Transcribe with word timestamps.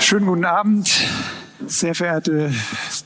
Schönen 0.00 0.26
guten 0.26 0.44
Abend, 0.44 0.90
sehr 1.66 1.94
verehrte 1.94 2.52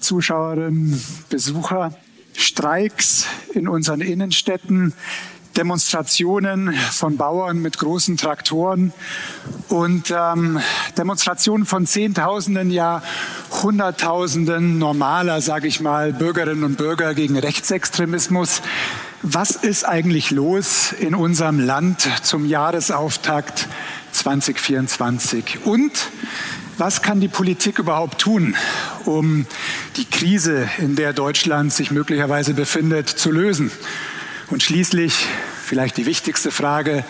Zuschauerinnen, 0.01 1.03
Besucher. 1.29 1.93
Streiks 2.33 3.27
in 3.55 3.67
unseren 3.69 4.01
Innenstädten, 4.01 4.93
Demonstrationen 5.57 6.75
von 6.75 7.17
Bauern 7.17 7.61
mit 7.63 7.79
großen 7.79 8.17
Traktoren 8.17 8.93
und 9.69 10.15
ähm, 10.15 10.61
Demonstrationen 10.99 11.65
von 11.65 11.87
Zehntausenden, 11.87 12.71
ja 12.71 13.03
Hunderttausenden 13.63 14.79
normaler, 14.79 15.41
sage 15.41 15.67
ich 15.67 15.81
mal, 15.81 16.13
Bürgerinnen 16.13 16.65
und 16.65 16.77
Bürger 16.77 17.15
gegen 17.15 17.39
Rechtsextremismus. 17.39 18.61
Was 19.23 19.51
ist 19.51 19.85
eigentlich 19.85 20.31
los 20.31 20.93
in 20.93 21.15
unserem 21.15 21.59
Land 21.59 22.09
zum 22.23 22.45
Jahresauftakt 22.45 23.67
2024? 24.13 25.65
Und 25.65 25.93
was 26.77 27.01
kann 27.01 27.21
die 27.21 27.29
Politik 27.29 27.79
überhaupt 27.79 28.21
tun, 28.21 28.55
um 29.07 29.47
die 29.97 30.05
Krise, 30.05 30.69
in 30.79 30.97
der 30.97 31.15
Deutschland 31.15 31.73
sich 31.73 31.91
möglicherweise 31.91 32.53
befindet, 32.53 33.09
zu 33.09 33.33
lösen? 33.33 33.71
Und 34.51 34.63
schließlich 34.63 35.27
vielleicht 35.65 35.97
die 35.97 36.07
wichtigste 36.07 36.51
Frage, 36.51 37.03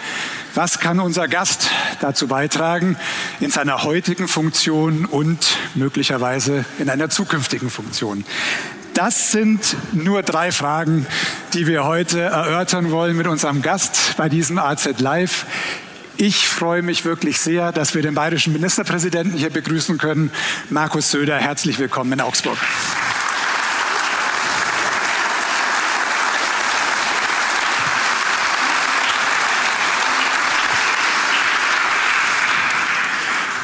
was 0.55 0.79
kann 0.79 1.01
unser 1.01 1.27
Gast 1.27 1.71
dazu 2.01 2.29
beitragen 2.29 2.97
in 3.41 3.51
seiner 3.51 3.83
heutigen 3.83 4.29
Funktion 4.29 5.05
und 5.05 5.57
möglicherweise 5.75 6.65
in 6.79 6.89
einer 6.89 7.11
zukünftigen 7.11 7.69
Funktion? 7.69 8.25
Das 8.97 9.31
sind 9.31 9.77
nur 9.93 10.23
drei 10.23 10.51
Fragen, 10.51 11.07
die 11.53 11.67
wir 11.67 11.85
heute 11.85 12.19
erörtern 12.19 12.91
wollen 12.91 13.15
mit 13.15 13.27
unserem 13.27 13.61
Gast 13.61 14.15
bei 14.17 14.31
diesem 14.31 14.59
AZ 14.59 14.89
Live. 15.01 15.45
Ich 16.17 16.49
freue 16.49 16.81
mich 16.81 17.05
wirklich 17.05 17.39
sehr, 17.39 17.73
dass 17.73 17.95
wir 17.95 18.01
den 18.01 18.15
bayerischen 18.15 18.55
Ministerpräsidenten 18.55 19.37
hier 19.37 19.51
begrüßen 19.51 19.99
können. 19.99 20.31
Markus 20.71 21.11
Söder, 21.11 21.37
herzlich 21.37 21.79
willkommen 21.79 22.15
in 22.15 22.23
Augsburg. 22.23 22.57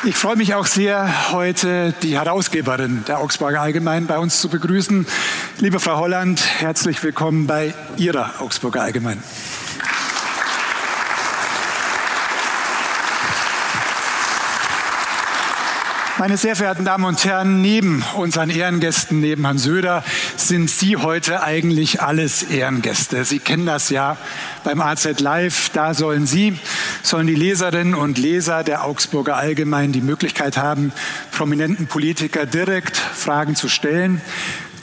Ich 0.04 0.16
freue 0.16 0.34
mich 0.34 0.52
auch 0.54 0.66
sehr, 0.66 1.30
heute 1.30 1.94
die 2.02 2.18
Herausgeberin 2.18 3.04
der 3.06 3.20
Augsburger 3.20 3.60
Allgemein 3.60 4.08
bei 4.08 4.18
uns 4.18 4.40
zu 4.40 4.48
begrüßen. 4.48 5.06
Liebe 5.58 5.78
Frau 5.78 5.96
Holland, 5.98 6.42
herzlich 6.58 7.00
willkommen 7.04 7.46
bei 7.46 7.72
Ihrer 7.96 8.40
Augsburger 8.40 8.82
Allgemein. 8.82 9.22
Meine 16.22 16.36
sehr 16.36 16.54
verehrten 16.54 16.84
Damen 16.84 17.04
und 17.04 17.24
Herren, 17.24 17.62
neben 17.62 18.04
unseren 18.14 18.48
Ehrengästen, 18.48 19.18
neben 19.18 19.42
Herrn 19.42 19.58
Söder, 19.58 20.04
sind 20.36 20.70
Sie 20.70 20.96
heute 20.96 21.42
eigentlich 21.42 22.00
alles 22.00 22.44
Ehrengäste. 22.44 23.24
Sie 23.24 23.40
kennen 23.40 23.66
das 23.66 23.90
ja 23.90 24.16
beim 24.62 24.80
AZ 24.80 25.18
Live. 25.18 25.70
Da 25.70 25.94
sollen 25.94 26.28
Sie, 26.28 26.56
sollen 27.02 27.26
die 27.26 27.34
Leserinnen 27.34 27.96
und 27.96 28.18
Leser 28.18 28.62
der 28.62 28.84
Augsburger 28.84 29.36
Allgemein 29.36 29.90
die 29.90 30.00
Möglichkeit 30.00 30.56
haben, 30.56 30.92
prominenten 31.32 31.88
Politiker 31.88 32.46
direkt 32.46 32.96
Fragen 32.96 33.56
zu 33.56 33.68
stellen. 33.68 34.20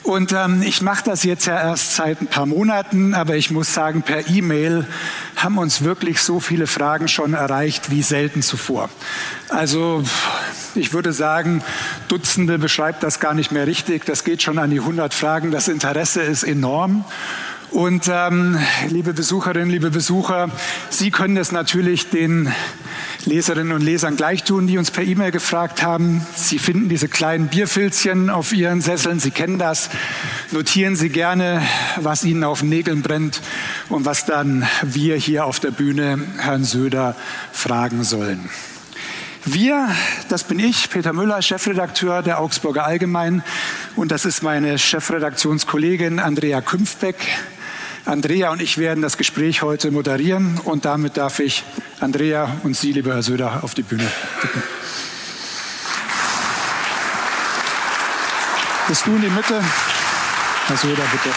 Und 0.02 0.32
ähm, 0.32 0.62
ich 0.62 0.82
mache 0.82 1.04
das 1.04 1.24
jetzt 1.24 1.46
ja 1.46 1.60
erst 1.60 1.94
seit 1.94 2.20
ein 2.22 2.26
paar 2.26 2.46
Monaten, 2.46 3.14
aber 3.14 3.36
ich 3.36 3.50
muss 3.50 3.74
sagen, 3.74 4.02
per 4.02 4.28
E-Mail 4.28 4.86
haben 5.36 5.58
uns 5.58 5.82
wirklich 5.84 6.20
so 6.20 6.40
viele 6.40 6.66
Fragen 6.66 7.06
schon 7.06 7.34
erreicht 7.34 7.90
wie 7.90 8.02
selten 8.02 8.42
zuvor. 8.42 8.88
Also 9.50 10.02
ich 10.74 10.92
würde 10.92 11.12
sagen, 11.12 11.62
Dutzende 12.08 12.58
beschreibt 12.58 13.02
das 13.02 13.20
gar 13.20 13.34
nicht 13.34 13.52
mehr 13.52 13.66
richtig. 13.66 14.04
Das 14.04 14.24
geht 14.24 14.42
schon 14.42 14.58
an 14.58 14.70
die 14.70 14.80
100 14.80 15.12
Fragen. 15.12 15.50
Das 15.50 15.68
Interesse 15.68 16.22
ist 16.22 16.44
enorm. 16.44 17.04
Und 17.70 18.10
ähm, 18.12 18.58
liebe 18.88 19.12
Besucherinnen, 19.12 19.70
liebe 19.70 19.90
Besucher, 19.90 20.50
Sie 20.88 21.10
können 21.12 21.36
es 21.36 21.52
natürlich 21.52 22.10
den 22.10 22.52
Leserinnen 23.26 23.72
und 23.72 23.82
Lesern 23.82 24.16
gleich 24.16 24.44
tun, 24.44 24.66
die 24.66 24.78
uns 24.78 24.90
per 24.90 25.04
E-Mail 25.04 25.30
gefragt 25.30 25.82
haben. 25.82 26.26
Sie 26.34 26.58
finden 26.58 26.88
diese 26.88 27.08
kleinen 27.08 27.48
Bierfilzchen 27.48 28.30
auf 28.30 28.52
Ihren 28.52 28.80
Sesseln. 28.80 29.20
Sie 29.20 29.30
kennen 29.30 29.58
das. 29.58 29.90
Notieren 30.52 30.96
Sie 30.96 31.10
gerne, 31.10 31.62
was 31.96 32.24
Ihnen 32.24 32.44
auf 32.44 32.60
den 32.60 32.70
Nägeln 32.70 33.02
brennt 33.02 33.42
und 33.90 34.06
was 34.06 34.24
dann 34.24 34.66
wir 34.82 35.16
hier 35.16 35.44
auf 35.44 35.60
der 35.60 35.70
Bühne 35.70 36.18
Herrn 36.38 36.64
Söder 36.64 37.14
fragen 37.52 38.04
sollen. 38.04 38.48
Wir, 39.44 39.88
das 40.28 40.44
bin 40.44 40.58
ich, 40.58 40.90
Peter 40.90 41.12
Müller, 41.12 41.40
Chefredakteur 41.40 42.22
der 42.22 42.40
Augsburger 42.40 42.84
Allgemein 42.84 43.42
und 43.96 44.12
das 44.12 44.24
ist 44.24 44.42
meine 44.42 44.78
Chefredaktionskollegin 44.78 46.18
Andrea 46.18 46.60
Künfbeck. 46.60 47.16
Andrea 48.04 48.50
und 48.50 48.62
ich 48.62 48.78
werden 48.78 49.02
das 49.02 49.16
Gespräch 49.16 49.62
heute 49.62 49.90
moderieren 49.90 50.58
und 50.64 50.84
damit 50.84 51.16
darf 51.16 51.38
ich 51.38 51.64
Andrea 52.00 52.56
und 52.62 52.76
Sie, 52.76 52.92
lieber 52.92 53.14
Herr 53.14 53.22
Söder, 53.22 53.62
auf 53.62 53.74
die 53.74 53.82
Bühne 53.82 54.10
bitten. 54.40 54.62
Bist 58.88 59.06
du 59.06 59.14
in 59.14 59.20
die 59.20 59.28
Mitte? 59.28 59.62
Herr 60.66 60.76
Söder, 60.76 61.02
bitte. 61.12 61.34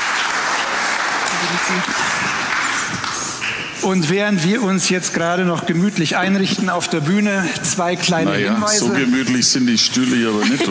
Und 3.84 4.09
während 4.09 4.45
wir 4.45 4.63
uns 4.63 4.90
jetzt 4.90 5.13
gerade 5.13 5.44
noch 5.44 5.66
gemütlich 5.66 6.16
einrichten 6.16 6.69
auf 6.69 6.88
der 6.88 7.01
Bühne, 7.01 7.47
zwei 7.63 7.97
kleine 7.97 8.31
naja, 8.31 8.53
Hinweise. 8.53 8.80
So 8.80 8.90
gemütlich 8.90 9.45
sind 9.45 9.68
die 9.68 9.78
Stühle 9.78 10.16
hier 10.16 10.30
aber 10.30 10.45
nicht. 10.45 10.63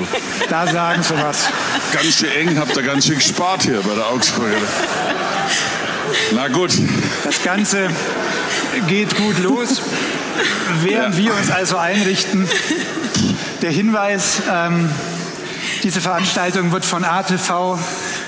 Da 0.49 0.67
sagen 0.67 1.03
Sie 1.03 1.15
was. 1.15 1.49
Ganz 1.93 2.17
schön 2.17 2.31
eng, 2.33 2.59
habt 2.59 2.75
ihr 2.75 2.83
ganz 2.83 3.07
schön 3.07 3.17
gespart 3.17 3.63
hier 3.65 3.81
bei 3.83 3.95
der 3.95 4.09
Augsburger. 4.09 4.57
Na 6.33 6.49
gut. 6.49 6.73
Das 7.25 7.43
Ganze 7.43 7.89
geht 8.89 9.17
gut 9.17 9.39
los. 9.39 9.83
Während 10.83 11.17
ja. 11.17 11.25
wir 11.25 11.35
uns 11.35 11.51
also 11.51 11.77
einrichten, 11.77 12.49
der 13.61 13.71
Hinweis, 13.71 14.43
ähm, 14.51 14.89
diese 15.83 16.01
Veranstaltung 16.01 16.73
wird 16.73 16.85
von 16.85 17.05
ATV 17.05 17.79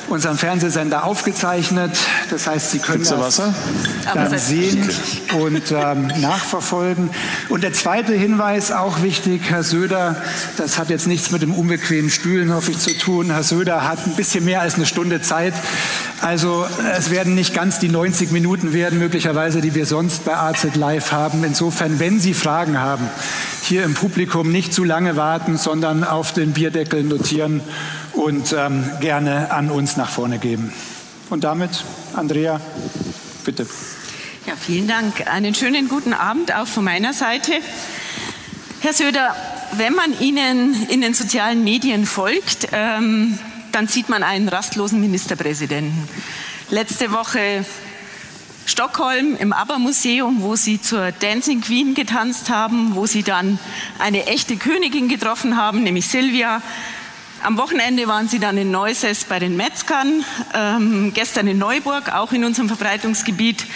unserem 0.08 0.38
Fernsehsender 0.38 1.04
aufgezeichnet. 1.04 1.96
Das 2.30 2.46
heißt, 2.46 2.70
Sie 2.70 2.78
können 2.78 3.04
da 3.04 3.16
das 3.16 3.42
dann 4.12 4.38
sehen 4.38 4.88
und 5.38 5.72
ähm, 5.72 6.08
nachverfolgen. 6.20 7.10
Und 7.48 7.62
der 7.62 7.72
zweite 7.72 8.12
Hinweis, 8.12 8.72
auch 8.72 9.02
wichtig, 9.02 9.42
Herr 9.48 9.62
Söder, 9.62 10.16
das 10.56 10.78
hat 10.78 10.90
jetzt 10.90 11.06
nichts 11.06 11.30
mit 11.30 11.42
dem 11.42 11.54
unbequemen 11.54 12.10
Stühlen, 12.10 12.52
hoffe 12.54 12.70
ich, 12.70 12.78
zu 12.78 12.96
tun. 12.96 13.30
Herr 13.30 13.42
Söder 13.42 13.88
hat 13.88 14.06
ein 14.06 14.16
bisschen 14.16 14.44
mehr 14.44 14.60
als 14.60 14.74
eine 14.74 14.86
Stunde 14.86 15.20
Zeit. 15.20 15.54
Also 16.20 16.66
es 16.96 17.10
werden 17.10 17.34
nicht 17.34 17.54
ganz 17.54 17.78
die 17.78 17.88
90 17.88 18.30
Minuten 18.30 18.72
werden, 18.72 18.98
möglicherweise, 18.98 19.60
die 19.60 19.74
wir 19.74 19.86
sonst 19.86 20.24
bei 20.24 20.36
AZ 20.36 20.74
Live 20.74 21.12
haben. 21.12 21.44
Insofern, 21.44 21.98
wenn 21.98 22.20
Sie 22.20 22.34
Fragen 22.34 22.78
haben, 22.78 23.08
hier 23.62 23.84
im 23.84 23.94
Publikum 23.94 24.50
nicht 24.50 24.74
zu 24.74 24.84
lange 24.84 25.16
warten, 25.16 25.56
sondern 25.56 26.04
auf 26.04 26.32
den 26.32 26.52
Bierdeckel 26.52 27.02
notieren 27.02 27.62
und 28.14 28.52
ähm, 28.52 28.90
gerne 29.00 29.50
an 29.50 29.70
uns 29.70 29.96
nach 29.96 30.08
vorne 30.08 30.38
geben. 30.38 30.72
Und 31.30 31.44
damit, 31.44 31.84
Andrea, 32.14 32.60
bitte. 33.44 33.66
Ja, 34.46 34.54
vielen 34.56 34.88
Dank. 34.88 35.26
Einen 35.26 35.54
schönen 35.54 35.88
guten 35.88 36.12
Abend 36.12 36.54
auch 36.54 36.66
von 36.66 36.84
meiner 36.84 37.12
Seite. 37.12 37.52
Herr 38.80 38.92
Söder, 38.92 39.34
wenn 39.72 39.94
man 39.94 40.18
Ihnen 40.20 40.86
in 40.88 41.00
den 41.00 41.14
sozialen 41.14 41.64
Medien 41.64 42.04
folgt, 42.06 42.68
ähm, 42.72 43.38
dann 43.72 43.88
sieht 43.88 44.08
man 44.08 44.22
einen 44.22 44.48
rastlosen 44.48 45.00
Ministerpräsidenten. 45.00 46.08
Letzte 46.70 47.10
Woche 47.10 47.64
Stockholm 48.66 49.36
im 49.38 49.52
ABBA-Museum, 49.52 50.40
wo 50.40 50.56
Sie 50.56 50.80
zur 50.80 51.12
Dancing 51.12 51.60
Queen 51.60 51.94
getanzt 51.94 52.50
haben, 52.50 52.94
wo 52.94 53.06
Sie 53.06 53.22
dann 53.22 53.58
eine 53.98 54.26
echte 54.26 54.56
Königin 54.56 55.08
getroffen 55.08 55.56
haben, 55.56 55.82
nämlich 55.82 56.08
Silvia. 56.08 56.62
Am 57.44 57.58
Wochenende 57.58 58.08
waren 58.08 58.26
Sie 58.26 58.38
dann 58.38 58.56
in 58.56 58.70
Neuses 58.70 59.24
bei 59.24 59.38
den 59.38 59.54
Metzgern, 59.54 60.24
ähm, 60.54 61.12
gestern 61.12 61.46
in 61.46 61.58
Neuburg, 61.58 62.10
auch 62.10 62.32
in 62.32 62.42
unserem 62.42 62.68
Verbreitungsgebiet, 62.68 63.66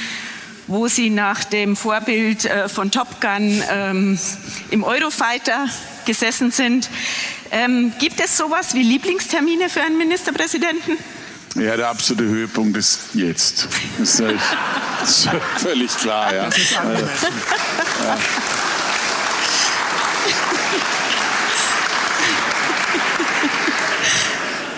wo 0.69 0.89
Sie 0.89 1.11
nach 1.11 1.45
dem 1.45 1.77
Vorbild 1.77 2.47
äh, 2.47 2.71
von 2.71 2.91
Top 2.91 3.21
Gun 3.21 3.63
ähm, 3.71 4.19
im 4.71 4.85
Eurofighter 4.85 5.67
gesessen 6.07 6.51
sind. 6.51 6.89
Ähm, 7.51 7.93
gibt 7.99 8.21
es 8.21 8.39
sowas 8.39 8.73
wie 8.73 8.83
Lieblingstermine 8.83 9.69
für 9.69 9.83
einen 9.83 9.99
Ministerpräsidenten? 9.99 10.97
Ja, 11.55 11.77
der 11.77 11.91
absolute 11.91 12.25
Höhepunkt 12.25 12.75
ist 12.75 13.01
jetzt. 13.13 13.69
Das 13.99 14.19
ist, 15.05 15.29
völlig 15.59 15.95
klar, 15.95 16.35
ja. 16.35 16.45
Das 16.47 16.57
ist. 16.57 16.73
Ja. 16.73 16.89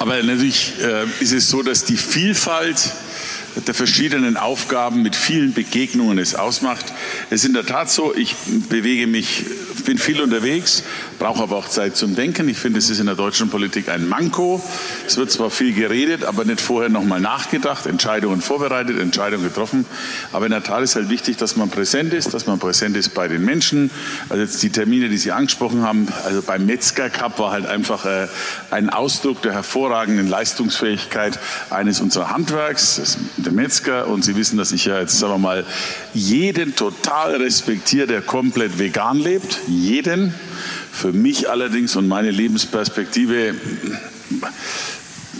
Aber 0.00 0.22
natürlich 0.22 0.72
äh, 0.80 1.04
ist 1.20 1.32
es 1.34 1.50
so, 1.50 1.62
dass 1.62 1.84
die 1.84 1.98
Vielfalt 1.98 2.90
der 3.66 3.74
verschiedenen 3.74 4.36
Aufgaben 4.36 5.02
mit 5.02 5.16
vielen 5.16 5.52
Begegnungen 5.52 6.18
es 6.18 6.34
ausmacht. 6.34 6.86
Es 7.30 7.42
ist 7.42 7.46
in 7.46 7.54
der 7.54 7.66
Tat 7.66 7.90
so, 7.90 8.14
ich 8.14 8.34
bewege 8.68 9.06
mich, 9.06 9.44
bin 9.84 9.98
viel 9.98 10.20
unterwegs, 10.20 10.82
brauche 11.18 11.42
aber 11.42 11.56
auch 11.56 11.68
Zeit 11.68 11.96
zum 11.96 12.14
Denken. 12.14 12.48
Ich 12.48 12.58
finde, 12.58 12.78
es 12.78 12.90
ist 12.90 13.00
in 13.00 13.06
der 13.06 13.14
deutschen 13.14 13.50
Politik 13.50 13.88
ein 13.88 14.08
Manko. 14.08 14.62
Es 15.06 15.16
wird 15.16 15.30
zwar 15.30 15.50
viel 15.50 15.74
geredet, 15.74 16.24
aber 16.24 16.44
nicht 16.44 16.60
vorher 16.60 16.90
nochmal 16.90 17.20
nachgedacht, 17.20 17.86
Entscheidungen 17.86 18.40
vorbereitet, 18.40 18.98
Entscheidungen 18.98 19.44
getroffen. 19.44 19.84
Aber 20.32 20.46
in 20.46 20.52
der 20.52 20.62
Tat 20.62 20.82
ist 20.82 20.96
halt 20.96 21.10
wichtig, 21.10 21.36
dass 21.36 21.56
man 21.56 21.70
präsent 21.70 22.12
ist, 22.12 22.32
dass 22.32 22.46
man 22.46 22.58
präsent 22.58 22.96
ist 22.96 23.14
bei 23.14 23.28
den 23.28 23.44
Menschen. 23.44 23.90
Also 24.28 24.42
jetzt 24.42 24.62
die 24.62 24.70
Termine, 24.70 25.08
die 25.08 25.18
Sie 25.18 25.32
angesprochen 25.32 25.82
haben, 25.82 26.08
also 26.24 26.42
beim 26.42 26.66
Metzger 26.66 27.10
Cup 27.10 27.38
war 27.38 27.50
halt 27.50 27.66
einfach 27.66 28.04
äh, 28.06 28.28
ein 28.70 28.90
Ausdruck 28.90 29.42
der 29.42 29.52
hervorragenden 29.52 30.28
Leistungsfähigkeit 30.28 31.38
eines 31.70 32.00
unserer 32.00 32.30
Handwerks, 32.30 33.18
der 33.42 33.52
Metzger. 33.52 34.08
Und 34.08 34.24
Sie 34.24 34.36
wissen, 34.36 34.56
dass 34.56 34.72
ich 34.72 34.84
ja 34.84 35.00
jetzt, 35.00 35.18
sagen 35.18 35.34
wir 35.34 35.38
mal, 35.38 35.64
jeden 36.14 36.74
total 36.76 37.36
respektiere, 37.36 38.06
der 38.06 38.22
komplett 38.22 38.78
vegan 38.78 39.18
lebt. 39.18 39.58
Jeden. 39.68 40.34
Für 40.92 41.12
mich 41.12 41.48
allerdings 41.48 41.96
und 41.96 42.08
meine 42.08 42.30
Lebensperspektive 42.30 43.54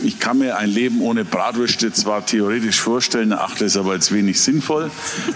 ich 0.03 0.19
kann 0.19 0.39
mir 0.39 0.57
ein 0.57 0.71
Leben 0.71 1.01
ohne 1.01 1.25
Bratwürste 1.25 1.93
zwar 1.93 2.25
theoretisch 2.25 2.81
vorstellen, 2.81 3.33
achte 3.33 3.65
es 3.65 3.77
aber 3.77 3.93
als 3.93 4.13
wenig 4.13 4.41
sinnvoll. 4.41 4.91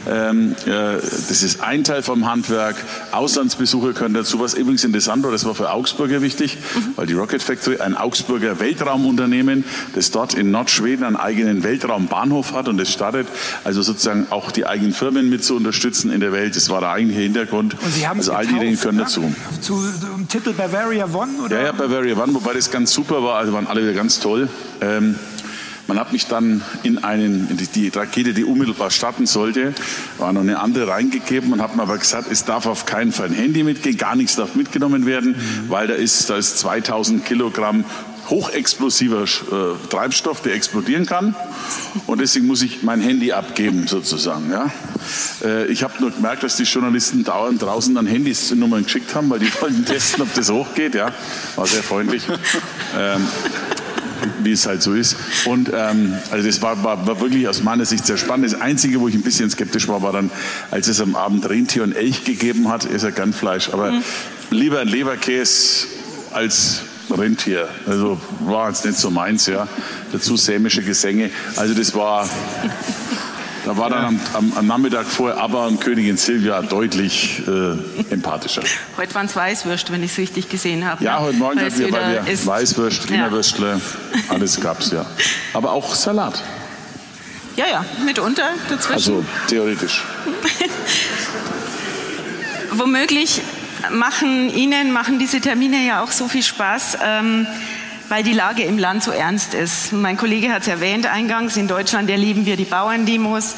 Ähm, 0.08 0.54
äh, 0.66 0.96
das 1.00 1.42
ist 1.42 1.62
ein 1.62 1.84
Teil 1.84 2.02
vom 2.02 2.26
Handwerk. 2.26 2.76
Auslandsbesuche 3.12 3.92
können 3.92 4.14
dazu. 4.14 4.40
Was 4.40 4.54
übrigens 4.54 4.84
interessant 4.84 5.22
war, 5.24 5.30
das 5.30 5.44
war 5.44 5.54
für 5.54 5.70
Augsburger 5.70 6.22
wichtig, 6.22 6.56
mhm. 6.74 6.92
weil 6.96 7.06
die 7.06 7.14
Rocket 7.14 7.42
Factory 7.42 7.78
ein 7.78 7.96
Augsburger 7.96 8.60
Weltraumunternehmen, 8.60 9.64
das 9.94 10.10
dort 10.10 10.34
in 10.34 10.50
Nordschweden 10.50 11.04
einen 11.04 11.16
eigenen 11.16 11.62
Weltraumbahnhof 11.62 12.52
hat 12.52 12.68
und 12.68 12.78
das 12.78 12.92
startet, 12.92 13.28
also 13.64 13.82
sozusagen 13.82 14.26
auch 14.30 14.50
die 14.50 14.66
eigenen 14.66 14.92
Firmen 14.92 15.28
mit 15.30 15.44
zu 15.44 15.56
unterstützen 15.56 16.12
in 16.12 16.20
der 16.20 16.32
Welt. 16.32 16.56
Das 16.56 16.70
war 16.70 16.80
der 16.80 16.90
eigentliche 16.90 17.22
Hintergrund. 17.22 17.76
Und 17.82 17.92
Sie 17.92 18.06
haben 18.06 18.18
also 18.18 18.32
all 18.32 18.46
die 18.46 18.58
Dinge 18.58 18.76
können 18.76 18.98
ne? 18.98 19.04
dazu. 19.04 19.34
Zu, 19.60 19.82
zum 20.00 20.28
Titel 20.28 20.52
Bavaria 20.52 21.06
One? 21.12 21.32
Oder? 21.44 21.58
Ja, 21.58 21.64
ja, 21.66 21.72
Bavaria 21.72 22.16
One, 22.16 22.34
wobei 22.34 22.54
das 22.54 22.70
ganz 22.70 22.92
super 22.92 23.22
war. 23.22 23.36
Also 23.36 23.52
waren 23.52 23.66
alle 23.66 23.82
wieder 23.82 23.92
ganz 23.92 24.20
toll. 24.20 24.48
Ähm, 24.80 25.16
man 25.86 25.98
hat 25.98 26.12
mich 26.12 26.26
dann 26.26 26.62
in 26.82 27.04
einen, 27.04 27.50
in 27.50 27.56
die, 27.58 27.66
die, 27.66 27.88
Rakete, 27.88 28.32
die 28.32 28.44
unmittelbar 28.44 28.90
starten 28.90 29.26
sollte, 29.26 29.74
war 30.18 30.32
noch 30.32 30.40
eine 30.40 30.58
andere 30.58 30.88
reingegeben 30.88 31.52
und 31.52 31.60
hat 31.60 31.76
mir 31.76 31.82
aber 31.82 31.98
gesagt, 31.98 32.30
es 32.30 32.44
darf 32.44 32.66
auf 32.66 32.86
keinen 32.86 33.12
Fall 33.12 33.26
ein 33.26 33.34
Handy 33.34 33.62
mitgehen, 33.62 33.98
gar 33.98 34.16
nichts 34.16 34.36
darf 34.36 34.54
mitgenommen 34.54 35.04
werden, 35.04 35.36
weil 35.68 35.86
da 35.86 35.94
ist, 35.94 36.30
da 36.30 36.36
ist 36.36 36.58
2000 36.58 37.26
Kilogramm 37.26 37.84
hochexplosiver 38.30 39.24
äh, 39.24 39.88
Treibstoff, 39.90 40.40
der 40.40 40.54
explodieren 40.54 41.04
kann. 41.04 41.34
Und 42.06 42.22
deswegen 42.22 42.46
muss 42.46 42.62
ich 42.62 42.82
mein 42.82 43.02
Handy 43.02 43.32
abgeben, 43.32 43.86
sozusagen. 43.86 44.50
Ja. 44.50 44.70
Äh, 45.42 45.66
ich 45.66 45.82
habe 45.82 45.94
nur 46.00 46.10
gemerkt, 46.10 46.42
dass 46.42 46.56
die 46.56 46.62
Journalisten 46.62 47.24
dauernd 47.24 47.60
draußen 47.60 47.94
dann 47.94 48.06
Handys 48.06 48.48
zu 48.48 48.56
Nummern 48.56 48.84
geschickt 48.84 49.14
haben, 49.14 49.28
weil 49.28 49.40
die 49.40 49.52
wollten 49.60 49.84
testen, 49.86 50.22
ob 50.22 50.32
das 50.32 50.50
hochgeht. 50.50 50.94
Ja. 50.94 51.12
War 51.56 51.66
sehr 51.66 51.82
freundlich. 51.82 52.22
Ähm, 52.96 53.26
wie 54.42 54.52
es 54.52 54.66
halt 54.66 54.82
so 54.82 54.94
ist. 54.94 55.16
Und 55.46 55.70
ähm, 55.74 56.14
also 56.30 56.46
das 56.46 56.62
war, 56.62 56.82
war, 56.84 57.06
war, 57.06 57.20
wirklich 57.20 57.48
aus 57.48 57.62
meiner 57.62 57.84
Sicht 57.84 58.06
sehr 58.06 58.16
spannend. 58.16 58.52
Das 58.52 58.60
Einzige, 58.60 59.00
wo 59.00 59.08
ich 59.08 59.14
ein 59.14 59.22
bisschen 59.22 59.50
skeptisch 59.50 59.88
war, 59.88 60.02
war 60.02 60.12
dann, 60.12 60.30
als 60.70 60.88
es 60.88 61.00
am 61.00 61.16
Abend 61.16 61.48
Rentier 61.48 61.82
und 61.82 61.92
Elch 61.92 62.24
gegeben 62.24 62.68
hat, 62.68 62.84
ist 62.84 63.02
ja 63.02 63.10
kein 63.10 63.32
Fleisch, 63.32 63.70
aber 63.70 63.92
mhm. 63.92 64.02
lieber 64.50 64.80
ein 64.80 64.88
Leberkäse 64.88 65.86
als 66.32 66.82
Rentier. 67.10 67.68
Also 67.86 68.20
war 68.40 68.68
jetzt 68.68 68.84
nicht 68.84 68.98
so 68.98 69.10
meins, 69.10 69.46
ja. 69.46 69.68
Dazu 70.12 70.36
sämische 70.36 70.82
Gesänge. 70.82 71.30
Also 71.56 71.74
das 71.74 71.94
war 71.94 72.28
da 73.64 73.76
war 73.76 73.88
dann 73.88 74.20
am, 74.34 74.52
am, 74.56 74.66
Nachmittag 74.66 75.06
vorher 75.06 75.38
aber 75.38 75.66
und 75.66 75.80
Königin 75.80 76.16
Silvia 76.16 76.60
deutlich 76.62 77.42
äh, 77.46 78.12
empathischer. 78.12 78.62
Heute 78.96 79.14
waren 79.14 79.26
es 79.26 79.34
Weißwürste, 79.34 79.92
wenn 79.92 80.02
ich 80.02 80.12
es 80.12 80.18
richtig 80.18 80.48
gesehen 80.48 80.84
habe. 80.84 81.02
Ja, 81.02 81.18
ne? 81.18 81.26
heute 81.26 81.38
Morgen 81.38 81.60
hatten 81.60 81.78
wir, 81.78 81.92
weil 81.92 82.24
wir 82.26 82.46
Weißwürst, 82.46 83.10
Wienerwürstle, 83.10 83.80
ja. 84.12 84.20
alles 84.28 84.60
gab's 84.60 84.90
ja. 84.90 85.06
Aber 85.54 85.72
auch 85.72 85.94
Salat. 85.94 86.42
Ja, 87.56 87.66
ja, 87.66 87.84
mitunter 88.04 88.50
dazwischen. 88.68 88.92
Also 88.92 89.24
theoretisch. 89.48 90.02
Womöglich 92.72 93.40
machen 93.90 94.50
Ihnen, 94.50 94.92
machen 94.92 95.18
diese 95.18 95.40
Termine 95.40 95.86
ja 95.86 96.02
auch 96.02 96.10
so 96.10 96.28
viel 96.28 96.42
Spaß. 96.42 96.98
Ähm, 97.02 97.46
weil 98.14 98.22
die 98.22 98.32
Lage 98.32 98.62
im 98.62 98.78
Land 98.78 99.02
so 99.02 99.10
ernst 99.10 99.54
ist. 99.54 99.92
Mein 99.92 100.16
Kollege 100.16 100.52
hat 100.52 100.62
es 100.62 100.68
erwähnt 100.68 101.04
eingangs, 101.04 101.56
in 101.56 101.66
Deutschland 101.66 102.08
erleben 102.08 102.46
wir 102.46 102.56
die 102.56 102.64
Bauerndemos, 102.64 103.56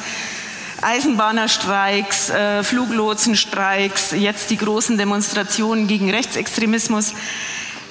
Eisenbahnerstreiks, 0.81 2.31
äh, 2.31 2.63
Fluglotsenstreiks, 2.63 4.13
jetzt 4.13 4.49
die 4.49 4.57
großen 4.57 4.97
Demonstrationen 4.97 5.85
gegen 5.85 6.09
Rechtsextremismus. 6.09 7.13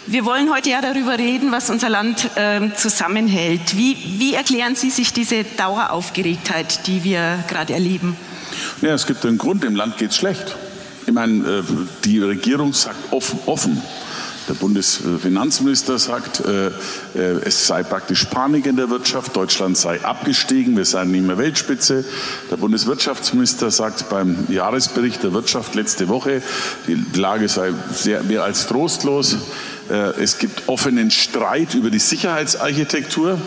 Wir 0.08 0.24
wollen 0.24 0.52
heute 0.52 0.70
ja 0.70 0.80
darüber 0.80 1.16
reden, 1.16 1.52
was 1.52 1.70
unser 1.70 1.88
Land 1.88 2.30
äh, 2.34 2.74
zusammenhält. 2.74 3.76
Wie, 3.76 3.96
wie 4.18 4.34
erklären 4.34 4.74
Sie 4.74 4.90
sich 4.90 5.12
diese 5.12 5.44
Daueraufgeregtheit, 5.44 6.88
die 6.88 7.04
wir 7.04 7.44
gerade 7.46 7.74
erleben? 7.74 8.16
Ja, 8.82 8.92
es 8.92 9.06
gibt 9.06 9.24
einen 9.24 9.38
Grund, 9.38 9.62
im 9.62 9.76
Land 9.76 9.98
geht 9.98 10.10
es 10.10 10.16
schlecht. 10.16 10.56
Ich 11.06 11.12
meine, 11.12 11.60
äh, 11.60 11.62
die 12.04 12.18
Regierung 12.18 12.72
sagt 12.72 13.12
offen, 13.12 13.38
offen 13.46 13.80
der 14.48 14.54
Bundesfinanzminister 14.54 15.98
sagt, 15.98 16.40
äh, 16.40 16.66
äh, 16.66 17.40
es 17.44 17.66
sei 17.66 17.82
praktisch 17.82 18.24
Panik 18.24 18.66
in 18.66 18.76
der 18.76 18.90
Wirtschaft, 18.90 19.34
Deutschland 19.34 19.76
sei 19.76 20.02
abgestiegen, 20.04 20.76
wir 20.76 20.84
seien 20.84 21.10
nicht 21.10 21.26
mehr 21.26 21.38
Weltspitze. 21.38 22.04
Der 22.50 22.56
Bundeswirtschaftsminister 22.56 23.70
sagt 23.70 24.08
beim 24.08 24.46
Jahresbericht 24.48 25.22
der 25.22 25.32
Wirtschaft 25.32 25.74
letzte 25.74 26.08
Woche, 26.08 26.42
die 26.86 27.04
Lage 27.18 27.48
sei 27.48 27.72
sehr, 27.92 28.22
mehr 28.22 28.44
als 28.44 28.66
trostlos. 28.66 29.36
Äh, 29.90 30.20
es 30.22 30.38
gibt 30.38 30.68
offenen 30.68 31.10
Streit 31.10 31.74
über 31.74 31.90
die 31.90 31.98
Sicherheitsarchitektur. 31.98 33.38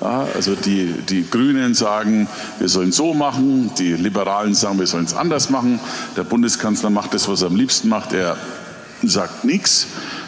Ja, 0.00 0.26
also 0.34 0.54
die, 0.54 0.92
die 1.08 1.24
Grünen 1.28 1.74
sagen, 1.74 2.28
wir 2.58 2.68
sollen 2.68 2.92
so 2.92 3.14
machen, 3.14 3.70
die 3.78 3.92
Liberalen 3.92 4.54
sagen, 4.54 4.78
wir 4.78 4.86
sollen 4.86 5.04
es 5.04 5.14
anders 5.14 5.50
machen. 5.50 5.78
Der 6.16 6.24
Bundeskanzler 6.24 6.90
macht 6.90 7.14
das, 7.14 7.28
was 7.28 7.42
er 7.42 7.48
am 7.48 7.56
liebsten 7.56 7.88
macht. 7.88 8.12
Er 8.12 8.36
sagt 9.08 9.44
nichts. 9.44 9.86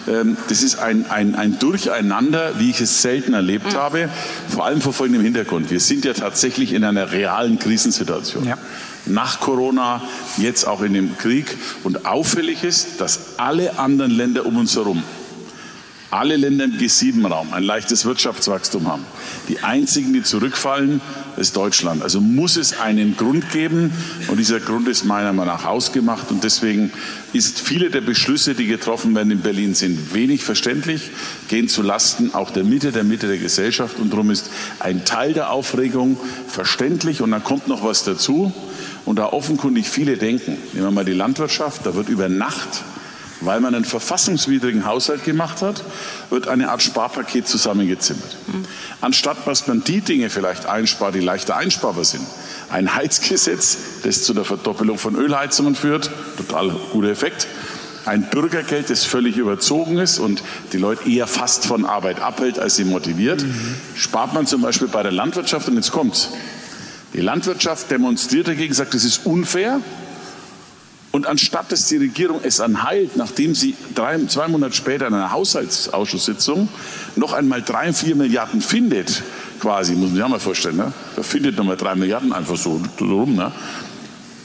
Ähm, 0.09 0.37
das 0.49 0.63
ist 0.63 0.79
ein, 0.79 1.07
ein, 1.11 1.35
ein 1.35 1.59
Durcheinander, 1.59 2.59
wie 2.59 2.71
ich 2.71 2.81
es 2.81 3.03
selten 3.03 3.35
erlebt 3.35 3.73
mhm. 3.73 3.77
habe, 3.77 4.09
vor 4.49 4.67
allem 4.67 4.81
vor 4.81 4.93
folgendem 4.93 5.25
Hintergrund. 5.25 5.71
Wir 5.71 5.81
sind 5.81 6.05
ja 6.05 6.13
tatsächlich 6.13 6.73
in 6.73 6.85
einer 6.85 7.13
realen 7.13 7.59
Krisensituation. 7.59 8.45
Ja. 8.45 8.59
Nach 9.07 9.41
Corona, 9.41 10.03
jetzt 10.37 10.67
auch 10.67 10.83
in 10.83 10.93
dem 10.93 11.17
Krieg. 11.17 11.57
Und 11.85 12.07
auffällig 12.07 12.65
ist, 12.65 13.01
dass 13.01 13.39
alle 13.39 13.79
anderen 13.79 14.11
Länder 14.11 14.47
um 14.47 14.57
uns 14.57 14.75
herum 14.75 15.03
alle 16.11 16.37
Länder 16.37 16.65
im 16.65 16.73
G7-Raum 16.73 17.53
ein 17.53 17.63
leichtes 17.63 18.05
Wirtschaftswachstum 18.05 18.87
haben. 18.87 19.05
Die 19.49 19.61
einzigen, 19.61 20.13
die 20.13 20.23
zurückfallen, 20.23 21.01
ist 21.37 21.57
Deutschland. 21.57 22.03
Also 22.03 22.21
muss 22.21 22.57
es 22.57 22.79
einen 22.79 23.17
Grund 23.17 23.51
geben 23.51 23.93
und 24.29 24.39
dieser 24.39 24.61
Grund 24.61 24.89
ist 24.89 25.05
meiner 25.05 25.33
Meinung 25.33 25.55
nach 25.55 25.67
ausgemacht 25.67 26.31
und 26.31 26.45
deswegen 26.45 26.91
ist 27.33 27.61
viele 27.61 27.91
der 27.91 28.01
Beschlüsse, 28.01 28.55
die 28.55 28.67
getroffen 28.67 29.15
werden 29.15 29.31
in 29.31 29.41
Berlin, 29.41 29.75
sind 29.75 30.15
wenig 30.15 30.45
verständlich, 30.45 31.11
gehen 31.49 31.69
zu 31.69 31.83
Lasten 31.83 32.35
auch 32.35 32.51
der 32.51 32.65
Mitte, 32.65 32.93
der 32.93 33.05
Mitte 33.05 33.27
der 33.27 33.39
Gesellschaft 33.39 33.99
und 33.99 34.13
darum 34.13 34.31
ist 34.31 34.51
ein 34.81 35.05
Teil 35.05 35.35
der 35.35 35.51
Aufregung 35.51 36.19
verständlich 36.49 37.21
und 37.21 37.33
dann 37.33 37.45
kommt 37.45 37.69
noch 37.69 37.85
was 37.85 38.05
dazu 38.05 38.53
und 39.05 39.19
da 39.19 39.27
offenkundig 39.27 39.89
viele 39.89 40.17
denken, 40.17 40.57
nehmen 40.73 40.87
wir 40.87 40.91
mal 40.91 41.05
die 41.05 41.13
Landwirtschaft, 41.13 41.85
da 41.85 41.95
wird 41.95 42.09
über 42.09 42.29
Nacht 42.29 42.83
weil 43.41 43.61
man 43.61 43.75
einen 43.75 43.85
verfassungswidrigen 43.85 44.87
Haushalt 44.87 45.25
gemacht 45.25 45.63
hat, 45.63 45.83
wird 46.31 46.49
eine 46.49 46.71
Art 46.71 46.83
Sparpaket 46.83 47.47
zusammengezimmert. 47.47 48.37
Anstatt 49.01 49.47
dass 49.47 49.67
man 49.67 49.85
die 49.85 50.01
Dinge 50.01 50.31
vielleicht 50.31 50.67
einspart, 50.67 51.15
die 51.15 51.21
leichter 51.21 51.57
einsparbar 51.57 52.05
sind. 52.05 52.25
Ein 52.71 52.95
Heizgesetz, 52.95 53.79
das 54.03 54.25
zu 54.25 54.35
der 54.35 54.45
Verdoppelung 54.45 54.99
von 54.99 55.15
Ölheizungen 55.15 55.75
führt, 55.75 56.11
total 56.37 56.71
guter 56.93 57.09
Effekt. 57.09 57.47
Ein 58.07 58.31
Bürgergeld, 58.31 58.89
das 58.89 59.05
völlig 59.05 59.37
überzogen 59.37 59.99
ist 59.99 60.19
und 60.19 60.43
die 60.73 60.79
Leute 60.79 61.09
eher 61.09 61.27
fast 61.27 61.67
von 61.67 61.85
Arbeit 61.85 62.21
abhält, 62.21 62.59
als 62.59 62.77
sie 62.77 62.85
motiviert. 62.85 63.45
Spart 63.97 64.33
man 64.33 64.47
zum 64.47 64.63
Beispiel 64.63 64.89
bei 64.89 65.03
der 65.03 65.13
Landwirtschaft 65.13 65.69
und 65.69 65.75
jetzt 65.75 65.91
kommt's. 65.91 66.31
Die 67.15 67.21
Landwirtschaft 67.21 67.91
demonstriert 67.91 68.47
dagegen, 68.47 68.75
sagt, 68.75 68.95
das 68.95 69.05
ist 69.05 69.27
unfair. 69.27 69.81
Und 71.17 71.27
anstatt 71.27 71.73
dass 71.73 71.89
die 71.89 71.97
Regierung 71.97 72.41
es 72.43 72.61
anheilt, 72.61 73.17
nachdem 73.17 73.55
sie 73.55 73.75
drei, 73.95 74.23
zwei 74.27 74.49
Monate 74.49 74.75
später 74.75 75.07
in 75.07 75.15
einer 75.15 75.33
Haushaltsausschusssitzung 75.33 76.69
noch 77.17 77.33
einmal 77.33 77.63
drei, 77.63 77.91
vier 77.95 78.15
Milliarden 78.15 78.61
findet, 78.61 79.23
quasi, 79.59 79.95
muss 79.95 80.09
man 80.09 80.15
sich 80.17 80.23
auch 80.23 80.29
mal 80.29 80.41
vorstellen, 80.41 80.77
ne? 80.77 80.93
da 81.17 81.23
findet 81.23 81.57
nochmal 81.57 81.79
drei 81.79 81.95
Milliarden 81.95 82.35
einfach 82.35 82.59
so 82.59 82.83
rum, 83.01 83.35
ne? 83.35 83.51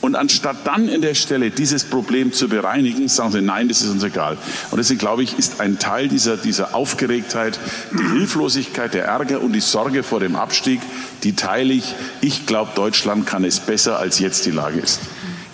Und 0.00 0.16
anstatt 0.16 0.56
dann 0.64 0.88
in 0.88 1.02
der 1.02 1.14
Stelle 1.14 1.50
dieses 1.50 1.84
Problem 1.84 2.32
zu 2.32 2.48
bereinigen, 2.48 3.06
sagen 3.06 3.32
sie, 3.32 3.42
nein, 3.42 3.68
das 3.68 3.82
ist 3.82 3.90
uns 3.90 4.02
egal. 4.02 4.38
Und 4.70 4.78
deswegen 4.78 4.98
glaube 4.98 5.22
ich, 5.22 5.38
ist 5.38 5.60
ein 5.60 5.78
Teil 5.78 6.08
dieser, 6.08 6.38
dieser 6.38 6.74
Aufgeregtheit, 6.74 7.60
die 7.92 8.18
Hilflosigkeit, 8.18 8.94
der 8.94 9.04
Ärger 9.04 9.42
und 9.42 9.52
die 9.52 9.60
Sorge 9.60 10.02
vor 10.02 10.20
dem 10.20 10.36
Abstieg, 10.36 10.80
die 11.22 11.36
teile 11.36 11.74
ich. 11.74 11.94
Ich 12.22 12.46
glaube, 12.46 12.72
Deutschland 12.74 13.26
kann 13.26 13.44
es 13.44 13.60
besser, 13.60 13.98
als 13.98 14.18
jetzt 14.18 14.46
die 14.46 14.50
Lage 14.50 14.80
ist. 14.80 15.00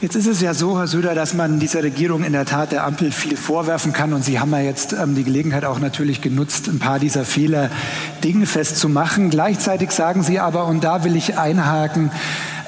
Jetzt 0.00 0.14
ist 0.14 0.28
es 0.28 0.40
ja 0.40 0.54
so, 0.54 0.78
Herr 0.78 0.86
Söder, 0.86 1.16
dass 1.16 1.34
man 1.34 1.58
dieser 1.58 1.82
Regierung 1.82 2.22
in 2.22 2.32
der 2.32 2.44
Tat 2.44 2.70
der 2.70 2.84
Ampel 2.84 3.10
viel 3.10 3.36
vorwerfen 3.36 3.92
kann. 3.92 4.12
Und 4.12 4.24
Sie 4.24 4.38
haben 4.38 4.52
ja 4.52 4.60
jetzt 4.60 4.92
ähm, 4.92 5.16
die 5.16 5.24
Gelegenheit 5.24 5.64
auch 5.64 5.80
natürlich 5.80 6.20
genutzt, 6.20 6.68
ein 6.68 6.78
paar 6.78 7.00
dieser 7.00 7.24
Fehler 7.24 7.68
dingfest 8.22 8.76
zu 8.76 8.88
machen. 8.88 9.28
Gleichzeitig 9.28 9.90
sagen 9.90 10.22
Sie 10.22 10.38
aber, 10.38 10.66
und 10.66 10.84
da 10.84 11.02
will 11.02 11.16
ich 11.16 11.36
einhaken, 11.36 12.12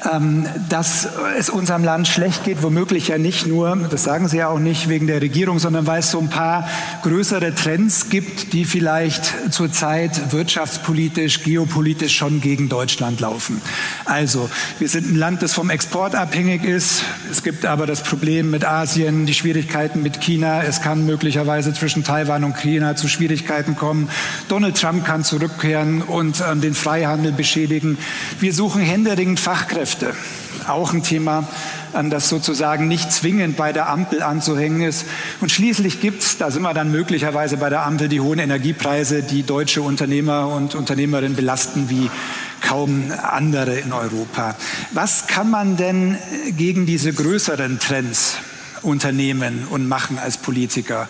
ähm, 0.09 0.47
dass 0.69 1.07
es 1.37 1.49
unserem 1.49 1.83
Land 1.83 2.07
schlecht 2.07 2.43
geht, 2.43 2.63
womöglich 2.63 3.09
ja 3.09 3.17
nicht 3.17 3.45
nur, 3.45 3.75
das 3.89 4.03
sagen 4.03 4.27
Sie 4.27 4.37
ja 4.37 4.47
auch 4.47 4.59
nicht 4.59 4.89
wegen 4.89 5.07
der 5.07 5.21
Regierung, 5.21 5.59
sondern 5.59 5.85
weil 5.85 5.99
es 5.99 6.11
so 6.11 6.19
ein 6.19 6.29
paar 6.29 6.67
größere 7.03 7.53
Trends 7.53 8.09
gibt, 8.09 8.53
die 8.53 8.65
vielleicht 8.65 9.51
zurzeit 9.51 10.31
wirtschaftspolitisch, 10.31 11.43
geopolitisch 11.43 12.15
schon 12.15 12.41
gegen 12.41 12.67
Deutschland 12.67 13.19
laufen. 13.19 13.61
Also, 14.05 14.49
wir 14.79 14.89
sind 14.89 15.11
ein 15.11 15.15
Land, 15.15 15.43
das 15.43 15.53
vom 15.53 15.69
Export 15.69 16.15
abhängig 16.15 16.63
ist. 16.63 17.03
Es 17.29 17.43
gibt 17.43 17.65
aber 17.65 17.85
das 17.85 18.01
Problem 18.01 18.49
mit 18.49 18.65
Asien, 18.65 19.25
die 19.25 19.33
Schwierigkeiten 19.33 20.01
mit 20.01 20.19
China. 20.21 20.63
Es 20.63 20.81
kann 20.81 21.05
möglicherweise 21.05 21.73
zwischen 21.73 22.03
Taiwan 22.03 22.43
und 22.43 22.57
China 22.57 22.95
zu 22.95 23.07
Schwierigkeiten 23.07 23.75
kommen. 23.75 24.09
Donald 24.47 24.79
Trump 24.79 25.05
kann 25.05 25.23
zurückkehren 25.23 26.01
und 26.01 26.41
äh, 26.41 26.55
den 26.55 26.73
Freihandel 26.73 27.31
beschädigen. 27.31 27.97
Wir 28.39 28.53
suchen 28.53 28.81
händeringend 28.81 29.39
Fachkräfte. 29.39 29.90
Fachkräfte. 29.91 30.13
Auch 30.67 30.93
ein 30.93 31.03
Thema, 31.03 31.47
an 31.93 32.09
das 32.09 32.29
sozusagen 32.29 32.87
nicht 32.87 33.11
zwingend 33.11 33.57
bei 33.57 33.73
der 33.73 33.89
Ampel 33.89 34.21
anzuhängen 34.21 34.81
ist. 34.81 35.05
Und 35.41 35.51
schließlich 35.51 36.01
gibt 36.01 36.21
es, 36.21 36.37
da 36.37 36.51
sind 36.51 36.61
wir 36.61 36.73
dann 36.73 36.91
möglicherweise 36.91 37.57
bei 37.57 37.69
der 37.69 37.85
Ampel, 37.85 38.07
die 38.07 38.21
hohen 38.21 38.39
Energiepreise, 38.39 39.23
die 39.23 39.43
deutsche 39.43 39.81
Unternehmer 39.81 40.47
und 40.47 40.75
Unternehmerinnen 40.75 41.35
belasten 41.35 41.89
wie 41.89 42.09
kaum 42.61 43.11
andere 43.23 43.79
in 43.79 43.91
Europa. 43.91 44.55
Was 44.91 45.27
kann 45.27 45.49
man 45.49 45.77
denn 45.77 46.17
gegen 46.57 46.85
diese 46.85 47.11
größeren 47.11 47.79
Trends 47.79 48.37
unternehmen 48.83 49.67
und 49.69 49.87
machen 49.87 50.19
als 50.19 50.37
Politiker? 50.37 51.09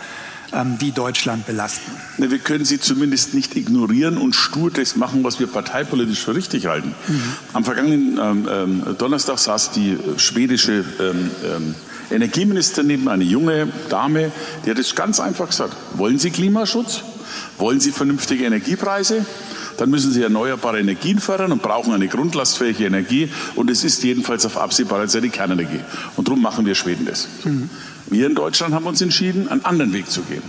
Ähm, 0.54 0.78
die 0.78 0.92
Deutschland 0.92 1.46
belasten. 1.46 1.92
Wir 2.18 2.38
können 2.40 2.66
sie 2.66 2.78
zumindest 2.78 3.34
nicht 3.34 3.56
ignorieren 3.56 4.18
und 4.18 4.36
stur 4.36 4.70
das 4.70 4.98
machen, 4.98 5.24
was 5.24 5.40
wir 5.40 5.48
parteipolitisch 5.48 6.20
für 6.20 6.36
richtig 6.36 6.66
halten. 6.66 6.94
Mhm. 7.08 7.22
Am 7.54 7.64
vergangenen 7.64 8.20
ähm, 8.22 8.50
ähm 8.52 8.96
Donnerstag 8.98 9.40
saß 9.40 9.72
die 9.72 9.98
schwedische 10.18 10.84
ähm, 11.00 11.32
ähm, 11.46 11.76
Energieministerin 12.10 12.88
neben 12.88 13.08
eine 13.08 13.24
junge 13.24 13.70
Dame, 13.90 14.32
die 14.66 14.72
hat 14.72 14.78
es 14.78 14.94
ganz 14.96 15.22
einfach 15.22 15.48
gesagt. 15.48 15.76
Wollen 15.94 16.20
Sie 16.20 16.32
Klimaschutz? 16.32 17.04
Wollen 17.58 17.80
Sie 17.80 17.92
vernünftige 17.92 18.44
Energiepreise? 18.44 19.26
Dann 19.78 19.90
müssen 19.90 20.12
sie 20.12 20.22
erneuerbare 20.22 20.80
Energien 20.80 21.20
fördern 21.20 21.52
und 21.52 21.62
brauchen 21.62 21.94
eine 21.94 22.08
grundlastfähige 22.08 22.86
Energie. 22.86 23.30
Und 23.56 23.70
es 23.70 23.84
ist 23.84 24.04
jedenfalls 24.04 24.46
auf 24.46 24.58
absehbare 24.58 25.08
Zeit 25.08 25.24
die 25.24 25.30
Kernenergie. 25.30 25.80
Und 26.16 26.28
darum 26.28 26.42
machen 26.42 26.66
wir 26.66 26.76
Schweden 26.76 27.06
das. 27.06 27.28
Mhm. 27.44 27.70
Wir 28.08 28.28
in 28.28 28.36
Deutschland 28.36 28.74
haben 28.74 28.86
uns 28.86 29.02
entschieden, 29.02 29.48
einen 29.48 29.64
anderen 29.64 29.94
Weg 29.94 30.10
zu 30.10 30.22
gehen. 30.22 30.44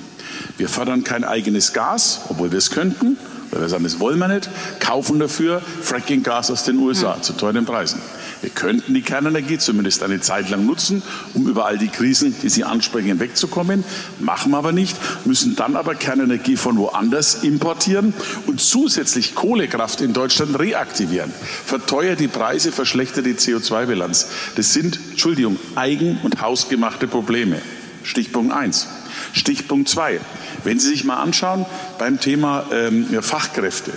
Wir 0.59 0.69
fördern 0.69 1.05
kein 1.05 1.25
eigenes 1.25 1.73
Gas, 1.73 2.23
obwohl 2.29 2.51
wir 2.51 2.59
es 2.59 2.71
könnten, 2.71 3.17
weil 3.53 3.61
wir 3.61 3.69
sagen, 3.69 3.85
das 3.85 4.01
wollen 4.01 4.19
wir 4.19 4.29
nicht, 4.29 4.49
kaufen 4.81 5.19
dafür 5.19 5.63
Fracking-Gas 5.83 6.51
aus 6.51 6.65
den 6.65 6.79
USA 6.79 7.17
mhm. 7.17 7.23
zu 7.23 7.35
teuren 7.35 7.65
Preisen. 7.67 8.01
Wir 8.41 8.51
könnten 8.51 8.93
die 8.95 9.03
Kernenergie 9.03 9.59
zumindest 9.59 10.03
eine 10.03 10.21
Zeit 10.21 10.51
lang 10.51 10.67
nutzen, 10.67 11.03
um 11.35 11.47
über 11.47 11.67
all 11.67 11.79
die 11.79 11.89
Krisen, 11.89 12.35
die 12.43 12.49
Sie 12.49 12.65
ansprechen, 12.65 13.21
wegzukommen. 13.21 13.85
Machen 14.19 14.51
wir 14.51 14.59
aber 14.59 14.73
nicht, 14.73 14.97
müssen 15.25 15.55
dann 15.55 15.77
aber 15.77 15.95
Kernenergie 15.95 16.57
von 16.57 16.77
woanders 16.77 17.45
importieren 17.45 18.15
und 18.47 18.61
zusätzlich 18.61 19.35
Kohlekraft 19.35 20.01
in 20.01 20.13
Deutschland 20.13 20.59
reaktivieren. 20.59 21.33
Verteuert 21.65 22.19
die 22.19 22.29
Preise, 22.29 22.73
verschlechtert 22.73 23.27
die 23.27 23.35
CO2-Bilanz. 23.35 24.29
Das 24.57 24.73
sind, 24.73 24.99
Entschuldigung, 25.11 25.59
eigen- 25.77 26.19
und 26.23 26.41
hausgemachte 26.41 27.07
Probleme. 27.07 27.61
Stichpunkt 28.03 28.53
1. 28.53 28.89
Stichpunkt 29.33 29.89
2. 29.89 30.21
Wenn 30.65 30.79
Sie 30.79 30.89
sich 30.89 31.05
mal 31.05 31.17
anschauen 31.17 31.67
beim 31.99 32.21
Thema 32.21 32.65
ähm, 32.73 33.07
Fachkräfte. 33.23 33.93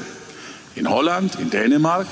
In 0.75 0.89
Holland, 0.89 1.35
in 1.39 1.49
Dänemark, 1.49 2.07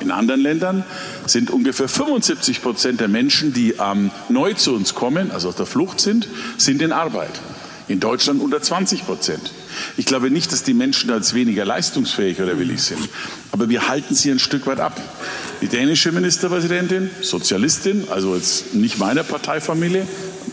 in 0.00 0.10
anderen 0.10 0.40
Ländern 0.40 0.84
sind 1.26 1.50
ungefähr 1.50 1.88
75 1.88 2.62
Prozent 2.62 3.00
der 3.00 3.08
Menschen, 3.08 3.52
die 3.52 3.74
ähm, 3.80 4.10
neu 4.28 4.54
zu 4.54 4.74
uns 4.74 4.94
kommen, 4.94 5.30
also 5.30 5.48
auf 5.48 5.56
der 5.56 5.66
Flucht 5.66 6.00
sind, 6.00 6.28
sind 6.56 6.82
in 6.82 6.92
Arbeit. 6.92 7.40
In 7.88 8.00
Deutschland 8.00 8.42
unter 8.42 8.60
20 8.60 9.06
Prozent. 9.06 9.50
Ich 9.96 10.04
glaube 10.04 10.30
nicht, 10.30 10.52
dass 10.52 10.62
die 10.62 10.74
Menschen 10.74 11.10
als 11.10 11.32
weniger 11.32 11.64
leistungsfähig 11.64 12.40
oder 12.40 12.58
willig 12.58 12.82
sind. 12.82 13.08
Aber 13.50 13.70
wir 13.70 13.88
halten 13.88 14.14
sie 14.14 14.30
ein 14.30 14.38
Stück 14.38 14.66
weit 14.66 14.78
ab. 14.78 15.00
Die 15.62 15.68
dänische 15.68 16.12
Ministerpräsidentin, 16.12 17.10
Sozialistin, 17.22 18.06
also 18.10 18.34
jetzt 18.34 18.74
nicht 18.74 18.98
meiner 18.98 19.22
Parteifamilie, 19.22 20.06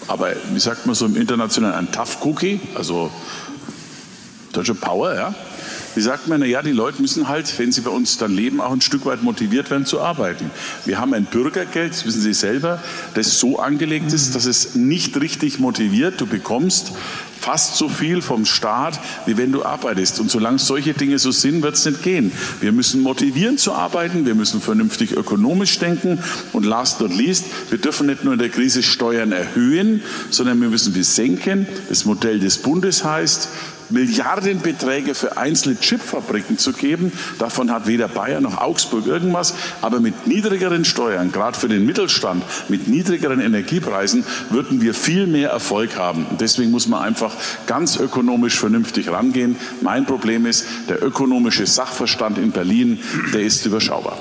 aber 0.08 0.34
wie 0.54 0.60
sagt 0.60 0.86
man 0.86 0.96
so 0.96 1.06
im 1.06 1.16
Internationalen, 1.16 1.88
ein 1.88 1.92
Tough 1.92 2.18
Cookie, 2.24 2.60
also 2.76 3.12
deutsche 4.52 4.76
Power, 4.76 5.14
ja, 5.16 5.36
wie 5.96 6.02
sagt 6.02 6.28
man, 6.28 6.42
na 6.42 6.46
ja, 6.46 6.62
die 6.62 6.72
Leute 6.72 7.02
müssen 7.02 7.30
halt, 7.30 7.58
wenn 7.58 7.72
sie 7.72 7.80
bei 7.80 7.90
uns 7.90 8.18
dann 8.18 8.36
leben, 8.36 8.60
auch 8.60 8.72
ein 8.72 8.82
Stück 8.82 9.06
weit 9.06 9.24
motiviert 9.24 9.72
werden 9.72 9.86
zu 9.86 10.02
arbeiten. 10.02 10.52
Wir 10.84 11.00
haben 11.00 11.14
ein 11.14 11.24
Bürgergeld, 11.24 11.94
das 11.94 12.06
wissen 12.06 12.22
Sie 12.22 12.34
selber, 12.34 12.84
das 13.14 13.40
so 13.40 13.60
angelegt 13.60 14.12
ist, 14.12 14.36
dass 14.36 14.46
es 14.46 14.76
nicht 14.76 15.20
richtig 15.20 15.60
motiviert. 15.60 16.20
Du 16.20 16.26
bekommst 16.26 16.92
fast 17.46 17.76
so 17.76 17.90
viel 17.90 18.24
vom 18.24 18.44
Staat, 18.44 19.00
wie 19.28 19.38
wenn 19.38 19.52
du 19.52 19.64
arbeitest. 19.64 20.20
Und 20.20 20.32
solange 20.32 20.58
solche 20.58 20.94
Dinge 20.94 21.20
so 21.20 21.30
sind, 21.30 21.62
wird 21.62 21.76
es 21.76 21.86
nicht 21.86 22.02
gehen. 22.02 22.32
Wir 22.60 22.72
müssen 22.72 23.02
motivieren 23.02 23.60
zu 23.60 23.74
arbeiten, 23.74 24.26
wir 24.26 24.34
müssen 24.34 24.62
vernünftig 24.62 25.12
ökonomisch 25.12 25.78
denken 25.78 26.18
und 26.54 26.66
last 26.66 27.02
not 27.02 27.16
least, 27.16 27.46
wir 27.70 27.78
dürfen 27.78 28.08
nicht 28.08 28.24
nur 28.24 28.34
in 28.34 28.40
der 28.40 28.50
Krise 28.50 28.82
Steuern 28.82 29.32
erhöhen, 29.32 30.02
sondern 30.32 30.60
wir 30.60 30.70
müssen 30.70 30.92
sie 30.92 31.04
senken. 31.04 31.68
Das 31.88 32.06
Modell 32.06 32.40
des 32.40 32.58
Bundes 32.58 33.04
heißt, 33.04 33.48
Milliardenbeträge 33.90 35.16
für 35.16 35.38
einzelne 35.38 35.80
Chipfabriken 35.80 36.58
zu 36.58 36.74
geben. 36.74 37.12
Davon 37.40 37.72
hat 37.72 37.88
weder 37.88 38.08
Bayern 38.08 38.44
noch 38.44 38.58
Augsburg 38.58 39.06
irgendwas. 39.06 39.54
Aber 39.82 40.00
mit 40.00 40.28
niedrigeren 40.28 40.86
Steuern, 40.86 41.32
gerade 41.32 41.58
für 41.58 41.68
den 41.68 41.86
Mittelstand, 41.86 42.44
mit 42.70 42.88
niedrigeren 42.88 43.40
Energiepreisen, 43.40 44.24
würden 44.50 44.82
wir 44.82 44.94
viel 44.94 45.28
mehr 45.28 45.50
Erfolg 45.50 45.98
haben. 45.98 46.26
Deswegen 46.40 46.72
muss 46.72 46.88
man 46.88 47.02
einfach 47.02 47.34
ganz 47.68 47.98
ökonomisch 47.98 48.58
vernünftig 48.60 49.10
rangehen. 49.10 49.56
Mein 49.82 50.06
Problem 50.06 50.46
ist, 50.46 50.66
der 50.90 51.04
ökonomische 51.04 51.66
Sachverstand 51.66 52.38
in 52.38 52.52
Berlin, 52.52 53.00
der 53.34 53.42
ist 53.42 53.66
überschaubar. 53.66 54.18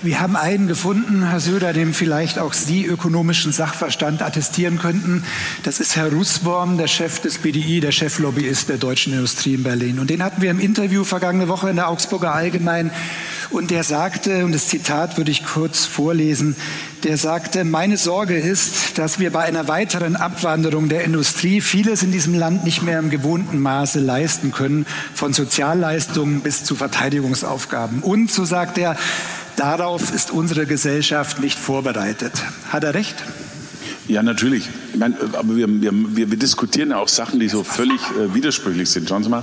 Wir 0.00 0.20
haben 0.20 0.36
einen 0.36 0.68
gefunden, 0.68 1.28
Herr 1.28 1.40
Söder, 1.40 1.72
dem 1.72 1.92
vielleicht 1.92 2.38
auch 2.38 2.52
Sie 2.52 2.84
ökonomischen 2.84 3.50
Sachverstand 3.50 4.22
attestieren 4.22 4.78
könnten. 4.78 5.24
Das 5.64 5.80
ist 5.80 5.96
Herr 5.96 6.12
Russwurm, 6.12 6.78
der 6.78 6.86
Chef 6.86 7.18
des 7.18 7.38
BDI, 7.38 7.80
der 7.80 7.90
Cheflobbyist 7.90 8.68
der 8.68 8.76
deutschen 8.76 9.12
Industrie 9.12 9.54
in 9.54 9.64
Berlin. 9.64 9.98
Und 9.98 10.08
den 10.08 10.22
hatten 10.22 10.40
wir 10.40 10.52
im 10.52 10.60
Interview 10.60 11.02
vergangene 11.02 11.48
Woche 11.48 11.70
in 11.70 11.74
der 11.74 11.88
Augsburger 11.88 12.32
Allgemein. 12.32 12.92
Und 13.50 13.72
der 13.72 13.82
sagte, 13.82 14.44
und 14.44 14.52
das 14.52 14.68
Zitat 14.68 15.16
würde 15.16 15.32
ich 15.32 15.44
kurz 15.44 15.86
vorlesen, 15.86 16.54
der 17.02 17.16
sagte, 17.16 17.64
meine 17.64 17.96
Sorge 17.96 18.38
ist, 18.38 18.98
dass 18.98 19.18
wir 19.18 19.32
bei 19.32 19.46
einer 19.46 19.66
weiteren 19.66 20.14
Abwanderung 20.14 20.88
der 20.88 21.02
Industrie 21.02 21.60
vieles 21.60 22.04
in 22.04 22.12
diesem 22.12 22.34
Land 22.34 22.62
nicht 22.64 22.84
mehr 22.84 23.00
im 23.00 23.10
gewohnten 23.10 23.58
Maße 23.58 23.98
leisten 23.98 24.52
können, 24.52 24.86
von 25.12 25.32
Sozialleistungen 25.32 26.40
bis 26.40 26.62
zu 26.62 26.76
Verteidigungsaufgaben. 26.76 28.00
Und, 28.00 28.30
so 28.30 28.44
sagt 28.44 28.78
er, 28.78 28.96
Darauf 29.58 30.14
ist 30.14 30.30
unsere 30.30 30.66
Gesellschaft 30.66 31.40
nicht 31.40 31.58
vorbereitet. 31.58 32.32
Hat 32.70 32.84
er 32.84 32.94
recht? 32.94 33.16
Ja, 34.06 34.22
natürlich. 34.22 34.68
Ich 34.92 34.98
meine, 35.00 35.16
aber 35.32 35.56
wir, 35.56 35.66
wir, 35.68 35.90
wir, 36.30 36.36
diskutieren 36.36 36.90
ja 36.90 36.98
auch 36.98 37.08
Sachen, 37.08 37.40
die 37.40 37.48
so 37.48 37.64
völlig 37.64 38.00
äh, 38.12 38.32
widersprüchlich 38.34 38.88
sind. 38.88 39.08
Schauen 39.08 39.24
Sie 39.24 39.28
mal. 39.28 39.42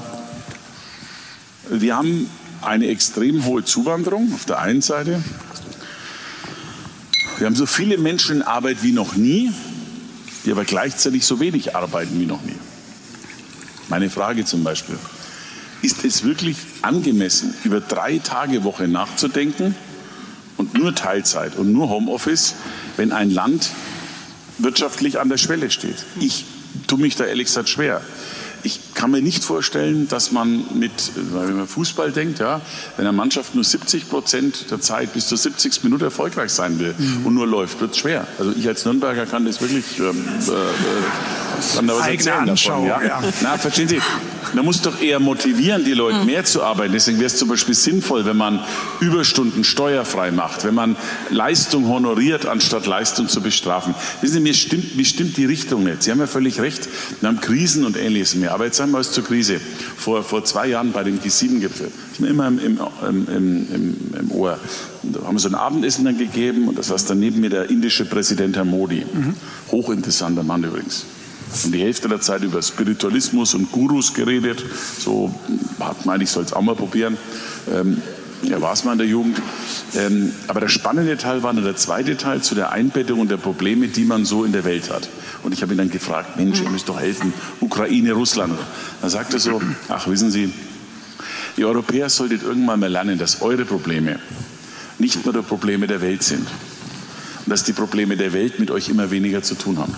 Wir 1.70 1.98
haben 1.98 2.30
eine 2.62 2.88
extrem 2.88 3.44
hohe 3.44 3.66
Zuwanderung 3.66 4.34
auf 4.34 4.46
der 4.46 4.60
einen 4.60 4.82
Seite. 4.82 5.22
Wir 7.38 7.48
haben 7.48 7.56
so 7.58 7.66
viele 7.66 7.98
Menschen 7.98 8.38
in 8.38 8.42
Arbeit 8.42 8.84
wie 8.84 8.94
noch 8.94 9.18
nie, 9.18 9.52
die 10.46 10.52
aber 10.54 10.64
gleichzeitig 10.64 11.26
so 11.26 11.42
wenig 11.42 11.76
arbeiten 11.76 12.18
wie 12.22 12.26
noch 12.26 12.42
nie. 12.42 12.56
Meine 13.90 14.10
Frage 14.10 14.46
zum 14.46 14.64
Beispiel, 14.64 14.98
ist 15.82 16.06
es 16.06 16.24
wirklich 16.24 16.56
angemessen, 16.84 17.54
über 17.66 17.82
drei 17.82 18.20
Tage 18.20 18.64
Woche 18.64 18.88
nachzudenken 18.88 19.76
und 20.58 20.74
nur 20.74 20.96
Teilzeit 20.96 21.56
und 21.56 21.72
nur 21.72 21.90
Homeoffice, 21.90 22.56
wenn 22.98 23.12
ein 23.12 23.32
Land 23.32 23.70
wirtschaftlich 24.58 25.20
an 25.20 25.30
der 25.30 25.38
Schwelle 25.38 25.70
steht. 25.70 26.06
Ich 26.20 26.46
tue 26.88 27.00
mich 27.00 27.16
da 27.16 27.26
ehrlich 27.26 27.48
gesagt 27.48 27.70
schwer. 27.70 28.02
Ich 28.66 28.80
kann 28.96 29.12
mir 29.12 29.22
nicht 29.22 29.44
vorstellen, 29.44 30.08
dass 30.10 30.32
man 30.32 30.66
mit, 30.74 30.92
wenn 31.16 31.56
man 31.56 31.68
Fußball 31.68 32.12
denkt, 32.12 32.40
ja, 32.40 32.62
wenn 32.98 33.06
eine 33.06 33.16
Mannschaft 33.16 33.54
nur 33.54 33.64
70 33.64 34.10
Prozent 34.10 34.72
der 34.72 34.82
Zeit 34.82 35.14
bis 35.14 35.28
zur 35.28 35.38
70. 35.38 35.84
Minute 35.84 36.06
erfolgreich 36.06 36.52
sein 36.52 36.80
will 36.80 36.96
mhm. 36.98 37.26
und 37.28 37.36
nur 37.36 37.46
läuft, 37.46 37.80
wird 37.80 37.92
es 37.92 38.00
schwer. 38.00 38.28
Also 38.40 38.54
ich 38.58 38.68
als 38.68 38.84
Nürnberger 38.84 39.28
kann 39.28 39.46
das 39.46 39.62
wirklich 39.62 40.00
ähm, 40.00 40.26
äh, 40.48 40.52
äh 40.52 40.56
kann 41.76 41.88
da 41.88 41.96
was 41.96 42.08
erzählen 42.08 42.46
davon. 42.46 42.86
Ja? 42.86 43.02
ja. 43.02 43.24
Na, 43.42 43.58
verstehen 43.58 43.88
Sie, 43.88 44.02
man 44.54 44.66
muss 44.66 44.82
doch 44.82 45.02
eher 45.02 45.20
motivieren, 45.20 45.84
die 45.84 45.94
Leute 45.94 46.20
mhm. 46.20 46.26
mehr 46.26 46.46
zu 46.46 46.64
arbeiten. 46.64 46.94
Deswegen 46.94 47.18
wäre 47.18 47.28
es 47.28 47.38
zum 47.38 47.50
Beispiel 47.50 47.76
sinnvoll, 47.76 48.26
wenn 48.26 48.38
man 48.38 48.60
Überstunden 49.00 49.64
steuerfrei 49.64 50.32
macht, 50.32 50.64
wenn 50.64 50.74
man 50.74 50.96
Leistung 51.30 51.88
honoriert, 51.88 52.46
anstatt 52.46 52.86
Leistung 52.86 53.28
zu 53.28 53.42
bestrafen. 53.42 53.96
Wissen 54.22 54.34
Sie, 54.34 54.40
mir 54.40 54.54
stimmt, 54.54 54.96
mir 54.96 55.06
stimmt 55.06 55.38
die 55.38 55.46
Richtung 55.46 55.84
nicht. 55.84 56.04
Sie 56.04 56.12
haben 56.12 56.20
ja 56.20 56.28
völlig 56.28 56.60
recht. 56.60 56.88
Wir 57.20 57.30
haben 57.30 57.42
Krisen 57.42 57.86
und 57.86 57.98
Ähnliches 57.98 58.36
mehr. 58.36 58.54
Aber 58.56 58.64
jetzt 58.64 58.78
sagen 58.78 58.92
wir 58.92 59.00
was 59.00 59.12
zur 59.12 59.26
Krise. 59.26 59.60
Vor, 59.98 60.24
vor 60.24 60.46
zwei 60.46 60.68
Jahren 60.68 60.94
bei 60.94 61.04
dem 61.04 61.20
G7-Gipfel, 61.20 61.92
ist 62.14 62.22
mir 62.22 62.28
immer 62.28 62.48
im, 62.48 62.58
im, 62.58 62.80
im, 63.06 63.28
im, 63.28 63.98
im 64.18 64.32
Ohr, 64.32 64.58
da 65.04 65.24
haben 65.24 65.36
wir 65.36 65.40
so 65.42 65.50
ein 65.50 65.56
Abendessen 65.56 66.06
dann 66.06 66.18
gegeben 66.18 66.70
und 66.70 66.80
das 66.80 66.90
war 66.90 66.98
dann 67.06 67.20
neben 67.20 67.42
mir 67.42 67.50
der 67.50 67.70
indische 67.70 68.06
Präsident 68.06 68.56
Herr 68.56 68.64
Modi. 68.64 69.06
Mhm. 69.14 69.36
Hochinteressanter 69.72 70.44
Mann 70.44 70.64
übrigens 70.64 71.04
und 71.66 71.74
die 71.74 71.82
Hälfte 71.82 72.08
der 72.08 72.22
Zeit 72.22 72.44
über 72.44 72.62
Spiritualismus 72.62 73.54
und 73.54 73.72
Gurus 73.72 74.14
geredet. 74.14 74.64
So 75.00 75.34
hat 75.80 76.06
meine 76.06 76.24
ich, 76.24 76.30
soll 76.30 76.44
es 76.44 76.54
auch 76.54 76.62
mal 76.62 76.76
probieren. 76.76 77.18
Ähm, 77.72 78.02
ja, 78.48 78.62
war 78.62 78.74
es 78.74 78.84
mal 78.84 78.94
in 78.94 78.98
der 78.98 79.08
Jugend. 79.08 79.42
Ähm, 79.96 80.32
aber 80.48 80.60
der 80.60 80.68
spannende 80.68 81.18
Teil 81.18 81.44
war 81.44 81.54
dann 81.54 81.64
der 81.64 81.76
zweite 81.76 82.18
Teil 82.18 82.42
zu 82.42 82.56
der 82.56 82.72
Einbettung 82.72 83.28
der 83.28 83.38
Probleme, 83.38 83.88
die 83.88 84.06
man 84.06 84.26
so 84.26 84.44
in 84.44 84.52
der 84.52 84.64
Welt 84.64 84.92
hat. 84.92 85.10
Und 85.44 85.54
ich 85.54 85.62
habe 85.62 85.74
ihn 85.74 85.78
dann 85.78 85.90
gefragt, 85.90 86.38
Mensch, 86.38 86.62
ihr 86.62 86.70
müsst 86.70 86.90
doch 86.90 87.00
helfen, 87.00 87.34
Ukraine, 87.60 88.14
Russland. 88.14 88.58
Dann 89.02 89.10
sagte 89.10 89.38
er 89.38 89.40
so, 89.40 89.62
ach 89.90 90.08
wissen 90.08 90.32
Sie, 90.32 90.52
ihr 91.58 91.68
Europäer 91.68 92.10
solltet 92.10 92.44
irgendwann 92.44 92.80
mal 92.80 92.92
lernen, 92.92 93.18
dass 93.18 93.42
eure 93.42 93.66
Probleme 93.66 94.20
nicht 94.98 95.26
nur 95.26 95.34
die 95.34 95.42
Probleme 95.42 95.88
der 95.88 96.02
Welt 96.02 96.24
sind. 96.24 96.48
Und 97.46 97.52
dass 97.52 97.64
die 97.64 97.74
Probleme 97.74 98.18
der 98.18 98.34
Welt 98.34 98.60
mit 98.60 98.72
euch 98.72 98.90
immer 98.90 99.12
weniger 99.12 99.44
zu 99.44 99.56
tun 99.56 99.78
haben. 99.78 99.96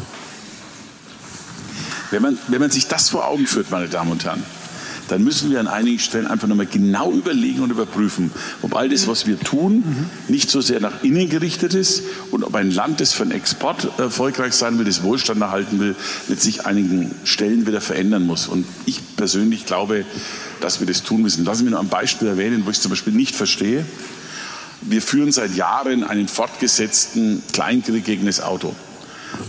Wenn 2.11 2.21
man, 2.21 2.37
wenn 2.47 2.59
man 2.59 2.71
sich 2.71 2.87
das 2.87 3.09
vor 3.09 3.27
Augen 3.27 3.47
führt, 3.47 3.69
meine 3.69 3.89
Damen 3.89 4.11
und 4.11 4.23
Herren, 4.23 4.43
dann 5.07 5.23
müssen 5.23 5.51
wir 5.51 5.59
an 5.59 5.67
einigen 5.67 5.99
Stellen 5.99 6.27
einfach 6.27 6.47
nochmal 6.47 6.65
genau 6.65 7.11
überlegen 7.11 7.61
und 7.61 7.71
überprüfen, 7.71 8.31
ob 8.61 8.75
all 8.75 8.89
das, 8.89 9.07
was 9.07 9.27
wir 9.27 9.39
tun, 9.39 9.83
nicht 10.27 10.49
so 10.49 10.61
sehr 10.61 10.79
nach 10.79 11.03
innen 11.03 11.29
gerichtet 11.29 11.73
ist 11.73 12.03
und 12.31 12.43
ob 12.43 12.55
ein 12.55 12.71
Land, 12.71 13.01
das 13.01 13.13
für 13.13 13.23
den 13.23 13.31
Export 13.31 13.87
erfolgreich 13.97 14.53
sein 14.53 14.77
will, 14.77 14.85
das 14.85 15.03
Wohlstand 15.03 15.41
erhalten 15.41 15.79
will, 15.79 15.95
sich 16.37 16.65
einigen 16.65 17.13
Stellen 17.23 17.67
wieder 17.67 17.81
verändern 17.81 18.25
muss. 18.25 18.47
Und 18.47 18.65
ich 18.85 19.01
persönlich 19.15 19.65
glaube, 19.65 20.05
dass 20.61 20.79
wir 20.79 20.87
das 20.87 21.03
tun 21.03 21.21
müssen. 21.21 21.45
Lassen 21.45 21.59
Sie 21.59 21.63
mich 21.65 21.73
noch 21.73 21.81
ein 21.81 21.89
Beispiel 21.89 22.27
erwähnen, 22.27 22.63
wo 22.65 22.69
ich 22.69 22.79
zum 22.79 22.89
Beispiel 22.89 23.13
nicht 23.13 23.35
verstehe. 23.35 23.85
Wir 24.81 25.01
führen 25.01 25.31
seit 25.31 25.55
Jahren 25.55 26.03
einen 26.03 26.27
fortgesetzten 26.27 27.41
Kleinkrieg 27.51 28.05
gegen 28.05 28.25
das 28.25 28.41
Auto. 28.41 28.75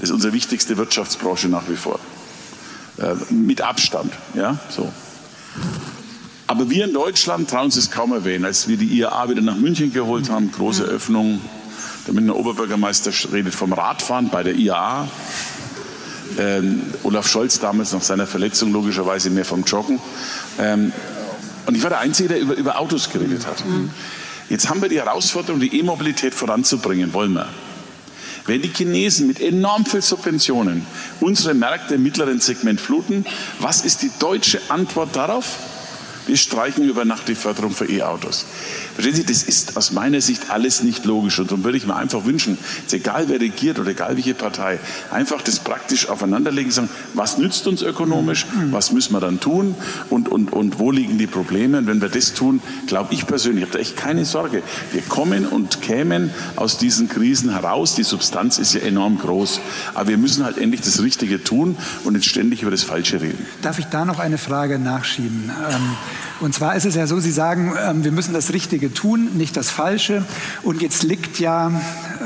Das 0.01 0.09
ist 0.09 0.11
unsere 0.11 0.33
wichtigste 0.33 0.77
Wirtschaftsbranche 0.77 1.49
nach 1.49 1.69
wie 1.69 1.77
vor. 1.77 2.01
Äh, 2.99 3.15
mit 3.33 3.61
Abstand. 3.61 4.13
Ja, 4.35 4.59
so. 4.69 4.91
Aber 6.47 6.71
wir 6.71 6.87
in 6.87 6.95
Deutschland 6.95 7.51
trauen 7.51 7.67
uns 7.67 7.75
das 7.75 7.91
kaum 7.91 8.13
erwähnen. 8.13 8.45
Als 8.45 8.69
wir 8.69 8.79
die 8.79 8.87
IAA 8.87 9.29
wieder 9.29 9.43
nach 9.43 9.57
München 9.57 9.93
geholt 9.93 10.31
haben, 10.31 10.51
große 10.51 10.83
Öffnung, 10.83 11.41
der 12.07 12.15
Münchner 12.15 12.37
Oberbürgermeister 12.37 13.13
redet 13.33 13.55
vom 13.55 13.73
Radfahren 13.75 14.31
bei 14.31 14.43
der 14.43 14.55
IAA. 14.55 15.09
Ähm, 16.39 16.83
Olaf 17.03 17.29
Scholz 17.29 17.59
damals 17.61 17.93
nach 17.93 18.03
seiner 18.03 18.27
Verletzung 18.27 18.73
logischerweise 18.73 19.29
mehr 19.29 19.45
vom 19.45 19.65
Joggen. 19.65 20.01
Ähm, 20.59 20.93
und 21.67 21.75
ich 21.75 21.83
war 21.83 21.91
der 21.91 21.99
Einzige, 21.99 22.31
der 22.31 22.41
über, 22.41 22.55
über 22.55 22.79
Autos 22.79 23.11
geredet 23.11 23.47
hat. 23.47 23.65
Mhm. 23.67 23.91
Jetzt 24.49 24.71
haben 24.71 24.81
wir 24.81 24.89
die 24.89 24.99
Herausforderung, 24.99 25.61
die 25.61 25.79
E-Mobilität 25.79 26.35
voranzubringen, 26.35 27.13
wollen 27.13 27.35
wir. 27.35 27.49
Wenn 28.49 28.63
die 28.63 28.73
Chinesen 28.73 29.27
mit 29.27 29.43
enorm 29.43 29.85
viel 29.85 30.01
Subventionen 30.01 30.87
unsere 31.21 31.53
Märkte 31.53 31.97
im 31.97 32.03
mittleren 32.03 32.41
Segment 32.41 32.81
fluten, 32.81 33.27
was 33.61 33.85
ist 33.85 34.01
die 34.01 34.11
deutsche 34.19 34.59
Antwort 34.71 35.15
darauf? 35.15 35.59
Wir 36.29 36.37
streichen 36.37 36.85
über 36.85 37.07
Nacht 37.07 37.27
die 37.27 37.35
Förderung 37.35 37.71
für 37.71 37.91
E-Autos. 37.91 38.45
Verstehen 38.95 39.15
Sie, 39.15 39.25
das 39.25 39.43
ist 39.43 39.79
aus 39.79 39.93
meiner 39.93 40.21
Sicht 40.21 40.51
alles 40.51 40.83
nicht 40.83 41.07
logisch. 41.07 41.39
Und 41.39 41.51
darum 41.51 41.65
würde 41.65 41.79
ich 41.79 41.87
mir 41.87 41.97
einfach 41.97 42.27
wünschen, 42.27 42.59
egal 42.93 43.31
wer 43.31 43.41
regiert 43.41 43.79
oder 43.79 43.93
egal 43.93 44.17
welche 44.17 44.35
Partei, 44.35 44.79
einfach 45.11 45.41
das 45.41 45.59
praktisch 45.59 46.09
aufeinanderlegen 46.09 46.71
sagen, 46.71 46.91
was 47.15 47.39
nützt 47.39 47.67
uns 47.67 47.81
ökonomisch, 47.81 48.45
was 48.71 48.93
müssen 48.93 49.15
wir 49.15 49.21
dann 49.21 49.41
tun 49.41 49.75
und, 50.11 50.29
und, 50.29 50.53
und 50.53 50.79
wo 50.79 50.91
liegen 50.91 51.17
die 51.17 51.27
Probleme. 51.27 51.79
Und 51.79 51.87
wenn 51.87 52.03
wir 52.03 52.11
das 52.11 52.35
tun, 52.35 52.61
glaube 52.87 53.15
ich 53.15 53.27
persönlich, 53.27 53.65
habe 53.65 53.73
da 53.73 53.79
echt 53.79 53.97
keine 53.97 54.27
Sorge. 54.27 54.63
Wir 54.93 55.01
kommen 55.03 55.47
und 55.47 55.81
kämen 55.81 56.31
aus 56.57 56.77
diesen 56.77 57.09
Krisen 57.09 57.53
heraus. 57.53 57.95
Die 57.95 58.03
Substanz 58.03 58.59
ist 58.59 58.75
ja 58.75 58.81
enorm 58.81 59.19
groß. 59.19 59.61
Aber 59.95 60.09
wir 60.09 60.19
müssen 60.19 60.45
halt 60.45 60.59
endlich 60.59 60.83
das 60.83 61.03
Richtige 61.03 61.43
tun 61.43 61.79
und 62.05 62.13
nicht 62.13 62.29
ständig 62.29 62.61
über 62.61 62.71
das 62.71 62.83
Falsche 62.83 63.23
reden. 63.23 63.47
Darf 63.63 63.79
ich 63.79 63.87
da 63.87 64.05
noch 64.05 64.19
eine 64.19 64.37
Frage 64.37 64.79
nachschieben? 64.79 65.51
Ähm, 65.71 65.97
und 66.41 66.55
zwar 66.55 66.77
ist 66.77 66.85
es 66.85 66.95
ja 66.95 67.07
so, 67.07 67.19
Sie 67.19 67.33
sagen, 67.33 67.75
ähm, 67.85 68.05
wir 68.05 68.13
müssen 68.13 68.33
das 68.33 68.53
Richtige 68.53 68.93
tun, 68.95 69.31
nicht 69.35 69.57
das 69.57 69.71
Falsche. 69.71 70.25
Und 70.63 70.83
jetzt 70.83 71.03
liegt 71.03 71.41
ja 71.41 71.73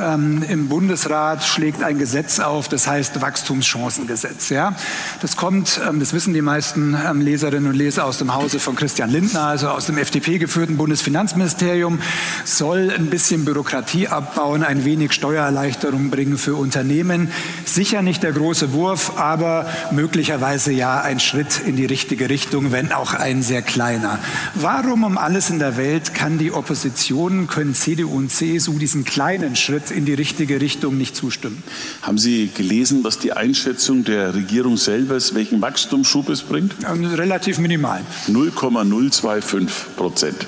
ähm, 0.00 0.44
im 0.48 0.68
Bundesrat, 0.68 1.44
schlägt 1.44 1.83
ein 1.83 1.98
Gesetz 1.98 2.38
auf, 2.38 2.68
das 2.68 2.87
heißt 2.87 3.22
Wachstumschancengesetz. 3.22 4.50
Ja? 4.50 4.74
Das 5.22 5.37
kommt, 5.37 5.81
ähm, 5.88 5.98
das 5.98 6.12
wissen 6.12 6.35
die 6.35 6.42
meisten 6.42 6.94
ähm, 6.94 7.22
Leserinnen 7.22 7.70
und 7.70 7.76
Leser 7.76 8.05
aus 8.05 8.18
dem 8.18 8.35
Hause 8.35 8.59
von 8.59 8.76
Christian 8.76 9.09
Lindner, 9.09 9.44
also 9.44 9.68
aus 9.68 9.87
dem 9.87 9.96
FDP-geführten 9.96 10.76
Bundesfinanzministerium, 10.76 12.00
soll 12.44 12.92
ein 12.94 13.07
bisschen 13.07 13.46
Bürokratie 13.46 14.09
abbauen, 14.09 14.62
ein 14.62 14.85
wenig 14.85 15.12
Steuererleichterung 15.12 16.11
bringen 16.11 16.37
für 16.37 16.55
Unternehmen. 16.55 17.31
Sicher 17.64 18.02
nicht 18.02 18.22
der 18.22 18.33
große 18.33 18.74
Wurf, 18.74 19.16
aber 19.16 19.66
möglicherweise 19.90 20.70
ja 20.70 21.00
ein 21.00 21.18
Schritt 21.18 21.61
in 21.64 21.76
die 21.76 21.87
richtige 21.87 22.28
Richtung, 22.28 22.72
wenn 22.72 22.92
auch 22.92 23.14
ein 23.14 23.42
sehr 23.42 23.62
kleiner 23.62 23.82
keiner. 23.83 24.21
Warum 24.55 25.03
um 25.03 25.18
alles 25.18 25.51
in 25.51 25.59
der 25.59 25.77
Welt 25.77 26.14
kann 26.14 26.38
die 26.38 26.53
Opposition, 26.53 27.49
können 27.49 27.75
CDU 27.75 28.16
und 28.16 28.31
CSU 28.31 28.79
diesen 28.79 29.05
kleinen 29.05 29.57
Schritt 29.57 29.90
in 29.90 30.05
die 30.05 30.14
richtige 30.14 30.61
Richtung 30.61 30.97
nicht 30.97 31.16
zustimmen? 31.16 31.64
Haben 32.03 32.16
Sie 32.16 32.49
gelesen, 32.55 33.03
was 33.03 33.18
die 33.18 33.33
Einschätzung 33.33 34.05
der 34.05 34.35
Regierung 34.35 34.77
selber 34.77 35.16
ist, 35.16 35.35
welchen 35.35 35.61
Wachstumsschub 35.61 36.29
es 36.29 36.42
bringt? 36.42 36.75
Relativ 37.16 37.59
minimal. 37.59 38.03
0,025 38.29 39.97
Prozent. 39.97 40.47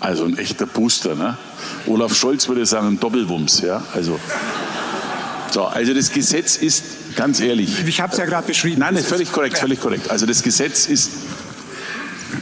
Also 0.00 0.24
ein 0.24 0.38
echter 0.38 0.64
Booster. 0.64 1.14
Ne? 1.14 1.36
Olaf 1.86 2.14
Scholz 2.14 2.48
würde 2.48 2.64
sagen, 2.64 2.88
ein 2.88 3.00
Doppelwumms. 3.00 3.60
Ja? 3.60 3.82
Also, 3.92 4.18
so, 5.50 5.64
also 5.64 5.92
das 5.92 6.10
Gesetz 6.10 6.56
ist, 6.56 6.84
ganz 7.16 7.40
ehrlich. 7.40 7.86
Ich 7.86 8.00
habe 8.00 8.12
es 8.12 8.18
ja 8.18 8.24
gerade 8.24 8.46
beschrieben. 8.46 8.78
Nein, 8.80 8.96
völlig 8.96 9.30
korrekt, 9.30 9.58
völlig 9.58 9.78
korrekt. 9.78 10.10
Also 10.10 10.24
das 10.24 10.42
Gesetz 10.42 10.86
ist 10.86 11.10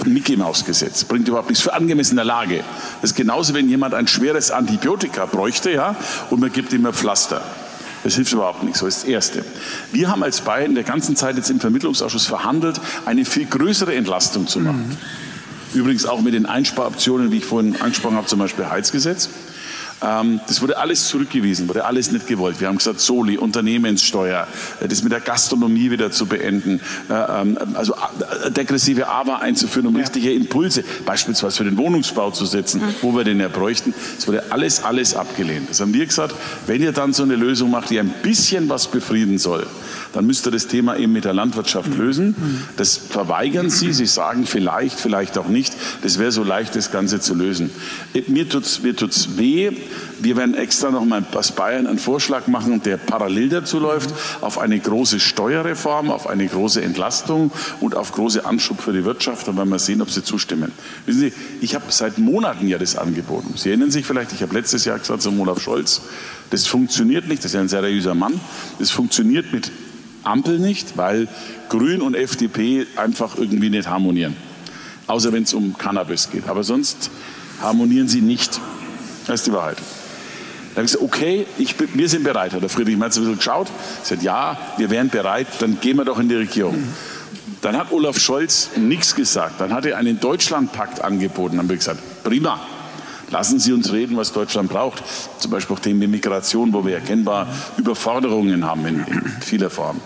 Mickey 0.07 0.37
Maus 0.37 0.65
Gesetz, 0.65 1.05
bringt 1.05 1.29
überhaupt 1.29 1.49
nichts 1.49 1.63
für 1.63 1.75
angemessene 1.75 2.23
Lage. 2.23 2.63
Das 3.01 3.11
ist 3.11 3.17
genauso, 3.17 3.55
wenn 3.55 3.69
jemand 3.69 3.95
ein 3.95 4.07
schweres 4.07 4.51
Antibiotika 4.51 5.27
bräuchte, 5.27 5.71
ja, 5.71 5.97
und 6.31 6.41
man 6.41 6.53
gibt 6.53 6.73
ihm 6.73 6.87
ein 6.87 6.93
Pflaster. 6.93 7.43
Das 8.05 8.15
hilft 8.15 8.33
überhaupt 8.33 8.63
nicht. 8.63 8.77
So 8.77 8.87
ist 8.87 9.03
das 9.03 9.09
Erste. 9.09 9.45
Wir 9.93 10.09
haben 10.09 10.23
als 10.23 10.41
Bayern 10.41 10.75
der 10.75 10.85
ganzen 10.85 11.17
Zeit 11.17 11.37
jetzt 11.37 11.51
im 11.51 11.61
Vermittlungsausschuss 11.61 12.27
verhandelt, 12.27 12.81
eine 13.07 13.25
viel 13.25 13.47
größere 13.47 13.95
Entlastung 13.95 14.47
zu 14.47 14.61
machen. 14.61 14.89
Mhm. 14.89 15.79
Übrigens 15.79 16.07
auch 16.07 16.21
mit 16.21 16.33
den 16.33 16.47
Einsparoptionen, 16.47 17.31
wie 17.31 17.39
ich 17.39 17.45
vorhin 17.45 17.77
angesprochen 17.81 18.17
habe, 18.17 18.27
zum 18.27 18.39
Beispiel 18.39 18.71
Heizgesetz. 18.71 19.29
Ähm, 20.03 20.41
das 20.47 20.63
wurde 20.63 20.79
alles 20.79 21.09
zurückgewiesen, 21.09 21.69
wurde 21.69 21.85
alles 21.85 22.13
nicht 22.13 22.27
gewollt. 22.27 22.61
Wir 22.61 22.69
haben 22.69 22.79
gesagt, 22.79 23.01
Soli, 23.01 23.37
Unternehmenssteuer, 23.37 24.47
äh, 24.81 24.89
das 24.89 25.03
mit 25.03 25.13
der 25.13 25.21
Gastronomie 25.21 25.91
wieder 25.91 26.11
zu 26.11 26.27
beenden, 26.27 26.81
äh, 27.11 27.15
ähm, 27.15 27.59
also 27.75 27.95
äh, 27.95 28.51
degressive 28.51 29.09
AWA 29.09 29.39
einzuführen, 29.39 29.89
um 29.89 29.95
ja. 29.95 30.03
richtige 30.03 30.33
Impulse, 30.33 30.85
beispielsweise 31.05 31.57
für 31.57 31.65
den 31.65 31.77
Wohnungsbau 31.77 32.31
zu 32.31 32.47
setzen, 32.47 32.81
mhm. 32.81 32.95
wo 33.03 33.17
wir 33.17 33.25
den 33.25 33.41
ja 33.41 33.49
bräuchten. 33.49 33.93
Das 34.17 34.29
wurde 34.29 34.45
alles, 34.51 34.85
alles 34.85 35.15
abgelehnt. 35.15 35.71
Das 35.71 35.81
haben 35.81 35.93
wir 35.93 36.07
gesagt, 36.07 36.35
wenn 36.67 36.83
ihr 36.83 36.93
dann 36.93 37.13
so 37.13 37.25
eine 37.25 37.35
Lösung 37.35 37.71
macht, 37.71 37.91
die 37.91 37.99
ein 37.99 38.13
bisschen 38.23 38.69
was 38.69 38.89
befrieden 38.89 39.39
soll, 39.39 39.67
dann 40.13 40.27
müsst 40.27 40.47
ihr 40.47 40.51
das 40.51 40.67
Thema 40.67 40.97
eben 40.97 41.13
mit 41.13 41.25
der 41.25 41.35
Landwirtschaft 41.35 41.97
lösen. 41.97 42.35
Das 42.77 42.97
verweigern 42.97 43.71
Sie. 43.71 43.93
Sie 43.93 44.07
sagen 44.07 44.47
vielleicht, 44.47 44.99
vielleicht 44.99 45.39
auch 45.39 45.49
nicht. 45.49 45.75
Das 46.03 46.19
wäre 46.19 46.33
so 46.33 46.43
leicht, 46.43 46.77
das 46.77 46.91
Ganze 46.91 47.21
zu 47.21 47.35
lösen. 47.35 47.71
Mir 48.27 48.49
tut 48.49 48.65
es 48.65 48.83
mir 48.83 48.97
tut's 48.97 49.37
weh. 49.37 49.71
Wir 50.21 50.37
werden 50.37 50.55
extra 50.55 50.91
noch 50.91 51.05
mal 51.05 51.25
aus 51.33 51.53
Bayern 51.53 51.87
einen 51.87 51.99
Vorschlag 51.99 52.49
machen, 52.49 52.83
der 52.83 52.97
parallel 52.97 53.51
dazu 53.51 53.79
läuft, 53.79 54.11
auf 54.41 54.59
eine 54.59 54.79
große 54.79 55.21
Steuerreform, 55.21 56.11
auf 56.11 56.27
eine 56.27 56.47
große 56.47 56.83
Entlastung 56.83 57.53
und 57.81 57.95
auf 57.95 58.13
große 58.13 58.45
Anschub 58.45 58.81
für 58.81 58.93
die 58.93 59.05
Wirtschaft. 59.05 59.47
Dann 59.47 59.57
werden 59.57 59.69
wir 59.69 59.79
sehen, 59.79 60.03
ob 60.03 60.11
Sie 60.11 60.25
zustimmen. 60.25 60.73
Wissen 61.07 61.21
Sie, 61.21 61.33
ich 61.61 61.75
habe 61.75 61.85
seit 61.91 62.19
Monaten 62.19 62.67
ja 62.67 62.79
das 62.79 62.97
angeboten. 62.97 63.55
Sie 63.57 63.69
erinnern 63.69 63.91
sich 63.91 64.07
vielleicht, 64.07 64.33
ich 64.33 64.43
habe 64.43 64.55
letztes 64.55 64.85
Jahr 64.85 64.99
gesagt 64.99 65.23
zum 65.23 65.39
Olaf 65.41 65.61
Scholz, 65.61 66.03
das 66.51 66.67
funktioniert 66.67 67.29
nicht, 67.29 67.45
das 67.45 67.51
ist 67.51 67.55
ja 67.55 67.61
ein 67.61 67.69
seriöser 67.69 68.15
Mann, 68.15 68.41
das 68.79 68.91
funktioniert 68.91 69.53
mit 69.53 69.71
Ampel 70.25 70.59
nicht, 70.59 70.97
weil 70.97 71.29
Grün 71.69 72.03
und 72.03 72.15
FDP 72.15 72.87
einfach 72.97 73.37
irgendwie 73.37 73.71
nicht 73.71 73.89
harmonieren. 73.89 74.37
Außer 75.07 75.33
wenn 75.33 75.45
es 75.45 75.55
um 75.55 75.77
Cannabis 75.79 76.31
geht. 76.31 76.49
Aber 76.49 76.65
sonst 76.65 77.11
harmonieren 77.63 78.09
sie 78.09 78.21
nicht. 78.21 78.61
Das 79.27 79.41
ist 79.41 79.47
die 79.47 79.53
Wahrheit. 79.53 79.79
Da 79.79 80.77
habe 80.77 80.87
ich 80.87 80.93
gesagt, 80.93 81.05
okay, 81.05 81.47
ich, 81.59 81.75
wir 81.95 82.09
sind 82.09 82.25
bereit. 82.25 82.53
Hat 82.53 82.63
der 82.63 82.69
Friedrich 82.69 82.97
Merz 82.97 83.17
ein 83.17 83.23
bisschen 83.23 83.39
geschaut, 83.39 83.69
gesagt, 84.03 84.23
ja, 84.23 84.59
wir 84.77 84.91
wären 84.91 85.09
bereit, 85.09 85.49
dann 85.61 85.81
gehen 85.81 85.97
wir 85.97 86.05
doch 86.05 86.19
in 86.19 86.29
die 86.29 86.37
Regierung. 86.37 86.77
Dann 87.63 87.77
hat 87.77 87.91
Olaf 87.91 88.19
Scholz 88.19 88.71
nichts 88.77 89.15
gesagt. 89.15 89.61
Dann 89.61 89.73
hat 89.73 89.87
er 89.87 89.97
einen 89.97 90.21
Deutschlandpakt 90.21 91.03
angeboten. 91.03 91.57
Dann 91.57 91.65
habe 91.65 91.75
ich 91.75 91.81
gesagt, 91.81 92.01
prima, 92.23 92.61
lassen 93.31 93.59
Sie 93.59 93.73
uns 93.73 93.93
reden, 93.93 94.17
was 94.17 94.33
Deutschland 94.33 94.71
braucht. 94.71 95.03
Zum 95.39 95.51
Beispiel 95.51 95.77
auch 95.77 95.81
Themen 95.81 96.01
wie 96.01 96.07
Migration, 96.07 96.73
wo 96.73 96.85
wir 96.85 96.95
erkennbar 96.95 97.47
Überforderungen 97.77 98.65
haben 98.65 98.87
in, 98.87 99.05
in 99.07 99.23
vieler 99.41 99.71
Form. 99.71 100.01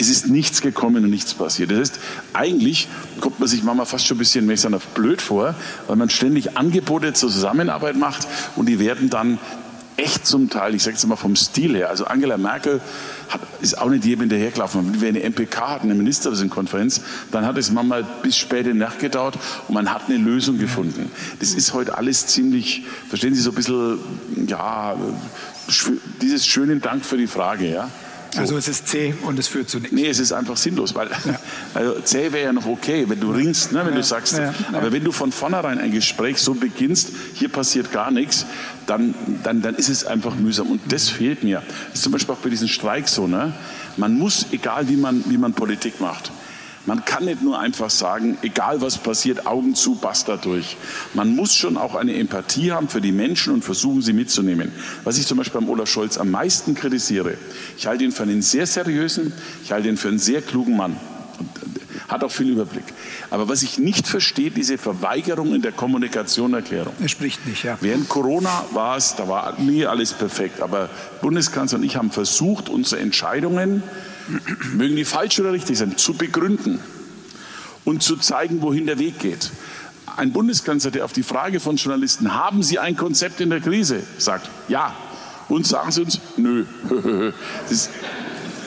Es 0.00 0.08
ist 0.08 0.28
nichts 0.28 0.60
gekommen 0.60 1.04
und 1.04 1.10
nichts 1.10 1.34
passiert. 1.34 1.72
Das 1.72 1.78
heißt, 1.78 2.00
eigentlich 2.32 2.88
kommt 3.20 3.40
man 3.40 3.48
sich 3.48 3.64
manchmal 3.64 3.86
fast 3.86 4.06
schon 4.06 4.16
ein 4.16 4.20
bisschen 4.20 4.46
mehr 4.46 4.56
blöd 4.94 5.20
vor, 5.20 5.56
weil 5.88 5.96
man 5.96 6.08
ständig 6.08 6.56
Angebote 6.56 7.14
zur 7.14 7.30
Zusammenarbeit 7.30 7.96
macht 7.96 8.28
und 8.54 8.66
die 8.66 8.78
werden 8.78 9.10
dann 9.10 9.38
echt 9.98 10.26
zum 10.26 10.48
Teil, 10.48 10.74
ich 10.74 10.84
sage 10.84 10.96
es 10.96 11.04
mal 11.06 11.16
vom 11.16 11.34
Stil 11.34 11.74
her, 11.76 11.90
also 11.90 12.04
Angela 12.04 12.38
Merkel 12.38 12.80
hat, 13.28 13.40
ist 13.60 13.76
auch 13.78 13.90
nicht 13.90 14.04
jedem 14.04 14.20
hinterhergelaufen. 14.22 14.94
Wenn 14.94 15.00
wir 15.00 15.08
eine 15.08 15.28
MPK 15.28 15.68
hatten, 15.68 15.90
eine 15.90 15.94
Ministerpräsidentenkonferenz, 15.96 17.02
dann 17.32 17.44
hat 17.44 17.58
es 17.58 17.70
manchmal 17.72 18.06
bis 18.22 18.36
späte 18.36 18.74
Nacht 18.74 19.00
gedauert 19.00 19.36
und 19.66 19.74
man 19.74 19.92
hat 19.92 20.02
eine 20.08 20.18
Lösung 20.18 20.58
gefunden. 20.58 21.10
Das 21.40 21.52
ist 21.52 21.74
heute 21.74 21.98
alles 21.98 22.28
ziemlich, 22.28 22.84
verstehen 23.08 23.34
Sie, 23.34 23.40
so 23.40 23.50
ein 23.50 23.56
bisschen, 23.56 23.98
ja, 24.46 24.94
dieses 26.22 26.46
schönen 26.46 26.80
Dank 26.80 27.04
für 27.04 27.16
die 27.16 27.26
Frage, 27.26 27.68
ja. 27.68 27.90
So. 28.30 28.40
Also 28.40 28.56
es 28.58 28.68
ist 28.68 28.88
zäh 28.88 29.14
und 29.22 29.38
es 29.38 29.48
führt 29.48 29.70
zu 29.70 29.78
nichts. 29.78 29.94
Nee, 29.94 30.06
es 30.06 30.18
ist 30.18 30.32
einfach 30.32 30.56
sinnlos, 30.56 30.94
weil 30.94 31.08
ja. 31.08 31.40
also 31.74 32.00
zäh 32.00 32.32
wäre 32.32 32.44
ja 32.44 32.52
noch 32.52 32.66
okay, 32.66 33.04
wenn 33.08 33.20
du 33.20 33.30
ringst, 33.30 33.72
ne, 33.72 33.80
wenn 33.80 33.94
ja. 33.94 33.96
du 33.96 34.02
sagst, 34.02 34.36
ja. 34.36 34.52
aber 34.72 34.92
wenn 34.92 35.02
du 35.02 35.12
von 35.12 35.32
vornherein 35.32 35.78
ein 35.78 35.92
Gespräch 35.92 36.38
so 36.38 36.54
beginnst, 36.54 37.10
hier 37.34 37.48
passiert 37.48 37.90
gar 37.90 38.10
nichts, 38.10 38.44
dann, 38.86 39.14
dann, 39.42 39.62
dann 39.62 39.74
ist 39.74 39.88
es 39.88 40.04
einfach 40.04 40.34
mühsam 40.34 40.68
und 40.68 40.80
das 40.92 41.08
fehlt 41.08 41.42
mir. 41.42 41.62
Das 41.86 41.96
ist 41.96 42.02
zum 42.02 42.12
Beispiel 42.12 42.34
auch 42.34 42.40
bei 42.40 42.50
diesen 42.50 42.68
Streiks 42.68 43.14
so, 43.14 43.26
ne? 43.26 43.54
man 43.96 44.16
muss, 44.16 44.46
egal 44.52 44.88
wie 44.88 44.96
man, 44.96 45.24
wie 45.26 45.38
man 45.38 45.52
Politik 45.52 46.00
macht, 46.00 46.30
man 46.88 47.04
kann 47.04 47.26
nicht 47.26 47.42
nur 47.42 47.58
einfach 47.58 47.90
sagen, 47.90 48.38
egal 48.40 48.80
was 48.80 48.96
passiert, 48.96 49.46
Augen 49.46 49.74
zu, 49.74 49.96
basta 49.96 50.38
durch. 50.38 50.78
Man 51.12 51.36
muss 51.36 51.54
schon 51.54 51.76
auch 51.76 51.94
eine 51.94 52.14
Empathie 52.16 52.72
haben 52.72 52.88
für 52.88 53.02
die 53.02 53.12
Menschen 53.12 53.52
und 53.52 53.62
versuchen, 53.62 54.00
sie 54.00 54.14
mitzunehmen. 54.14 54.72
Was 55.04 55.18
ich 55.18 55.26
zum 55.26 55.36
Beispiel 55.36 55.60
beim 55.60 55.68
Olaf 55.68 55.90
Scholz 55.90 56.16
am 56.16 56.30
meisten 56.30 56.74
kritisiere, 56.74 57.34
ich 57.76 57.86
halte 57.86 58.04
ihn 58.04 58.10
für 58.10 58.22
einen 58.22 58.40
sehr 58.40 58.66
seriösen, 58.66 59.34
ich 59.62 59.70
halte 59.70 59.86
ihn 59.86 59.98
für 59.98 60.08
einen 60.08 60.18
sehr 60.18 60.40
klugen 60.40 60.78
Mann. 60.78 60.96
Hat 62.08 62.24
auch 62.24 62.30
viel 62.30 62.48
Überblick. 62.48 62.84
Aber 63.28 63.50
was 63.50 63.62
ich 63.62 63.76
nicht 63.76 64.08
verstehe, 64.08 64.50
diese 64.50 64.78
Verweigerung 64.78 65.54
in 65.54 65.60
der 65.60 65.72
Kommunikationerklärung. 65.72 66.94
Er 67.02 67.08
spricht 67.08 67.46
nicht, 67.46 67.64
ja. 67.64 67.76
Während 67.82 68.08
Corona 68.08 68.64
war 68.72 68.96
es, 68.96 69.14
da 69.14 69.28
war 69.28 69.60
nie 69.60 69.84
alles 69.84 70.14
perfekt. 70.14 70.62
Aber 70.62 70.88
Bundeskanzler 71.20 71.80
und 71.80 71.84
ich 71.84 71.96
haben 71.96 72.10
versucht, 72.10 72.70
unsere 72.70 73.02
Entscheidungen 73.02 73.82
mögen 74.74 74.96
die 74.96 75.04
falsch 75.04 75.38
oder 75.40 75.52
richtig 75.52 75.78
sein, 75.78 75.96
zu 75.96 76.14
begründen 76.14 76.80
und 77.84 78.02
zu 78.02 78.16
zeigen, 78.16 78.62
wohin 78.62 78.86
der 78.86 78.98
Weg 78.98 79.18
geht. 79.18 79.50
Ein 80.16 80.32
Bundeskanzler, 80.32 80.90
der 80.90 81.04
auf 81.04 81.12
die 81.12 81.22
Frage 81.22 81.60
von 81.60 81.76
Journalisten, 81.76 82.34
haben 82.34 82.62
Sie 82.62 82.78
ein 82.78 82.96
Konzept 82.96 83.40
in 83.40 83.50
der 83.50 83.60
Krise, 83.60 84.02
sagt, 84.18 84.48
ja. 84.68 84.94
Und 85.48 85.66
sagen 85.66 85.90
Sie 85.92 86.02
uns, 86.02 86.20
nö. 86.36 86.64
Das 87.68 87.88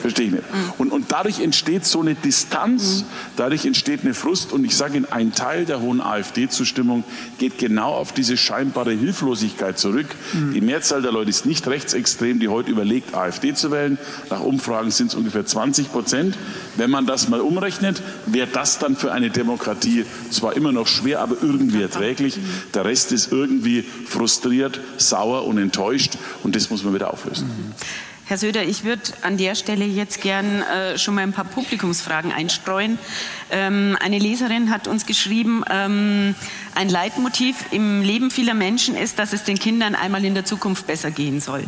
Verstehe 0.02 0.26
ich 0.26 0.32
nicht. 0.32 0.44
Und, 0.78 0.90
und 0.90 1.12
dadurch 1.12 1.40
entsteht 1.40 1.86
so 1.86 2.00
eine 2.00 2.16
Distanz, 2.16 3.04
dadurch 3.36 3.64
entsteht 3.64 4.00
eine 4.02 4.14
Frust. 4.14 4.52
Und 4.52 4.64
ich 4.64 4.76
sage 4.76 4.96
Ihnen, 4.96 5.06
ein 5.10 5.32
Teil 5.32 5.64
der 5.64 5.80
hohen 5.80 6.00
AfD-Zustimmung 6.00 7.04
geht 7.38 7.56
genau 7.58 7.92
auf 7.92 8.12
diese 8.12 8.36
scheinbare 8.36 8.90
Hilflosigkeit 8.92 9.78
zurück. 9.78 10.08
Die 10.54 10.60
Mehrzahl 10.60 11.02
der 11.02 11.12
Leute 11.12 11.30
ist 11.30 11.46
nicht 11.46 11.68
rechtsextrem, 11.68 12.40
die 12.40 12.48
heute 12.48 12.70
überlegt, 12.70 13.14
AfD 13.14 13.54
zu 13.54 13.70
wählen. 13.70 13.96
Nach 14.28 14.40
Umfragen 14.40 14.90
sind 14.90 15.06
es 15.06 15.14
ungefähr 15.14 15.46
20 15.46 15.92
Prozent. 15.92 16.36
Wenn 16.76 16.90
man 16.90 17.06
das 17.06 17.28
mal 17.28 17.40
umrechnet, 17.40 18.02
wäre 18.26 18.48
das 18.52 18.80
dann 18.80 18.96
für 18.96 19.12
eine 19.12 19.30
Demokratie 19.30 20.04
zwar 20.30 20.56
immer 20.56 20.72
noch 20.72 20.88
schwer, 20.88 21.20
aber 21.20 21.36
irgendwie 21.40 21.80
erträglich. 21.80 22.38
Der 22.74 22.84
Rest 22.84 23.12
ist 23.12 23.30
irgendwie 23.30 23.84
frustriert, 24.06 24.80
sauer 24.96 25.46
und 25.46 25.58
enttäuscht. 25.58 26.18
Und 26.42 26.56
das 26.56 26.70
muss 26.70 26.82
man 26.82 26.92
wieder 26.92 27.12
auflösen. 27.12 27.48
Herr 28.24 28.38
Söder, 28.38 28.62
ich 28.62 28.84
würde 28.84 29.02
an 29.22 29.36
der 29.36 29.54
Stelle 29.54 29.84
jetzt 29.84 30.20
gern 30.20 30.62
äh, 30.62 30.96
schon 30.96 31.14
mal 31.14 31.22
ein 31.22 31.32
paar 31.32 31.44
Publikumsfragen 31.44 32.32
einstreuen. 32.32 32.98
Ähm, 33.50 33.96
eine 34.00 34.18
Leserin 34.18 34.70
hat 34.70 34.86
uns 34.86 35.06
geschrieben, 35.06 35.64
ähm, 35.68 36.34
ein 36.74 36.88
Leitmotiv 36.88 37.56
im 37.72 38.00
Leben 38.02 38.30
vieler 38.30 38.54
Menschen 38.54 38.96
ist, 38.96 39.18
dass 39.18 39.32
es 39.32 39.42
den 39.42 39.58
Kindern 39.58 39.94
einmal 39.94 40.24
in 40.24 40.34
der 40.34 40.44
Zukunft 40.44 40.86
besser 40.86 41.10
gehen 41.10 41.40
soll. 41.40 41.64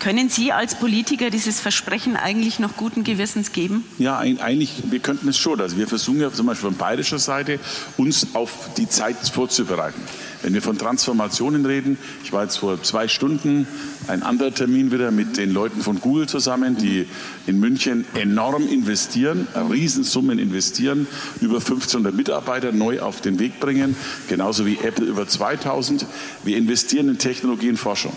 Können 0.00 0.28
Sie 0.28 0.52
als 0.52 0.76
Politiker 0.76 1.30
dieses 1.30 1.60
Versprechen 1.60 2.16
eigentlich 2.16 2.58
noch 2.60 2.76
guten 2.76 3.02
Gewissens 3.02 3.52
geben? 3.52 3.84
Ja, 3.98 4.18
eigentlich, 4.18 4.74
wir 4.90 5.00
könnten 5.00 5.28
es 5.28 5.38
schon. 5.38 5.60
Also 5.60 5.76
wir 5.76 5.88
versuchen 5.88 6.20
ja 6.20 6.32
zum 6.32 6.46
Beispiel 6.46 6.70
von 6.70 6.78
bayerischer 6.78 7.18
Seite, 7.18 7.58
uns 7.96 8.34
auf 8.34 8.70
die 8.76 8.88
Zeit 8.88 9.16
vorzubereiten. 9.32 10.00
Wenn 10.42 10.54
wir 10.54 10.62
von 10.62 10.78
Transformationen 10.78 11.66
reden, 11.66 11.98
ich 12.22 12.32
war 12.32 12.44
jetzt 12.44 12.58
vor 12.58 12.80
zwei 12.82 13.08
Stunden 13.08 13.66
ein 14.06 14.22
anderer 14.22 14.54
Termin 14.54 14.92
wieder 14.92 15.10
mit 15.10 15.36
den 15.36 15.52
Leuten 15.52 15.80
von 15.80 16.00
Google 16.00 16.28
zusammen, 16.28 16.76
die 16.76 17.06
in 17.46 17.58
München 17.58 18.04
enorm 18.14 18.68
investieren, 18.68 19.48
Riesensummen 19.70 20.38
investieren, 20.38 21.08
über 21.40 21.56
1500 21.56 22.14
Mitarbeiter 22.14 22.70
neu 22.70 23.00
auf 23.00 23.20
den 23.20 23.40
Weg 23.40 23.58
bringen, 23.58 23.96
genauso 24.28 24.64
wie 24.64 24.78
Apple 24.78 25.06
über 25.06 25.26
2000. 25.26 26.06
Wir 26.44 26.56
investieren 26.56 27.08
in 27.08 27.18
Technologie 27.18 27.70
und 27.70 27.76
Forschung. 27.76 28.12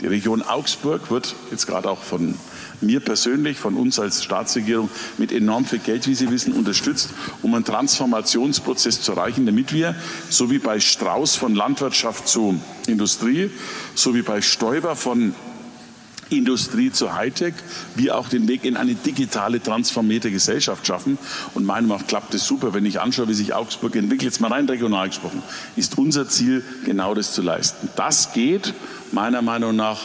Die 0.00 0.06
Region 0.06 0.42
Augsburg 0.42 1.10
wird 1.10 1.34
jetzt 1.50 1.66
gerade 1.66 1.90
auch 1.90 2.02
von 2.02 2.34
mir 2.80 3.00
persönlich, 3.00 3.58
von 3.58 3.74
uns 3.74 3.98
als 3.98 4.22
Staatsregierung 4.24 4.88
mit 5.18 5.32
enorm 5.32 5.64
viel 5.64 5.78
Geld, 5.78 6.06
wie 6.06 6.14
Sie 6.14 6.30
wissen, 6.30 6.52
unterstützt, 6.52 7.10
um 7.42 7.54
einen 7.54 7.64
Transformationsprozess 7.64 9.00
zu 9.00 9.12
erreichen, 9.12 9.46
damit 9.46 9.72
wir, 9.72 9.94
so 10.28 10.50
wie 10.50 10.58
bei 10.58 10.80
Strauß 10.80 11.36
von 11.36 11.54
Landwirtschaft 11.54 12.28
zu 12.28 12.60
Industrie, 12.86 13.50
so 13.94 14.14
wie 14.14 14.22
bei 14.22 14.40
Stoiber 14.40 14.96
von 14.96 15.34
Industrie 16.30 16.90
zu 16.90 17.14
Hightech, 17.14 17.54
wie 17.94 18.10
auch 18.10 18.28
den 18.28 18.48
Weg 18.48 18.64
in 18.64 18.76
eine 18.76 18.94
digitale, 18.94 19.62
transformierte 19.62 20.30
Gesellschaft 20.30 20.86
schaffen. 20.86 21.18
Und 21.54 21.64
meiner 21.64 21.86
Meinung 21.86 21.98
nach 22.02 22.06
klappt 22.06 22.34
es 22.34 22.46
super. 22.46 22.74
Wenn 22.74 22.86
ich 22.86 23.00
anschaue, 23.00 23.28
wie 23.28 23.34
sich 23.34 23.54
Augsburg 23.54 23.96
entwickelt, 23.96 24.22
jetzt 24.22 24.40
mal 24.40 24.52
rein 24.52 24.68
regional 24.68 25.08
gesprochen, 25.08 25.42
ist 25.76 25.98
unser 25.98 26.28
Ziel, 26.28 26.62
genau 26.84 27.14
das 27.14 27.32
zu 27.32 27.42
leisten. 27.42 27.88
Das 27.96 28.32
geht 28.32 28.74
meiner 29.12 29.42
Meinung 29.42 29.76
nach, 29.76 30.00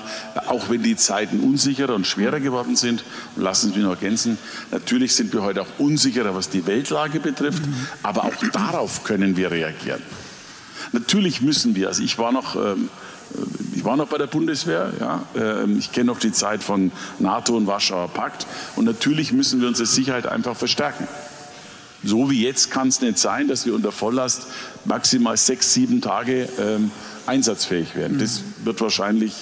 auch 0.47 0.69
wenn 0.69 0.83
die 0.83 0.95
Zeiten 0.95 1.39
unsicherer 1.39 1.95
und 1.95 2.05
schwerer 2.05 2.39
geworden 2.39 2.75
sind. 2.75 3.03
Und 3.35 3.43
lassen 3.43 3.69
Sie 3.69 3.77
mich 3.77 3.83
noch 3.83 3.95
ergänzen, 3.95 4.37
natürlich 4.71 5.15
sind 5.15 5.33
wir 5.33 5.41
heute 5.41 5.61
auch 5.61 5.79
unsicherer, 5.79 6.35
was 6.35 6.49
die 6.49 6.65
Weltlage 6.65 7.19
betrifft, 7.19 7.63
aber 8.03 8.25
auch 8.25 8.35
darauf 8.51 9.03
können 9.03 9.35
wir 9.35 9.51
reagieren. 9.51 10.01
Natürlich 10.91 11.41
müssen 11.41 11.75
wir, 11.75 11.87
also 11.87 12.01
ich 12.01 12.17
war 12.17 12.31
noch 12.31 12.55
ähm, 12.55 12.89
war 13.89 13.97
noch 13.97 14.07
bei 14.07 14.19
der 14.19 14.27
Bundeswehr, 14.27 14.93
ja. 14.99 15.23
Ähm, 15.35 15.79
ich 15.79 15.91
kenne 15.91 16.05
noch 16.05 16.19
die 16.19 16.31
Zeit 16.31 16.61
von 16.61 16.91
NATO 17.17 17.57
und 17.57 17.65
Warschauer 17.65 18.07
Pakt. 18.09 18.45
Und 18.75 18.85
natürlich 18.85 19.33
müssen 19.33 19.61
wir 19.61 19.67
unsere 19.67 19.87
Sicherheit 19.87 20.27
einfach 20.27 20.55
verstärken. 20.55 21.07
So 22.03 22.29
wie 22.29 22.43
jetzt 22.43 22.69
kann 22.69 22.89
es 22.89 23.01
nicht 23.01 23.17
sein, 23.17 23.47
dass 23.47 23.65
wir 23.65 23.73
unter 23.73 23.91
Volllast 23.91 24.45
maximal 24.85 25.35
sechs, 25.37 25.73
sieben 25.73 26.01
Tage 26.01 26.47
ähm, 26.59 26.91
einsatzfähig 27.25 27.95
werden. 27.95 28.19
Das 28.19 28.43
wird 28.63 28.79
wahrscheinlich 28.79 29.33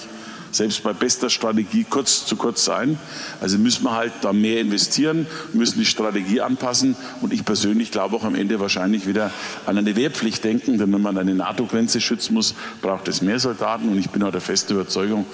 selbst 0.50 0.82
bei 0.82 0.92
bester 0.92 1.30
Strategie 1.30 1.84
kurz 1.88 2.26
zu 2.26 2.36
kurz 2.36 2.64
sein. 2.64 2.98
Also 3.40 3.58
müssen 3.58 3.84
wir 3.84 3.94
halt 3.94 4.12
da 4.22 4.32
mehr 4.32 4.60
investieren, 4.60 5.26
müssen 5.52 5.78
die 5.78 5.84
Strategie 5.84 6.40
anpassen. 6.40 6.96
Und 7.20 7.32
ich 7.32 7.44
persönlich 7.44 7.90
glaube 7.90 8.16
auch 8.16 8.24
am 8.24 8.34
Ende 8.34 8.60
wahrscheinlich 8.60 9.06
wieder 9.06 9.30
an 9.66 9.78
eine 9.78 9.96
Wehrpflicht 9.96 10.42
denken, 10.44 10.78
denn 10.78 10.92
wenn 10.92 11.02
man 11.02 11.18
eine 11.18 11.34
NATO-Grenze 11.34 12.00
schützen 12.00 12.34
muss, 12.34 12.54
braucht 12.82 13.08
es 13.08 13.22
mehr 13.22 13.38
Soldaten. 13.38 13.88
Und 13.88 13.98
ich 13.98 14.10
bin 14.10 14.22
auch 14.22 14.32
der 14.32 14.40
festen 14.40 14.74
Überzeugung, 14.74 15.26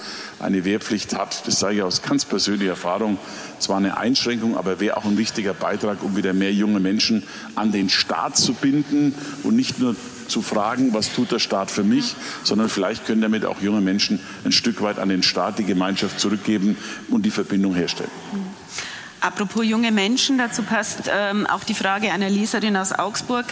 eine 0.45 0.63
Wehrpflicht 0.63 1.15
hat, 1.15 1.47
das 1.47 1.59
sage 1.59 1.75
ich 1.75 1.81
aus 1.81 2.01
ganz 2.01 2.23
persönlicher 2.23 2.71
Erfahrung, 2.71 3.17
zwar 3.59 3.77
eine 3.77 3.97
Einschränkung, 3.97 4.55
aber 4.55 4.79
wäre 4.79 4.97
auch 4.97 5.05
ein 5.05 5.17
wichtiger 5.17 5.53
Beitrag, 5.53 6.03
um 6.03 6.15
wieder 6.15 6.33
mehr 6.33 6.53
junge 6.53 6.79
Menschen 6.79 7.23
an 7.55 7.71
den 7.71 7.89
Staat 7.89 8.37
zu 8.37 8.53
binden 8.53 9.15
und 9.43 9.55
nicht 9.55 9.79
nur 9.79 9.95
zu 10.27 10.41
fragen, 10.41 10.93
was 10.93 11.13
tut 11.13 11.31
der 11.31 11.39
Staat 11.39 11.71
für 11.71 11.83
mich, 11.83 12.15
sondern 12.43 12.69
vielleicht 12.69 13.05
können 13.05 13.21
damit 13.21 13.45
auch 13.45 13.61
junge 13.61 13.81
Menschen 13.81 14.19
ein 14.43 14.51
Stück 14.51 14.81
weit 14.81 14.99
an 14.99 15.09
den 15.09 15.23
Staat, 15.23 15.59
die 15.59 15.65
Gemeinschaft 15.65 16.19
zurückgeben 16.19 16.77
und 17.09 17.25
die 17.25 17.31
Verbindung 17.31 17.75
herstellen. 17.75 18.11
Apropos 19.21 19.65
junge 19.65 19.91
Menschen, 19.91 20.37
dazu 20.37 20.61
passt 20.61 21.09
ähm, 21.11 21.47
auch 21.47 21.63
die 21.63 21.73
Frage 21.73 22.11
einer 22.11 22.29
Leserin 22.29 22.77
aus 22.77 22.91
Augsburg, 22.91 23.45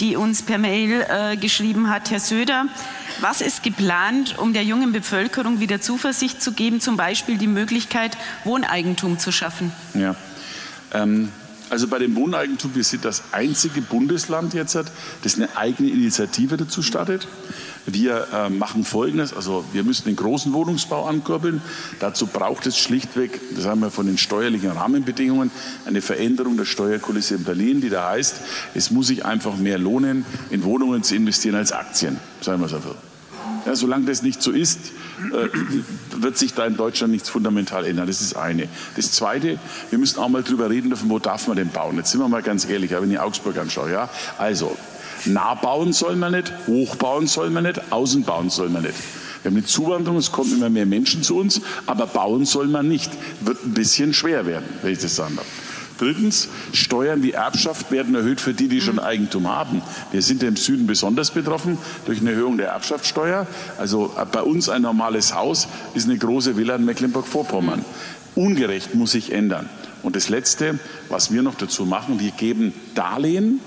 die 0.00 0.16
uns 0.16 0.42
per 0.42 0.58
Mail 0.58 1.06
äh, 1.08 1.36
geschrieben 1.38 1.88
hat, 1.88 2.10
Herr 2.10 2.20
Söder, 2.20 2.66
was 3.20 3.40
ist 3.40 3.62
geplant, 3.62 4.38
um 4.38 4.52
der 4.52 4.64
jungen 4.64 4.92
Bevölkerung 4.92 5.60
wieder 5.60 5.80
Zuversicht 5.80 6.42
zu 6.42 6.52
geben, 6.52 6.80
zum 6.80 6.96
Beispiel 6.96 7.38
die 7.38 7.46
Möglichkeit, 7.46 8.16
Wohneigentum 8.44 9.18
zu 9.18 9.32
schaffen? 9.32 9.72
Ja. 9.94 10.14
Ähm, 10.92 11.30
also 11.68 11.88
bei 11.88 11.98
dem 11.98 12.14
Wohneigentum, 12.14 12.74
wir 12.74 12.84
sind 12.84 13.04
das 13.04 13.22
einzige 13.32 13.80
Bundesland 13.80 14.54
jetzt, 14.54 14.78
das 15.22 15.34
eine 15.34 15.56
eigene 15.56 15.90
Initiative 15.90 16.56
dazu 16.56 16.82
startet. 16.82 17.26
Wir 17.86 18.26
äh, 18.32 18.50
machen 18.50 18.84
Folgendes, 18.84 19.32
also 19.32 19.64
wir 19.72 19.84
müssen 19.84 20.06
den 20.06 20.16
großen 20.16 20.52
Wohnungsbau 20.52 21.06
ankurbeln. 21.06 21.62
Dazu 22.00 22.26
braucht 22.26 22.66
es 22.66 22.76
schlichtweg, 22.78 23.40
das 23.54 23.64
haben 23.66 23.80
wir 23.80 23.90
von 23.90 24.06
den 24.06 24.18
steuerlichen 24.18 24.70
Rahmenbedingungen, 24.70 25.50
eine 25.86 26.02
Veränderung 26.02 26.56
der 26.56 26.64
Steuerkulisse 26.64 27.36
in 27.36 27.44
Berlin, 27.44 27.80
die 27.80 27.88
da 27.88 28.10
heißt, 28.10 28.40
es 28.74 28.90
muss 28.90 29.06
sich 29.06 29.24
einfach 29.24 29.56
mehr 29.56 29.78
lohnen, 29.78 30.26
in 30.50 30.64
Wohnungen 30.64 31.04
zu 31.04 31.14
investieren 31.14 31.54
als 31.54 31.70
Aktien, 31.70 32.18
sagen 32.40 32.60
wir 32.60 32.66
es 32.66 32.74
einfach. 32.74 32.96
Ja, 33.66 33.74
solange 33.74 34.06
das 34.06 34.22
nicht 34.22 34.40
so 34.42 34.52
ist, 34.52 34.78
äh, 35.32 35.48
wird 36.16 36.38
sich 36.38 36.54
da 36.54 36.66
in 36.66 36.76
Deutschland 36.76 37.12
nichts 37.12 37.28
fundamental 37.28 37.84
ändern. 37.84 38.06
Das 38.06 38.20
ist 38.20 38.36
eine. 38.36 38.68
Das 38.94 39.10
zweite, 39.10 39.58
wir 39.90 39.98
müssen 39.98 40.20
auch 40.20 40.28
mal 40.28 40.44
drüber 40.44 40.70
reden 40.70 40.90
dürfen, 40.90 41.10
wo 41.10 41.18
darf 41.18 41.48
man 41.48 41.56
denn 41.56 41.70
bauen? 41.70 41.96
Jetzt 41.96 42.12
sind 42.12 42.20
wir 42.20 42.28
mal 42.28 42.42
ganz 42.42 42.68
ehrlich, 42.68 42.92
wenn 42.92 43.10
ich 43.10 43.18
Augsburg 43.18 43.58
anschaue. 43.58 43.90
Ja? 43.90 44.08
Also, 44.38 44.76
nah 45.26 45.54
bauen 45.54 45.92
soll 45.92 46.16
man 46.16 46.32
nicht, 46.32 46.52
hochbauen 46.66 47.26
soll 47.26 47.50
man 47.50 47.64
nicht, 47.64 47.92
außen 47.92 48.22
bauen 48.24 48.50
soll 48.50 48.68
man 48.68 48.82
nicht. 48.82 48.94
Wir 49.42 49.50
haben 49.50 49.58
eine 49.58 49.66
Zuwanderung, 49.66 50.18
es 50.18 50.32
kommen 50.32 50.52
immer 50.52 50.70
mehr 50.70 50.86
Menschen 50.86 51.22
zu 51.22 51.36
uns, 51.38 51.60
aber 51.86 52.06
bauen 52.06 52.44
soll 52.44 52.66
man 52.66 52.88
nicht. 52.88 53.12
Wird 53.42 53.64
ein 53.64 53.74
bisschen 53.74 54.12
schwer 54.12 54.46
werden, 54.46 54.64
wenn 54.82 54.92
ich 54.92 54.98
das 54.98 55.14
sagen 55.14 55.36
darf. 55.36 55.46
Drittens, 55.98 56.48
Steuern 56.72 57.22
wie 57.22 57.32
Erbschaft 57.32 57.90
werden 57.90 58.14
erhöht 58.14 58.40
für 58.40 58.52
die, 58.52 58.68
die 58.68 58.80
schon 58.80 58.98
Eigentum 58.98 59.48
haben. 59.48 59.82
Wir 60.12 60.20
sind 60.20 60.42
ja 60.42 60.48
im 60.48 60.56
Süden 60.56 60.86
besonders 60.86 61.30
betroffen 61.30 61.78
durch 62.04 62.20
eine 62.20 62.32
Erhöhung 62.32 62.58
der 62.58 62.68
Erbschaftssteuer. 62.68 63.46
Also 63.78 64.12
äh, 64.18 64.26
bei 64.30 64.42
uns 64.42 64.68
ein 64.68 64.82
normales 64.82 65.34
Haus 65.34 65.68
ist 65.94 66.08
eine 66.08 66.18
große 66.18 66.56
Villa 66.56 66.76
in 66.76 66.84
Mecklenburg-Vorpommern. 66.84 67.84
Ungerecht 68.34 68.94
muss 68.94 69.12
sich 69.12 69.32
ändern. 69.32 69.70
Und 70.02 70.16
das 70.16 70.28
Letzte, 70.28 70.78
was 71.08 71.32
wir 71.32 71.42
noch 71.42 71.54
dazu 71.54 71.86
machen, 71.86 72.20
wir 72.20 72.30
geben 72.32 72.74
Darlehen, 72.94 73.60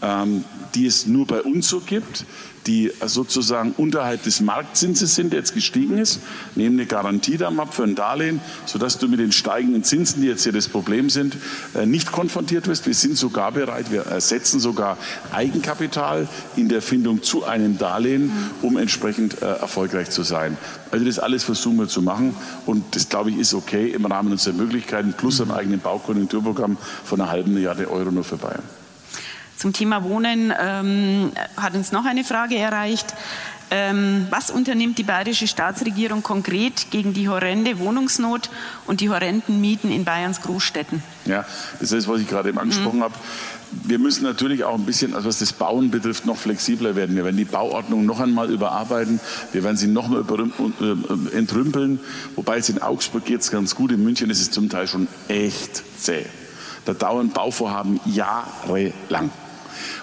ähm, 0.00 0.44
die 0.74 0.86
es 0.86 1.06
nur 1.06 1.26
bei 1.26 1.42
uns 1.42 1.68
so 1.68 1.80
gibt 1.80 2.24
die 2.66 2.92
sozusagen 3.04 3.72
unterhalb 3.76 4.22
des 4.22 4.40
Marktzinses 4.40 5.14
sind, 5.14 5.32
der 5.32 5.40
jetzt 5.40 5.54
gestiegen 5.54 5.98
ist, 5.98 6.20
nehmen 6.54 6.78
eine 6.78 6.86
Garantie 6.86 7.36
dann 7.36 7.58
ab 7.58 7.74
für 7.74 7.84
ein 7.84 7.94
Darlehen, 7.94 8.40
sodass 8.66 8.98
du 8.98 9.08
mit 9.08 9.18
den 9.20 9.32
steigenden 9.32 9.82
Zinsen, 9.82 10.22
die 10.22 10.28
jetzt 10.28 10.42
hier 10.42 10.52
das 10.52 10.68
Problem 10.68 11.10
sind, 11.10 11.36
äh, 11.74 11.86
nicht 11.86 12.12
konfrontiert 12.12 12.68
wirst. 12.68 12.86
Wir 12.86 12.94
sind 12.94 13.16
sogar 13.16 13.52
bereit, 13.52 13.90
wir 13.90 14.02
ersetzen 14.02 14.60
sogar 14.60 14.98
Eigenkapital 15.32 16.28
in 16.56 16.68
der 16.68 16.82
Findung 16.82 17.22
zu 17.22 17.44
einem 17.44 17.78
Darlehen, 17.78 18.30
um 18.62 18.76
entsprechend 18.76 19.40
äh, 19.42 19.46
erfolgreich 19.46 20.10
zu 20.10 20.22
sein. 20.22 20.56
Also 20.90 21.04
das 21.04 21.18
alles 21.18 21.44
versuchen 21.44 21.78
wir 21.78 21.88
zu 21.88 22.02
machen 22.02 22.34
und 22.66 22.94
das 22.94 23.08
glaube 23.08 23.30
ich 23.30 23.38
ist 23.38 23.54
okay 23.54 23.90
im 23.90 24.04
Rahmen 24.04 24.32
unserer 24.32 24.54
Möglichkeiten 24.54 25.14
plus 25.16 25.40
einem 25.40 25.52
eigenen 25.52 25.80
Baukonjunkturprogramm 25.80 26.76
von 27.04 27.20
einer 27.20 27.30
halben 27.30 27.54
Milliarde 27.54 27.90
Euro 27.90 28.10
nur 28.10 28.24
für 28.24 28.36
Bayern. 28.36 28.62
Zum 29.60 29.74
Thema 29.74 30.02
Wohnen 30.04 30.54
ähm, 30.58 31.32
hat 31.54 31.74
uns 31.74 31.92
noch 31.92 32.06
eine 32.06 32.24
Frage 32.24 32.56
erreicht. 32.56 33.12
Ähm, 33.70 34.26
was 34.30 34.50
unternimmt 34.50 34.96
die 34.96 35.02
bayerische 35.02 35.46
Staatsregierung 35.46 36.22
konkret 36.22 36.90
gegen 36.90 37.12
die 37.12 37.28
horrende 37.28 37.78
Wohnungsnot 37.78 38.48
und 38.86 39.02
die 39.02 39.10
horrenden 39.10 39.60
Mieten 39.60 39.92
in 39.92 40.06
Bayerns 40.06 40.40
Großstädten? 40.40 41.02
Ja, 41.26 41.44
das 41.78 41.92
ist, 41.92 42.08
was 42.08 42.22
ich 42.22 42.26
gerade 42.26 42.48
eben 42.48 42.58
angesprochen 42.58 43.00
mhm. 43.00 43.02
habe. 43.02 43.14
Wir 43.84 43.98
müssen 43.98 44.24
natürlich 44.24 44.64
auch 44.64 44.76
ein 44.76 44.86
bisschen, 44.86 45.14
also 45.14 45.28
was 45.28 45.40
das 45.40 45.52
Bauen 45.52 45.90
betrifft, 45.90 46.24
noch 46.24 46.38
flexibler 46.38 46.96
werden. 46.96 47.14
Wir 47.14 47.24
werden 47.24 47.36
die 47.36 47.44
Bauordnung 47.44 48.06
noch 48.06 48.20
einmal 48.20 48.50
überarbeiten. 48.50 49.20
Wir 49.52 49.62
werden 49.62 49.76
sie 49.76 49.88
noch 49.88 50.08
mal 50.08 50.24
äh, 50.24 51.36
entrümpeln. 51.36 52.00
Wobei 52.34 52.56
es 52.56 52.70
in 52.70 52.80
Augsburg 52.80 53.26
geht 53.26 53.42
es 53.42 53.50
ganz 53.50 53.74
gut. 53.74 53.92
In 53.92 54.02
München 54.02 54.30
ist 54.30 54.40
es 54.40 54.50
zum 54.50 54.70
Teil 54.70 54.88
schon 54.88 55.06
echt 55.28 55.82
zäh. 56.00 56.24
Da 56.86 56.94
dauern 56.94 57.28
Bauvorhaben 57.28 58.00
jahrelang. 58.06 59.30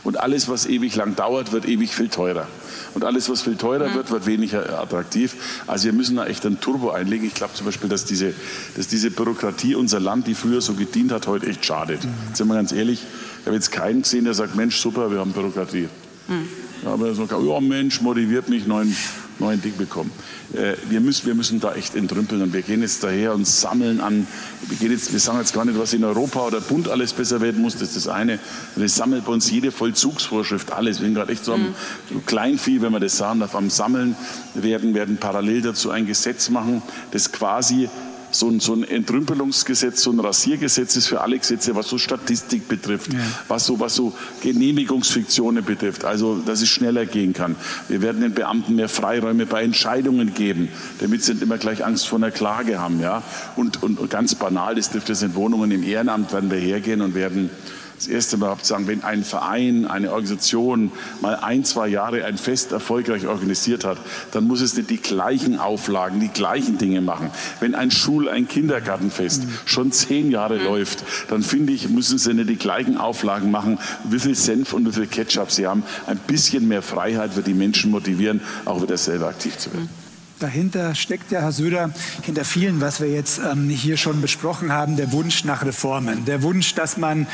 Und 0.03 0.19
alles, 0.19 0.49
was 0.49 0.65
ewig 0.65 0.95
lang 0.95 1.15
dauert, 1.15 1.51
wird 1.51 1.67
ewig 1.67 1.93
viel 1.95 2.09
teurer. 2.09 2.47
Und 2.93 3.03
alles, 3.03 3.29
was 3.29 3.41
viel 3.41 3.55
teurer 3.55 3.89
mhm. 3.89 3.95
wird, 3.95 4.11
wird 4.11 4.25
weniger 4.25 4.79
attraktiv. 4.79 5.35
Also 5.67 5.85
wir 5.85 5.93
müssen 5.93 6.15
da 6.15 6.25
echt 6.25 6.45
ein 6.45 6.59
Turbo 6.59 6.91
einlegen. 6.91 7.25
Ich 7.27 7.33
glaube 7.33 7.53
zum 7.53 7.65
Beispiel, 7.65 7.89
dass 7.89 8.05
diese, 8.05 8.33
dass 8.75 8.87
diese 8.87 9.11
Bürokratie 9.11 9.75
unser 9.75 9.99
Land, 9.99 10.27
die 10.27 10.35
früher 10.35 10.61
so 10.61 10.73
gedient 10.73 11.11
hat, 11.11 11.27
heute 11.27 11.47
echt 11.47 11.65
schadet. 11.65 12.03
Mhm. 12.03 12.33
Sind 12.33 12.47
wir 12.47 12.55
ganz 12.55 12.71
ehrlich, 12.71 13.01
ich 13.41 13.45
habe 13.45 13.55
jetzt 13.55 13.71
keinen 13.71 14.01
gesehen, 14.01 14.25
der 14.25 14.33
sagt, 14.33 14.55
Mensch, 14.55 14.77
super, 14.77 15.11
wir 15.11 15.19
haben 15.19 15.31
Bürokratie. 15.31 15.89
Mhm. 16.27 16.47
Ja, 16.83 16.93
aber 16.93 17.13
so, 17.13 17.25
ja 17.25 17.59
Mensch, 17.59 18.01
motiviert 18.01 18.49
mich, 18.49 18.67
neuen, 18.67 18.95
neuen 19.39 19.61
Ding 19.61 19.77
bekommen. 19.77 20.11
Äh, 20.53 20.73
wir, 20.89 21.01
müssen, 21.01 21.25
wir 21.27 21.35
müssen 21.35 21.59
da 21.59 21.73
echt 21.73 21.95
entrümpeln 21.95 22.41
und 22.41 22.53
wir 22.53 22.61
gehen 22.61 22.81
jetzt 22.81 23.03
daher 23.03 23.33
und 23.33 23.47
sammeln 23.47 23.99
an. 23.99 24.27
Wir, 24.67 24.77
gehen 24.77 24.91
jetzt, 24.91 25.11
wir 25.11 25.19
sagen 25.19 25.39
jetzt 25.39 25.53
gar 25.53 25.65
nicht, 25.65 25.77
was 25.77 25.93
in 25.93 26.03
Europa 26.03 26.41
oder 26.47 26.61
Bund 26.61 26.87
alles 26.89 27.13
besser 27.13 27.41
werden 27.41 27.61
muss, 27.61 27.73
das 27.73 27.89
ist 27.89 27.95
das 27.95 28.07
eine. 28.07 28.39
Wir 28.75 28.89
sammeln 28.89 29.23
bei 29.25 29.31
uns 29.31 29.49
jede 29.49 29.71
Vollzugsvorschrift, 29.71 30.71
alles. 30.71 30.99
Wir 30.99 31.05
sind 31.05 31.15
gerade 31.15 31.31
echt 31.31 31.45
so 31.45 31.53
am 31.53 31.61
mhm. 31.61 32.25
Kleinvieh, 32.25 32.81
wenn 32.81 32.91
man 32.91 33.01
das 33.01 33.17
sagen 33.17 33.39
darf, 33.39 33.55
am 33.55 33.69
Sammeln. 33.69 34.15
Werden, 34.53 34.93
werden 34.93 35.17
parallel 35.17 35.61
dazu 35.61 35.91
ein 35.91 36.07
Gesetz 36.07 36.49
machen, 36.49 36.81
das 37.11 37.31
quasi 37.31 37.89
so 38.31 38.49
ein, 38.49 38.59
so 38.59 38.73
ein 38.73 38.83
Entrümpelungsgesetz, 38.83 40.03
so 40.03 40.11
ein 40.11 40.19
Rasiergesetz 40.19 40.95
ist 40.95 41.07
für 41.07 41.21
alle 41.21 41.37
Gesetze, 41.37 41.75
was 41.75 41.87
so 41.87 41.97
Statistik 41.97 42.67
betrifft, 42.67 43.13
ja. 43.13 43.19
was, 43.47 43.65
so, 43.65 43.79
was 43.79 43.95
so 43.95 44.13
Genehmigungsfiktionen 44.41 45.63
betrifft, 45.63 46.05
also 46.05 46.35
dass 46.35 46.61
es 46.61 46.69
schneller 46.69 47.05
gehen 47.05 47.33
kann. 47.33 47.55
Wir 47.87 48.01
werden 48.01 48.21
den 48.21 48.33
Beamten 48.33 48.75
mehr 48.75 48.89
Freiräume 48.89 49.45
bei 49.45 49.63
Entscheidungen 49.63 50.33
geben, 50.33 50.69
damit 50.99 51.23
sie 51.23 51.33
nicht 51.33 51.43
immer 51.43 51.57
gleich 51.57 51.85
Angst 51.85 52.07
vor 52.07 52.19
einer 52.19 52.31
Klage 52.31 52.79
haben. 52.79 52.99
Ja? 52.99 53.23
Und, 53.55 53.81
und 53.83 54.09
ganz 54.09 54.35
banal, 54.35 54.75
das 54.75 54.89
trifft 54.89 55.09
es 55.09 55.21
in 55.21 55.35
Wohnungen 55.35 55.71
im 55.71 55.83
Ehrenamt, 55.83 56.33
werden 56.33 56.51
wir 56.51 56.59
hergehen 56.59 57.01
und 57.01 57.15
werden 57.15 57.49
das 57.97 58.07
erste 58.07 58.37
Mal 58.37 58.55
sagen, 58.61 58.87
wenn 58.87 59.03
ein 59.03 59.23
Verein, 59.23 59.85
eine 59.85 60.11
Organisation 60.11 60.91
mal 61.21 61.35
ein, 61.35 61.63
zwei 61.65 61.87
Jahre 61.87 62.25
ein 62.25 62.37
Fest 62.37 62.71
erfolgreich 62.71 63.27
organisiert 63.27 63.83
hat, 63.85 63.97
dann 64.31 64.45
muss 64.45 64.61
es 64.61 64.75
nicht 64.77 64.89
die 64.89 64.97
gleichen 64.97 65.59
Auflagen, 65.59 66.19
die 66.19 66.27
gleichen 66.27 66.77
Dinge 66.77 67.01
machen. 67.01 67.31
Wenn 67.59 67.75
ein 67.75 67.91
Schul-, 67.91 68.29
ein 68.29 68.47
Kindergartenfest 68.47 69.45
mhm. 69.45 69.57
schon 69.65 69.91
zehn 69.91 70.31
Jahre 70.31 70.59
mhm. 70.59 70.65
läuft, 70.65 71.03
dann 71.29 71.41
finde 71.41 71.73
ich, 71.73 71.89
müssen 71.89 72.17
sie 72.17 72.33
nicht 72.33 72.49
die 72.49 72.55
gleichen 72.55 72.97
Auflagen 72.97 73.51
machen, 73.51 73.79
wie 74.03 74.19
viel 74.19 74.35
Senf 74.35 74.73
und 74.73 74.85
wie 74.87 74.91
viel 74.91 75.07
Ketchup 75.07 75.51
sie 75.51 75.65
haben. 75.67 75.83
Ein 76.05 76.17
bisschen 76.17 76.67
mehr 76.67 76.81
Freiheit 76.81 77.35
wird 77.35 77.47
die 77.47 77.53
Menschen 77.53 77.91
motivieren, 77.91 78.41
auch 78.65 78.81
wieder 78.81 78.97
selber 78.97 79.27
aktiv 79.27 79.57
zu 79.57 79.73
werden. 79.73 79.89
Mhm. 79.91 80.06
Dahinter 80.39 80.93
steckt 80.93 81.31
ja, 81.31 81.41
Herr 81.41 81.51
Söder, 81.51 81.89
hinter 82.21 82.45
vielen, 82.45 82.79
was 82.79 83.01
wir 83.01 83.09
jetzt 83.09 83.39
ähm, 83.39 83.69
hier 83.69 83.97
schon 83.97 84.21
besprochen 84.21 84.71
haben, 84.71 84.95
der 84.95 85.11
Wunsch 85.11 85.43
nach 85.45 85.65
Reformen. 85.65 86.25
Der 86.25 86.43
Wunsch, 86.43 86.75
dass 86.75 86.95
man 86.97 87.25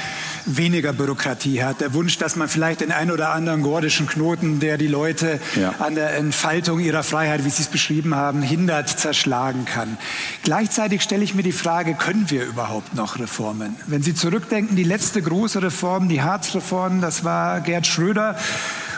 weniger 0.46 0.94
Bürokratie 0.94 1.62
hat. 1.64 1.82
Der 1.82 1.94
Wunsch, 1.94 2.18
dass 2.18 2.38
man 2.38 2.48
vielleicht 2.48 2.80
den 2.80 2.94
ein 2.94 3.12
oder 3.12 3.34
anderen 3.34 3.62
gordischen 3.62 4.08
Knoten, 4.08 4.62
der 4.62 4.78
die 4.78 4.88
Leute 4.88 5.42
ja. 5.60 5.76
an 5.80 5.96
der 5.96 6.16
Entfaltung 6.16 6.80
ihrer 6.80 7.04
Freiheit, 7.04 7.44
wie 7.44 7.50
Sie 7.50 7.64
es 7.64 7.68
beschrieben 7.68 8.16
haben, 8.16 8.42
hindert, 8.42 8.88
zerschlagen 8.88 9.66
kann. 9.66 9.98
Gleichzeitig 10.44 11.02
stelle 11.02 11.26
ich 11.26 11.36
mir 11.36 11.44
die 11.44 11.52
Frage, 11.52 11.96
können 11.96 12.30
wir 12.30 12.46
überhaupt 12.46 12.96
noch 12.96 13.20
Reformen? 13.20 13.76
Wenn 13.86 14.02
Sie 14.02 14.16
zurückdenken, 14.16 14.78
die 14.78 14.84
letzte 14.86 15.22
große 15.22 15.62
Reform, 15.62 16.08
die 16.08 16.22
Harzreform, 16.22 17.02
das 17.02 17.26
war 17.26 17.60
Gerd 17.60 17.86
Schröder. 17.86 18.38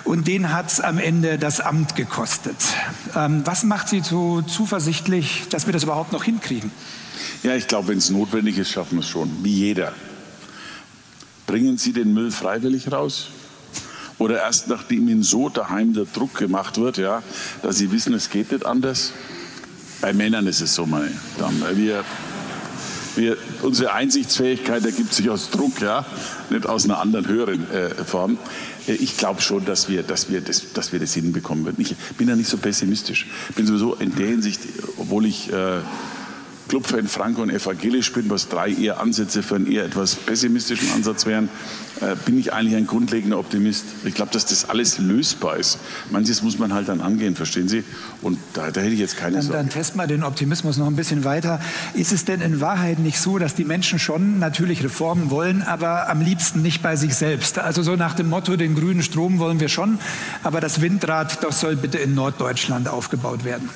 Und 0.06 0.28
den 0.28 0.54
hat 0.54 0.72
es 0.72 0.80
am 0.80 1.00
Ende 1.00 1.40
das 1.40 1.60
Amt 1.60 1.96
gekostet. 1.96 2.56
Ähm, 3.16 3.42
was 3.44 3.64
macht 3.64 3.90
Sie 3.90 4.02
so 4.02 4.44
zuversichtlich, 4.44 5.46
dass 5.50 5.66
wir 5.66 5.74
das 5.74 5.84
überhaupt 5.84 6.14
noch 6.14 6.24
hinkriegen? 6.24 6.72
Ja, 7.42 7.56
ich 7.56 7.68
glaube, 7.68 7.88
wenn 7.88 7.98
es 7.98 8.12
notwendig 8.12 8.60
ist, 8.60 8.70
schaffen 8.70 8.98
wir 8.98 9.00
es 9.02 9.10
schon, 9.10 9.32
wie 9.44 9.54
jeder. 9.54 9.94
Bringen 11.48 11.80
Sie 11.80 11.92
den 11.92 12.14
Müll 12.14 12.32
freiwillig 12.32 12.92
raus? 12.92 13.30
Oder 14.20 14.44
erst 14.44 14.68
nachdem 14.68 15.10
Ihnen 15.10 15.24
so 15.24 15.50
daheim 15.50 15.94
der 15.94 16.06
Druck 16.06 16.36
gemacht 16.36 16.78
wird, 16.78 16.98
ja, 16.98 17.24
dass 17.64 17.78
Sie 17.78 17.92
wissen, 17.92 18.14
es 18.14 18.30
geht 18.30 18.52
nicht 18.52 18.66
anders? 18.66 19.12
Bei 20.02 20.14
Männern 20.14 20.46
ist 20.46 20.62
es 20.62 20.76
so, 20.76 20.86
meine 20.86 21.12
Damen. 21.40 21.64
Wir, 21.76 22.04
wir, 23.16 23.38
unsere 23.64 23.94
Einsichtsfähigkeit 23.94 24.86
ergibt 24.86 25.14
sich 25.14 25.30
aus 25.32 25.50
Druck, 25.50 25.82
ja, 25.82 26.06
nicht 26.52 26.68
aus 26.68 26.86
einer 26.86 27.00
anderen 27.00 27.28
höheren 27.28 27.70
äh, 27.72 27.90
Form. 28.06 28.38
Äh, 28.88 28.94
ich 28.94 29.18
glaube 29.18 29.42
schon, 29.42 29.66
dass 29.66 29.90
wir, 29.90 30.04
dass, 30.04 30.30
wir 30.30 30.42
das, 30.42 30.74
dass 30.74 30.92
wir 30.92 31.00
das 31.00 31.14
hinbekommen 31.14 31.66
werden. 31.66 31.80
Ich 31.80 31.96
bin 32.18 32.28
ja 32.28 32.36
nicht 32.36 32.50
so 32.50 32.58
pessimistisch. 32.58 33.28
Ich 33.50 33.56
bin 33.56 33.66
sowieso 33.66 33.96
in 33.96 34.16
der 34.16 34.28
Hinsicht, 34.28 34.62
obwohl 34.98 35.26
ich 35.26 35.52
äh, 35.52 35.80
Clubfan 36.68 37.08
Franco 37.08 37.42
und 37.42 37.50
evangelisch 37.50 38.12
bin, 38.14 38.30
was 38.30 38.50
drei 38.50 38.72
eher 38.72 39.00
Ansätze 39.00 39.44
für 39.44 39.56
einen 39.56 39.72
eher 39.72 39.86
etwas 39.86 40.16
pessimistischen 40.16 40.92
Ansatz 40.94 41.26
wären, 41.26 41.50
äh, 42.02 42.16
bin 42.26 42.38
ich 42.38 42.52
eigentlich 42.54 42.76
ein 42.76 42.88
grundlegender 42.88 43.40
Optimist. 43.40 43.86
Ich 44.04 44.16
glaube, 44.16 44.32
dass 44.32 44.46
das 44.46 44.68
alles 44.68 44.98
lösbar 44.98 45.58
ist. 45.58 45.78
Manches 46.10 46.42
muss 46.42 46.60
man 46.60 46.74
halt 46.74 46.90
dann 46.90 47.02
angehen, 47.02 47.36
verstehen 47.36 47.70
Sie? 47.70 47.84
Und 48.22 48.38
da, 48.54 48.72
da 48.72 48.82
hätte 48.82 48.94
ich 48.94 49.00
jetzt 49.00 49.16
keine 49.16 49.36
dann, 49.36 49.44
Sorge. 49.44 49.58
Dann 49.58 49.70
testen 49.70 50.00
wir 50.00 50.08
den 50.08 50.24
Optimismus 50.24 50.78
noch 50.78 50.88
ein 50.88 50.96
bisschen 50.96 51.24
weiter. 51.24 51.62
Ist 51.94 52.12
es 52.12 52.26
denn 52.26 52.42
in 52.42 52.60
Wahrheit 52.60 53.00
nicht 53.00 53.20
so, 53.20 53.38
dass 53.38 53.56
die 53.56 53.64
Menschen 53.64 54.00
schon 54.00 54.40
natürlich 54.40 54.84
Reformen 54.84 55.30
wollen, 55.30 55.62
aber 55.62 56.10
am 56.10 56.20
liebsten 56.20 56.62
nicht 56.62 56.82
bei 56.82 56.96
sich 56.96 57.16
selbst? 57.16 57.60
Also 57.60 57.84
so 57.84 57.96
nach 57.96 58.14
dem 58.14 58.28
Motto, 58.28 58.58
den 58.58 58.76
grünen 58.76 59.04
Strom 59.04 59.40
wollen 59.40 59.60
wir 59.60 59.70
schon, 59.70 60.00
aber 60.44 60.60
das 60.60 60.82
Windrad, 60.82 61.44
das 61.44 61.62
soll 61.62 61.76
bitte 61.76 62.00
in 62.00 62.14
Norddeutschland 62.16 62.90
aufgebaut 62.90 63.46
werden. 63.46 63.70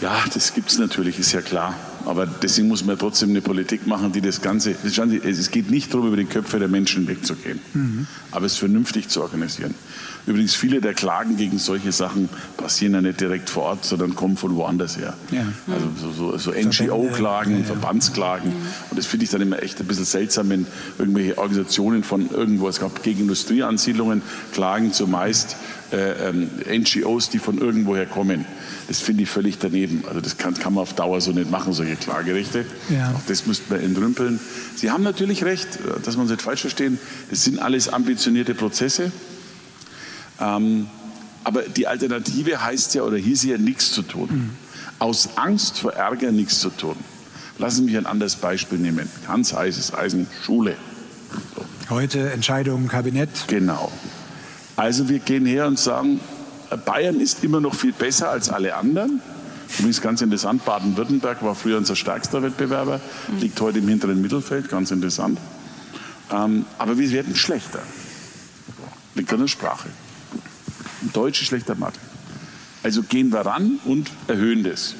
Ja, 0.00 0.24
das 0.32 0.54
gibt 0.54 0.70
es 0.70 0.78
natürlich, 0.78 1.18
ist 1.18 1.32
ja 1.32 1.42
klar. 1.42 1.74
Aber 2.06 2.26
deswegen 2.26 2.68
muss 2.68 2.84
man 2.84 2.98
trotzdem 2.98 3.30
eine 3.30 3.42
Politik 3.42 3.86
machen, 3.86 4.12
die 4.12 4.22
das 4.22 4.40
Ganze, 4.40 4.74
es 4.82 5.50
geht 5.50 5.70
nicht 5.70 5.92
darum, 5.92 6.08
über 6.08 6.16
die 6.16 6.24
Köpfe 6.24 6.58
der 6.58 6.68
Menschen 6.68 7.06
wegzugehen, 7.06 7.60
mhm. 7.74 8.06
aber 8.30 8.46
es 8.46 8.56
vernünftig 8.56 9.08
zu 9.08 9.20
organisieren. 9.20 9.74
Übrigens, 10.26 10.54
viele 10.54 10.80
der 10.80 10.94
Klagen 10.94 11.36
gegen 11.36 11.58
solche 11.58 11.92
Sachen 11.92 12.28
passieren 12.56 12.94
ja 12.94 13.00
nicht 13.00 13.20
direkt 13.20 13.50
vor 13.50 13.64
Ort, 13.64 13.84
sondern 13.84 14.14
kommen 14.14 14.36
von 14.36 14.54
woanders 14.54 14.96
her. 14.96 15.14
Ja. 15.30 15.46
Also 15.72 16.12
so, 16.12 16.38
so, 16.38 16.38
so 16.38 16.50
NGO-Klagen, 16.52 17.52
ja, 17.52 17.58
ja. 17.60 17.64
Verbandsklagen. 17.64 18.52
Und 18.90 18.98
das 18.98 19.06
finde 19.06 19.24
ich 19.24 19.30
dann 19.30 19.40
immer 19.40 19.62
echt 19.62 19.80
ein 19.80 19.86
bisschen 19.86 20.04
seltsam, 20.04 20.50
wenn 20.50 20.66
irgendwelche 20.98 21.38
Organisationen 21.38 22.04
von 22.04 22.30
irgendwo, 22.30 22.68
es 22.68 22.80
gab 22.80 23.02
gegen 23.02 23.20
Industrieansiedlungen, 23.20 24.22
klagen 24.52 24.92
zumeist 24.92 25.56
äh, 25.92 26.28
ähm, 26.28 26.50
NGOs, 26.70 27.30
die 27.30 27.38
von 27.38 27.58
irgendwoher 27.58 28.06
kommen. 28.06 28.44
Das 28.90 28.98
finde 28.98 29.22
ich 29.22 29.30
völlig 29.30 29.56
daneben. 29.56 30.02
Also 30.08 30.20
das 30.20 30.36
kann, 30.36 30.54
kann 30.54 30.74
man 30.74 30.82
auf 30.82 30.94
Dauer 30.94 31.20
so 31.20 31.30
nicht 31.30 31.48
machen, 31.48 31.72
solche 31.72 31.94
Klagerechte. 31.94 32.64
Ja. 32.88 33.12
Auch 33.12 33.20
das 33.28 33.46
müsste 33.46 33.72
man 33.72 33.84
entrümpeln. 33.84 34.40
Sie 34.74 34.90
haben 34.90 35.04
natürlich 35.04 35.44
recht, 35.44 35.78
dass 36.04 36.16
man 36.16 36.26
es 36.26 36.32
nicht 36.32 36.42
falsch 36.42 36.62
verstehen. 36.62 36.98
Das 37.30 37.44
sind 37.44 37.60
alles 37.60 37.88
ambitionierte 37.88 38.52
Prozesse. 38.52 39.12
Ähm, 40.40 40.88
aber 41.44 41.62
die 41.62 41.86
Alternative 41.86 42.64
heißt 42.64 42.96
ja 42.96 43.02
oder 43.02 43.16
hieß 43.16 43.44
ja 43.44 43.58
nichts 43.58 43.92
zu 43.92 44.02
tun. 44.02 44.28
Mhm. 44.28 44.50
Aus 44.98 45.36
Angst 45.36 45.78
vor 45.78 45.92
Ärger 45.92 46.32
nichts 46.32 46.58
zu 46.58 46.70
tun. 46.70 46.96
Lassen 47.58 47.76
Sie 47.76 47.82
mich 47.84 47.96
ein 47.96 48.06
anderes 48.06 48.34
Beispiel 48.34 48.80
nehmen. 48.80 49.08
Ganz 49.24 49.52
heißes 49.52 49.94
Eisen, 49.94 50.26
Schule. 50.44 50.74
So. 51.54 51.94
Heute 51.94 52.32
Entscheidung 52.32 52.88
Kabinett. 52.88 53.28
Genau. 53.46 53.92
Also 54.74 55.08
wir 55.08 55.20
gehen 55.20 55.46
her 55.46 55.68
und 55.68 55.78
sagen, 55.78 56.18
Bayern 56.76 57.20
ist 57.20 57.42
immer 57.44 57.60
noch 57.60 57.74
viel 57.74 57.92
besser 57.92 58.30
als 58.30 58.48
alle 58.48 58.74
anderen. 58.76 59.20
Übrigens 59.78 60.00
ganz 60.00 60.20
interessant, 60.20 60.64
Baden-Württemberg 60.64 61.42
war 61.42 61.54
früher 61.54 61.78
unser 61.78 61.94
stärkster 61.94 62.42
Wettbewerber, 62.42 63.00
liegt 63.38 63.60
heute 63.60 63.78
im 63.78 63.88
hinteren 63.88 64.20
Mittelfeld, 64.20 64.68
ganz 64.68 64.90
interessant. 64.90 65.38
Ähm, 66.32 66.64
aber 66.78 66.98
wir 66.98 67.10
werden 67.12 67.36
schlechter. 67.36 67.80
Liegt 69.14 69.32
an 69.32 69.40
der 69.40 69.48
Sprache. 69.48 69.88
Deutsch 71.12 71.40
ist 71.40 71.48
schlechter 71.48 71.74
Mathe. 71.74 71.98
Also 72.82 73.02
gehen 73.02 73.30
wir 73.30 73.40
ran 73.40 73.78
und 73.84 74.10
erhöhen 74.26 74.64
das. 74.64 74.94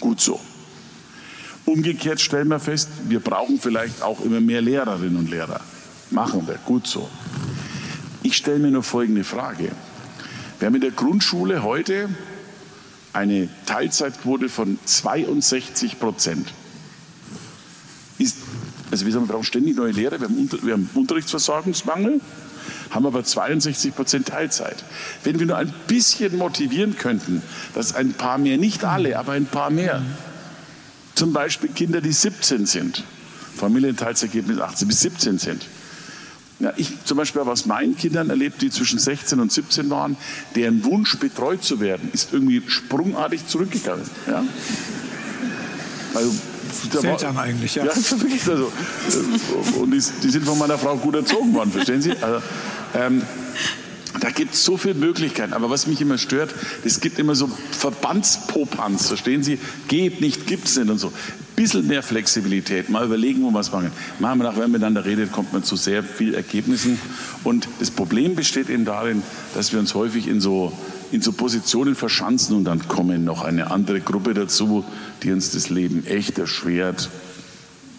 Gut 0.00 0.20
so. 0.20 0.40
Umgekehrt 1.64 2.20
stellen 2.20 2.48
wir 2.48 2.60
fest, 2.60 2.88
wir 3.08 3.20
brauchen 3.20 3.58
vielleicht 3.58 4.02
auch 4.02 4.20
immer 4.20 4.40
mehr 4.40 4.60
Lehrerinnen 4.60 5.16
und 5.16 5.30
Lehrer. 5.30 5.60
Machen 6.10 6.46
wir, 6.46 6.54
gut 6.64 6.86
so. 6.86 7.08
Ich 8.22 8.36
stelle 8.36 8.60
mir 8.60 8.70
nur 8.70 8.82
folgende 8.82 9.24
Frage. 9.24 9.72
Wir 10.58 10.66
haben 10.66 10.74
in 10.74 10.80
der 10.80 10.90
Grundschule 10.90 11.62
heute 11.62 12.08
eine 13.12 13.48
Teilzeitquote 13.66 14.48
von 14.48 14.78
62 14.84 15.98
Prozent. 15.98 16.52
Ist, 18.18 18.38
also 18.90 19.04
wir, 19.04 19.12
sagen, 19.12 19.28
wir 19.28 19.34
brauchen 19.34 19.44
ständig 19.44 19.76
neue 19.76 19.92
Lehrer, 19.92 20.20
wir 20.20 20.28
haben, 20.28 20.38
Unter, 20.38 20.62
wir 20.62 20.72
haben 20.72 20.88
Unterrichtsversorgungsmangel 20.94 22.20
haben 22.90 23.06
aber 23.06 23.24
62 23.24 23.94
Prozent 23.94 24.28
Teilzeit. 24.28 24.84
Wenn 25.24 25.38
wir 25.38 25.46
nur 25.46 25.56
ein 25.56 25.72
bisschen 25.86 26.36
motivieren 26.38 26.96
könnten, 26.96 27.42
dass 27.74 27.94
ein 27.94 28.12
paar 28.14 28.38
mehr, 28.38 28.58
nicht 28.58 28.84
alle, 28.84 29.18
aber 29.18 29.32
ein 29.32 29.46
paar 29.46 29.70
mehr, 29.70 30.02
zum 31.14 31.32
Beispiel 31.32 31.70
Kinder, 31.70 32.00
die 32.00 32.12
17 32.12 32.66
sind, 32.66 33.04
Familienteilsergebnis 33.56 34.60
18 34.60 34.88
bis 34.88 35.00
17 35.00 35.38
sind. 35.38 35.66
Ja, 36.58 36.72
ich 36.76 37.04
zum 37.04 37.18
Beispiel 37.18 37.40
habe 37.40 37.52
aus 37.52 37.66
meinen 37.66 37.96
Kindern 37.96 38.30
erlebt, 38.30 38.62
die 38.62 38.70
zwischen 38.70 38.98
16 38.98 39.40
und 39.40 39.52
17 39.52 39.90
waren, 39.90 40.16
deren 40.54 40.84
Wunsch 40.84 41.18
betreut 41.18 41.62
zu 41.62 41.80
werden, 41.80 42.08
ist 42.12 42.32
irgendwie 42.32 42.62
sprungartig 42.66 43.46
zurückgegangen. 43.46 44.04
Ja? 44.26 44.42
Also, 46.14 46.32
Seltsam 47.00 47.36
war, 47.36 47.42
eigentlich, 47.42 47.74
ja. 47.74 47.84
ja 47.84 47.90
also, 48.48 48.72
und 49.80 49.90
die, 49.90 50.02
die, 50.22 50.30
sind 50.30 50.44
von 50.44 50.58
meiner 50.58 50.78
Frau 50.78 50.96
gut 50.96 51.14
erzogen 51.14 51.52
worden, 51.54 51.72
verstehen 51.72 52.00
Sie? 52.00 52.12
Also, 52.12 52.42
ähm, 52.94 53.22
da 54.20 54.30
gibt 54.30 54.54
es 54.54 54.64
so 54.64 54.76
viele 54.76 54.94
Möglichkeiten. 54.94 55.52
Aber 55.52 55.68
was 55.68 55.86
mich 55.86 56.00
immer 56.00 56.16
stört, 56.16 56.54
es 56.84 57.00
gibt 57.00 57.18
immer 57.18 57.34
so 57.34 57.50
Verbandspopanz, 57.72 59.08
verstehen 59.08 59.42
Sie? 59.42 59.58
Geht 59.88 60.20
nicht, 60.20 60.46
gibt 60.46 60.68
es 60.68 60.76
nicht 60.76 60.88
und 60.88 60.98
so. 60.98 61.12
Bisschen 61.56 61.86
mehr 61.86 62.02
Flexibilität, 62.02 62.90
mal 62.90 63.06
überlegen, 63.06 63.42
wo 63.42 63.50
wir 63.50 63.60
es 63.60 63.72
machen. 63.72 63.90
Machen 64.18 64.40
wir 64.40 64.44
nach, 64.44 64.52
wenn 64.56 64.64
man 64.64 64.72
miteinander 64.72 65.06
redet, 65.06 65.32
kommt 65.32 65.54
man 65.54 65.64
zu 65.64 65.74
sehr 65.74 66.02
viel 66.02 66.34
Ergebnissen. 66.34 66.98
Und 67.44 67.66
das 67.80 67.90
Problem 67.90 68.34
besteht 68.34 68.68
eben 68.68 68.84
darin, 68.84 69.22
dass 69.54 69.72
wir 69.72 69.80
uns 69.80 69.94
häufig 69.94 70.28
in 70.28 70.42
so, 70.42 70.72
in 71.12 71.22
so 71.22 71.32
Positionen 71.32 71.94
verschanzen 71.94 72.56
und 72.56 72.64
dann 72.64 72.86
kommen 72.88 73.24
noch 73.24 73.42
eine 73.42 73.70
andere 73.70 74.00
Gruppe 74.00 74.34
dazu, 74.34 74.84
die 75.22 75.32
uns 75.32 75.50
das 75.50 75.70
Leben 75.70 76.06
echt 76.06 76.38
erschwert. 76.38 77.08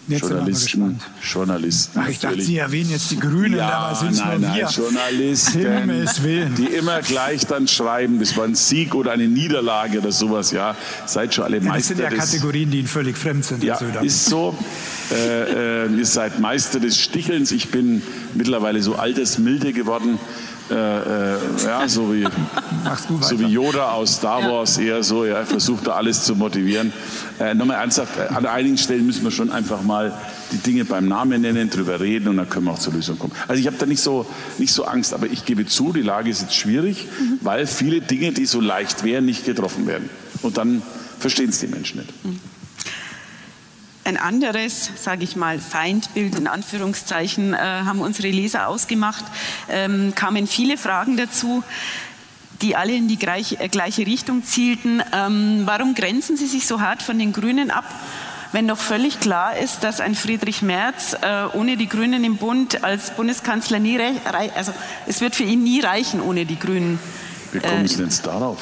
Jetzt 0.08 0.22
Journalisten, 0.22 1.00
Journalisten. 1.22 2.00
Ach, 2.02 2.08
ich 2.08 2.20
dachte, 2.20 2.42
Sie 2.42 2.58
erwähnen 2.58 2.92
jetzt 2.92 3.12
die 3.12 3.20
Grünen, 3.20 3.58
ja, 3.58 3.70
aber 3.70 3.96
sind 3.96 4.16
nein, 4.18 4.40
nur 4.40 4.56
wir. 4.56 4.64
Nein, 4.64 4.74
Journalisten, 4.74 6.56
die 6.56 6.66
immer 6.66 7.02
gleich 7.02 7.46
dann 7.46 7.68
schreiben, 7.68 8.20
das 8.20 8.38
war 8.38 8.46
ein 8.46 8.56
Sieg 8.56 8.96
oder 8.96 9.12
eine 9.12 9.28
Niederlage 9.28 10.00
oder 10.00 10.14
sowas, 10.14 10.52
ja. 10.52 10.78
Seid 11.06 11.34
schon 11.34 11.44
alle 11.44 11.58
ja, 11.58 11.64
Meister. 11.64 11.96
Das 11.96 11.98
sind 11.98 12.00
ja 12.00 12.10
Kategorien, 12.10 12.72
die 12.72 12.80
Ihnen 12.80 12.88
völlig 12.88 13.18
fremd 13.18 13.44
sind. 13.44 13.64
Ja, 13.64 13.78
ist 14.02 14.26
so. 14.26 14.58
Äh, 15.12 15.86
äh, 15.86 15.94
ihr 15.94 16.06
seid 16.06 16.40
Meister 16.40 16.80
des 16.80 16.98
Stichelns. 17.00 17.52
Ich 17.52 17.70
bin 17.70 18.02
mittlerweile 18.34 18.82
so 18.82 18.96
altersmilde 18.96 19.74
geworden. 19.74 20.20
Äh, 20.70 20.74
äh, 20.74 21.38
ja, 21.64 21.88
so 21.88 22.14
wie, 22.14 22.28
so 23.22 23.40
wie 23.40 23.46
Yoda 23.46 23.92
aus 23.92 24.16
Star 24.16 24.44
Wars, 24.44 24.78
eher 24.78 25.02
so, 25.02 25.26
ja, 25.26 25.46
versucht 25.46 25.88
da 25.88 25.94
alles 25.94 26.24
zu 26.24 26.36
motivieren. 26.36 26.92
Äh, 27.40 27.54
Nochmal 27.54 27.78
ernsthaft, 27.78 28.18
äh, 28.18 28.34
an 28.34 28.46
einigen 28.46 28.78
Stellen 28.78 29.06
müssen 29.06 29.24
wir 29.24 29.32
schon 29.32 29.50
einfach 29.50 29.82
mal 29.82 30.14
die 30.52 30.58
Dinge 30.58 30.84
beim 30.84 31.08
Namen 31.08 31.42
nennen, 31.42 31.70
drüber 31.70 32.00
reden 32.00 32.28
und 32.28 32.38
dann 32.38 32.50
können 32.50 32.66
wir 32.66 32.74
auch 32.74 32.80
zur 32.80 32.94
Lösung 32.94 33.18
kommen. 33.18 33.34
Also 33.48 33.62
ich 33.62 33.68
habe 33.68 33.78
da 33.78 33.86
nicht 33.86 34.02
so, 34.02 34.26
nicht 34.58 34.74
so 34.74 34.86
Angst, 34.86 35.14
aber 35.14 35.28
ich 35.28 35.46
gebe 35.46 35.66
zu, 35.66 35.94
die 35.94 36.02
Lage 36.02 36.30
ist 36.30 36.42
jetzt 36.42 36.56
schwierig, 36.56 37.08
mhm. 37.20 37.40
weil 37.42 37.66
viele 37.66 38.02
Dinge, 38.02 38.34
die 38.34 38.46
so 38.46 38.60
leicht 38.60 39.04
wären, 39.04 39.26
nicht 39.26 39.46
getroffen 39.46 39.88
werden. 39.88 40.10
Und 40.42 40.58
dann 40.58 40.82
verstehen 41.20 41.50
es 41.50 41.60
die 41.60 41.68
Menschen 41.68 42.00
nicht. 42.00 42.26
Mhm 42.26 42.57
ein 44.08 44.18
anderes, 44.18 44.90
sage 44.96 45.24
ich 45.24 45.36
mal, 45.36 45.60
Feindbild 45.60 46.36
in 46.36 46.48
Anführungszeichen 46.48 47.54
äh, 47.54 47.58
haben 47.58 48.00
unsere 48.00 48.30
Leser 48.30 48.68
ausgemacht. 48.68 49.26
Ähm, 49.70 50.14
kamen 50.16 50.48
viele 50.48 50.78
Fragen 50.78 51.18
dazu, 51.18 51.64
die 52.62 52.76
alle 52.76 52.96
in 52.96 53.08
die 53.08 53.18
gleiche, 53.18 53.60
äh, 53.60 53.68
gleiche 53.68 54.08
Richtung 54.08 54.44
zielten. 54.44 55.04
Ähm, 55.14 55.64
warum 55.66 55.94
grenzen 55.94 56.38
Sie 56.38 56.48
sich 56.48 56.66
so 56.66 56.82
hart 56.82 57.04
von 57.04 57.20
den 57.20 57.34
Grünen 57.34 57.70
ab? 57.70 57.86
wenn 58.54 58.66
doch 58.66 58.78
völlig 58.78 59.20
klar 59.20 59.58
ist, 59.58 59.84
dass 59.84 60.00
ein 60.00 60.16
Friedrich 60.16 60.62
Merz 60.62 61.14
äh, 61.22 61.46
ohne 61.54 61.76
die 61.76 61.90
Grünen 61.90 62.24
im 62.24 62.38
Bund 62.38 62.82
als 62.82 63.12
Bundeskanzler 63.12 63.78
nie 63.78 63.98
reicht. 63.98 64.56
Also 64.56 64.72
es 65.06 65.20
wird 65.20 65.36
für 65.36 65.44
ihn 65.44 65.66
nie 65.66 65.82
reichen 65.82 66.22
ohne 66.22 66.46
die 66.46 66.58
Grünen. 66.58 66.98
Wie 67.52 67.60
kommen 67.60 67.86
Sie 67.86 67.98
denn 67.98 68.10
darauf? 68.24 68.58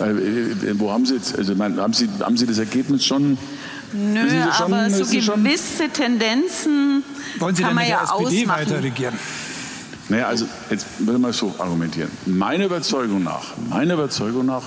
Äh, 0.00 0.10
äh, 0.10 0.78
wo 0.78 0.90
haben 0.90 1.06
Sie 1.06 1.14
jetzt, 1.14 1.36
also 1.36 1.56
haben 1.58 1.92
Sie, 1.92 2.08
haben 2.20 2.36
Sie 2.36 2.46
das 2.46 2.58
Ergebnis 2.58 3.04
schon? 3.04 3.38
Nö, 3.92 4.28
schon, 4.28 4.72
aber 4.72 4.90
so 4.90 5.04
gewisse 5.04 5.84
schon? 5.84 5.92
Tendenzen 5.92 7.04
Wollen 7.38 7.54
Sie 7.54 7.62
kann 7.62 7.74
man 7.74 7.88
ja 7.88 8.02
SPD 8.02 8.42
ausmachen. 8.42 8.60
weiter 8.60 8.82
regieren? 8.82 9.14
Naja, 10.08 10.26
also 10.26 10.46
jetzt 10.70 10.86
will 10.98 11.14
ich 11.14 11.20
mal 11.20 11.32
so 11.32 11.54
argumentieren. 11.58 12.10
Meiner 12.26 12.66
Überzeugung 12.66 13.22
nach, 13.22 13.54
meiner 13.70 13.94
Überzeugung 13.94 14.46
nach 14.46 14.64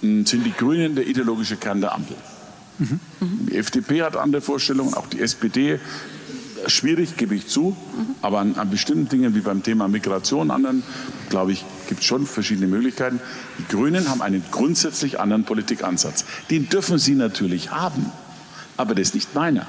hm, 0.00 0.26
sind 0.26 0.44
die 0.44 0.52
Grünen 0.52 0.94
der 0.94 1.06
ideologische 1.06 1.56
Kern 1.56 1.80
der 1.80 1.94
Ampel. 1.94 2.16
Mhm. 2.78 3.00
Die 3.20 3.56
FDP 3.56 4.02
hat 4.02 4.16
andere 4.16 4.42
Vorstellungen, 4.42 4.94
auch 4.94 5.06
die 5.06 5.20
SPD 5.20 5.78
schwierig, 6.68 7.16
gebe 7.16 7.34
ich 7.34 7.46
zu. 7.46 7.76
Aber 8.22 8.40
an, 8.40 8.56
an, 8.56 8.70
bestimmten 8.70 9.08
Dingen 9.08 9.34
wie 9.34 9.40
beim 9.40 9.62
Thema 9.62 9.88
Migration, 9.88 10.50
anderen, 10.50 10.82
glaube 11.28 11.52
ich, 11.52 11.64
gibt 11.88 12.00
es 12.00 12.06
schon 12.06 12.26
verschiedene 12.26 12.66
Möglichkeiten. 12.66 13.20
Die 13.58 13.74
Grünen 13.74 14.08
haben 14.08 14.22
einen 14.22 14.44
grundsätzlich 14.50 15.20
anderen 15.20 15.44
Politikansatz. 15.44 16.24
Den 16.50 16.68
dürfen 16.68 16.98
sie 16.98 17.14
natürlich 17.14 17.70
haben, 17.70 18.10
aber 18.76 18.94
das 18.94 19.08
ist 19.08 19.14
nicht 19.14 19.34
meiner. 19.34 19.66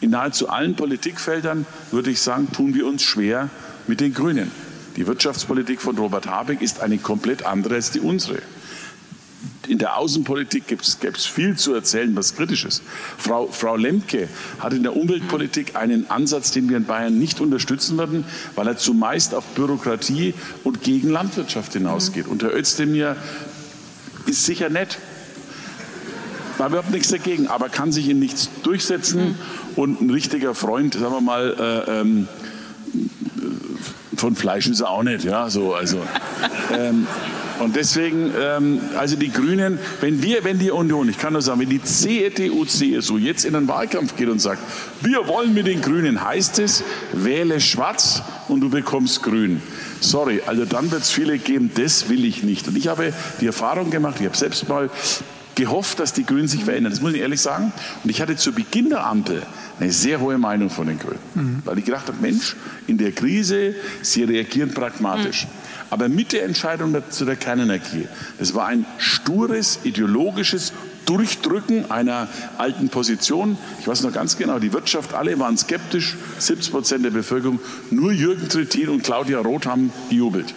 In 0.00 0.10
nahezu 0.10 0.48
allen 0.48 0.76
Politikfeldern, 0.76 1.66
würde 1.90 2.10
ich 2.10 2.20
sagen, 2.20 2.52
tun 2.52 2.74
wir 2.74 2.86
uns 2.86 3.02
schwer 3.02 3.50
mit 3.86 4.00
den 4.00 4.14
Grünen. 4.14 4.50
Die 4.96 5.06
Wirtschaftspolitik 5.06 5.80
von 5.80 5.96
Robert 5.98 6.26
Habeck 6.26 6.62
ist 6.62 6.80
eine 6.80 6.98
komplett 6.98 7.44
andere 7.44 7.76
als 7.76 7.90
die 7.90 8.00
unsere 8.00 8.40
in 9.68 9.78
der 9.78 9.96
Außenpolitik 9.96 10.66
gibt 10.66 10.82
es 10.84 11.26
viel 11.26 11.56
zu 11.56 11.74
erzählen, 11.74 12.14
was 12.16 12.34
Kritisches. 12.34 12.82
Frau, 13.18 13.48
Frau 13.48 13.76
Lemke 13.76 14.28
hat 14.58 14.72
in 14.72 14.82
der 14.82 14.96
Umweltpolitik 14.96 15.76
einen 15.76 16.10
Ansatz, 16.10 16.50
den 16.50 16.68
wir 16.68 16.76
in 16.76 16.84
Bayern 16.84 17.18
nicht 17.18 17.40
unterstützen 17.40 17.98
würden, 17.98 18.24
weil 18.54 18.66
er 18.66 18.76
zumeist 18.76 19.34
auf 19.34 19.44
Bürokratie 19.54 20.34
und 20.64 20.82
gegen 20.82 21.10
Landwirtschaft 21.10 21.74
hinausgeht. 21.74 22.26
Und 22.26 22.42
Herr 22.42 22.54
Özdemir 22.54 23.16
ist 24.26 24.44
sicher 24.44 24.70
nett. 24.70 24.98
Da 26.56 26.64
habe 26.64 26.74
überhaupt 26.74 26.92
nichts 26.92 27.08
dagegen, 27.08 27.46
aber 27.46 27.68
kann 27.68 27.92
sich 27.92 28.08
in 28.08 28.18
nichts 28.18 28.48
durchsetzen. 28.64 29.36
Und 29.76 30.00
ein 30.00 30.10
richtiger 30.10 30.56
Freund, 30.56 30.94
sagen 30.94 31.12
wir 31.12 31.20
mal, 31.20 31.54
äh, 31.86 32.00
ähm, 32.00 32.26
von 34.20 34.34
Fleisch 34.34 34.66
ist 34.66 34.80
er 34.80 34.90
auch 34.90 35.02
nicht, 35.02 35.24
ja, 35.24 35.48
so, 35.48 35.74
also. 35.74 35.98
ähm, 36.72 37.06
und 37.60 37.74
deswegen, 37.74 38.32
ähm, 38.40 38.80
also 38.96 39.16
die 39.16 39.30
Grünen, 39.30 39.78
wenn 40.00 40.22
wir, 40.22 40.44
wenn 40.44 40.58
die 40.58 40.70
Union, 40.70 41.08
ich 41.08 41.18
kann 41.18 41.32
nur 41.32 41.42
sagen, 41.42 41.60
wenn 41.60 41.68
die 41.68 41.82
CDU, 41.82 42.64
CSU 42.64 43.18
jetzt 43.18 43.44
in 43.44 43.54
den 43.54 43.66
Wahlkampf 43.66 44.16
geht 44.16 44.28
und 44.28 44.40
sagt, 44.40 44.62
wir 45.00 45.26
wollen 45.26 45.54
mit 45.54 45.66
den 45.66 45.80
Grünen, 45.80 46.24
heißt 46.24 46.58
es, 46.60 46.84
wähle 47.12 47.60
schwarz 47.60 48.22
und 48.48 48.60
du 48.60 48.70
bekommst 48.70 49.22
grün. 49.22 49.60
Sorry, 50.00 50.40
also 50.46 50.64
dann 50.64 50.90
wird 50.90 51.02
es 51.02 51.10
viele 51.10 51.38
geben, 51.38 51.70
das 51.74 52.08
will 52.08 52.24
ich 52.24 52.44
nicht. 52.44 52.68
Und 52.68 52.76
ich 52.76 52.86
habe 52.86 53.12
die 53.40 53.46
Erfahrung 53.46 53.90
gemacht, 53.90 54.16
ich 54.20 54.26
habe 54.26 54.36
selbst 54.36 54.68
mal 54.68 54.88
gehofft, 55.58 55.98
dass 55.98 56.12
die 56.12 56.24
Grünen 56.24 56.48
sich 56.48 56.64
verändern. 56.64 56.92
Das 56.92 57.02
muss 57.02 57.12
ich 57.12 57.20
ehrlich 57.20 57.40
sagen. 57.40 57.72
Und 58.02 58.10
ich 58.10 58.22
hatte 58.22 58.36
zu 58.36 58.52
Beginn 58.52 58.90
der 58.90 59.04
Ampel 59.04 59.42
eine 59.80 59.92
sehr 59.92 60.20
hohe 60.20 60.38
Meinung 60.38 60.70
von 60.70 60.86
den 60.86 60.98
Grünen. 60.98 61.18
Mhm. 61.34 61.62
Weil 61.64 61.78
ich 61.78 61.84
gedacht 61.84 62.06
habe, 62.06 62.18
Mensch, 62.20 62.56
in 62.86 62.96
der 62.96 63.12
Krise, 63.12 63.74
sie 64.00 64.22
reagieren 64.22 64.72
pragmatisch. 64.72 65.44
Mhm. 65.44 65.50
Aber 65.90 66.08
mit 66.08 66.32
der 66.32 66.44
Entscheidung 66.44 66.94
zu 67.10 67.24
der 67.24 67.36
Kernenergie, 67.36 68.06
das 68.38 68.54
war 68.54 68.66
ein 68.66 68.86
stures, 68.98 69.80
ideologisches 69.84 70.72
Durchdrücken 71.06 71.90
einer 71.90 72.28
alten 72.58 72.88
Position. 72.88 73.56
Ich 73.80 73.88
weiß 73.88 74.02
noch 74.02 74.12
ganz 74.12 74.36
genau, 74.36 74.58
die 74.58 74.72
Wirtschaft, 74.72 75.14
alle 75.14 75.38
waren 75.40 75.56
skeptisch, 75.56 76.16
70 76.38 76.70
Prozent 76.70 77.04
der 77.04 77.10
Bevölkerung. 77.10 77.58
Nur 77.90 78.12
Jürgen 78.12 78.48
Trittin 78.48 78.90
und 78.90 79.02
Claudia 79.02 79.40
Roth 79.40 79.66
haben 79.66 79.90
gejubelt. 80.10 80.54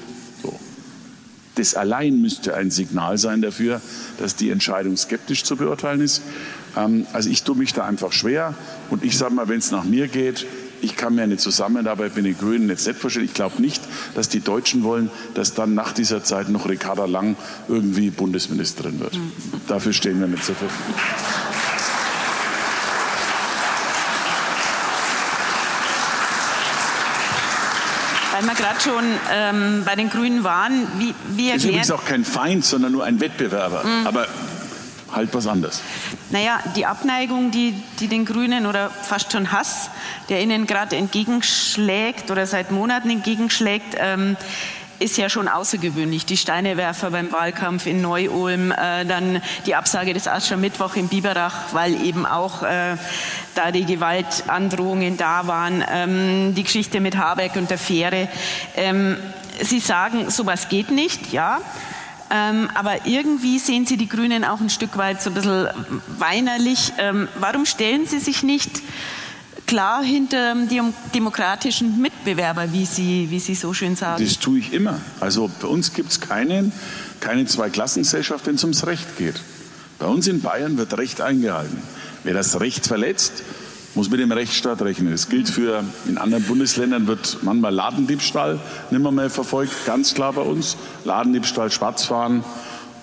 Das 1.55 1.75
allein 1.75 2.21
müsste 2.21 2.55
ein 2.55 2.71
Signal 2.71 3.17
sein 3.17 3.41
dafür, 3.41 3.81
dass 4.19 4.35
die 4.35 4.49
Entscheidung 4.49 4.95
skeptisch 4.97 5.43
zu 5.43 5.55
beurteilen 5.57 6.01
ist. 6.01 6.21
Ähm, 6.77 7.05
also 7.13 7.29
ich 7.29 7.43
tue 7.43 7.55
mich 7.55 7.73
da 7.73 7.85
einfach 7.85 8.11
schwer 8.11 8.53
und 8.89 9.03
ich 9.03 9.17
sage 9.17 9.33
mal, 9.33 9.47
wenn 9.49 9.59
es 9.59 9.71
nach 9.71 9.83
mir 9.83 10.07
geht, 10.07 10.45
ich 10.81 10.95
kann 10.95 11.15
mir 11.15 11.23
eine 11.23 11.37
Zusammenarbeit 11.37 12.15
mit 12.15 12.25
den 12.25 12.37
Grünen 12.37 12.67
jetzt 12.69 12.87
nicht 12.87 12.99
vorstellen. 12.99 13.25
Ich 13.25 13.33
glaube 13.33 13.61
nicht, 13.61 13.81
dass 14.15 14.29
die 14.29 14.39
Deutschen 14.39 14.83
wollen, 14.83 15.11
dass 15.35 15.53
dann 15.53 15.75
nach 15.75 15.91
dieser 15.93 16.23
Zeit 16.23 16.49
noch 16.49 16.67
Ricarda 16.67 17.05
Lang 17.05 17.35
irgendwie 17.67 18.09
Bundesministerin 18.09 18.99
wird. 18.99 19.15
Mhm. 19.15 19.31
Dafür 19.67 19.93
stehen 19.93 20.19
wir 20.19 20.27
nicht 20.27 20.43
zur 20.43 20.55
Verfügung. 20.55 20.95
Weil 28.41 28.47
wir 28.47 28.55
gerade 28.55 28.81
schon 28.81 29.03
ähm, 29.31 29.83
bei 29.85 29.95
den 29.95 30.09
Grünen 30.09 30.43
waren, 30.43 30.87
wie, 30.97 31.13
wie 31.29 31.49
erklärt... 31.49 31.57
Ist 31.57 31.65
übrigens 31.65 31.91
auch 31.91 32.05
kein 32.05 32.25
Feind, 32.25 32.65
sondern 32.65 32.91
nur 32.91 33.03
ein 33.03 33.19
Wettbewerber. 33.19 33.83
Mhm. 33.83 34.07
Aber 34.07 34.27
halt 35.11 35.33
was 35.33 35.45
anderes. 35.45 35.81
Naja, 36.31 36.59
die 36.75 36.85
Abneigung, 36.85 37.51
die, 37.51 37.73
die 37.99 38.07
den 38.07 38.25
Grünen 38.25 38.65
oder 38.65 38.89
fast 38.89 39.31
schon 39.31 39.51
Hass, 39.51 39.89
der 40.29 40.41
ihnen 40.41 40.65
gerade 40.65 40.95
entgegenschlägt 40.95 42.31
oder 42.31 42.47
seit 42.47 42.71
Monaten 42.71 43.09
entgegenschlägt, 43.09 43.95
ähm, 43.97 44.37
ist 45.01 45.17
ja 45.17 45.29
schon 45.29 45.47
außergewöhnlich. 45.47 46.25
Die 46.25 46.37
Steinewerfer 46.37 47.11
beim 47.11 47.31
Wahlkampf 47.31 47.87
in 47.87 48.01
Neu-Ulm, 48.01 48.71
äh, 48.71 49.05
dann 49.05 49.41
die 49.65 49.75
Absage 49.75 50.13
des 50.13 50.27
Aschermittwoch 50.27 50.95
in 50.95 51.07
Biberach, 51.07 51.73
weil 51.73 52.01
eben 52.05 52.25
auch 52.25 52.61
äh, 52.61 52.97
da 53.55 53.71
die 53.71 53.85
Gewaltandrohungen 53.85 55.17
da 55.17 55.47
waren, 55.47 55.83
ähm, 55.91 56.53
die 56.55 56.63
Geschichte 56.63 56.99
mit 56.99 57.17
Habeck 57.17 57.55
und 57.55 57.69
der 57.69 57.79
Fähre. 57.79 58.27
Ähm, 58.75 59.17
Sie 59.61 59.79
sagen, 59.79 60.29
sowas 60.29 60.69
geht 60.69 60.91
nicht, 60.91 61.33
ja. 61.33 61.59
Ähm, 62.29 62.69
aber 62.73 63.05
irgendwie 63.05 63.59
sehen 63.59 63.85
Sie 63.85 63.97
die 63.97 64.07
Grünen 64.07 64.45
auch 64.45 64.61
ein 64.61 64.69
Stück 64.69 64.97
weit 64.97 65.21
so 65.21 65.31
ein 65.31 65.33
bisschen 65.33 65.67
weinerlich. 66.19 66.93
Ähm, 66.97 67.27
warum 67.35 67.65
stellen 67.65 68.05
Sie 68.05 68.19
sich 68.19 68.43
nicht 68.43 68.81
klar 69.71 70.03
hinter 70.03 70.53
dem 70.69 70.93
demokratischen 71.15 72.01
Mitbewerber, 72.01 72.73
wie 72.73 72.83
Sie, 72.83 73.27
wie 73.29 73.39
Sie 73.39 73.55
so 73.55 73.73
schön 73.73 73.95
sagen? 73.95 74.21
Das 74.21 74.37
tue 74.37 74.59
ich 74.59 74.73
immer. 74.73 74.99
Also 75.21 75.49
bei 75.61 75.67
uns 75.69 75.93
gibt 75.93 76.11
es 76.11 76.19
keine, 76.19 76.73
keine 77.21 77.45
Zweiklassengesellschaft, 77.45 78.45
wenn 78.47 78.55
es 78.55 78.63
ums 78.65 78.85
Recht 78.85 79.17
geht. 79.17 79.39
Bei 79.97 80.07
uns 80.07 80.27
in 80.27 80.41
Bayern 80.41 80.77
wird 80.77 80.97
Recht 80.97 81.21
eingehalten. 81.21 81.81
Wer 82.25 82.33
das 82.33 82.59
Recht 82.59 82.85
verletzt, 82.85 83.43
muss 83.95 84.09
mit 84.09 84.19
dem 84.19 84.33
Rechtsstaat 84.33 84.81
rechnen. 84.81 85.09
Das 85.13 85.29
gilt 85.29 85.47
für, 85.47 85.85
in 86.05 86.17
anderen 86.17 86.43
Bundesländern 86.43 87.07
wird 87.07 87.37
manchmal 87.41 87.73
Ladendiebstahl 87.73 88.59
nimmer 88.89 89.13
mehr 89.13 89.29
verfolgt, 89.29 89.85
ganz 89.85 90.13
klar 90.13 90.33
bei 90.33 90.41
uns. 90.41 90.75
Ladendiebstahl, 91.05 91.71
Schwarzfahren 91.71 92.43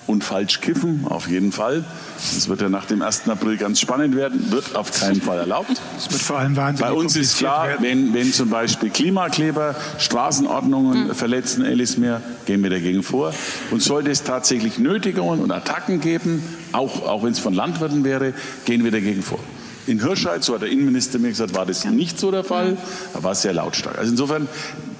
und 0.08 0.24
falsch 0.24 0.60
kiffen, 0.60 1.04
auf 1.08 1.28
jeden 1.28 1.52
Fall. 1.52 1.84
Das 2.16 2.48
wird 2.48 2.62
ja 2.62 2.68
nach 2.68 2.86
dem 2.86 3.02
1. 3.02 3.28
April 3.28 3.58
ganz 3.58 3.78
spannend 3.78 4.16
werden, 4.16 4.50
wird 4.50 4.74
auf 4.74 4.90
keinen 4.90 5.20
Fall 5.20 5.38
erlaubt. 5.38 5.80
Das 5.96 6.10
wird 6.10 6.22
vor 6.22 6.38
allem 6.38 6.56
wahnsinnig 6.56 6.90
Bei 6.90 6.98
uns 6.98 7.14
ist 7.14 7.38
klar, 7.38 7.68
wenn, 7.80 8.14
wenn 8.14 8.32
zum 8.32 8.48
Beispiel 8.48 8.90
Klimakleber 8.90 9.76
Straßenordnungen 9.98 11.08
mhm. 11.08 11.14
verletzen, 11.14 11.64
Elismeer, 11.64 12.22
gehen 12.46 12.62
wir 12.62 12.70
dagegen 12.70 13.02
vor. 13.02 13.34
Und 13.70 13.82
sollte 13.82 14.10
es 14.10 14.24
tatsächlich 14.24 14.78
Nötigungen 14.78 15.40
und 15.40 15.52
Attacken 15.52 16.00
geben, 16.00 16.42
auch, 16.72 17.06
auch 17.06 17.22
wenn 17.22 17.32
es 17.32 17.38
von 17.38 17.52
Landwirten 17.52 18.02
wäre, 18.02 18.32
gehen 18.64 18.84
wir 18.84 18.90
dagegen 18.90 19.22
vor. 19.22 19.40
In 19.86 20.02
Hirscheid, 20.02 20.42
so 20.42 20.54
hat 20.54 20.62
der 20.62 20.70
Innenminister 20.70 21.18
mir 21.18 21.28
gesagt, 21.28 21.54
war 21.54 21.66
das 21.66 21.84
nicht 21.84 22.18
so 22.18 22.30
der 22.30 22.44
Fall. 22.44 22.76
Da 23.14 23.22
war 23.22 23.32
es 23.32 23.42
sehr 23.42 23.54
lautstark. 23.54 23.98
Also 23.98 24.10
insofern 24.10 24.48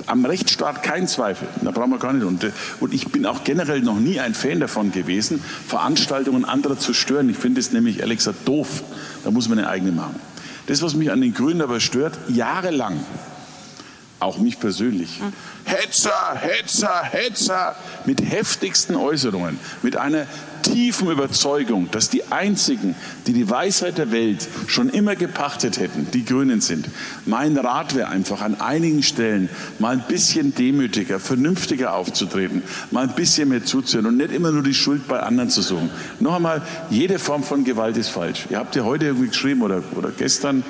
am 0.09 0.25
Rechtsstaat 0.25 0.83
kein 0.83 1.07
Zweifel. 1.07 1.49
Da 1.63 1.71
brauchen 1.71 1.91
wir 1.91 1.99
gar 1.99 2.13
nicht. 2.13 2.25
Und, 2.25 2.47
und 2.81 2.95
ich 2.95 3.09
bin 3.09 3.27
auch 3.27 3.45
generell 3.45 3.81
noch 3.81 3.99
nie 3.99 4.21
ein 4.21 4.35
Fan 4.35 4.61
davon 4.61 4.93
gewesen, 4.93 5.43
Veranstaltungen 5.67 6.45
anderer 6.45 6.79
zu 6.79 6.95
stören. 6.95 7.29
Ich 7.29 7.37
finde 7.37 7.61
es 7.61 7.73
nämlich 7.73 8.01
ehrlich 8.01 8.21
doof. 8.45 8.83
Da 9.25 9.31
muss 9.31 9.49
man 9.49 9.59
eine 9.59 9.69
eigene 9.69 9.93
machen. 9.93 10.17
Das, 10.67 10.83
was 10.83 10.95
mich 10.95 11.11
an 11.11 11.21
den 11.21 11.33
Grünen 11.33 11.63
aber 11.63 11.81
stört, 11.81 12.19
jahrelang, 12.29 13.01
auch 14.21 14.39
mich 14.39 14.59
persönlich. 14.59 15.21
Hetzer, 15.65 16.41
Hetzer, 16.41 17.03
Hetzer, 17.05 17.77
mit 18.05 18.21
heftigsten 18.23 18.97
Äußerungen, 18.97 19.59
mit 19.83 19.97
einer 19.97 20.27
tiefen 20.63 21.11
Überzeugung, 21.11 21.91
dass 21.91 22.11
die 22.11 22.25
einzigen, 22.31 22.95
die 23.27 23.33
die 23.33 23.49
Weisheit 23.49 23.99
der 23.99 24.11
Welt 24.11 24.47
schon 24.67 24.89
immer 24.89 25.15
gepachtet 25.17 25.79
hätten, 25.79 26.09
die 26.13 26.25
Grünen 26.25 26.61
sind. 26.61 26.89
Mein 27.27 27.57
Rat 27.57 27.95
wäre 27.95 28.09
einfach 28.09 28.41
an 28.41 28.61
einigen 28.61 29.03
Stellen 29.03 29.49
mal 29.79 29.93
ein 29.93 30.05
bisschen 30.09 30.55
demütiger, 30.55 31.21
vernünftiger 31.21 31.95
aufzutreten, 31.95 32.63
mal 32.91 33.05
ein 33.05 33.15
bisschen 33.15 33.49
mehr 33.49 33.65
zuzuhören 33.65 34.07
und 34.07 34.17
nicht 34.17 34.33
immer 34.33 34.51
nur 34.51 34.63
die 34.63 34.75
Schuld 34.75 35.07
bei 35.07 35.21
anderen 35.21 35.51
zu 35.51 35.63
suchen. 35.63 35.91
Noch 36.21 36.35
einmal, 36.35 36.63
jede 36.91 37.19
Form 37.19 37.43
von 37.43 37.65
Gewalt 37.65 37.97
ist 37.97 38.09
falsch. 38.09 38.47
Ihr 38.51 38.59
habt 38.59 38.75
ja 38.75 38.85
heute 38.85 39.07
irgendwie 39.07 39.29
geschrieben 39.29 39.63
oder, 39.63 39.83
oder 39.97 40.11
gestern, 40.11 40.65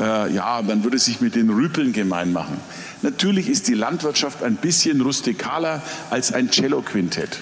äh, 0.00 0.32
ja, 0.32 0.62
man 0.62 0.84
würde 0.84 0.98
sich 0.98 1.20
mit 1.20 1.34
den 1.34 1.50
Rüpeln 1.50 1.92
gemein 1.92 2.32
machen. 2.32 2.58
Natürlich 3.02 3.48
ist 3.48 3.68
die 3.68 3.74
Landwirtschaft 3.74 4.42
ein 4.42 4.56
bisschen 4.56 5.00
rustikaler 5.00 5.82
als 6.10 6.32
ein 6.32 6.50
Cello-Quintett. 6.50 7.38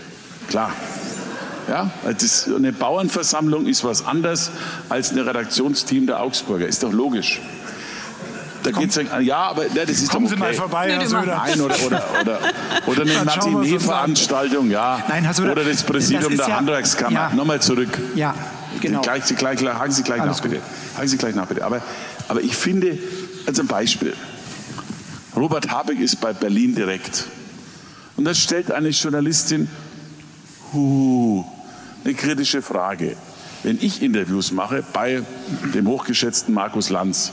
Klar. 0.48 0.72
Ja, 1.68 1.90
das, 2.18 2.48
eine 2.48 2.72
Bauernversammlung 2.72 3.66
ist 3.66 3.84
was 3.84 4.04
anderes 4.04 4.50
als 4.88 5.12
ein 5.12 5.18
Redaktionsteam 5.18 6.06
der 6.06 6.20
Augsburger. 6.20 6.66
Ist 6.66 6.82
doch 6.82 6.92
logisch. 6.92 7.40
Da 8.62 8.70
geht 8.70 8.96
es 8.96 9.00
ja, 9.22 9.36
aber 9.38 9.66
ja, 9.66 9.84
das 9.84 10.00
ist 10.00 10.10
Kommen 10.10 10.26
doch 10.26 10.32
okay. 10.32 10.40
Sie 10.40 10.40
mal 10.40 10.54
vorbei, 10.54 10.90
Herr 10.92 11.06
Söder. 11.06 11.42
Nein, 11.44 11.60
oder, 11.60 11.74
oder, 11.86 12.04
oder, 12.20 12.38
oder 12.86 13.02
eine 13.02 13.24
Matinee-Veranstaltung, 13.24 14.70
ja. 14.70 15.02
Nein, 15.08 15.24
Herr 15.24 15.34
Söder, 15.34 15.52
oder 15.52 15.64
das 15.64 15.82
Präsidium 15.82 16.36
das 16.36 16.46
der 16.46 16.48
ja, 16.48 16.56
Handwerkskammer. 16.58 17.12
Ja. 17.12 17.32
Nochmal 17.34 17.60
zurück. 17.60 17.98
Ja, 18.14 18.34
genau. 18.80 19.00
Gleich, 19.00 19.24
gleich, 19.36 19.58
gleich, 19.58 19.74
haken 19.74 19.92
Sie 19.92 20.02
gleich 20.02 20.20
Alles 20.20 20.36
nach, 20.36 20.42
gut. 20.42 20.52
bitte. 20.52 20.62
Haken 20.96 21.08
Sie 21.08 21.16
gleich 21.16 21.34
nach, 21.34 21.46
bitte. 21.46 21.64
Aber, 21.64 21.80
aber 22.32 22.40
ich 22.40 22.56
finde, 22.56 22.98
also 23.44 23.60
ein 23.60 23.68
Beispiel. 23.68 24.14
Robert 25.36 25.70
Habeck 25.70 26.00
ist 26.00 26.18
bei 26.18 26.32
Berlin 26.32 26.74
direkt. 26.74 27.26
Und 28.16 28.24
da 28.24 28.32
stellt 28.32 28.70
eine 28.70 28.88
Journalistin, 28.88 29.68
hu, 30.72 31.44
eine 32.02 32.14
kritische 32.14 32.62
Frage. 32.62 33.18
Wenn 33.64 33.76
ich 33.82 34.00
Interviews 34.00 34.50
mache 34.50 34.82
bei 34.94 35.22
dem 35.74 35.86
hochgeschätzten 35.86 36.54
Markus 36.54 36.88
Lanz, 36.88 37.32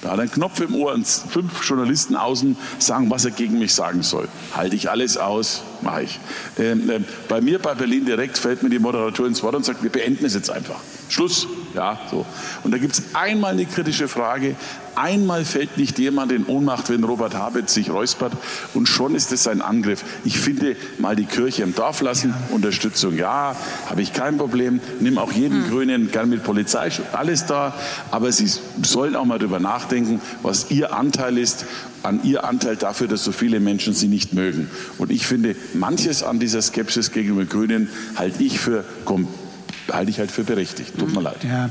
da 0.00 0.10
hat 0.10 0.18
er 0.18 0.22
einen 0.22 0.32
Knopf 0.32 0.60
im 0.60 0.74
Ohr 0.74 0.92
und 0.92 1.06
fünf 1.06 1.64
Journalisten 1.64 2.16
außen 2.16 2.56
sagen, 2.80 3.10
was 3.10 3.24
er 3.24 3.30
gegen 3.30 3.60
mich 3.60 3.72
sagen 3.72 4.02
soll. 4.02 4.26
Halte 4.56 4.74
ich 4.74 4.90
alles 4.90 5.18
aus, 5.18 5.62
mache 5.82 6.02
ich. 6.02 6.18
Ähm, 6.58 6.90
äh, 6.90 6.98
bei 7.28 7.40
mir 7.40 7.60
bei 7.60 7.74
Berlin 7.74 8.06
direkt 8.06 8.38
fällt 8.38 8.64
mir 8.64 8.70
die 8.70 8.80
Moderatorin 8.80 9.30
ins 9.30 9.44
Wort 9.44 9.54
und 9.54 9.64
sagt, 9.64 9.84
wir 9.84 9.90
beenden 9.90 10.24
es 10.24 10.34
jetzt 10.34 10.50
einfach. 10.50 10.80
Schluss. 11.08 11.46
Ja, 11.74 11.98
so. 12.10 12.26
Und 12.64 12.72
da 12.72 12.78
gibt 12.78 12.94
es 12.94 13.14
einmal 13.14 13.52
eine 13.52 13.64
kritische 13.64 14.08
Frage, 14.08 14.56
einmal 14.94 15.44
fällt 15.44 15.78
nicht 15.78 15.98
jemand 15.98 16.32
in 16.32 16.44
Ohnmacht, 16.46 16.90
wenn 16.90 17.04
Robert 17.04 17.34
Habeck 17.34 17.68
sich 17.68 17.90
räuspert 17.90 18.32
und 18.74 18.86
schon 18.86 19.14
ist 19.14 19.32
es 19.32 19.46
ein 19.46 19.62
Angriff. 19.62 20.04
Ich 20.24 20.38
finde, 20.38 20.76
mal 20.98 21.16
die 21.16 21.24
Kirche 21.24 21.62
im 21.62 21.74
Dorf 21.74 22.00
lassen, 22.02 22.34
Unterstützung 22.50 23.16
ja, 23.16 23.56
habe 23.88 24.02
ich 24.02 24.12
kein 24.12 24.36
Problem, 24.36 24.80
nimm 25.00 25.18
auch 25.18 25.32
jeden 25.32 25.62
mhm. 25.62 25.70
Grünen 25.70 26.10
gern 26.10 26.28
mit 26.28 26.44
Polizei, 26.44 26.90
alles 27.12 27.46
da, 27.46 27.74
aber 28.10 28.32
sie 28.32 28.50
sollen 28.82 29.16
auch 29.16 29.24
mal 29.24 29.38
darüber 29.38 29.60
nachdenken, 29.60 30.20
was 30.42 30.70
ihr 30.70 30.94
Anteil 30.94 31.38
ist 31.38 31.64
an 32.02 32.20
ihr 32.24 32.42
Anteil 32.42 32.74
dafür, 32.74 33.06
dass 33.06 33.22
so 33.22 33.30
viele 33.30 33.60
Menschen 33.60 33.94
sie 33.94 34.08
nicht 34.08 34.32
mögen. 34.32 34.68
Und 34.98 35.12
ich 35.12 35.24
finde, 35.24 35.54
manches 35.72 36.24
an 36.24 36.40
dieser 36.40 36.60
Skepsis 36.60 37.12
gegenüber 37.12 37.44
Grünen 37.44 37.88
halte 38.16 38.42
ich 38.42 38.58
für 38.58 38.84
komplett 39.04 39.41
halte 39.90 40.10
ich 40.10 40.18
halt 40.18 40.30
für 40.30 40.44
berechtigt. 40.44 40.98
Tut 40.98 41.14
mir 41.14 41.22
leid. 41.22 41.44
Ja, 41.44 41.70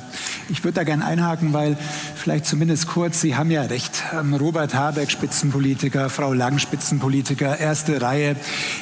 ich 0.49 0.64
würde 0.64 0.76
da 0.76 0.84
gerne 0.84 1.05
einhaken, 1.05 1.53
weil 1.53 1.78
vielleicht 2.16 2.45
zumindest 2.45 2.88
kurz, 2.88 3.22
Sie 3.22 3.36
haben 3.36 3.51
ja 3.51 3.64
recht. 3.64 4.03
Ähm, 4.14 4.34
Robert 4.34 4.74
Habeck, 4.74 5.12
Spitzenpolitiker, 5.12 6.09
Frau 6.09 6.34
Lang, 6.34 6.59
Spitzenpolitiker, 6.59 7.59
erste 7.59 8.01
Reihe, 8.01 8.36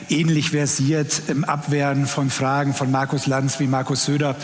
ähnlich 0.09 0.51
versiert 0.51 1.21
im 1.27 1.43
Abwehren 1.43 2.05
von 2.05 2.29
Fragen 2.29 2.73
von 2.73 2.91
Markus 2.91 3.27
Lanz 3.27 3.59
wie 3.59 3.67
Markus 3.67 4.05
Söder. 4.05 4.35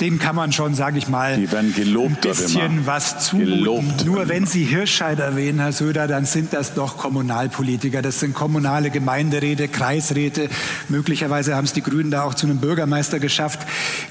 Den 0.00 0.18
kann 0.18 0.36
man 0.36 0.52
schon, 0.52 0.74
sage 0.74 0.98
ich 0.98 1.08
mal, 1.08 1.36
Die 1.36 1.50
werden 1.52 1.74
gelobt 1.74 2.26
ein 2.26 2.30
bisschen 2.30 2.86
was 2.86 3.26
zumuten. 3.26 3.50
Gelobt. 3.50 4.04
Nur 4.06 4.28
wenn 4.28 4.46
Sie 4.46 4.64
Hirscheid 4.64 5.18
erwähnen, 5.18 5.60
Herr 5.60 5.72
Söder, 5.72 6.06
dann 6.08 6.24
sind 6.24 6.52
das 6.52 6.74
doch 6.74 6.96
Kommunalpolitiker. 6.96 8.02
Das 8.02 8.20
sind 8.20 8.34
kommunale 8.34 8.90
Gemeinderäte, 8.90 9.68
Kreisräte. 9.68 10.48
Möglicherweise 10.88 11.54
haben 11.56 11.64
es 11.64 11.72
die 11.72 11.82
Grünen 11.82 12.10
da 12.10 12.22
auch 12.22 12.34
zu 12.34 12.46
einem 12.46 12.58
Bürgermeister 12.58 13.18
geschafft. 13.18 13.60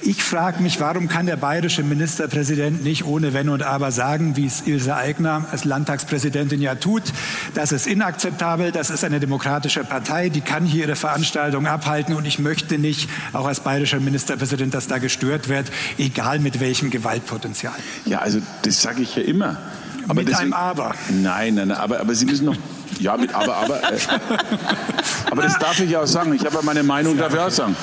Ich 0.02 0.19
frage 0.24 0.62
mich, 0.62 0.80
warum 0.80 1.08
kann 1.08 1.26
der 1.26 1.38
bayerische 1.38 1.84
Ministerpräsident 1.84 2.84
nicht 2.84 3.06
ohne 3.06 3.34
Wenn 3.34 3.50
und 3.50 3.64
Aber 3.64 3.92
sagen, 3.92 4.36
wie 4.36 4.46
es 4.46 4.62
Ilse 4.66 4.96
Aigner 4.96 5.46
als 5.52 5.66
Landtagspräsidentin 5.66 6.62
ja 6.62 6.76
tut, 6.76 7.04
das 7.54 7.72
ist 7.72 7.88
inakzeptabel, 7.88 8.72
das 8.72 8.90
ist 8.90 9.04
eine 9.04 9.20
demokratische 9.20 9.84
Partei, 9.84 10.30
die 10.30 10.42
kann 10.42 10.66
hier 10.66 10.86
ihre 10.86 10.96
Veranstaltung 10.96 11.68
abhalten 11.68 12.16
und 12.16 12.26
ich 12.26 12.40
möchte 12.40 12.78
nicht, 12.78 13.10
auch 13.34 13.46
als 13.46 13.60
bayerischer 13.60 14.00
Ministerpräsident, 14.00 14.74
dass 14.74 14.88
da 14.88 14.98
gestört 14.98 15.50
wird, 15.50 15.72
egal 15.98 16.40
mit 16.40 16.60
welchem 16.60 16.90
Gewaltpotenzial. 16.90 17.76
Ja, 18.06 18.20
also 18.20 18.40
das 18.64 18.82
sage 18.82 19.02
ich 19.02 19.16
ja 19.16 19.24
immer. 19.24 19.58
Aber 20.08 20.16
mit 20.16 20.34
einem 20.36 20.54
Aber. 20.54 20.96
Nein, 21.10 21.56
nein, 21.56 21.68
nein, 21.68 21.78
aber, 21.78 22.00
aber 22.00 22.16
Sie 22.16 22.26
müssen 22.26 22.46
noch. 22.46 22.56
Ja, 23.00 23.16
mit 23.16 23.34
Aber, 23.34 23.56
aber. 23.56 23.84
Äh, 23.84 23.98
aber 25.32 25.44
das 25.44 25.58
darf 25.60 25.80
ich 25.80 25.92
ja 25.92 26.02
auch 26.02 26.08
sagen. 26.08 26.34
Ich 26.34 26.44
habe 26.46 26.56
ja 26.56 26.62
meine 26.64 26.84
Meinung, 26.84 27.18
darf 27.18 27.34
ich 27.34 27.40
auch 27.40 27.52
sagen. 27.52 27.76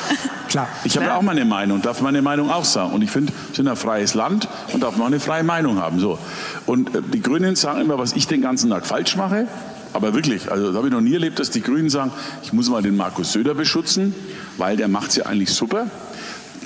Klar. 0.56 0.68
Ich 0.84 0.96
habe 0.96 1.04
ja 1.04 1.16
auch 1.18 1.22
meine 1.22 1.44
Meinung, 1.44 1.82
darf 1.82 2.00
meine 2.00 2.22
Meinung 2.22 2.50
auch 2.50 2.64
sagen. 2.64 2.94
Und 2.94 3.02
ich 3.02 3.10
finde, 3.10 3.30
wir 3.30 3.54
sind 3.54 3.68
ein 3.68 3.76
freies 3.76 4.14
Land 4.14 4.48
und 4.72 4.82
darf 4.82 4.96
man 4.96 5.02
auch 5.02 5.06
eine 5.08 5.20
freie 5.20 5.42
Meinung 5.42 5.82
haben. 5.82 6.00
So. 6.00 6.18
Und 6.64 6.94
äh, 6.94 7.02
die 7.12 7.20
Grünen 7.20 7.56
sagen 7.56 7.82
immer, 7.82 7.98
was 7.98 8.14
ich 8.14 8.26
den 8.26 8.40
ganzen 8.40 8.70
Tag 8.70 8.86
falsch 8.86 9.16
mache. 9.16 9.48
Aber 9.92 10.14
wirklich, 10.14 10.50
also 10.50 10.72
da 10.72 10.78
habe 10.78 10.88
ich 10.88 10.94
noch 10.94 11.02
nie 11.02 11.12
erlebt, 11.12 11.40
dass 11.40 11.50
die 11.50 11.60
Grünen 11.60 11.90
sagen, 11.90 12.10
ich 12.42 12.54
muss 12.54 12.70
mal 12.70 12.80
den 12.80 12.96
Markus 12.96 13.32
Söder 13.32 13.54
beschützen, 13.54 14.14
weil 14.56 14.78
der 14.78 14.88
macht 14.88 15.10
es 15.10 15.16
ja 15.16 15.26
eigentlich 15.26 15.50
super. 15.50 15.88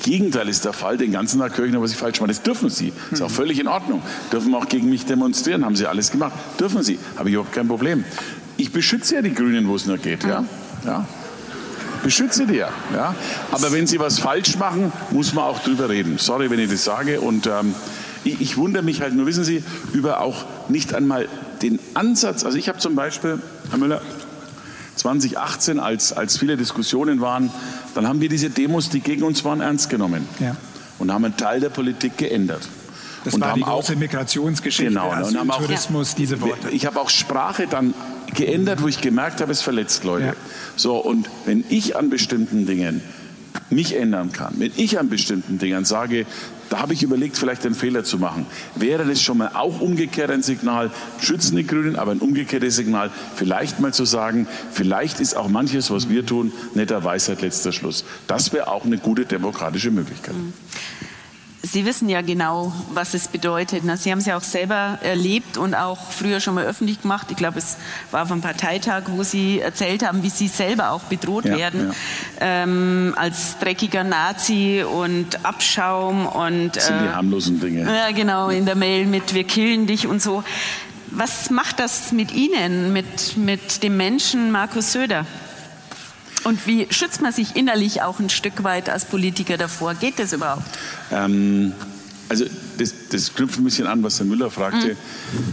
Gegenteil 0.05 0.49
ist 0.49 0.65
der 0.65 0.73
Fall. 0.73 0.97
Den 0.97 1.11
ganzen 1.11 1.41
Tag 1.41 1.59
höre 1.59 1.67
ich 1.67 1.73
noch, 1.73 1.83
was 1.83 1.91
ich 1.91 1.97
falsch 1.97 2.21
mache. 2.21 2.29
Das 2.29 2.43
dürfen 2.43 2.71
Sie. 2.71 2.93
Ist 3.11 3.23
auch 3.23 3.31
völlig 3.31 3.59
in 3.59 3.67
Ordnung. 3.67 4.03
Dürfen 4.31 4.55
auch 4.55 4.69
gegen 4.69 4.89
mich 4.89 5.05
demonstrieren. 5.05 5.65
Haben 5.65 5.75
Sie 5.75 5.89
alles 5.89 6.13
gemacht. 6.13 6.35
Dürfen 6.61 6.85
Sie. 6.85 7.01
Habe 7.17 7.29
ich 7.29 7.35
überhaupt 7.35 7.53
kein 7.53 7.67
Problem. 7.67 8.05
Ich 8.57 8.71
beschütze 8.71 9.17
ja 9.17 9.23
die 9.23 9.35
Grünen, 9.35 9.67
wo 9.67 9.75
es 9.75 9.87
nur 9.87 9.99
geht. 9.99 10.23
Ja? 10.23 10.45
Ja. 10.87 11.07
Beschütze 12.03 12.47
die 12.47 12.57
ja. 12.57 12.71
Aber 13.53 13.73
wenn 13.73 13.87
sie 13.87 13.99
was 14.01 14.19
falsch 14.19 14.57
machen, 14.57 14.93
muss 15.11 15.35
man 15.35 15.45
auch 15.45 15.61
drüber 15.61 15.89
reden. 15.89 16.19
Sorry, 16.19 16.51
wenn 16.51 16.59
ich 16.59 16.71
das 16.71 16.85
sage. 16.85 17.21
Und 17.21 17.47
ähm, 17.47 17.75
ich, 18.25 18.41
ich 18.41 18.57
wundere 18.57 18.83
mich 18.83 19.01
halt 19.01 19.15
nur, 19.15 19.27
wissen 19.27 19.45
Sie, 19.45 19.63
über 19.93 20.21
auch 20.21 20.45
nicht 20.69 20.95
einmal 20.95 21.29
den 21.63 21.79
Ansatz. 21.95 22.45
Also 22.45 22.57
ich 22.59 22.69
habe 22.69 22.79
zum 22.79 22.95
Beispiel, 22.95 23.39
Herr 23.71 23.79
Müller, 23.79 24.01
2018, 24.97 25.79
als, 25.81 26.13
als 26.13 26.39
viele 26.39 26.57
Diskussionen 26.57 27.21
waren, 27.21 27.51
dann 27.95 28.07
haben 28.07 28.21
wir 28.21 28.29
diese 28.29 28.51
Demos, 28.51 28.91
die 28.91 29.01
gegen 29.01 29.23
uns 29.23 29.45
waren, 29.45 29.61
ernst 29.61 29.89
genommen. 29.91 30.29
Ja. 30.39 30.57
Und 30.99 31.13
haben 31.13 31.25
einen 31.25 31.37
Teil 31.37 31.61
der 31.61 31.71
Politik 31.71 32.19
geändert. 32.19 32.69
Das 33.25 33.35
und 33.35 33.41
war 33.41 33.55
die 33.55 33.61
große 33.63 33.97
Migrationsgeschichte, 33.97 34.93
Genau, 34.93 35.11
und 35.11 35.39
haben 35.39 35.51
auch- 35.51 35.59
Tourismus, 35.59 36.15
diese 36.15 36.41
Worte. 36.41 36.71
ich 36.71 36.87
habe 36.87 37.01
auch 37.01 37.11
Sprache 37.11 37.67
dann 37.67 37.95
geändert, 38.35 38.83
wo 38.83 38.89
ich 38.89 39.01
gemerkt 39.01 39.41
habe, 39.41 39.53
es 39.53 39.63
verletzt 39.63 40.05
Leute. 40.05 40.27
Ja. 40.27 40.35
So, 40.77 40.97
und 40.97 41.29
wenn 41.47 41.65
ich 41.69 41.97
an 41.97 42.11
bestimmten 42.11 42.67
Dingen 42.67 43.03
mich 43.71 43.97
ändern 43.97 44.33
kann, 44.33 44.55
wenn 44.59 44.73
ich 44.77 44.99
an 44.99 45.09
bestimmten 45.09 45.59
Dingen 45.59 45.85
sage, 45.85 46.27
da 46.69 46.79
habe 46.79 46.93
ich 46.93 47.03
überlegt, 47.03 47.37
vielleicht 47.37 47.67
einen 47.67 47.75
Fehler 47.75 48.05
zu 48.05 48.19
machen, 48.19 48.47
wäre 48.77 49.05
das 49.05 49.21
schon 49.21 49.39
mal 49.39 49.51
auch 49.55 49.81
umgekehrt 49.81 50.31
ein 50.31 50.43
Signal, 50.43 50.91
schützen 51.21 51.57
die 51.57 51.67
Grünen, 51.67 51.97
aber 51.97 52.13
ein 52.13 52.21
umgekehrtes 52.21 52.77
Signal, 52.77 53.11
vielleicht 53.35 53.81
mal 53.81 53.93
zu 53.93 54.05
sagen, 54.05 54.47
vielleicht 54.71 55.19
ist 55.19 55.37
auch 55.37 55.49
manches, 55.49 55.91
was 55.91 56.09
wir 56.09 56.25
tun, 56.25 56.53
netter 56.75 57.03
Weisheit 57.03 57.43
letzter 57.43 57.73
Schluss. 57.73 58.05
Das 58.29 58.53
wäre 58.53 58.69
auch 58.69 58.85
eine 58.85 58.99
gute 58.99 59.25
demokratische 59.25 59.91
Möglichkeit. 59.91 60.35
Sie 61.63 61.85
wissen 61.85 62.09
ja 62.09 62.23
genau, 62.23 62.73
was 62.95 63.13
es 63.13 63.29
bedeutet. 63.29 63.83
Na, 63.85 63.97
Sie 63.99 64.11
haben 64.11 64.21
es 64.21 64.27
ja 64.27 64.37
auch 64.39 64.43
selber 64.43 64.99
erlebt 65.03 65.59
und 65.59 65.75
auch 65.75 65.99
früher 66.11 66.41
schon 66.41 66.55
mal 66.55 66.65
öffentlich 66.65 67.03
gemacht. 67.03 67.27
Ich 67.31 67.37
glaube, 67.37 67.59
es 67.59 67.77
war 68.11 68.23
auf 68.23 68.33
einem 68.33 68.41
Parteitag, 68.41 69.03
wo 69.09 69.23
Sie 69.23 69.61
erzählt 69.61 70.03
haben, 70.07 70.23
wie 70.23 70.31
Sie 70.31 70.49
selber 70.49 70.91
auch 70.91 71.03
bedroht 71.03 71.45
Ja, 71.45 71.59
werden 71.59 71.89
ja. 72.41 72.63
Ähm, 72.63 73.13
als 73.17 73.59
dreckiger 73.59 74.05
Nazi 74.05 74.83
und 74.91 75.45
Abschaum 75.45 76.27
und 76.27 76.77
Das 76.77 76.87
sind 76.87 77.01
die 77.03 77.05
äh, 77.07 77.13
harmlosen 77.13 77.61
Dinge. 77.61 77.83
ja, 77.85 78.11
genau 78.13 78.49
in 78.49 78.65
der 78.65 78.75
Mail 78.77 79.05
mit 79.05 79.35
"Wir 79.35 79.45
killen 79.45 79.87
dich" 79.87 80.07
und 80.07 80.23
so. 80.23 80.43
Was 81.11 81.51
macht 81.51 81.79
das 81.79 82.13
mit 82.13 82.33
Ihnen, 82.33 82.93
mit 82.95 83.37
mit 83.37 83.83
dem 83.83 83.99
Menschen 83.99 84.51
Markus 84.51 84.93
Söder? 84.93 85.27
Und 86.45 86.67
wie 86.67 86.87
schützt 86.91 87.21
man 87.21 87.33
sich 87.33 87.57
innerlich 87.57 88.03
auch 88.03 88.19
ein 88.19 88.31
Stück 88.31 88.65
weit 88.65 88.89
als 88.89 89.05
Politiker 89.05 89.57
davor? 89.57 89.95
Geht 89.95 90.19
das 90.19 90.33
überhaupt? 90.33 90.63
Ähm, 91.11 91.73
also 92.29 92.45
das, 92.79 92.95
das 93.11 93.35
knüpft 93.35 93.59
ein 93.59 93.65
bisschen 93.65 93.87
an, 93.87 94.03
was 94.03 94.19
Herr 94.19 94.27
Müller 94.27 94.51
fragte. 94.51 94.97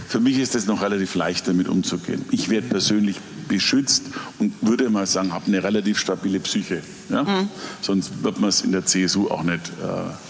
Für 0.08 0.20
mich 0.20 0.38
ist 0.38 0.56
es 0.56 0.68
noch 0.68 0.82
relativ 0.82 1.16
leicht, 1.16 1.48
damit 1.48 1.68
umzugehen. 1.68 2.24
Ich 2.32 2.50
werde 2.50 2.68
persönlich 2.68 3.18
beschützt 3.48 4.04
und 4.40 4.54
würde 4.62 4.90
mal 4.90 5.08
sagen, 5.08 5.34
habe 5.34 5.48
eine 5.48 5.64
relativ 5.64 5.98
stabile 5.98 6.40
Psyche. 6.40 6.84
Ja? 7.10 7.48
Sonst 7.82 8.24
wird 8.24 8.40
man 8.40 8.50
es 8.50 8.62
in 8.62 8.72
der 8.72 8.86
CSU 8.86 9.28
auch 9.30 9.44
nicht. 9.44 9.70
Äh, 9.82 10.27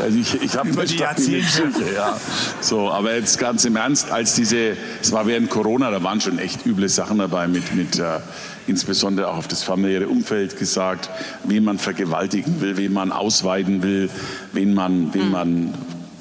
also 0.00 0.18
ich, 0.18 0.42
ich 0.42 0.56
habe 0.56 0.68
Über 0.68 0.84
die 0.84 0.96
Jahrzehnte. 0.96 1.72
Ja. 1.94 2.18
So, 2.60 2.90
aber 2.90 3.14
jetzt 3.14 3.38
ganz 3.38 3.64
im 3.64 3.76
Ernst, 3.76 4.10
als 4.10 4.34
diese, 4.34 4.76
es 5.00 5.12
war 5.12 5.26
während 5.26 5.50
Corona, 5.50 5.90
da 5.90 6.02
waren 6.02 6.20
schon 6.20 6.38
echt 6.38 6.66
üble 6.66 6.88
Sachen 6.88 7.18
dabei 7.18 7.48
mit, 7.48 7.74
mit 7.74 7.98
äh, 7.98 8.20
insbesondere 8.66 9.28
auch 9.28 9.38
auf 9.38 9.48
das 9.48 9.62
familiäre 9.62 10.08
Umfeld 10.08 10.58
gesagt, 10.58 11.10
wen 11.44 11.64
man 11.64 11.78
vergewaltigen 11.78 12.60
will, 12.60 12.76
wen 12.76 12.92
man 12.92 13.12
ausweiden 13.12 13.82
will, 13.82 14.10
wen 14.52 14.74
man, 14.74 15.12
wen 15.14 15.30
man 15.30 15.74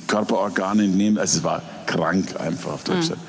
Körperorgane 0.07 0.85
entnehmen. 0.85 1.17
Also 1.17 1.39
es 1.39 1.43
war 1.43 1.61
krank 1.85 2.39
einfach 2.39 2.73
auf 2.73 2.83
Deutsch. 2.83 2.99
gesagt. 2.99 3.21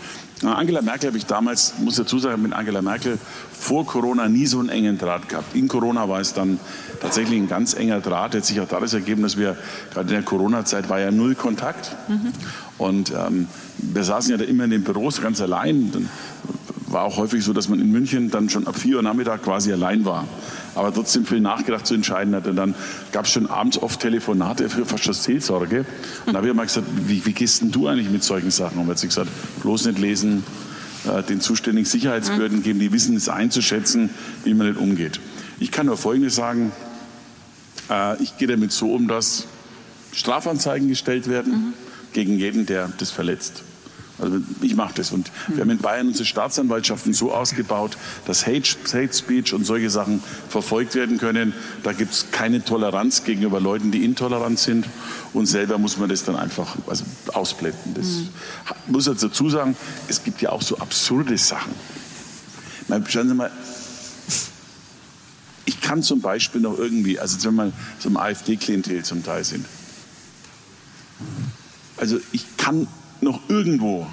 Angela 0.45 0.82
Merkel 0.82 1.09
habe 1.09 1.18
ich 1.18 1.26
damals, 1.26 1.74
muss 1.78 1.97
dazu 1.97 2.18
sagen, 2.18 2.43
mit 2.43 2.53
Angela 2.53 2.82
Merkel 2.82 3.18
vor 3.53 3.86
Corona 3.86 4.28
nie 4.28 4.47
so 4.47 4.61
einen 4.61 4.68
engen 4.68 4.99
Draht 4.99 5.28
gehabt. 5.28 5.57
In 5.57 5.66
Corona 5.68 6.09
war 6.09 6.20
es 6.20 6.32
dann 6.32 6.61
tatsächlich 7.01 7.41
ein 7.41 7.49
ganz 7.49 7.74
enger 7.74 8.01
Draht. 8.01 8.34
Hat 8.34 8.45
sich 8.45 8.61
auch 8.61 8.68
daraus 8.68 8.93
ergeben, 8.93 9.22
dass 9.22 9.36
wir 9.36 9.57
gerade 9.93 10.09
in 10.09 10.14
der 10.14 10.22
Corona-Zeit 10.22 10.89
war 10.89 11.01
ja 11.01 11.11
null 11.11 11.34
Kontakt. 11.34 11.97
Und 12.78 13.11
ähm, 13.11 13.49
wir 13.78 14.05
saßen 14.05 14.30
ja 14.30 14.36
da 14.36 14.45
immer 14.45 14.64
in 14.64 14.70
den 14.70 14.84
Büros 14.84 15.20
ganz 15.20 15.41
allein. 15.41 15.91
Dann 15.93 16.09
war 16.91 17.03
auch 17.03 17.16
häufig 17.16 17.45
so, 17.45 17.53
dass 17.53 17.68
man 17.68 17.80
in 17.80 17.91
München 17.91 18.30
dann 18.30 18.49
schon 18.49 18.66
ab 18.66 18.76
4 18.76 18.97
Uhr 18.97 19.03
Nachmittag 19.03 19.43
quasi 19.43 19.72
allein 19.72 20.05
war. 20.05 20.26
Aber 20.74 20.93
trotzdem 20.93 21.26
viel 21.26 21.41
nachgedacht 21.41 21.86
zu 21.86 21.95
entscheiden 21.95 22.34
hatte. 22.34 22.55
Dann 22.55 22.74
gab 23.12 23.24
es 23.24 23.32
schon 23.32 23.47
abends 23.47 23.78
oft 23.78 24.01
Telefonate 24.01 24.68
für 24.68 24.86
fast 24.86 25.05
schon 25.05 25.14
Seelsorge. 25.14 25.84
Und 26.26 26.32
da 26.32 26.39
habe 26.39 26.49
ich 26.49 26.55
mal 26.55 26.64
gesagt, 26.64 26.86
wie, 27.07 27.24
wie 27.26 27.32
gehst 27.32 27.62
denn 27.62 27.70
du 27.70 27.89
eigentlich 27.89 28.11
mit 28.11 28.22
solchen 28.22 28.51
Sachen? 28.51 28.78
Und 28.78 28.89
hat 28.89 28.99
sie 28.99 29.09
gesagt, 29.09 29.30
bloß 29.62 29.86
nicht 29.86 29.99
lesen, 29.99 30.45
äh, 31.07 31.22
den 31.22 31.41
zuständigen 31.41 31.89
Sicherheitsbehörden 31.89 32.62
geben, 32.62 32.78
die 32.78 32.93
wissen 32.93 33.16
es 33.16 33.28
einzuschätzen, 33.28 34.11
wie 34.45 34.55
man 34.55 34.68
nicht 34.68 34.80
umgeht. 34.80 35.20
Ich 35.61 35.70
kann 35.70 35.86
nur 35.86 35.97
Folgendes 35.97 36.36
sagen. 36.36 36.72
Äh, 37.91 38.22
ich 38.22 38.36
gehe 38.39 38.49
damit 38.49 38.72
so 38.72 38.93
um, 38.95 39.09
dass 39.09 39.47
Strafanzeigen 40.12 40.89
gestellt 40.89 41.28
werden 41.28 41.74
gegen 42.12 42.39
jeden, 42.39 42.66
der 42.66 42.91
das 42.99 43.11
verletzt. 43.11 43.62
Also 44.21 44.39
ich 44.62 44.75
mache 44.75 44.95
das. 44.95 45.12
Und 45.12 45.31
wir 45.49 45.61
haben 45.61 45.71
in 45.71 45.79
Bayern 45.79 46.09
unsere 46.09 46.25
Staatsanwaltschaften 46.25 47.12
so 47.12 47.33
ausgebaut, 47.33 47.97
dass 48.27 48.47
Hate, 48.47 48.69
Hate 48.93 49.12
Speech 49.12 49.55
und 49.55 49.64
solche 49.64 49.91
Sachen 49.91 50.23
verfolgt 50.49 50.95
werden 50.95 51.19
können. 51.19 51.53
Da 51.83 51.93
gibt 51.93 52.12
es 52.12 52.27
keine 52.33 52.64
Toleranz 52.64 53.25
gegenüber 53.25 53.61
Leuten, 53.61 53.93
die 53.93 54.05
intolerant 54.05 54.59
sind. 54.59 54.87
Und 55.33 55.47
selber 55.47 55.79
muss 55.79 55.99
man 55.99 56.09
das 56.09 56.25
dann 56.25 56.37
einfach 56.37 56.77
also 56.87 57.05
ausblenden. 57.33 57.95
Das 57.95 58.07
muss 58.87 59.07
jetzt 59.07 59.23
dazu 59.23 59.49
sagen, 59.51 59.77
es 60.09 60.25
gibt 60.25 60.43
ja 60.43 60.51
auch 60.51 60.62
so 60.62 60.79
absurde 60.79 61.39
Sachen. 61.39 61.73
Mal, 62.89 63.05
schauen 63.07 63.29
Sie 63.29 63.35
mal, 63.35 63.53
ich 65.66 65.81
kann 65.83 66.03
zum 66.03 66.23
Beispiel 66.23 66.62
noch 66.62 66.79
irgendwie, 66.79 67.21
also 67.21 67.37
wenn 67.57 67.73
so 67.99 68.09
im 68.09 68.16
AfD-Klientel 68.16 69.05
zum 69.05 69.23
Teil 69.23 69.45
sind, 69.45 69.66
also 71.99 72.19
ich 72.33 72.57
kann 72.57 72.87
noch 73.21 73.41
irgendwo 73.49 74.07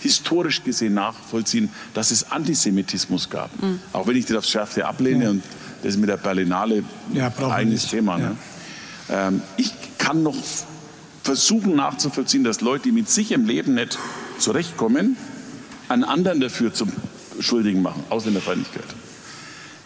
historisch 0.00 0.62
gesehen 0.62 0.94
nachvollziehen, 0.94 1.70
dass 1.94 2.10
es 2.10 2.30
Antisemitismus 2.30 3.28
gab. 3.30 3.50
Auch 3.92 4.06
wenn 4.06 4.16
ich 4.16 4.26
das 4.26 4.36
aufs 4.36 4.50
Schärfste 4.50 4.86
ablehne 4.86 5.30
und 5.30 5.42
das 5.82 5.96
mit 5.96 6.08
der 6.08 6.16
Berlinale 6.16 6.84
Ja, 7.12 7.32
wir 7.36 7.50
eigenes. 7.50 7.88
Thema. 7.88 8.18
Ne? 8.18 8.36
Ähm, 9.10 9.42
ich 9.56 9.72
kann 9.98 10.22
noch 10.22 10.36
versuchen 11.22 11.76
nachzuvollziehen, 11.76 12.44
dass 12.44 12.60
Leute, 12.60 12.84
die 12.84 12.92
mit 12.92 13.08
sich 13.10 13.32
im 13.32 13.46
Leben 13.46 13.74
nicht 13.74 13.98
zurechtkommen, 14.38 15.16
einen 15.88 16.04
anderen 16.04 16.40
dafür 16.40 16.72
zum 16.72 16.92
Schuldigen 17.40 17.82
machen, 17.82 18.02
Ausländerfeindlichkeit. 18.08 18.84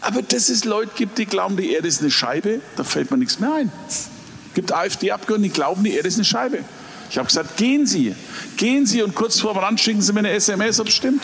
Aber 0.01 0.23
dass 0.23 0.49
es 0.49 0.65
Leute 0.65 0.93
gibt, 0.97 1.19
die 1.19 1.27
glauben, 1.27 1.57
die 1.57 1.73
Erde 1.73 1.89
ist 1.89 2.01
eine 2.01 2.11
Scheibe, 2.11 2.61
da 2.77 2.85
fällt 2.85 3.11
mir 3.11 3.19
nichts 3.19 3.39
mehr 3.39 3.55
ein. 3.55 3.73
Es 3.89 4.09
gibt 4.55 4.73
AfD-Abgeordnete, 4.73 5.53
die 5.53 5.55
glauben, 5.55 5.85
die 5.85 5.93
Erde 5.95 6.09
ist 6.09 6.17
eine 6.17 6.25
Scheibe. 6.25 6.59
Ich 7.13 7.19
habe 7.19 7.27
gesagt, 7.27 7.59
gehen 7.59 7.87
Sie, 7.87 8.15
gehen 8.57 8.87
Sie 8.87 9.03
und 9.03 9.15
kurz 9.15 9.39
vor 9.39 9.53
dem 9.53 9.59
Rand 9.59 9.79
schicken 9.79 10.01
Sie 10.01 10.15
mir 10.15 10.21
eine 10.21 10.31
SMS, 10.31 10.81
ob 10.81 10.89
es 10.89 10.95
stimmt. 10.95 11.23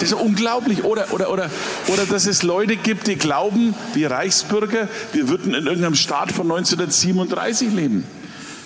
Das 0.00 0.12
ist 0.12 0.14
unglaublich. 0.14 0.82
Oder, 0.82 1.12
oder, 1.12 1.30
oder, 1.30 1.50
oder 1.88 2.06
dass 2.06 2.26
es 2.26 2.42
Leute 2.42 2.76
gibt, 2.76 3.06
die 3.06 3.16
glauben, 3.16 3.74
wir 3.92 4.10
Reichsbürger, 4.10 4.88
wir 5.12 5.28
würden 5.28 5.52
in 5.52 5.66
irgendeinem 5.66 5.94
Staat 5.94 6.32
von 6.32 6.50
1937 6.50 7.70
leben. 7.74 8.04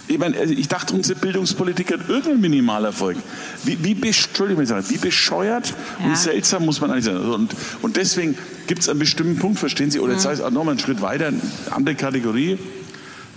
Ich, 0.06 0.16
meine, 0.16 0.38
also 0.38 0.54
ich 0.54 0.68
dachte, 0.68 0.94
unsere 0.94 1.18
Bildungspolitik 1.18 1.92
hat 1.92 2.08
irgendeinen 2.08 2.40
Minimalerfolg. 2.42 3.16
Wie, 3.64 3.82
wie, 3.82 4.00
wie 4.00 4.98
bescheuert 4.98 5.74
ja. 5.98 6.06
und 6.06 6.18
seltsam 6.18 6.66
muss 6.66 6.80
man 6.80 6.92
eigentlich 6.92 7.06
sein. 7.06 7.16
Und, 7.16 7.56
und 7.82 7.96
deswegen 7.96 8.38
gibt 8.68 8.82
es 8.82 8.88
einen 8.88 9.00
bestimmten 9.00 9.40
Punkt, 9.40 9.58
verstehen 9.58 9.90
Sie? 9.90 9.98
Oder 9.98 10.12
jetzt 10.12 10.24
heißt 10.24 10.40
auch 10.40 10.52
nochmal 10.52 10.74
einen 10.74 10.78
Schritt 10.78 11.02
weiter, 11.02 11.26
eine 11.26 11.40
andere 11.72 11.96
Kategorie. 11.96 12.58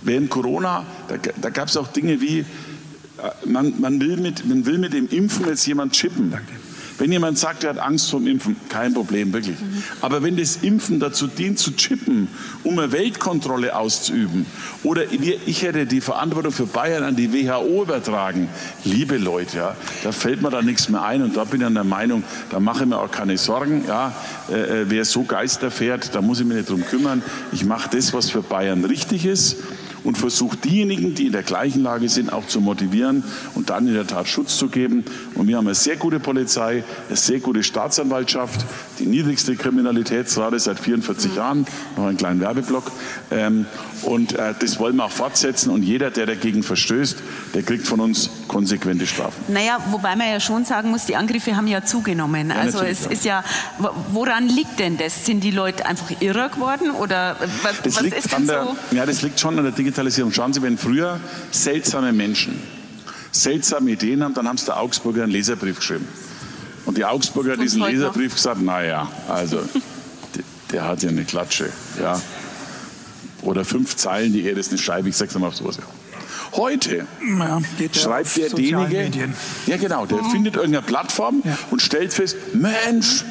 Während 0.06 0.30
Corona, 0.30 0.86
da, 1.08 1.16
da 1.16 1.50
gab 1.50 1.66
es 1.66 1.76
auch 1.76 1.88
Dinge 1.88 2.20
wie, 2.20 2.38
äh, 2.38 2.44
man, 3.44 3.74
man, 3.80 4.00
will 4.00 4.16
mit, 4.16 4.46
man 4.46 4.64
will 4.64 4.78
mit 4.78 4.92
dem 4.92 5.08
Impfen 5.08 5.46
jetzt 5.46 5.66
jemand 5.66 5.94
chippen. 5.94 6.30
Danke. 6.30 6.52
Wenn 6.98 7.12
jemand 7.12 7.38
sagt, 7.38 7.64
er 7.64 7.70
hat 7.70 7.78
Angst 7.78 8.10
vom 8.10 8.26
Impfen, 8.26 8.56
kein 8.68 8.94
Problem, 8.94 9.32
wirklich. 9.32 9.60
Mhm. 9.60 9.82
Aber 10.00 10.22
wenn 10.22 10.36
das 10.36 10.56
Impfen 10.56 10.98
dazu 10.98 11.26
dient, 11.26 11.58
zu 11.58 11.72
chippen, 11.72 12.28
um 12.62 12.78
eine 12.78 12.90
Weltkontrolle 12.90 13.76
auszuüben, 13.76 14.46
oder 14.82 15.02
ich 15.12 15.62
hätte 15.62 15.84
die 15.86 16.00
Verantwortung 16.00 16.52
für 16.52 16.66
Bayern 16.66 17.02
an 17.02 17.16
die 17.16 17.32
WHO 17.32 17.82
übertragen, 17.82 18.48
liebe 18.84 19.18
Leute, 19.18 19.58
ja, 19.58 19.76
da 20.04 20.12
fällt 20.12 20.40
mir 20.40 20.50
da 20.50 20.62
nichts 20.62 20.88
mehr 20.88 21.02
ein 21.02 21.22
und 21.22 21.36
da 21.36 21.44
bin 21.44 21.60
ich 21.60 21.66
an 21.66 21.74
der 21.74 21.84
Meinung, 21.84 22.22
da 22.50 22.60
mache 22.60 22.84
ich 22.84 22.88
mir 22.88 22.98
auch 22.98 23.10
keine 23.10 23.36
Sorgen. 23.36 23.84
Ja, 23.86 24.14
äh, 24.50 24.82
äh 24.82 24.84
wer 24.88 25.04
so 25.04 25.24
Geister 25.24 25.70
fährt, 25.70 26.14
da 26.14 26.22
muss 26.22 26.40
ich 26.40 26.46
mich 26.46 26.56
nicht 26.56 26.70
drum 26.70 26.84
kümmern. 26.84 27.22
Ich 27.52 27.64
mache 27.64 27.90
das, 27.94 28.14
was 28.14 28.30
für 28.30 28.42
Bayern 28.42 28.84
richtig 28.84 29.26
ist 29.26 29.56
und 30.06 30.16
versucht 30.16 30.64
diejenigen, 30.64 31.16
die 31.16 31.26
in 31.26 31.32
der 31.32 31.42
gleichen 31.42 31.82
Lage 31.82 32.08
sind, 32.08 32.32
auch 32.32 32.46
zu 32.46 32.60
motivieren 32.60 33.24
und 33.54 33.70
dann 33.70 33.88
in 33.88 33.94
der 33.94 34.06
Tat 34.06 34.28
Schutz 34.28 34.56
zu 34.56 34.68
geben. 34.68 35.04
Und 35.34 35.48
wir 35.48 35.56
haben 35.56 35.66
eine 35.66 35.74
sehr 35.74 35.96
gute 35.96 36.20
Polizei, 36.20 36.84
eine 37.08 37.16
sehr 37.16 37.40
gute 37.40 37.64
Staatsanwaltschaft, 37.64 38.64
die 39.00 39.06
niedrigste 39.06 39.56
Kriminalitätsrate 39.56 40.60
seit 40.60 40.78
44 40.78 41.34
Jahren, 41.34 41.66
noch 41.96 42.06
einen 42.06 42.16
kleinen 42.16 42.38
Werbeblock. 42.38 42.92
Ähm, 43.32 43.66
und 44.02 44.32
äh, 44.34 44.54
das 44.58 44.78
wollen 44.78 44.96
wir 44.96 45.04
auch 45.04 45.10
fortsetzen. 45.10 45.70
Und 45.70 45.82
jeder, 45.82 46.10
der 46.10 46.26
dagegen 46.26 46.62
verstößt, 46.62 47.18
der 47.54 47.62
kriegt 47.62 47.86
von 47.86 48.00
uns 48.00 48.30
konsequente 48.48 49.06
Strafen. 49.06 49.52
Naja, 49.52 49.78
wobei 49.90 50.16
man 50.16 50.28
ja 50.28 50.40
schon 50.40 50.64
sagen 50.64 50.90
muss, 50.90 51.06
die 51.06 51.16
Angriffe 51.16 51.56
haben 51.56 51.66
ja 51.66 51.84
zugenommen. 51.84 52.50
Ja, 52.50 52.56
also 52.56 52.80
es 52.80 53.04
ja. 53.04 53.10
ist 53.10 53.24
ja, 53.24 53.44
woran 54.12 54.48
liegt 54.48 54.78
denn 54.78 54.96
das? 54.96 55.24
Sind 55.26 55.42
die 55.42 55.50
Leute 55.50 55.86
einfach 55.86 56.10
irrer 56.20 56.48
geworden 56.48 56.90
oder 56.90 57.36
was, 57.62 57.82
das 57.82 57.96
was 57.96 58.02
liegt 58.02 58.16
ist 58.18 58.32
denn 58.32 58.46
der, 58.46 58.64
so? 58.64 58.76
Ja, 58.96 59.06
das 59.06 59.22
liegt 59.22 59.40
schon 59.40 59.58
an 59.58 59.64
der 59.64 59.72
Digitalisierung. 59.72 60.32
Schauen 60.32 60.52
Sie, 60.52 60.62
wenn 60.62 60.78
früher 60.78 61.20
seltsame 61.50 62.12
Menschen 62.12 62.60
seltsame 63.36 63.90
Ideen 63.90 64.22
haben, 64.22 64.34
dann 64.34 64.48
haben 64.48 64.58
sie 64.58 64.66
der 64.66 64.78
Augsburger 64.78 65.22
einen 65.22 65.32
Leserbrief 65.32 65.76
geschrieben. 65.76 66.06
Und 66.84 66.96
die 66.96 67.04
Augsburger 67.04 67.52
hat 67.52 67.60
diesen 67.60 67.82
Leserbrief 67.82 68.30
noch. 68.30 68.36
gesagt, 68.36 68.62
naja, 68.62 69.08
also 69.28 69.60
der 70.72 70.84
hat 70.84 71.02
ja 71.02 71.10
eine 71.10 71.24
Klatsche. 71.24 71.68
Ja. 72.00 72.20
Oder 73.46 73.64
fünf 73.64 73.96
Zeilen, 73.96 74.32
die 74.32 74.44
Erde 74.44 74.60
ist 74.60 74.70
eine 74.70 74.78
Scheibe, 74.78 75.08
ich 75.08 75.16
sag's 75.16 75.38
mal 75.38 75.46
auf 75.46 75.56
sowas. 75.56 75.76
Ja. 75.76 75.84
Heute 76.56 77.06
ja, 77.38 77.60
schreibt 77.92 78.36
der 78.36 78.48
derjenige, 78.50 79.28
ja 79.66 79.76
genau, 79.76 80.06
der 80.06 80.22
mhm. 80.22 80.30
findet 80.30 80.56
irgendeine 80.56 80.84
Plattform 80.84 81.42
ja. 81.44 81.56
und 81.70 81.80
stellt 81.80 82.12
fest, 82.12 82.36
Mensch, 82.54 83.24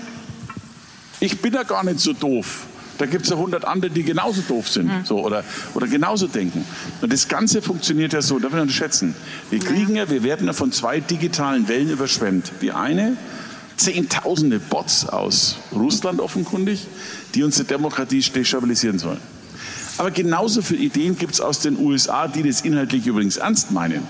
ich 1.20 1.42
bin 1.42 1.54
ja 1.54 1.64
gar 1.64 1.84
nicht 1.84 2.00
so 2.00 2.14
doof. 2.14 2.66
Da 2.98 3.06
gibt 3.08 3.26
es 3.26 3.30
ja 3.30 3.36
hundert 3.36 3.66
andere, 3.66 3.92
die 3.92 4.04
genauso 4.04 4.42
doof 4.42 4.70
sind 4.70 4.88
mhm. 4.88 5.06
so, 5.06 5.20
oder, 5.20 5.44
oder 5.74 5.88
genauso 5.88 6.28
denken. 6.28 6.64
Und 7.02 7.12
das 7.12 7.28
Ganze 7.28 7.62
funktioniert 7.62 8.14
ja 8.14 8.22
so, 8.22 8.40
darf 8.40 8.54
ich 8.54 8.60
unterschätzen. 8.60 9.16
Wir 9.50 9.60
kriegen 9.60 9.98
ja, 9.98 10.10
wir 10.10 10.24
werden 10.24 10.48
ja 10.48 10.54
von 10.54 10.72
zwei 10.72 11.02
digitalen 11.02 11.68
Wellen 11.68 11.90
überschwemmt. 11.90 12.54
Die 12.62 12.72
eine, 12.72 13.18
Zehntausende 13.78 14.60
Bots 14.60 15.06
aus 15.06 15.58
Russland 15.74 16.22
offenkundig, 16.22 16.88
die 17.34 17.44
unsere 17.44 17.68
Demokratie 17.68 18.22
destabilisieren 18.22 19.00
sollen. 19.00 19.20
Aber 19.98 20.12
genauso 20.12 20.62
viele 20.62 20.82
Ideen 20.82 21.18
gibt 21.18 21.34
es 21.34 21.42
aus 21.42 21.60
den 21.60 21.78
USA, 21.80 22.28
die 22.28 22.44
das 22.44 22.62
inhaltlich 22.62 23.08
übrigens 23.08 23.38
ernst 23.38 23.72
meinen. 23.72 24.08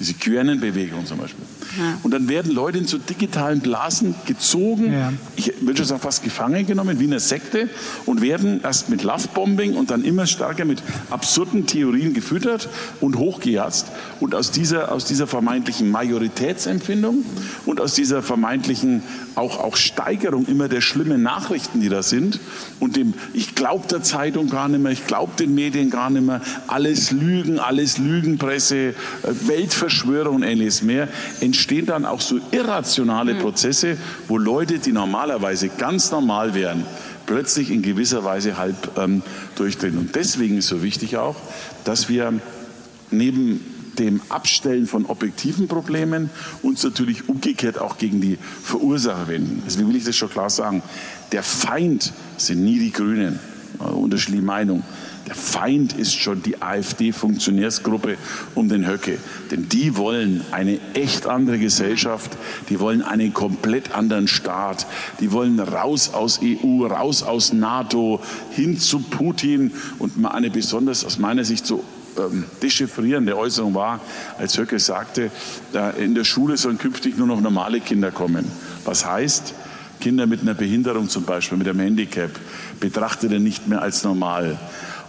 Diese 0.00 0.14
QAnon-Bewegung 0.14 1.06
zum 1.06 1.18
Beispiel. 1.18 1.44
Ja. 1.78 1.98
Und 2.02 2.12
dann 2.12 2.28
werden 2.28 2.52
Leute 2.52 2.78
in 2.78 2.86
so 2.86 2.98
digitalen 2.98 3.60
Blasen 3.60 4.14
gezogen, 4.26 4.92
ja. 4.92 5.12
ich 5.36 5.52
würde 5.60 5.78
schon 5.78 5.86
sagen 5.86 6.00
fast 6.00 6.22
gefangen 6.22 6.66
genommen, 6.66 7.00
wie 7.00 7.04
eine 7.04 7.20
Sekte, 7.20 7.68
und 8.06 8.20
werden 8.20 8.60
erst 8.62 8.88
mit 8.88 9.02
Lovebombing 9.02 9.74
und 9.74 9.90
dann 9.90 10.04
immer 10.04 10.26
stärker 10.26 10.64
mit 10.64 10.82
absurden 11.10 11.66
Theorien 11.66 12.14
gefüttert 12.14 12.68
und 13.00 13.16
hochgejatzt. 13.16 13.86
Und 14.20 14.34
aus 14.34 14.50
dieser, 14.50 14.92
aus 14.92 15.04
dieser 15.04 15.26
vermeintlichen 15.26 15.90
Majoritätsempfindung 15.90 17.24
und 17.64 17.80
aus 17.80 17.94
dieser 17.94 18.22
vermeintlichen 18.22 19.02
auch, 19.34 19.60
auch 19.60 19.76
Steigerung 19.76 20.46
immer 20.46 20.68
der 20.68 20.80
schlimmen 20.80 21.22
Nachrichten, 21.22 21.80
die 21.80 21.88
da 21.88 22.02
sind, 22.02 22.40
und 22.80 22.96
dem, 22.96 23.14
ich 23.32 23.54
glaube 23.54 23.86
der 23.88 24.02
Zeitung 24.02 24.48
gar 24.48 24.68
nicht 24.68 24.82
mehr, 24.82 24.92
ich 24.92 25.06
glaube 25.06 25.32
den 25.38 25.54
Medien 25.54 25.90
gar 25.90 26.10
nicht 26.10 26.26
mehr, 26.26 26.40
alles 26.66 27.10
Lügen, 27.10 27.58
alles 27.58 27.98
Lügenpresse, 27.98 28.76
äh, 28.76 28.94
Weltverschwörung 29.42 30.36
und 30.36 30.42
ähnliches 30.42 30.82
mehr, 30.82 31.08
entstehen 31.56 31.86
dann 31.86 32.04
auch 32.04 32.20
so 32.20 32.38
irrationale 32.50 33.34
mhm. 33.34 33.38
Prozesse, 33.38 33.96
wo 34.28 34.36
Leute, 34.36 34.78
die 34.78 34.92
normalerweise 34.92 35.70
ganz 35.70 36.10
normal 36.10 36.52
wären, 36.54 36.84
plötzlich 37.24 37.70
in 37.70 37.80
gewisser 37.80 38.24
Weise 38.24 38.58
halb 38.58 38.98
ähm, 38.98 39.22
durchdrehen. 39.56 39.96
Und 39.96 40.14
deswegen 40.14 40.58
ist 40.58 40.68
so 40.68 40.82
wichtig 40.82 41.16
auch, 41.16 41.36
dass 41.84 42.10
wir 42.10 42.34
neben 43.10 43.60
dem 43.98 44.20
Abstellen 44.28 44.86
von 44.86 45.06
objektiven 45.06 45.66
Problemen 45.66 46.28
uns 46.62 46.84
natürlich 46.84 47.26
umgekehrt 47.30 47.78
auch 47.78 47.96
gegen 47.96 48.20
die 48.20 48.36
Verursacher 48.62 49.28
wenden. 49.28 49.62
Deswegen 49.66 49.88
will 49.88 49.96
ich 49.96 50.04
das 50.04 50.14
schon 50.14 50.28
klar 50.28 50.50
sagen. 50.50 50.82
Der 51.32 51.42
Feind 51.42 52.12
sind 52.36 52.62
nie 52.62 52.78
die 52.78 52.92
Grünen, 52.92 53.40
unterschiedliche 53.78 54.44
Meinung. 54.44 54.82
Der 55.26 55.34
Feind 55.34 55.92
ist 55.92 56.14
schon 56.14 56.42
die 56.42 56.62
AfD-Funktionärsgruppe 56.62 58.16
um 58.54 58.68
den 58.68 58.86
Höcke. 58.86 59.18
Denn 59.50 59.68
die 59.68 59.96
wollen 59.96 60.44
eine 60.52 60.78
echt 60.94 61.26
andere 61.26 61.58
Gesellschaft, 61.58 62.30
die 62.68 62.78
wollen 62.78 63.02
einen 63.02 63.34
komplett 63.34 63.92
anderen 63.92 64.28
Staat, 64.28 64.86
die 65.18 65.32
wollen 65.32 65.58
raus 65.58 66.14
aus 66.14 66.40
EU, 66.42 66.86
raus 66.86 67.24
aus 67.24 67.52
NATO, 67.52 68.20
hin 68.52 68.78
zu 68.78 69.00
Putin 69.00 69.72
und 69.98 70.16
mal 70.16 70.30
eine 70.30 70.50
besonders 70.50 71.04
aus 71.04 71.18
meiner 71.18 71.44
Sicht 71.44 71.66
so 71.66 71.82
ähm, 72.18 72.44
dechiffrierende 72.62 73.36
Äußerung 73.36 73.74
war, 73.74 74.00
als 74.38 74.56
Höcke 74.56 74.78
sagte, 74.78 75.30
in 75.98 76.14
der 76.14 76.24
Schule 76.24 76.56
sollen 76.56 76.78
künftig 76.78 77.18
nur 77.18 77.26
noch 77.26 77.40
normale 77.40 77.80
Kinder 77.80 78.10
kommen. 78.10 78.50
Was 78.84 79.04
heißt, 79.04 79.54
Kinder 80.00 80.26
mit 80.26 80.42
einer 80.42 80.54
Behinderung 80.54 81.08
zum 81.08 81.24
Beispiel, 81.24 81.58
mit 81.58 81.68
einem 81.68 81.80
Handicap, 81.80 82.30
betrachtet 82.80 83.32
er 83.32 83.40
nicht 83.40 83.68
mehr 83.68 83.82
als 83.82 84.04
normal. 84.04 84.58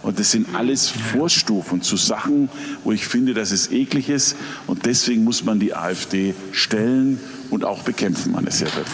Und 0.02 0.18
das 0.18 0.30
sind 0.30 0.54
alles 0.54 0.88
Vorstufen 0.88 1.82
zu 1.82 1.96
Sachen, 1.96 2.48
wo 2.84 2.92
ich 2.92 3.06
finde, 3.06 3.34
dass 3.34 3.50
es 3.50 3.70
eklig 3.70 4.08
ist. 4.08 4.36
Und 4.66 4.86
deswegen 4.86 5.24
muss 5.24 5.44
man 5.44 5.58
die 5.58 5.74
AfD 5.74 6.34
stellen 6.52 7.18
und 7.50 7.64
auch 7.64 7.82
bekämpfen, 7.82 8.32
meine 8.32 8.50
sehr 8.50 8.68
verehrten. 8.68 8.92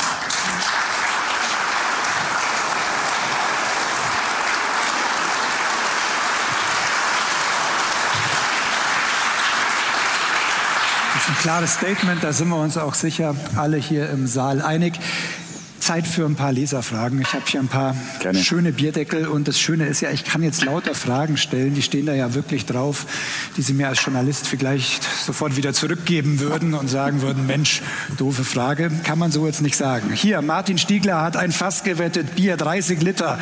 Das 11.14 11.22
ist 11.22 11.38
ein 11.38 11.42
klares 11.42 11.74
Statement, 11.74 12.22
da 12.22 12.32
sind 12.32 12.48
wir 12.48 12.56
uns 12.56 12.76
auch 12.76 12.92
sicher 12.92 13.34
alle 13.56 13.76
hier 13.78 14.10
im 14.10 14.26
Saal 14.26 14.60
einig. 14.60 14.94
Zeit 15.84 16.06
für 16.06 16.24
ein 16.24 16.34
paar 16.34 16.50
Leserfragen. 16.50 17.20
Ich 17.20 17.34
habe 17.34 17.44
hier 17.46 17.60
ein 17.60 17.68
paar 17.68 17.94
Gerne. 18.20 18.42
schöne 18.42 18.72
Bierdeckel 18.72 19.28
und 19.28 19.48
das 19.48 19.60
Schöne 19.60 19.86
ist 19.86 20.00
ja, 20.00 20.10
ich 20.10 20.24
kann 20.24 20.42
jetzt 20.42 20.64
lauter 20.64 20.94
Fragen 20.94 21.36
stellen, 21.36 21.74
die 21.74 21.82
stehen 21.82 22.06
da 22.06 22.14
ja 22.14 22.32
wirklich 22.32 22.64
drauf, 22.64 23.04
die 23.58 23.62
Sie 23.62 23.74
mir 23.74 23.88
als 23.88 24.02
Journalist 24.02 24.46
vielleicht 24.46 25.04
sofort 25.04 25.58
wieder 25.58 25.74
zurückgeben 25.74 26.40
würden 26.40 26.72
und 26.72 26.88
sagen 26.88 27.20
würden, 27.20 27.46
Mensch, 27.54 27.82
doofe 28.16 28.44
Frage, 28.44 28.90
kann 29.04 29.18
man 29.18 29.30
so 29.30 29.46
jetzt 29.46 29.60
nicht 29.60 29.76
sagen. 29.76 30.10
Hier, 30.14 30.40
Martin 30.40 30.78
Stiegler 30.78 31.20
hat 31.20 31.36
ein 31.36 31.52
Fass 31.52 31.84
gewettet, 31.84 32.34
Bier 32.34 32.56
30 32.56 33.02
Liter. 33.02 33.38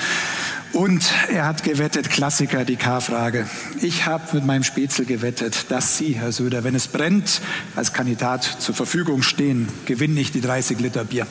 Und 0.73 1.13
er 1.29 1.47
hat 1.47 1.63
gewettet, 1.63 2.11
Klassiker, 2.11 2.65
die 2.65 2.77
K-Frage. 2.77 3.47
Ich 3.83 4.07
habe 4.07 4.25
mit 4.33 4.45
meinem 4.45 4.65
Spätzle 4.65 5.05
gewettet, 5.05 5.67
dass 5.69 5.97
Sie, 5.97 6.15
Herr 6.15 6.33
Söder, 6.33 6.65
wenn 6.65 6.75
es 6.75 6.89
brennt, 6.89 7.41
als 7.77 7.93
Kandidat 7.93 8.43
zur 8.43 8.75
Verfügung 8.75 9.23
stehen, 9.23 9.69
gewinne 9.85 10.19
ich 10.19 10.33
die 10.33 10.41
30 10.41 10.81
Liter 10.81 11.05
Bier. 11.05 11.29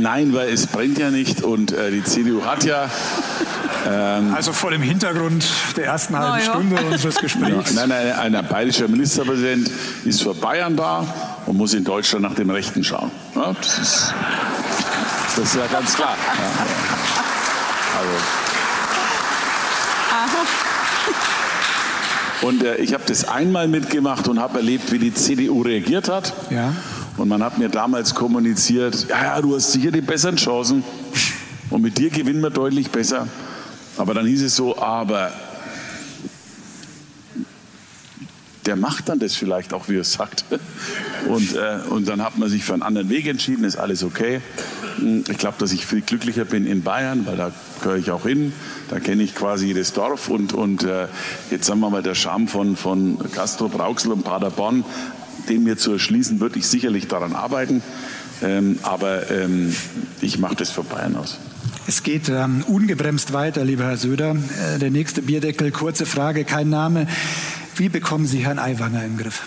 Nein, 0.00 0.32
weil 0.34 0.48
es 0.48 0.66
brennt 0.66 0.98
ja 0.98 1.10
nicht 1.10 1.42
und 1.42 1.72
äh, 1.72 1.90
die 1.90 2.02
CDU 2.04 2.44
hat 2.44 2.64
ja. 2.64 2.88
Ähm, 3.86 4.34
also 4.34 4.52
vor 4.52 4.70
dem 4.70 4.82
Hintergrund 4.82 5.44
der 5.76 5.86
ersten 5.86 6.18
halben 6.18 6.44
ja. 6.44 6.50
Stunde 6.50 6.76
unseres 6.82 7.16
Gesprächs. 7.20 7.74
nein, 7.74 7.88
nein, 7.88 8.34
ein 8.34 8.48
bayerischer 8.48 8.88
Ministerpräsident 8.88 9.70
ist 10.04 10.22
für 10.22 10.34
Bayern 10.34 10.76
da 10.76 11.06
und 11.46 11.56
muss 11.56 11.74
in 11.74 11.84
Deutschland 11.84 12.22
nach 12.22 12.34
dem 12.34 12.50
Rechten 12.50 12.82
schauen. 12.84 13.10
Ja, 13.34 13.52
das, 13.52 13.78
ist, 13.78 14.14
das 15.36 15.44
ist 15.44 15.54
ja 15.54 15.66
ganz 15.66 15.94
klar. 15.94 16.16
Ja, 16.38 16.66
also. 17.98 18.10
Und 22.40 22.62
äh, 22.62 22.76
ich 22.76 22.94
habe 22.94 23.02
das 23.06 23.26
einmal 23.26 23.66
mitgemacht 23.68 24.28
und 24.28 24.38
habe 24.38 24.58
erlebt, 24.58 24.92
wie 24.92 24.98
die 24.98 25.12
CDU 25.12 25.62
reagiert 25.62 26.08
hat. 26.08 26.32
Ja. 26.50 26.72
Und 27.18 27.28
man 27.28 27.42
hat 27.42 27.58
mir 27.58 27.68
damals 27.68 28.14
kommuniziert, 28.14 29.06
ja, 29.08 29.24
ja, 29.24 29.42
du 29.42 29.56
hast 29.56 29.72
sicher 29.72 29.90
die 29.90 30.00
besseren 30.00 30.36
Chancen 30.36 30.84
und 31.68 31.82
mit 31.82 31.98
dir 31.98 32.10
gewinnen 32.10 32.40
wir 32.40 32.50
deutlich 32.50 32.90
besser. 32.90 33.26
Aber 33.96 34.14
dann 34.14 34.24
hieß 34.24 34.42
es 34.42 34.54
so, 34.54 34.78
aber 34.78 35.32
der 38.66 38.76
macht 38.76 39.08
dann 39.08 39.18
das 39.18 39.34
vielleicht 39.34 39.72
auch, 39.72 39.88
wie 39.88 39.96
er 39.96 40.02
es 40.02 40.12
sagt. 40.12 40.44
Und, 41.26 41.56
äh, 41.56 41.78
und 41.90 42.06
dann 42.06 42.22
hat 42.22 42.38
man 42.38 42.48
sich 42.48 42.64
für 42.64 42.74
einen 42.74 42.82
anderen 42.82 43.08
Weg 43.08 43.26
entschieden, 43.26 43.64
ist 43.64 43.76
alles 43.76 44.04
okay. 44.04 44.40
Ich 45.28 45.38
glaube, 45.38 45.56
dass 45.58 45.72
ich 45.72 45.86
viel 45.86 46.02
glücklicher 46.02 46.44
bin 46.44 46.66
in 46.66 46.82
Bayern, 46.82 47.26
weil 47.26 47.36
da 47.36 47.50
gehöre 47.80 47.96
ich 47.96 48.10
auch 48.10 48.24
hin. 48.24 48.52
Da 48.90 49.00
kenne 49.00 49.22
ich 49.22 49.34
quasi 49.34 49.68
jedes 49.68 49.94
Dorf. 49.94 50.28
Und, 50.28 50.52
und 50.52 50.84
äh, 50.84 51.06
jetzt 51.50 51.66
sagen 51.66 51.80
wir 51.80 51.90
mal, 51.90 52.02
der 52.02 52.14
Charme 52.14 52.46
von, 52.46 52.76
von 52.76 53.18
Castro, 53.32 53.68
Brauxel 53.68 54.12
und 54.12 54.22
Paderborn, 54.22 54.84
den 55.48 55.64
mir 55.64 55.76
zu 55.76 55.92
erschließen, 55.92 56.40
würde 56.40 56.58
ich 56.58 56.66
sicherlich 56.66 57.08
daran 57.08 57.34
arbeiten. 57.34 57.82
Ähm, 58.42 58.78
aber 58.82 59.30
ähm, 59.30 59.74
ich 60.20 60.38
mache 60.38 60.56
das 60.56 60.70
für 60.70 60.84
Bayern 60.84 61.16
aus. 61.16 61.38
Es 61.86 62.02
geht 62.02 62.28
ähm, 62.28 62.62
ungebremst 62.66 63.32
weiter, 63.32 63.64
lieber 63.64 63.84
Herr 63.84 63.96
Söder. 63.96 64.36
Äh, 64.74 64.78
der 64.78 64.90
nächste 64.90 65.22
Bierdeckel, 65.22 65.72
kurze 65.72 66.06
Frage, 66.06 66.44
kein 66.44 66.68
Name. 66.68 67.08
Wie 67.76 67.88
bekommen 67.88 68.26
Sie 68.26 68.38
Herrn 68.38 68.58
Aiwanger 68.58 69.04
im 69.04 69.16
Griff? 69.16 69.42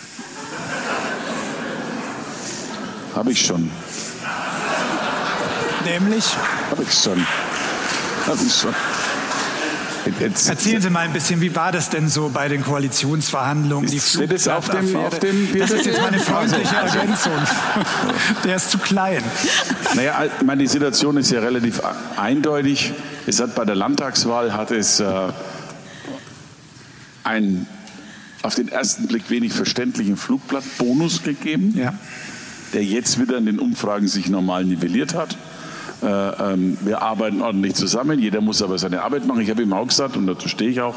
Habe 3.15 3.31
ich 3.31 3.45
schon. 3.45 3.69
Nämlich? 5.85 6.25
Habe 6.69 6.83
ich 6.83 6.93
schon. 6.93 7.25
Habe 8.25 8.39
ich 8.45 8.55
schon. 8.55 8.73
Jetzt, 10.19 10.49
Erzählen 10.49 10.81
Sie 10.81 10.89
mal 10.89 11.01
ein 11.01 11.13
bisschen, 11.13 11.41
wie 11.41 11.55
war 11.55 11.71
das 11.71 11.89
denn 11.89 12.09
so 12.09 12.29
bei 12.29 12.47
den 12.47 12.63
Koalitionsverhandlungen? 12.63 13.89
Die 13.89 13.99
steht 13.99 14.31
es 14.31 14.47
auf 14.47 14.69
dem, 14.69 14.95
auf 14.95 15.19
dem 15.19 15.57
Das 15.57 15.71
ist 15.71 15.85
jetzt 15.85 16.01
meine 16.01 16.19
freundliche 16.19 16.75
Ergänzung. 16.75 17.33
Der 18.43 18.55
ist 18.55 18.71
zu 18.71 18.77
klein. 18.77 19.23
Naja, 19.95 20.25
meine, 20.43 20.63
die 20.63 20.67
Situation 20.67 21.17
ist 21.17 21.31
ja 21.31 21.39
relativ 21.39 21.81
eindeutig. 22.17 22.93
Es 23.27 23.39
hat 23.39 23.55
bei 23.55 23.65
der 23.65 23.75
Landtagswahl 23.75 24.53
hat 24.53 24.71
es 24.71 24.99
äh, 24.99 25.29
ein 27.23 27.67
auf 28.43 28.55
den 28.55 28.69
ersten 28.69 29.07
Blick 29.07 29.29
wenig 29.29 29.53
verständlichen 29.53 30.17
Flugblattbonus 30.17 31.21
gegeben, 31.21 31.75
ja. 31.77 31.93
der 32.73 32.83
jetzt 32.83 33.19
wieder 33.19 33.37
in 33.37 33.45
den 33.45 33.59
Umfragen 33.59 34.07
sich 34.07 34.29
normal 34.29 34.65
nivelliert 34.65 35.13
hat. 35.13 35.37
Äh, 36.01 36.07
ähm, 36.53 36.77
wir 36.81 37.01
arbeiten 37.01 37.41
ordentlich 37.41 37.75
zusammen. 37.75 38.17
Jeder 38.19 38.41
muss 38.41 38.61
aber 38.61 38.77
seine 38.77 39.03
Arbeit 39.03 39.27
machen. 39.27 39.41
Ich 39.41 39.49
habe 39.49 39.61
ihm 39.61 39.73
auch 39.73 39.87
gesagt, 39.87 40.17
und 40.17 40.25
dazu 40.25 40.47
stehe 40.47 40.71
ich 40.71 40.81
auch, 40.81 40.95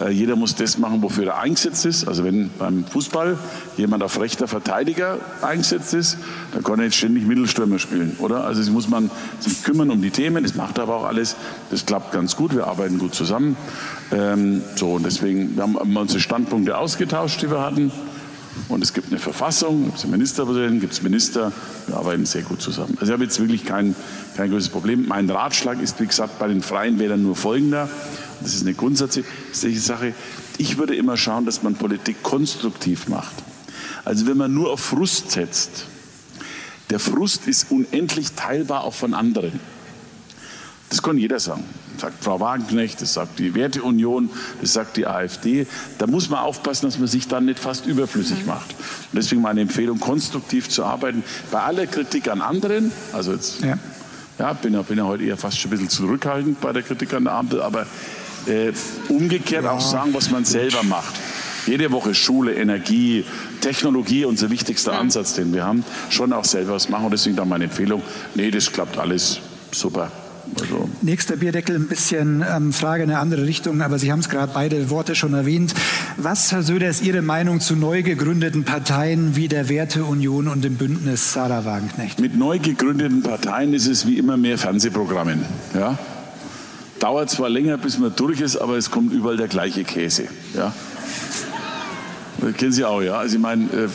äh, 0.00 0.10
jeder 0.10 0.36
muss 0.36 0.54
das 0.54 0.78
machen, 0.78 1.02
wofür 1.02 1.26
er 1.26 1.38
eingesetzt 1.40 1.84
ist. 1.84 2.08
Also 2.08 2.24
wenn 2.24 2.50
beim 2.58 2.84
Fußball 2.84 3.38
jemand 3.76 4.02
auf 4.02 4.18
rechter 4.20 4.48
Verteidiger 4.48 5.18
eingesetzt 5.42 5.92
ist, 5.92 6.18
dann 6.52 6.62
kann 6.62 6.78
er 6.78 6.86
jetzt 6.86 6.96
ständig 6.96 7.26
Mittelstürmer 7.26 7.78
spielen, 7.78 8.16
oder? 8.18 8.44
Also 8.44 8.62
es 8.62 8.70
muss 8.70 8.88
man 8.88 9.10
sich 9.40 9.62
kümmern 9.62 9.90
um 9.90 10.00
die 10.00 10.10
Themen. 10.10 10.42
Das 10.42 10.54
macht 10.54 10.78
aber 10.78 10.96
auch 10.96 11.04
alles. 11.04 11.36
Das 11.70 11.84
klappt 11.84 12.12
ganz 12.12 12.34
gut. 12.34 12.54
Wir 12.54 12.66
arbeiten 12.66 12.98
gut 12.98 13.14
zusammen. 13.14 13.56
Ähm, 14.10 14.62
so, 14.76 14.94
und 14.94 15.04
deswegen 15.04 15.56
haben 15.60 15.74
wir 15.74 16.00
unsere 16.00 16.20
Standpunkte 16.20 16.78
ausgetauscht, 16.78 17.42
die 17.42 17.50
wir 17.50 17.60
hatten. 17.60 17.92
Und 18.68 18.82
es 18.82 18.92
gibt 18.92 19.08
eine 19.08 19.18
Verfassung, 19.18 19.84
gibt 19.84 19.98
es 19.98 20.04
einen 20.04 20.12
Ministerpräsidenten, 20.12 20.80
gibt 20.80 20.92
es 20.92 21.02
Minister, 21.02 21.52
wir 21.86 21.96
arbeiten 21.96 22.26
sehr 22.26 22.42
gut 22.42 22.60
zusammen. 22.60 22.96
Also 23.00 23.06
ich 23.06 23.12
habe 23.12 23.24
jetzt 23.24 23.40
wirklich 23.40 23.64
kein, 23.64 23.94
kein 24.36 24.50
größeres 24.50 24.72
Problem. 24.72 25.06
Mein 25.08 25.28
Ratschlag 25.30 25.80
ist, 25.80 26.00
wie 26.00 26.06
gesagt, 26.06 26.38
bei 26.38 26.48
den 26.48 26.62
Freien 26.62 26.98
Wählern 26.98 27.22
nur 27.22 27.36
folgender. 27.36 27.88
Das 28.40 28.54
ist 28.54 28.62
eine 28.62 28.74
grundsätzliche 28.74 29.80
Sache. 29.80 30.14
Ich 30.58 30.78
würde 30.78 30.94
immer 30.94 31.16
schauen, 31.16 31.46
dass 31.46 31.62
man 31.62 31.74
Politik 31.74 32.22
konstruktiv 32.22 33.08
macht. 33.08 33.34
Also 34.04 34.26
wenn 34.26 34.36
man 34.36 34.52
nur 34.52 34.72
auf 34.72 34.80
Frust 34.80 35.30
setzt, 35.30 35.86
der 36.90 36.98
Frust 36.98 37.46
ist 37.46 37.70
unendlich 37.70 38.32
teilbar 38.32 38.84
auch 38.84 38.94
von 38.94 39.14
anderen. 39.14 39.60
Das 40.88 41.02
kann 41.02 41.18
jeder 41.18 41.38
sagen. 41.38 41.64
Das 41.98 42.12
sagt 42.12 42.22
Frau 42.22 42.38
Wagenknecht, 42.38 43.02
das 43.02 43.14
sagt 43.14 43.40
die 43.40 43.56
Werteunion, 43.56 44.30
das 44.60 44.72
sagt 44.72 44.96
die 44.96 45.06
AfD. 45.08 45.66
Da 45.98 46.06
muss 46.06 46.30
man 46.30 46.38
aufpassen, 46.38 46.86
dass 46.86 46.96
man 46.96 47.08
sich 47.08 47.26
dann 47.26 47.46
nicht 47.46 47.58
fast 47.58 47.86
überflüssig 47.86 48.46
macht. 48.46 48.70
Und 48.70 49.16
deswegen 49.16 49.42
meine 49.42 49.62
Empfehlung, 49.62 49.98
konstruktiv 49.98 50.68
zu 50.68 50.84
arbeiten. 50.84 51.24
Bei 51.50 51.60
aller 51.60 51.86
Kritik 51.86 52.28
an 52.28 52.40
anderen, 52.40 52.92
also 53.12 53.32
jetzt, 53.32 53.62
ja, 53.62 53.76
ja 54.38 54.52
bin, 54.52 54.74
ja, 54.74 54.82
bin 54.82 54.98
ja 54.98 55.04
heute 55.04 55.24
eher 55.24 55.36
fast 55.36 55.58
schon 55.58 55.70
ein 55.70 55.72
bisschen 55.72 55.88
zurückhaltend 55.88 56.60
bei 56.60 56.72
der 56.72 56.82
Kritik 56.82 57.12
an 57.14 57.24
der 57.24 57.32
Ampel, 57.32 57.62
aber 57.62 57.84
äh, 58.46 58.72
umgekehrt 59.08 59.64
ja. 59.64 59.72
auch 59.72 59.80
sagen, 59.80 60.14
was 60.14 60.30
man 60.30 60.44
selber 60.44 60.84
macht. 60.84 61.16
Jede 61.66 61.90
Woche 61.90 62.14
Schule, 62.14 62.54
Energie, 62.54 63.24
Technologie, 63.60 64.24
unser 64.24 64.50
wichtigster 64.50 64.92
ja. 64.92 65.00
Ansatz, 65.00 65.34
den 65.34 65.52
wir 65.52 65.64
haben, 65.64 65.84
schon 66.10 66.32
auch 66.32 66.44
selber 66.44 66.74
was 66.74 66.88
machen. 66.88 67.06
Und 67.06 67.10
deswegen 67.10 67.34
dann 67.34 67.48
meine 67.48 67.64
Empfehlung, 67.64 68.02
nee, 68.36 68.52
das 68.52 68.72
klappt 68.72 68.98
alles 68.98 69.40
super. 69.72 70.12
Also. 70.60 70.88
Nächster 71.02 71.36
Bierdeckel, 71.36 71.76
ein 71.76 71.88
bisschen 71.88 72.44
ähm, 72.48 72.72
Frage 72.72 73.04
in 73.04 73.10
eine 73.10 73.18
andere 73.18 73.46
Richtung, 73.46 73.80
aber 73.82 73.98
Sie 73.98 74.10
haben 74.10 74.20
es 74.20 74.28
gerade 74.28 74.52
beide 74.52 74.90
Worte 74.90 75.14
schon 75.14 75.34
erwähnt. 75.34 75.74
Was, 76.16 76.52
Herr 76.52 76.62
Söder, 76.62 76.88
ist 76.88 77.02
Ihre 77.02 77.22
Meinung 77.22 77.60
zu 77.60 77.76
neu 77.76 78.02
gegründeten 78.02 78.64
Parteien 78.64 79.36
wie 79.36 79.48
der 79.48 79.68
Werteunion 79.68 80.48
und 80.48 80.64
dem 80.64 80.76
Bündnis 80.76 81.32
Sarah 81.32 81.64
Wagenknecht? 81.64 82.20
Mit 82.20 82.36
neu 82.36 82.58
gegründeten 82.58 83.22
Parteien 83.22 83.72
ist 83.74 83.86
es 83.86 84.06
wie 84.06 84.18
immer 84.18 84.36
mehr 84.36 84.58
Fernsehprogrammen. 84.58 85.44
Ja? 85.74 85.98
Dauert 86.98 87.30
zwar 87.30 87.48
länger, 87.48 87.78
bis 87.78 87.98
man 87.98 88.14
durch 88.16 88.40
ist, 88.40 88.56
aber 88.56 88.76
es 88.76 88.90
kommt 88.90 89.12
überall 89.12 89.36
der 89.36 89.48
gleiche 89.48 89.84
Käse. 89.84 90.24
Ja? 90.56 90.72
Kennen 92.56 92.72
Sie 92.72 92.84
auch, 92.84 93.02
ja? 93.02 93.18
Also 93.18 93.36
ich 93.36 93.42
meine, 93.42 93.64
äh, 93.64 93.88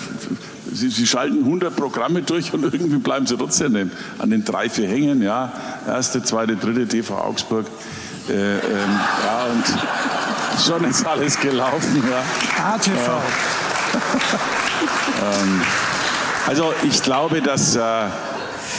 Sie, 0.71 0.89
Sie, 0.89 1.05
schalten 1.05 1.39
100 1.39 1.75
Programme 1.75 2.21
durch 2.21 2.53
und 2.53 2.63
irgendwie 2.63 2.97
bleiben 2.97 3.27
Sie 3.27 3.37
trotzdem 3.37 3.91
an 4.19 4.29
den, 4.29 4.45
drei, 4.45 4.69
vier 4.69 4.87
hängen. 4.87 5.21
Ja, 5.21 5.51
erste, 5.87 6.23
zweite, 6.23 6.55
dritte 6.55 6.87
TV 6.87 7.15
Augsburg. 7.17 7.65
Äh, 8.29 8.33
ähm, 8.33 8.59
ja, 9.25 9.45
und 9.51 9.63
schon 10.65 10.83
ist 10.85 11.05
alles 11.05 11.39
gelaufen. 11.39 12.03
Ja. 12.09 12.73
ATV. 12.73 13.21
ähm, 15.21 15.61
also 16.47 16.73
ich 16.83 17.03
glaube, 17.03 17.41
dass 17.41 17.75
äh, 17.75 17.81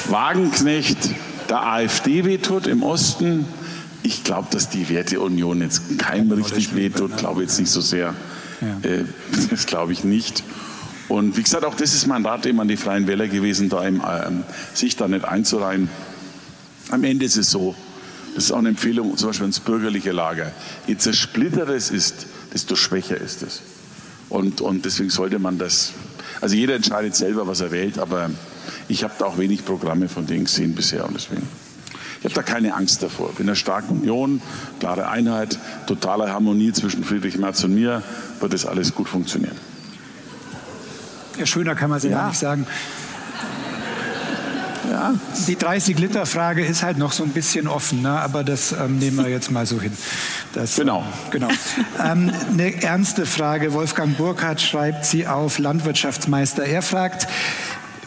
Wagenknecht 0.09 1.11
der 1.49 1.66
AfD 1.66 2.24
wehtut 2.24 2.66
im 2.66 2.82
Osten. 2.82 3.47
Ich 4.03 4.24
glaube, 4.24 4.49
dass 4.51 4.68
die 4.68 4.89
Werteunion 4.89 5.61
jetzt 5.61 5.99
keinem 5.99 6.32
richtig 6.32 6.74
wehtut. 6.74 7.16
Glaube 7.16 7.43
jetzt 7.43 7.59
nicht 7.59 7.70
so 7.70 7.80
sehr. 7.80 8.14
Ja. 8.61 8.89
Äh, 8.89 9.05
das 9.51 9.66
glaube 9.66 9.93
ich 9.93 10.05
nicht. 10.05 10.43
Und 11.09 11.37
wie 11.37 11.43
gesagt, 11.43 11.65
auch 11.65 11.75
das 11.75 11.95
ist 11.95 12.07
mein 12.07 12.25
Rat 12.25 12.47
eben 12.47 12.61
an 12.61 12.69
die 12.69 12.77
Freien 12.77 13.07
Wähler 13.07 13.29
gewesen, 13.29 13.69
da 13.69 13.85
im, 13.85 14.03
ähm, 14.07 14.45
sich 14.73 14.97
da 14.97 15.07
nicht 15.07 15.25
einzureihen. 15.25 15.89
Am 16.91 17.05
Ende 17.05 17.25
ist 17.25 17.37
es 17.37 17.51
so, 17.51 17.75
das 18.35 18.45
ist 18.45 18.53
auch 18.53 18.59
eine 18.59 18.71
Empfehlung 18.71 19.17
zum 19.17 19.29
Beispiel 19.29 19.47
ins 19.47 19.61
bürgerliche 19.61 20.13
Lager. 20.13 20.53
Je 20.87 20.97
zersplitterter 20.97 21.75
es 21.75 21.91
ist, 21.91 22.27
desto 22.53 22.75
schwächer 22.75 23.17
ist 23.17 23.43
es. 23.43 23.61
Und, 24.29 24.61
und 24.61 24.85
deswegen 24.85 25.11
sollte 25.11 25.39
man 25.39 25.59
das, 25.59 25.93
also 26.41 26.57
jeder 26.57 26.75
entscheidet 26.75 27.15
selber, 27.15 27.47
was 27.47 27.61
er 27.61 27.71
wählt, 27.71 27.99
aber 27.99 28.31
ich 28.89 29.05
habe 29.05 29.15
da 29.19 29.27
auch 29.27 29.39
wenig 29.39 29.65
Programme 29.65 30.09
von 30.09 30.27
denen 30.27 30.45
gesehen 30.45 30.75
bisher 30.75 31.07
und 31.07 31.15
deswegen. 31.15 31.47
Ich 32.19 32.25
habe 32.25 32.35
da 32.35 32.43
keine 32.43 32.75
Angst 32.75 33.03
davor. 33.03 33.31
Ich 33.31 33.37
bin 33.37 33.47
einer 33.47 33.55
starken 33.55 34.01
Union, 34.01 34.41
klare 34.81 35.09
Einheit, 35.09 35.59
totale 35.87 36.33
Harmonie 36.33 36.73
zwischen 36.73 37.05
Friedrich 37.05 37.37
Merz 37.37 37.63
und 37.65 37.75
mir, 37.75 38.03
wird 38.41 38.53
das 38.55 38.65
alles 38.65 38.95
gut 38.95 39.09
funktionieren. 39.09 39.57
Ja, 41.37 41.47
schöner 41.47 41.74
kann 41.74 41.91
man 41.91 41.99
es 41.99 42.05
ja. 42.05 42.11
ja 42.11 42.28
nicht 42.28 42.39
sagen. 42.39 42.66
Ja, 44.91 45.14
die 45.49 45.57
30-Liter-Frage 45.57 46.64
ist 46.64 46.82
halt 46.82 46.99
noch 46.99 47.12
so 47.12 47.24
ein 47.24 47.30
bisschen 47.30 47.66
offen, 47.68 48.03
ne? 48.03 48.11
aber 48.20 48.45
das 48.45 48.72
ähm, 48.72 48.99
nehmen 48.99 49.16
wir 49.16 49.28
jetzt 49.28 49.51
mal 49.51 49.64
so 49.66 49.80
hin. 49.80 49.93
Das, 50.53 50.76
genau. 50.76 51.01
Ähm, 51.01 51.30
genau. 51.30 51.49
ähm, 52.05 52.32
eine 52.53 52.82
ernste 52.82 53.24
Frage. 53.26 53.72
Wolfgang 53.72 54.16
Burkhardt 54.16 54.61
schreibt 54.61 55.07
sie 55.07 55.26
auf 55.26 55.59
Landwirtschaftsmeister. 55.59 56.64
Er 56.64 56.82
fragt, 56.82 57.26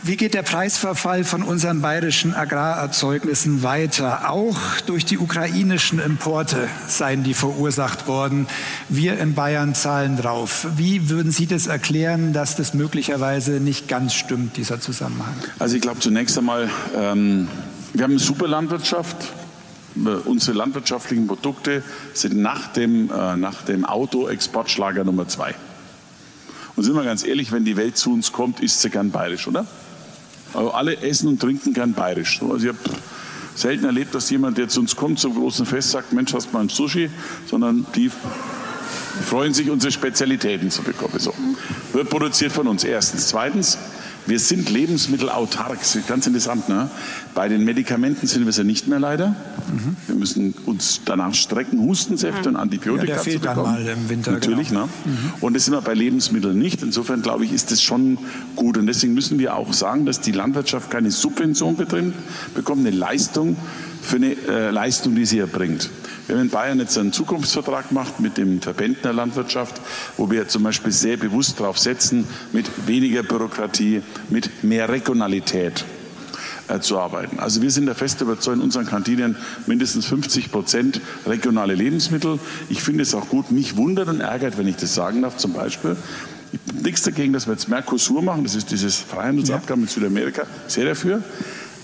wie 0.03 0.17
geht 0.17 0.33
der 0.33 0.43
Preisverfall 0.43 1.23
von 1.23 1.43
unseren 1.43 1.81
bayerischen 1.81 2.33
Agrarerzeugnissen 2.33 3.63
weiter? 3.63 4.29
Auch 4.29 4.57
durch 4.85 5.05
die 5.05 5.17
ukrainischen 5.17 5.99
Importe 5.99 6.67
seien 6.87 7.23
die 7.23 7.33
verursacht 7.33 8.07
worden. 8.07 8.47
Wir 8.89 9.19
in 9.19 9.33
Bayern 9.33 9.75
zahlen 9.75 10.17
drauf. 10.17 10.67
Wie 10.75 11.09
würden 11.09 11.31
Sie 11.31 11.47
das 11.47 11.67
erklären, 11.67 12.33
dass 12.33 12.55
das 12.55 12.73
möglicherweise 12.73 13.59
nicht 13.59 13.87
ganz 13.87 14.13
stimmt, 14.13 14.57
dieser 14.57 14.79
Zusammenhang? 14.79 15.33
Also 15.59 15.75
ich 15.75 15.81
glaube 15.81 15.99
zunächst 15.99 16.37
einmal, 16.37 16.69
ähm, 16.95 17.47
wir 17.93 18.03
haben 18.03 18.11
eine 18.11 18.19
super 18.19 18.47
Landwirtschaft. 18.47 19.17
Äh, 19.95 20.09
unsere 20.25 20.57
landwirtschaftlichen 20.57 21.27
Produkte 21.27 21.83
sind 22.13 22.37
nach 22.37 22.67
dem, 22.67 23.09
äh, 23.09 23.35
nach 23.37 23.63
dem 23.63 23.85
Auto 23.85 24.27
Exportschlager 24.27 25.03
Nummer 25.03 25.27
zwei. 25.27 25.55
Und 26.75 26.83
sind 26.83 26.93
wir 26.93 27.03
ganz 27.03 27.25
ehrlich, 27.25 27.51
wenn 27.51 27.65
die 27.65 27.75
Welt 27.75 27.97
zu 27.97 28.13
uns 28.13 28.31
kommt, 28.31 28.59
isst 28.59 28.81
sie 28.81 28.91
gern 28.91 29.09
bayerisch, 29.09 29.47
oder? 29.47 29.65
Also 30.53 30.71
alle 30.71 30.97
essen 31.01 31.27
und 31.27 31.39
trinken 31.39 31.73
gern 31.73 31.93
bayerisch. 31.93 32.41
Also 32.41 32.57
ich 32.57 32.67
habe 32.67 32.79
selten 33.55 33.85
erlebt, 33.85 34.13
dass 34.15 34.29
jemand, 34.29 34.57
der 34.57 34.67
zu 34.67 34.79
uns 34.79 34.95
kommt 34.95 35.19
zum 35.19 35.35
großen 35.35 35.65
Fest, 35.65 35.91
sagt, 35.91 36.13
Mensch, 36.13 36.33
hast 36.33 36.53
mal 36.53 36.61
ein 36.61 36.69
Sushi, 36.69 37.09
sondern 37.47 37.85
die 37.95 38.11
freuen 39.25 39.53
sich, 39.53 39.69
unsere 39.69 39.91
Spezialitäten 39.91 40.69
zu 40.71 40.83
bekommen. 40.83 41.17
So. 41.17 41.33
Wird 41.93 42.09
produziert 42.09 42.51
von 42.51 42.67
uns 42.67 42.83
erstens. 42.83 43.27
Zweitens, 43.27 43.77
wir 44.27 44.39
sind 44.39 44.69
lebensmittelautark. 44.69 45.79
Das 45.79 45.95
ist 45.95 46.07
ganz 46.07 46.27
interessant. 46.27 46.69
Ne? 46.69 46.89
Bei 47.33 47.47
den 47.47 47.63
Medikamenten 47.63 48.27
sind 48.27 48.43
wir 48.43 48.49
es 48.49 48.57
ja 48.57 48.63
nicht 48.63 48.87
mehr 48.87 48.99
leider. 48.99 49.29
Mhm. 49.29 49.95
Wir 50.05 50.15
müssen 50.15 50.53
uns 50.65 51.01
danach 51.05 51.33
strecken, 51.33 51.81
Hustensäfte 51.81 52.49
mhm. 52.49 52.55
und 52.55 52.61
Antibiotika 52.61 53.07
ja, 53.07 53.23
der 53.23 53.23
zu 53.23 53.39
bekommen. 53.39 53.63
Dann 53.63 53.85
mal 53.85 53.87
im 53.87 54.09
Winter, 54.09 54.31
Natürlich. 54.33 54.69
Genau. 54.69 54.85
Ne? 54.85 54.89
Mhm. 55.05 55.33
Und 55.41 55.53
das 55.55 55.65
sind 55.65 55.73
wir 55.73 55.81
bei 55.81 55.93
Lebensmitteln 55.93 56.57
nicht. 56.57 56.83
Insofern 56.83 57.21
glaube 57.21 57.45
ich, 57.45 57.53
ist 57.53 57.71
das 57.71 57.81
schon 57.81 58.17
gut. 58.55 58.77
Und 58.77 58.87
deswegen 58.87 59.13
müssen 59.13 59.39
wir 59.39 59.55
auch 59.55 59.73
sagen, 59.73 60.05
dass 60.05 60.21
die 60.21 60.31
Landwirtschaft 60.31 60.91
keine 60.91 61.11
Subvention 61.11 61.77
bekommt, 61.77 62.15
eine 62.67 62.91
Leistung 62.91 63.55
für 64.07 64.15
eine 64.15 64.35
äh, 64.47 64.69
Leistung, 64.71 65.15
die 65.15 65.25
sie 65.25 65.39
erbringt. 65.39 65.89
Haben 66.29 66.39
in 66.39 66.49
Bayern 66.49 66.79
jetzt 66.79 66.97
einen 66.97 67.13
Zukunftsvertrag 67.13 67.89
gemacht 67.89 68.19
mit 68.19 68.37
dem 68.37 68.61
Verbänden 68.61 69.01
der 69.03 69.13
Landwirtschaft, 69.13 69.81
wo 70.17 70.31
wir 70.31 70.47
zum 70.47 70.63
Beispiel 70.63 70.91
sehr 70.91 71.17
bewusst 71.17 71.59
darauf 71.59 71.77
setzen, 71.77 72.25
mit 72.53 72.87
weniger 72.87 73.23
Bürokratie, 73.23 74.01
mit 74.29 74.63
mehr 74.63 74.89
Regionalität 74.89 75.85
äh, 76.69 76.79
zu 76.79 76.97
arbeiten. 76.99 77.39
Also 77.39 77.61
wir 77.61 77.71
sind 77.71 77.85
der 77.85 77.95
fest 77.95 78.21
überzeugt, 78.21 78.57
in 78.57 78.63
unseren 78.63 78.85
Kantinen 78.85 79.35
mindestens 79.67 80.05
50 80.05 80.51
Prozent 80.51 81.01
regionale 81.25 81.75
Lebensmittel. 81.75 82.39
Ich 82.69 82.81
finde 82.81 83.03
es 83.03 83.13
auch 83.13 83.27
gut, 83.29 83.51
mich 83.51 83.77
wundert 83.77 84.07
und 84.07 84.21
ärgert, 84.21 84.57
wenn 84.57 84.67
ich 84.67 84.77
das 84.77 84.95
sagen 84.95 85.21
darf, 85.21 85.37
zum 85.37 85.53
Beispiel, 85.53 85.97
ich 86.53 86.59
nichts 86.81 87.03
dagegen, 87.03 87.33
dass 87.33 87.45
wir 87.47 87.53
jetzt 87.53 87.67
Mercosur 87.67 88.21
machen, 88.21 88.43
das 88.43 88.55
ist 88.55 88.71
dieses 88.71 88.95
Freihandelsabkommen 88.97 89.81
mit 89.81 89.91
Südamerika, 89.91 90.43
sehr 90.67 90.85
dafür. 90.85 91.21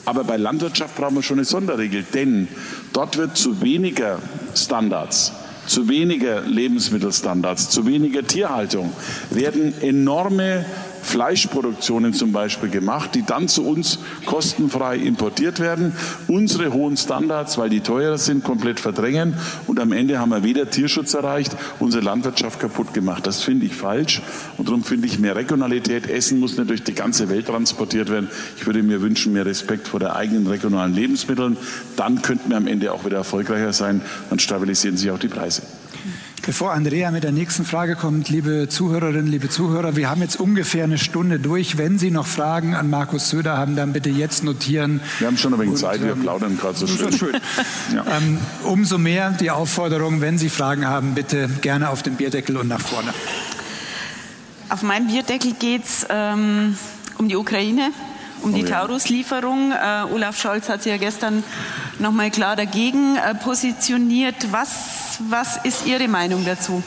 Aber 0.06 0.24
bei 0.24 0.38
Landwirtschaft 0.38 0.96
brauchen 0.96 1.16
wir 1.16 1.24
schon 1.24 1.38
eine 1.40 1.46
Sonderregel, 1.46 2.04
denn 2.14 2.48
dort 2.92 3.18
wird 3.18 3.38
zu 3.38 3.62
weniger 3.62 4.20
Standards, 4.56 5.32
zu 5.66 5.88
weniger 5.88 6.42
Lebensmittelstandards, 6.42 7.70
zu 7.70 7.86
weniger 7.86 8.26
Tierhaltung 8.26 8.92
werden 9.30 9.74
enorme 9.82 10.66
Fleischproduktionen 11.04 12.14
zum 12.14 12.32
Beispiel 12.32 12.70
gemacht, 12.70 13.14
die 13.14 13.24
dann 13.24 13.48
zu 13.48 13.66
uns 13.66 14.00
kostenfrei 14.26 14.98
importiert 14.98 15.60
werden, 15.60 15.94
unsere 16.28 16.74
hohen 16.74 16.98
Standards, 16.98 17.58
weil 17.58 17.70
die 17.70 17.82
teurer 17.82 18.18
sind, 18.18 18.44
komplett 18.44 18.80
verdrängen 18.80 19.36
und 19.68 19.80
am 19.80 19.92
Ende 19.92 20.20
haben 20.20 20.30
wir 20.30 20.44
weder 20.44 20.70
Tierschutz 20.70 21.14
erreicht, 21.14 21.56
unsere 21.80 22.04
Landwirtschaft 22.04 22.60
kaputt 22.60 22.94
gemacht. 22.94 23.28
Das 23.28 23.44
finde 23.44 23.66
ich 23.66 23.76
falsch 23.76 24.22
und 24.58 24.68
darum 24.68 24.84
finde 24.84 25.08
ich 25.08 25.20
mehr 25.20 25.36
Regionalität. 25.36 26.10
Essen 26.10 26.40
muss 26.40 26.58
nicht 26.58 26.70
durch 26.70 26.84
die 26.84 26.94
ganze 26.94 27.30
Welt 27.30 27.48
transportiert 27.48 28.10
werden. 28.10 28.30
Ich 28.58 28.66
würde 28.66 28.82
mir 28.82 29.02
wünschen, 29.02 29.34
mehr 29.34 29.46
Respekt 29.46 29.88
vor 29.88 30.00
der 30.00 30.16
eigenen 30.16 30.48
regionalen 30.48 30.94
Lebensmitteln. 30.94 31.58
Dann 31.96 32.22
könnten 32.22 32.50
wir 32.50 32.58
am 32.58 32.68
Ende 32.68 32.92
auch 32.94 33.06
wieder 33.06 33.18
erfolgreicher 33.18 33.74
sein. 33.74 34.02
Dann 34.30 34.40
stabilisieren 34.40 34.98
sich 34.98 35.12
auch 35.12 35.20
die 35.20 35.28
Preise. 35.28 35.64
Bevor 36.46 36.74
Andrea 36.74 37.10
mit 37.10 37.24
der 37.24 37.32
nächsten 37.32 37.64
Frage 37.64 37.96
kommt, 37.96 38.28
liebe 38.28 38.68
Zuhörerinnen, 38.68 39.28
liebe 39.28 39.48
Zuhörer, 39.48 39.96
wir 39.96 40.10
haben 40.10 40.22
jetzt 40.22 40.38
ungefähr 40.38 40.84
eine 40.84 40.98
Stunde 40.98 41.40
durch. 41.40 41.78
Wenn 41.78 41.98
Sie 41.98 42.12
noch 42.12 42.28
Fragen 42.28 42.76
an 42.76 42.90
Markus 42.90 43.30
Söder 43.30 43.58
haben, 43.58 43.78
dann 43.78 43.94
bitte 43.94 44.10
jetzt 44.10 44.44
notieren. 44.44 45.00
Wir 45.20 45.28
haben 45.28 45.38
schon 45.38 45.54
ein 45.54 45.60
wenig 45.62 45.76
Und, 45.76 45.78
Zeit, 45.78 46.04
wir 46.04 46.12
ähm, 46.12 46.20
plaudern 46.20 46.58
gerade 46.58 46.78
so 46.78 46.86
schön. 46.86 47.14
schön. 47.14 47.38
ja. 47.96 48.04
ähm, 48.18 48.40
umso 48.66 48.98
mehr 48.98 49.30
die 49.32 49.52
Aufforderung, 49.52 50.20
wenn 50.20 50.38
Sie 50.38 50.50
Fragen 50.50 50.86
haben, 50.86 51.16
bitte 51.16 51.50
gerne 51.62 51.90
auf 51.90 52.04
den 52.04 52.16
Bierdeckel 52.16 52.58
und 52.58 52.68
nach 52.68 52.82
vorne. 52.82 53.14
Auf 54.68 54.82
meinem 54.82 55.08
Bierdeckel 55.08 55.54
geht 55.54 55.86
es 55.86 56.06
ähm, 56.10 56.76
um 57.20 57.30
die 57.30 57.38
Ukraine 57.38 57.92
um 58.44 58.54
die 58.54 58.64
Taurus-Lieferung. 58.64 59.72
Äh, 59.72 60.04
Olaf 60.12 60.40
Scholz 60.40 60.70
hat 60.70 60.84
sich 60.84 60.92
ja 60.92 60.98
gestern 60.98 61.44
noch 62.00 62.12
mal 62.12 62.30
klar 62.30 62.56
dagegen 62.56 63.16
äh, 63.16 63.34
positioniert. 63.36 64.52
Was, 64.52 65.20
was 65.30 65.58
ist 65.64 65.86
Ihre 65.86 66.08
Meinung 66.08 66.46
dazu? 66.46 66.84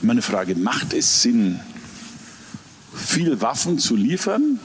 Meine 0.00 0.22
Frage, 0.22 0.56
macht 0.56 0.94
es 0.94 1.22
Sinn, 1.22 1.60
viel 2.94 3.40
Waffen 3.40 3.78
zu 3.78 3.94
liefern 3.94 4.58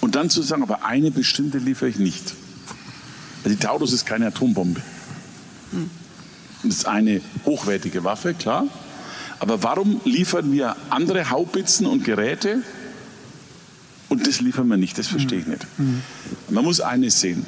und 0.00 0.16
dann 0.16 0.30
zu 0.30 0.42
sagen, 0.42 0.62
aber 0.62 0.84
eine 0.84 1.10
bestimmte 1.10 1.58
liefere 1.58 1.88
ich 1.88 1.98
nicht? 1.98 2.34
Also 3.44 3.56
die 3.56 3.64
Taurus 3.64 3.92
ist 3.92 4.04
keine 4.04 4.26
Atombombe. 4.28 4.80
Hm. 5.70 5.90
Das 6.64 6.78
ist 6.78 6.86
eine 6.86 7.20
hochwertige 7.44 8.02
Waffe, 8.02 8.34
klar. 8.34 8.66
Aber 9.38 9.62
warum 9.62 10.00
liefern 10.04 10.50
wir 10.50 10.74
andere 10.90 11.30
Haubitzen 11.30 11.86
und 11.86 12.02
Geräte 12.02 12.62
und 14.08 14.26
das 14.26 14.40
liefern 14.40 14.68
wir 14.68 14.76
nicht, 14.76 14.98
das 14.98 15.08
verstehe 15.08 15.40
ich 15.40 15.46
nicht. 15.46 15.66
Man 16.48 16.64
muss 16.64 16.80
eines 16.80 17.20
sehen. 17.20 17.44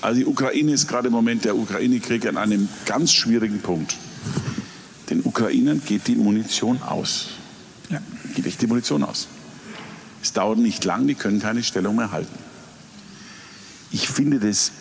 Also 0.00 0.18
die 0.18 0.26
Ukraine 0.26 0.72
ist 0.72 0.88
gerade 0.88 1.08
im 1.08 1.12
Moment 1.12 1.44
der 1.44 1.56
Ukraine-Krieg 1.56 2.26
an 2.26 2.36
einem 2.36 2.68
ganz 2.86 3.12
schwierigen 3.12 3.60
Punkt. 3.60 3.96
Den 5.10 5.22
Ukrainern 5.24 5.80
geht 5.86 6.08
die 6.08 6.16
Munition 6.16 6.82
aus. 6.82 7.28
Ja. 7.88 8.00
Geht 8.34 8.46
echt 8.46 8.60
die 8.62 8.66
Munition 8.66 9.04
aus. 9.04 9.28
Es 10.22 10.32
dauert 10.32 10.58
nicht 10.58 10.84
lang, 10.84 11.06
die 11.06 11.14
können 11.14 11.40
keine 11.40 11.62
Stellung 11.62 11.96
mehr 11.96 12.10
halten. 12.10 12.38
Ich 13.92 14.08
finde 14.08 14.40
das 14.40 14.72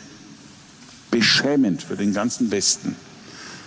beschämend 1.11 1.83
für 1.83 1.95
den 1.95 2.13
ganzen 2.13 2.49
Westen, 2.51 2.95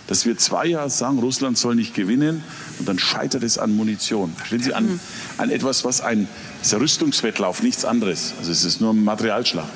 dass 0.07 0.25
wir 0.25 0.37
zwei 0.37 0.65
Jahre 0.67 0.89
sagen, 0.89 1.19
Russland 1.19 1.57
soll 1.57 1.75
nicht 1.75 1.93
gewinnen 1.93 2.43
und 2.79 2.87
dann 2.87 2.99
scheitert 2.99 3.43
es 3.43 3.57
an 3.57 3.75
Munition. 3.75 4.33
Verstehen 4.35 4.63
Sie, 4.63 4.73
an, 4.73 4.99
an 5.37 5.49
etwas, 5.49 5.85
was 5.85 6.01
ein, 6.01 6.27
ist 6.65 6.73
ein 6.73 6.81
Rüstungswettlauf, 6.81 7.61
nichts 7.61 7.85
anderes. 7.85 8.33
Also 8.39 8.51
es 8.51 8.63
ist 8.63 8.81
nur 8.81 8.93
Materialschlacht. 8.93 9.71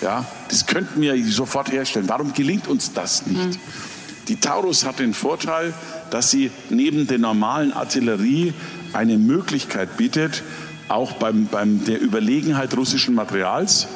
Ja, 0.00 0.24
das 0.48 0.66
könnten 0.66 1.00
wir 1.00 1.24
sofort 1.26 1.72
herstellen. 1.72 2.08
Warum 2.08 2.32
gelingt 2.32 2.68
uns 2.68 2.92
das 2.92 3.26
nicht? 3.26 3.54
Mhm. 3.54 3.60
Die 4.28 4.36
Taurus 4.36 4.84
hat 4.84 4.98
den 4.98 5.14
Vorteil, 5.14 5.72
dass 6.10 6.30
sie 6.30 6.50
neben 6.70 7.06
der 7.06 7.18
normalen 7.18 7.72
Artillerie 7.72 8.52
eine 8.92 9.18
Möglichkeit 9.18 9.96
bietet, 9.96 10.42
auch 10.88 11.12
beim, 11.12 11.46
beim 11.46 11.84
der 11.84 12.00
Überlegenheit 12.00 12.76
russischen 12.76 13.14
Materials 13.14 13.88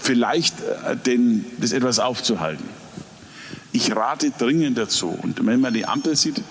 vielleicht 0.00 0.54
äh, 0.60 0.96
den, 0.96 1.44
das 1.58 1.72
etwas 1.72 1.98
aufzuhalten. 1.98 2.64
Ich 3.72 3.94
rate 3.94 4.30
dringend 4.30 4.78
dazu. 4.78 5.18
Und 5.22 5.44
wenn 5.44 5.60
man 5.60 5.74
die 5.74 5.86
Ampel 5.86 6.16
sieht, 6.16 6.42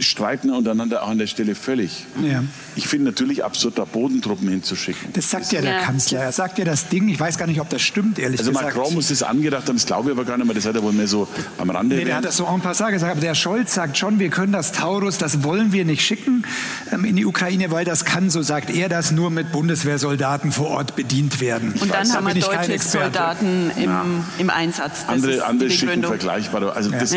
streiten 0.00 0.50
untereinander 0.50 1.02
auch 1.02 1.08
an 1.08 1.18
der 1.18 1.26
Stelle 1.26 1.54
völlig. 1.54 2.06
Ja. 2.22 2.42
Ich 2.76 2.88
finde 2.88 3.06
natürlich 3.06 3.44
absurd, 3.44 3.78
da 3.78 3.84
Bodentruppen 3.84 4.48
hinzuschicken. 4.48 5.12
Das 5.12 5.30
sagt 5.30 5.52
ja 5.52 5.60
der 5.60 5.74
ja. 5.74 5.80
Kanzler. 5.80 6.20
Er 6.20 6.32
sagt 6.32 6.58
ja 6.58 6.64
das 6.64 6.88
Ding, 6.88 7.08
ich 7.08 7.18
weiß 7.18 7.38
gar 7.38 7.46
nicht, 7.46 7.60
ob 7.60 7.68
das 7.68 7.82
stimmt, 7.82 8.18
ehrlich 8.18 8.40
also 8.40 8.50
gesagt. 8.50 8.66
Also 8.66 8.78
Macron 8.78 8.94
muss 8.94 9.08
das 9.08 9.22
angedacht 9.22 9.68
haben, 9.68 9.76
das 9.76 9.86
glaube 9.86 10.10
ich 10.10 10.16
aber 10.16 10.24
gar 10.24 10.36
nicht 10.36 10.46
mehr, 10.46 10.54
das 10.54 10.66
hat 10.66 10.76
er 10.76 10.82
wohl 10.82 10.92
mehr 10.92 11.08
so 11.08 11.28
am 11.58 11.70
Rande 11.70 11.96
nee, 11.96 12.04
der 12.04 12.16
hat 12.16 12.24
das 12.24 12.36
so 12.36 12.46
en 12.46 12.60
passant 12.60 12.92
gesagt, 12.92 13.12
aber 13.12 13.20
der 13.20 13.34
Scholz 13.34 13.74
sagt 13.74 13.98
schon, 13.98 14.18
wir 14.18 14.30
können 14.30 14.52
das 14.52 14.72
Taurus, 14.72 15.18
das 15.18 15.42
wollen 15.42 15.72
wir 15.72 15.84
nicht 15.84 16.02
schicken 16.02 16.44
ähm, 16.92 17.04
in 17.04 17.16
die 17.16 17.26
Ukraine, 17.26 17.70
weil 17.70 17.84
das 17.84 18.04
kann, 18.04 18.30
so 18.30 18.42
sagt 18.42 18.70
er 18.70 18.88
das, 18.88 19.10
nur 19.10 19.30
mit 19.30 19.52
Bundeswehrsoldaten 19.52 20.52
vor 20.52 20.68
Ort 20.68 20.96
bedient 20.96 21.40
werden. 21.40 21.74
Und 21.80 21.92
dann 21.92 22.12
haben 22.12 22.26
wir 22.26 22.34
deutsche 22.34 22.78
Soldaten 22.78 23.70
im, 23.76 23.84
ja. 23.84 24.04
im 24.38 24.50
Einsatz. 24.50 25.06
Das 25.06 25.08
andere 25.08 25.44
andere 25.44 25.70
schicken 25.70 26.02
vergleichbare. 26.02 26.72
Also 26.74 26.90
das, 26.90 27.14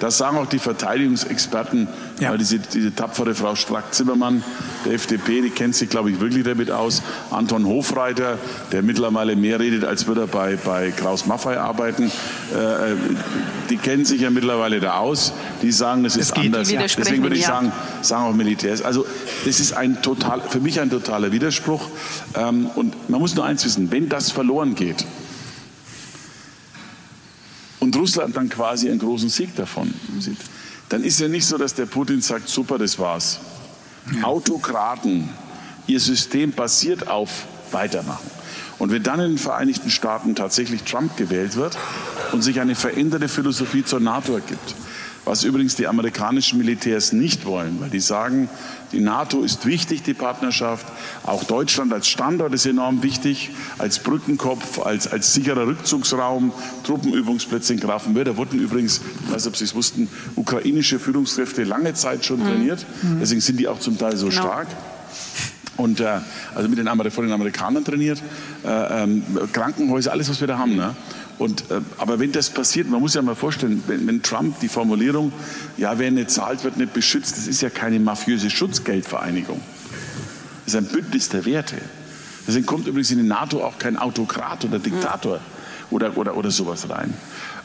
das 0.00 0.18
sagen 0.18 0.36
auch 0.38 0.46
die 0.46 0.58
Verteidigungsexperten, 0.58 1.88
ja. 2.20 2.30
Weil 2.30 2.38
diese, 2.38 2.58
diese 2.58 2.94
tapfere 2.94 3.34
Frau 3.34 3.54
Strack-Zimmermann 3.54 4.42
der 4.84 4.94
FDP, 4.94 5.42
die 5.42 5.50
kennt 5.50 5.74
sich, 5.74 5.88
glaube 5.88 6.10
ich, 6.10 6.20
wirklich 6.20 6.44
damit 6.44 6.70
aus. 6.70 7.02
Anton 7.30 7.64
Hofreiter, 7.66 8.38
der 8.72 8.82
mittlerweile 8.82 9.36
mehr 9.36 9.60
redet, 9.60 9.84
als 9.84 10.06
würde 10.06 10.22
er 10.22 10.26
bei, 10.26 10.56
bei 10.56 10.90
Kraus 10.90 11.26
Maffei 11.26 11.58
arbeiten. 11.58 12.04
Äh, 12.04 12.94
die 13.70 13.76
kennen 13.76 14.04
sich 14.04 14.22
ja 14.22 14.30
mittlerweile 14.30 14.80
da 14.80 14.98
aus. 14.98 15.32
Die 15.62 15.70
sagen, 15.70 16.02
das 16.02 16.16
ist 16.16 16.36
anders. 16.36 16.68
Deswegen 16.68 17.22
würde 17.22 17.36
ich 17.36 17.46
sagen, 17.46 17.72
sagen 18.02 18.24
auch 18.24 18.34
Militärs. 18.34 18.82
Also 18.82 19.06
das 19.44 19.60
ist 19.60 19.72
ein 19.72 20.02
total, 20.02 20.40
für 20.40 20.60
mich 20.60 20.80
ein 20.80 20.90
totaler 20.90 21.32
Widerspruch. 21.32 21.88
Ähm, 22.34 22.66
und 22.74 23.08
man 23.08 23.20
muss 23.20 23.34
nur 23.34 23.44
eins 23.44 23.64
wissen, 23.64 23.90
wenn 23.92 24.08
das 24.08 24.30
verloren 24.30 24.74
geht, 24.74 25.04
und 27.80 27.94
Russland 27.96 28.36
dann 28.36 28.48
quasi 28.48 28.90
einen 28.90 28.98
großen 28.98 29.28
Sieg 29.28 29.54
davon 29.54 29.94
sieht, 30.18 30.38
dann 30.88 31.04
ist 31.04 31.20
ja 31.20 31.28
nicht 31.28 31.46
so, 31.46 31.58
dass 31.58 31.74
der 31.74 31.86
Putin 31.86 32.20
sagt, 32.20 32.48
super, 32.48 32.78
das 32.78 32.98
war's. 32.98 33.40
Ja. 34.14 34.24
Autokraten, 34.24 35.28
ihr 35.86 36.00
System 36.00 36.52
basiert 36.52 37.08
auf 37.08 37.46
Weitermachen. 37.72 38.30
Und 38.78 38.92
wenn 38.92 39.02
dann 39.02 39.20
in 39.20 39.32
den 39.32 39.38
Vereinigten 39.38 39.90
Staaten 39.90 40.34
tatsächlich 40.34 40.84
Trump 40.84 41.16
gewählt 41.16 41.56
wird 41.56 41.76
und 42.32 42.42
sich 42.42 42.60
eine 42.60 42.74
veränderte 42.74 43.28
Philosophie 43.28 43.84
zur 43.84 44.00
NATO 44.00 44.34
ergibt, 44.34 44.74
Was 45.28 45.44
übrigens 45.44 45.74
die 45.74 45.86
amerikanischen 45.86 46.56
Militärs 46.56 47.12
nicht 47.12 47.44
wollen, 47.44 47.80
weil 47.80 47.90
die 47.90 48.00
sagen, 48.00 48.48
die 48.92 49.00
NATO 49.00 49.42
ist 49.42 49.66
wichtig, 49.66 50.02
die 50.02 50.14
Partnerschaft. 50.14 50.86
Auch 51.22 51.44
Deutschland 51.44 51.92
als 51.92 52.08
Standort 52.08 52.54
ist 52.54 52.64
enorm 52.64 53.02
wichtig, 53.02 53.50
als 53.76 53.98
Brückenkopf, 53.98 54.78
als, 54.78 55.06
als 55.06 55.34
sicherer 55.34 55.66
Rückzugsraum, 55.66 56.52
Truppenübungsplätze 56.84 57.74
in 57.74 57.80
Grafenwöhr. 57.80 58.24
Da 58.24 58.38
wurden 58.38 58.58
übrigens, 58.58 59.02
ich 59.26 59.30
weiß 59.30 59.44
nicht, 59.44 59.48
ob 59.48 59.56
Sie 59.56 59.64
es 59.64 59.74
wussten, 59.74 60.08
ukrainische 60.34 60.98
Führungskräfte 60.98 61.62
lange 61.64 61.92
Zeit 61.92 62.24
schon 62.24 62.40
mhm. 62.40 62.46
trainiert. 62.46 62.86
Mhm. 63.02 63.18
Deswegen 63.20 63.42
sind 63.42 63.60
die 63.60 63.68
auch 63.68 63.80
zum 63.80 63.98
Teil 63.98 64.16
so 64.16 64.28
genau. 64.28 64.40
stark 64.40 64.68
und 65.76 66.00
äh, 66.00 66.20
also 66.54 66.68
mit 66.70 66.78
den, 66.78 66.88
von 67.10 67.24
den 67.24 67.32
Amerikanern 67.32 67.84
trainiert, 67.84 68.22
äh, 68.64 69.02
ähm, 69.02 69.22
Krankenhäuser, 69.52 70.10
alles, 70.10 70.28
was 70.30 70.40
wir 70.40 70.48
da 70.48 70.58
haben. 70.58 70.74
Ne? 70.74 70.94
Und, 71.38 71.70
äh, 71.70 71.80
aber 71.98 72.18
wenn 72.18 72.32
das 72.32 72.50
passiert, 72.50 72.90
man 72.90 73.00
muss 73.00 73.14
ja 73.14 73.22
mal 73.22 73.36
vorstellen, 73.36 73.82
wenn, 73.86 74.06
wenn, 74.06 74.22
Trump 74.22 74.58
die 74.60 74.68
Formulierung, 74.68 75.32
ja, 75.76 75.98
wer 75.98 76.10
nicht 76.10 76.30
zahlt, 76.30 76.64
wird 76.64 76.76
nicht 76.76 76.92
beschützt, 76.92 77.36
das 77.36 77.46
ist 77.46 77.62
ja 77.62 77.70
keine 77.70 78.00
mafiöse 78.00 78.50
Schutzgeldvereinigung. 78.50 79.60
Das 80.64 80.74
ist 80.74 80.76
ein 80.76 80.86
Bündnis 80.86 81.28
der 81.28 81.44
Werte. 81.44 81.76
Deswegen 82.46 82.66
kommt 82.66 82.86
übrigens 82.86 83.10
in 83.10 83.18
die 83.18 83.24
NATO 83.24 83.62
auch 83.62 83.78
kein 83.78 83.96
Autokrat 83.96 84.64
oder 84.64 84.78
Diktator 84.78 85.36
mhm. 85.36 85.42
oder, 85.90 86.16
oder, 86.16 86.36
oder 86.36 86.50
sowas 86.50 86.88
rein. 86.90 87.14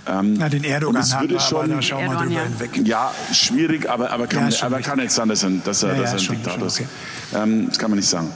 Ähm, 0.06 0.36
ja, 0.36 0.50
den 0.50 0.64
Erdogan 0.66 0.98
und 0.98 1.02
es 1.02 1.20
würde 1.20 1.40
schon, 1.40 1.70
da 1.70 1.82
schauen 1.82 2.10
wir 2.10 2.18
drüber 2.18 2.32
ja. 2.32 2.44
hinweg. 2.44 2.86
Ja, 2.86 3.14
schwierig, 3.32 3.90
aber, 3.90 4.12
aber 4.12 4.28
kann, 4.28 4.50
ja, 4.50 4.66
aber 4.66 4.82
kann 4.82 5.00
nicht 5.00 5.12
sein, 5.12 5.30
dass 5.30 5.44
er, 5.44 5.52
dass 5.64 5.84
er, 5.84 5.96
ja, 5.96 6.02
dass 6.02 6.12
er 6.12 6.18
ein 6.18 6.20
schon, 6.20 6.36
Diktator 6.36 6.68
ist. 6.68 6.82
Okay. 6.82 6.90
Ähm, 7.36 7.68
das 7.70 7.80
kann 7.80 7.90
man 7.90 7.98
nicht 7.98 8.10
sagen. 8.10 8.30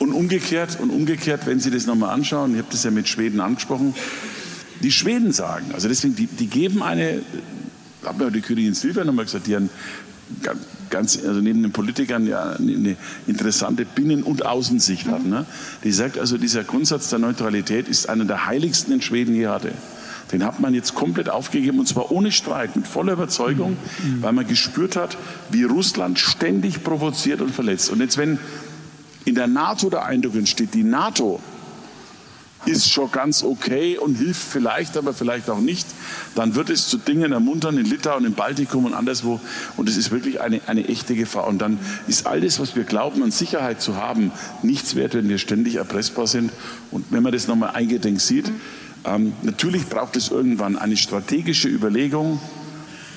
Und 0.00 0.12
umgekehrt, 0.12 0.78
und 0.80 0.90
umgekehrt, 0.90 1.46
wenn 1.46 1.60
Sie 1.60 1.70
das 1.70 1.86
nochmal 1.86 2.10
anschauen, 2.10 2.52
ich 2.52 2.58
habe 2.58 2.68
das 2.72 2.82
ja 2.82 2.90
mit 2.90 3.08
Schweden 3.08 3.40
angesprochen, 3.40 3.94
die 4.82 4.92
Schweden 4.92 5.32
sagen, 5.32 5.66
also 5.72 5.88
deswegen, 5.88 6.16
die, 6.16 6.26
die 6.26 6.46
geben 6.46 6.82
eine, 6.82 7.20
habe 8.04 8.24
ja 8.24 8.30
die 8.30 8.40
Königin 8.40 8.74
Silvia 8.74 9.04
nochmal 9.04 9.24
gesagt, 9.24 9.46
die 9.46 9.54
haben 9.54 9.70
ganz, 10.90 11.18
also 11.24 11.40
neben 11.40 11.62
den 11.62 11.72
Politikern 11.72 12.26
ja 12.26 12.52
eine 12.52 12.96
interessante 13.26 13.84
Binnen- 13.84 14.22
und 14.22 14.46
Außensicht 14.46 15.06
hat. 15.08 15.24
Ne? 15.24 15.46
Die 15.84 15.92
sagt 15.92 16.18
also, 16.18 16.38
dieser 16.38 16.64
Grundsatz 16.64 17.10
der 17.10 17.18
Neutralität 17.18 17.88
ist 17.88 18.08
einer 18.08 18.24
der 18.24 18.46
heiligsten, 18.46 18.92
den 18.92 19.02
Schweden 19.02 19.34
je 19.34 19.46
hatte. 19.46 19.72
Den 20.30 20.44
hat 20.44 20.60
man 20.60 20.72
jetzt 20.72 20.94
komplett 20.94 21.28
aufgegeben 21.28 21.78
und 21.78 21.86
zwar 21.86 22.10
ohne 22.10 22.32
Streit, 22.32 22.74
mit 22.74 22.86
voller 22.86 23.14
Überzeugung, 23.14 23.76
weil 24.20 24.32
man 24.32 24.46
gespürt 24.46 24.96
hat, 24.96 25.18
wie 25.50 25.64
Russland 25.64 26.18
ständig 26.18 26.82
provoziert 26.82 27.42
und 27.42 27.50
verletzt. 27.50 27.90
Und 27.90 28.00
jetzt, 28.00 28.16
wenn 28.16 28.38
in 29.26 29.34
der 29.34 29.46
NATO 29.46 29.90
der 29.90 30.06
Eindruck 30.06 30.36
entsteht, 30.36 30.72
die 30.72 30.84
NATO 30.84 31.40
ist 32.66 32.90
schon 32.90 33.10
ganz 33.10 33.42
okay 33.42 33.98
und 33.98 34.14
hilft 34.14 34.42
vielleicht, 34.42 34.96
aber 34.96 35.12
vielleicht 35.12 35.50
auch 35.50 35.60
nicht, 35.60 35.86
dann 36.34 36.54
wird 36.54 36.70
es 36.70 36.88
zu 36.88 36.98
Dingen 36.98 37.32
ermuntern 37.32 37.76
in 37.76 37.86
Litauen, 37.86 38.24
im 38.24 38.34
Baltikum 38.34 38.84
und 38.84 38.94
anderswo. 38.94 39.40
Und 39.76 39.88
es 39.88 39.96
ist 39.96 40.10
wirklich 40.10 40.40
eine, 40.40 40.60
eine 40.66 40.88
echte 40.88 41.14
Gefahr. 41.14 41.46
Und 41.46 41.58
dann 41.58 41.78
ist 42.06 42.26
alles, 42.26 42.60
was 42.60 42.76
wir 42.76 42.84
glauben, 42.84 43.22
an 43.22 43.30
Sicherheit 43.30 43.80
zu 43.80 43.96
haben, 43.96 44.30
nichts 44.62 44.94
wert, 44.94 45.14
wenn 45.14 45.28
wir 45.28 45.38
ständig 45.38 45.76
erpressbar 45.76 46.26
sind. 46.26 46.52
Und 46.90 47.06
wenn 47.10 47.22
man 47.22 47.32
das 47.32 47.48
nochmal 47.48 47.70
eingedenk 47.70 48.20
sieht, 48.20 48.50
ähm, 49.04 49.32
natürlich 49.42 49.88
braucht 49.88 50.16
es 50.16 50.28
irgendwann 50.28 50.76
eine 50.76 50.96
strategische 50.96 51.68
Überlegung, 51.68 52.40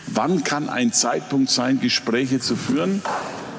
wann 0.08 0.44
kann 0.44 0.70
ein 0.70 0.92
Zeitpunkt 0.94 1.50
sein, 1.50 1.80
Gespräche 1.80 2.40
zu 2.40 2.56
führen, 2.56 3.02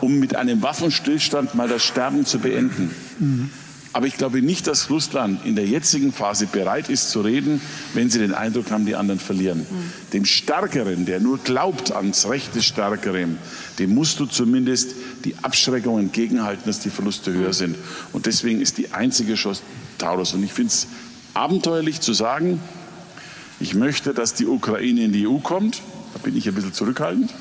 um 0.01 0.19
mit 0.19 0.35
einem 0.35 0.63
Waffenstillstand 0.63 1.55
mal 1.55 1.69
das 1.69 1.85
Sterben 1.85 2.27
zu 2.27 2.39
beenden. 2.41 2.91
Mhm. 3.19 3.51
Aber 3.97 4.07
ich 4.07 4.19
glaube 4.19 4.43
nicht, 4.43 4.67
dass 4.67 4.91
Russland 4.91 5.47
in 5.47 5.57
der 5.57 5.65
jetzigen 5.65 6.13
Phase 6.13 6.45
bereit 6.45 6.91
ist 6.91 7.09
zu 7.09 7.23
reden, 7.23 7.63
wenn 7.95 8.11
sie 8.11 8.19
den 8.19 8.35
Eindruck 8.35 8.71
haben, 8.71 8.85
die 8.85 8.95
anderen 8.95 9.19
verlieren. 9.19 9.61
Mhm. 9.61 9.93
Dem 10.13 10.27
Stärkeren, 10.27 11.07
der 11.07 11.19
nur 11.19 11.39
glaubt 11.39 11.93
ans 11.93 12.29
Recht 12.29 12.55
des 12.55 12.67
Stärkeren, 12.67 13.39
dem 13.79 13.95
musst 13.95 14.21
du 14.21 14.27
zumindest 14.27 14.91
die 15.25 15.35
Abschreckung 15.41 15.99
entgegenhalten, 15.99 16.65
dass 16.67 16.81
die 16.81 16.91
Verluste 16.91 17.33
höher 17.33 17.55
sind. 17.55 17.75
Und 18.13 18.27
deswegen 18.27 18.61
ist 18.61 18.77
die 18.77 18.93
einzige 18.93 19.35
Chance 19.35 19.63
Taurus. 19.97 20.35
Und 20.35 20.45
ich 20.45 20.53
finde 20.53 20.73
es 20.75 20.89
abenteuerlich 21.33 22.03
zu 22.03 22.13
sagen, 22.13 22.61
ich 23.61 23.73
möchte, 23.75 24.13
dass 24.13 24.35
die 24.35 24.45
Ukraine 24.45 25.05
in 25.05 25.13
die 25.13 25.27
EU 25.27 25.39
kommt. 25.39 25.81
Da 26.13 26.19
bin 26.23 26.37
ich 26.37 26.47
ein 26.47 26.55
bisschen 26.55 26.75
zurückhaltend. 26.75 27.33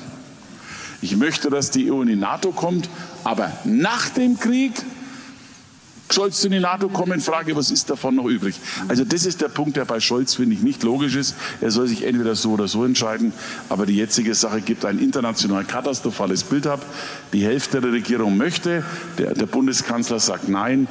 Ich 1.02 1.18
möchte, 1.18 1.50
dass 1.50 1.70
die 1.70 1.92
EU 1.92 2.00
in 2.00 2.08
die 2.08 2.16
NATO 2.16 2.50
kommt, 2.52 2.88
aber 3.24 3.52
nach 3.64 4.08
dem 4.08 4.40
Krieg 4.40 4.72
Scholz 6.16 6.42
in 6.44 6.52
die 6.52 6.60
NATO 6.60 6.88
kommen, 6.88 7.20
frage, 7.20 7.54
was 7.56 7.70
ist 7.70 7.90
davon 7.90 8.14
noch 8.14 8.24
übrig? 8.24 8.58
Also 8.88 9.04
das 9.04 9.26
ist 9.26 9.42
der 9.42 9.48
Punkt, 9.48 9.76
der 9.76 9.84
bei 9.84 10.00
Scholz, 10.00 10.36
finde 10.36 10.54
ich, 10.54 10.62
nicht 10.62 10.82
logisch 10.82 11.14
ist. 11.14 11.34
Er 11.60 11.70
soll 11.70 11.88
sich 11.88 12.04
entweder 12.04 12.34
so 12.34 12.52
oder 12.52 12.68
so 12.68 12.86
entscheiden. 12.86 13.34
Aber 13.68 13.84
die 13.84 13.96
jetzige 13.96 14.34
Sache 14.34 14.62
gibt 14.62 14.86
ein 14.86 14.98
international 14.98 15.64
katastrophales 15.64 16.42
Bild 16.44 16.68
ab. 16.68 16.80
Die 17.34 17.44
Hälfte 17.44 17.82
der 17.82 17.92
Regierung 17.92 18.38
möchte, 18.38 18.82
der, 19.18 19.34
der 19.34 19.44
Bundeskanzler 19.44 20.18
sagt 20.18 20.48
nein. 20.48 20.88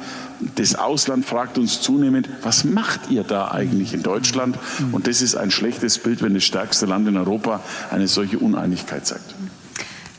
Das 0.54 0.76
Ausland 0.76 1.24
fragt 1.24 1.58
uns 1.58 1.80
zunehmend, 1.80 2.28
was 2.42 2.62
macht 2.62 3.10
ihr 3.10 3.24
da 3.24 3.50
eigentlich 3.50 3.94
in 3.94 4.04
Deutschland? 4.04 4.56
Und 4.92 5.08
das 5.08 5.22
ist 5.22 5.34
ein 5.34 5.50
schlechtes 5.50 5.98
Bild, 5.98 6.22
wenn 6.22 6.34
das 6.34 6.44
stärkste 6.44 6.86
Land 6.86 7.08
in 7.08 7.16
Europa 7.16 7.64
eine 7.90 8.06
solche 8.06 8.38
Uneinigkeit 8.38 9.04
zeigt 9.04 9.34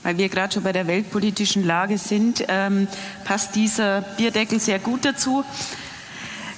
weil 0.03 0.17
wir 0.17 0.29
gerade 0.29 0.53
schon 0.53 0.63
bei 0.63 0.71
der 0.71 0.87
weltpolitischen 0.87 1.65
Lage 1.65 1.97
sind, 1.97 2.45
ähm, 2.47 2.87
passt 3.23 3.55
dieser 3.55 4.01
Bierdeckel 4.01 4.59
sehr 4.59 4.79
gut 4.79 5.05
dazu. 5.05 5.43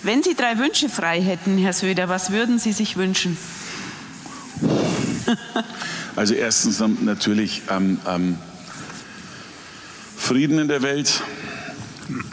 Wenn 0.03 0.23
Sie 0.23 0.35
drei 0.35 0.57
Wünsche 0.57 0.87
frei 0.87 1.21
hätten, 1.21 1.57
Herr 1.57 1.73
Söder, 1.73 2.07
was 2.09 2.31
würden 2.31 2.59
Sie 2.59 2.71
sich 2.71 2.97
wünschen? 2.97 3.37
Also 6.15 6.33
erstens 6.33 6.83
natürlich 7.01 7.61
ähm, 7.69 7.97
ähm, 8.05 8.37
Frieden 10.17 10.59
in 10.59 10.67
der 10.67 10.81
Welt. 10.81 11.23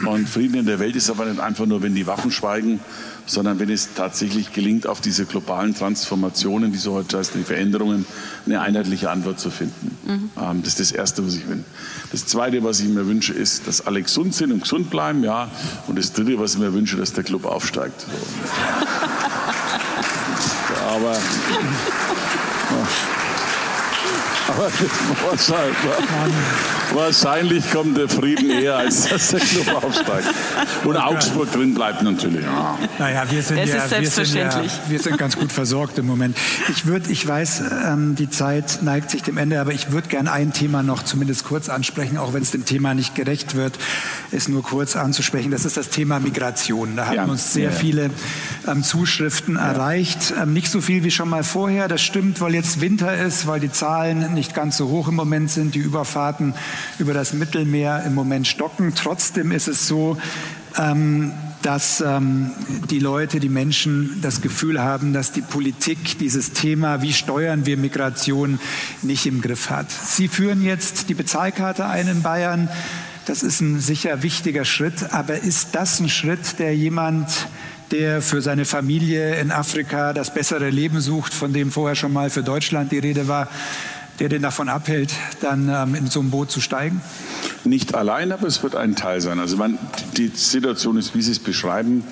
Und 0.05 0.27
Frieden 0.27 0.55
in 0.59 0.65
der 0.65 0.79
Welt 0.79 0.97
ist 0.97 1.09
aber 1.09 1.25
nicht 1.25 1.39
einfach 1.39 1.65
nur, 1.65 1.81
wenn 1.81 1.95
die 1.95 2.05
Waffen 2.05 2.31
schweigen, 2.31 2.81
sondern 3.27 3.59
wenn 3.59 3.69
es 3.69 3.89
tatsächlich 3.93 4.53
gelingt, 4.53 4.87
auf 4.87 5.01
diese 5.01 5.25
globalen 5.25 5.75
Transformationen, 5.75 6.71
diese 6.71 6.91
heute 6.91 7.19
heißt, 7.19 7.35
die 7.35 7.43
Veränderungen, 7.43 8.05
eine 8.45 8.61
einheitliche 8.61 9.11
Antwort 9.11 9.39
zu 9.39 9.51
finden. 9.51 9.97
Mhm. 10.05 10.29
Ähm, 10.41 10.63
das 10.63 10.69
ist 10.69 10.79
das 10.79 10.91
Erste, 10.93 11.25
was 11.25 11.35
ich 11.35 11.47
will. 11.47 11.63
Das 12.11 12.25
Zweite, 12.25 12.63
was 12.63 12.79
ich 12.79 12.87
mir 12.87 13.05
wünsche, 13.05 13.33
ist, 13.33 13.67
dass 13.67 13.85
alle 13.85 14.01
gesund 14.01 14.33
sind 14.33 14.51
und 14.51 14.61
gesund 14.61 14.89
bleiben, 14.89 15.23
ja. 15.23 15.51
Und 15.87 15.99
das 15.99 16.13
Dritte, 16.13 16.39
was 16.39 16.53
ich 16.53 16.59
mir 16.59 16.73
wünsche, 16.73 16.97
dass 16.97 17.13
der 17.13 17.23
Club 17.23 17.45
aufsteigt. 17.45 18.01
So. 18.01 18.07
aber 20.87 21.17
aber 24.57 24.71
wahrscheinlich, 25.29 25.77
wahrscheinlich 26.93 27.71
kommt 27.71 27.97
der 27.97 28.09
Frieden 28.09 28.49
eher, 28.49 28.77
als 28.77 29.07
dass 29.07 29.29
der 29.29 29.39
Club 29.39 29.83
aufsteigt. 29.83 30.27
Und 30.83 30.97
Augsburg 30.97 31.51
drin 31.51 31.73
bleibt 31.73 32.01
natürlich. 32.01 32.43
Ja. 32.43 32.77
Naja, 32.97 33.23
wir 33.29 33.43
sind, 33.43 33.57
ja, 33.57 33.63
ist 33.63 33.89
selbstverständlich. 33.89 34.63
Wir 34.63 34.69
sind, 34.69 34.83
ja, 34.85 34.89
wir 34.89 34.99
sind 34.99 35.17
ganz 35.17 35.37
gut 35.37 35.51
versorgt 35.51 35.97
im 35.99 36.07
Moment. 36.07 36.37
Ich 36.69 36.85
würde, 36.85 37.11
ich 37.11 37.27
weiß, 37.27 37.63
ähm, 37.85 38.15
die 38.15 38.29
Zeit 38.29 38.79
neigt 38.81 39.11
sich 39.11 39.23
dem 39.23 39.37
Ende, 39.37 39.59
aber 39.61 39.73
ich 39.73 39.91
würde 39.91 40.07
gerne 40.07 40.31
ein 40.31 40.53
Thema 40.53 40.83
noch 40.83 41.03
zumindest 41.03 41.45
kurz 41.45 41.69
ansprechen, 41.69 42.17
auch 42.17 42.33
wenn 42.33 42.41
es 42.41 42.51
dem 42.51 42.65
Thema 42.65 42.93
nicht 42.93 43.15
gerecht 43.15 43.55
wird, 43.55 43.77
es 44.31 44.47
nur 44.47 44.63
kurz 44.63 44.95
anzusprechen. 44.95 45.51
Das 45.51 45.65
ist 45.65 45.77
das 45.77 45.89
Thema 45.89 46.19
Migration. 46.19 46.95
Da 46.95 47.07
haben 47.07 47.15
ja. 47.15 47.25
uns 47.25 47.53
sehr 47.53 47.71
viele 47.71 48.09
ähm, 48.67 48.83
Zuschriften 48.83 49.55
erreicht. 49.55 50.33
Ähm, 50.41 50.53
nicht 50.53 50.71
so 50.71 50.81
viel 50.81 51.03
wie 51.03 51.11
schon 51.11 51.29
mal 51.29 51.43
vorher. 51.43 51.87
Das 51.87 52.01
stimmt, 52.01 52.41
weil 52.41 52.55
jetzt 52.55 52.81
Winter 52.81 53.15
ist, 53.15 53.47
weil 53.47 53.59
die 53.59 53.71
Zahlen 53.71 54.33
nicht 54.33 54.46
ganz 54.53 54.77
so 54.77 54.89
hoch 54.89 55.07
im 55.07 55.15
Moment 55.15 55.49
sind. 55.51 55.75
Die 55.75 55.79
Überfahrten 55.79 56.53
über 56.99 57.13
das 57.13 57.33
Mittelmeer 57.33 58.03
im 58.05 58.15
Moment 58.15 58.47
stocken. 58.47 58.93
Trotzdem 58.95 59.51
ist 59.51 59.67
es 59.67 59.87
so, 59.87 60.17
ähm, 60.77 61.31
dass 61.61 62.01
ähm, 62.01 62.51
die 62.89 62.99
Leute, 62.99 63.39
die 63.39 63.49
Menschen 63.49 64.19
das 64.21 64.41
Gefühl 64.41 64.81
haben, 64.81 65.13
dass 65.13 65.31
die 65.31 65.41
Politik 65.41 66.17
dieses 66.19 66.53
Thema, 66.53 67.01
wie 67.01 67.13
steuern 67.13 67.65
wir 67.65 67.77
Migration, 67.77 68.59
nicht 69.01 69.25
im 69.25 69.41
Griff 69.41 69.69
hat. 69.69 69.91
Sie 69.91 70.27
führen 70.27 70.63
jetzt 70.63 71.09
die 71.09 71.13
Bezahlkarte 71.13 71.85
ein 71.85 72.07
in 72.07 72.21
Bayern. 72.21 72.69
Das 73.25 73.43
ist 73.43 73.59
ein 73.59 73.79
sicher 73.79 74.23
wichtiger 74.23 74.65
Schritt. 74.65 75.13
Aber 75.13 75.41
ist 75.41 75.69
das 75.73 75.99
ein 75.99 76.09
Schritt, 76.09 76.59
der 76.59 76.75
jemand 76.75 77.27
der 77.91 78.21
für 78.21 78.41
seine 78.41 78.65
Familie 78.65 79.39
in 79.39 79.51
Afrika 79.51 80.13
das 80.13 80.33
bessere 80.33 80.69
Leben 80.69 80.99
sucht, 80.99 81.33
von 81.33 81.53
dem 81.53 81.71
vorher 81.71 81.95
schon 81.95 82.13
mal 82.13 82.29
für 82.29 82.43
Deutschland 82.43 82.91
die 82.91 82.99
Rede 82.99 83.27
war, 83.27 83.47
der 84.19 84.29
den 84.29 84.41
davon 84.41 84.69
abhält, 84.69 85.13
dann 85.41 85.69
ähm, 85.69 85.95
in 85.95 86.07
so 86.07 86.19
ein 86.19 86.29
Boot 86.29 86.51
zu 86.51 86.61
steigen? 86.61 87.01
Nicht 87.63 87.95
allein, 87.95 88.31
aber 88.31 88.47
es 88.47 88.63
wird 88.63 88.75
ein 88.75 88.95
Teil 88.95 89.21
sein. 89.21 89.39
Also 89.39 89.57
man, 89.57 89.77
die 90.17 90.31
Situation 90.33 90.97
ist, 90.97 91.15
wie 91.15 91.21
Sie 91.21 91.31
es 91.31 91.39
beschreiben, 91.39 92.03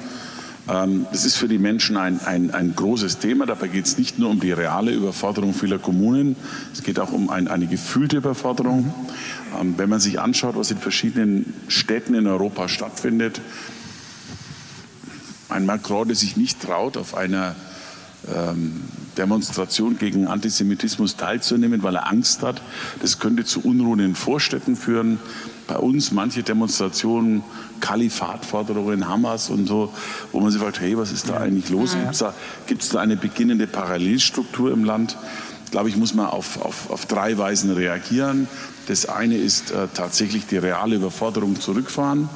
ähm, 0.67 1.05
es 1.11 1.25
ist 1.25 1.35
für 1.35 1.47
die 1.47 1.57
Menschen 1.57 1.95
ein, 1.97 2.19
ein, 2.21 2.51
ein 2.51 2.75
großes 2.75 3.19
Thema. 3.19 3.45
Dabei 3.45 3.67
geht 3.67 3.85
es 3.85 3.97
nicht 3.97 4.17
nur 4.17 4.29
um 4.29 4.39
die 4.39 4.51
reale 4.51 4.91
Überforderung 4.91 5.53
vieler 5.53 5.77
Kommunen, 5.77 6.35
es 6.73 6.81
geht 6.81 6.99
auch 6.99 7.11
um 7.11 7.29
ein, 7.29 7.47
eine 7.47 7.67
gefühlte 7.67 8.17
Überforderung. 8.17 8.93
Ähm, 9.59 9.75
wenn 9.77 9.89
man 9.89 9.99
sich 9.99 10.19
anschaut, 10.19 10.55
was 10.55 10.71
in 10.71 10.77
verschiedenen 10.77 11.53
Städten 11.67 12.15
in 12.15 12.27
Europa 12.27 12.67
stattfindet, 12.67 13.41
ein 15.49 15.65
Macron, 15.65 16.07
der 16.07 16.17
sich 16.17 16.35
nicht 16.35 16.61
traut, 16.61 16.97
auf 16.97 17.15
einer 17.15 17.55
ähm, 18.33 18.81
Demonstration 19.17 19.97
gegen 19.97 20.27
Antisemitismus 20.27 21.15
teilzunehmen, 21.15 21.83
weil 21.83 21.95
er 21.95 22.07
Angst 22.07 22.43
hat. 22.43 22.61
Das 23.01 23.19
könnte 23.19 23.45
zu 23.45 23.61
Unruhen 23.61 23.99
in 23.99 24.15
Vorstädten 24.15 24.75
führen. 24.75 25.19
Bei 25.67 25.77
uns 25.77 26.11
manche 26.11 26.43
Demonstrationen, 26.43 27.43
Kalifatforderungen, 27.79 29.07
Hamas 29.07 29.49
und 29.49 29.67
so, 29.67 29.91
wo 30.31 30.39
man 30.39 30.51
sich 30.51 30.61
fragt, 30.61 30.79
hey, 30.79 30.97
was 30.97 31.11
ist 31.11 31.29
da 31.29 31.37
eigentlich 31.37 31.69
los? 31.69 31.93
Gibt 31.93 32.11
es 32.11 32.19
da, 32.19 32.33
gibt's 32.67 32.89
da 32.89 32.99
eine 32.99 33.15
beginnende 33.15 33.67
Parallelstruktur 33.67 34.71
im 34.71 34.83
Land? 34.83 35.17
glaube 35.71 35.89
ich, 35.89 35.97
muss 35.97 36.13
man 36.13 36.27
auf, 36.27 36.61
auf, 36.61 36.89
auf 36.89 37.05
drei 37.05 37.37
Weisen 37.37 37.69
reagieren. 37.71 38.47
Das 38.87 39.09
eine 39.09 39.35
ist 39.35 39.71
äh, 39.71 39.89
tatsächlich 39.93 40.45
die 40.47 40.55
reale 40.55 40.95
Überforderung 40.95 41.59
zurückfahren. 41.59 42.29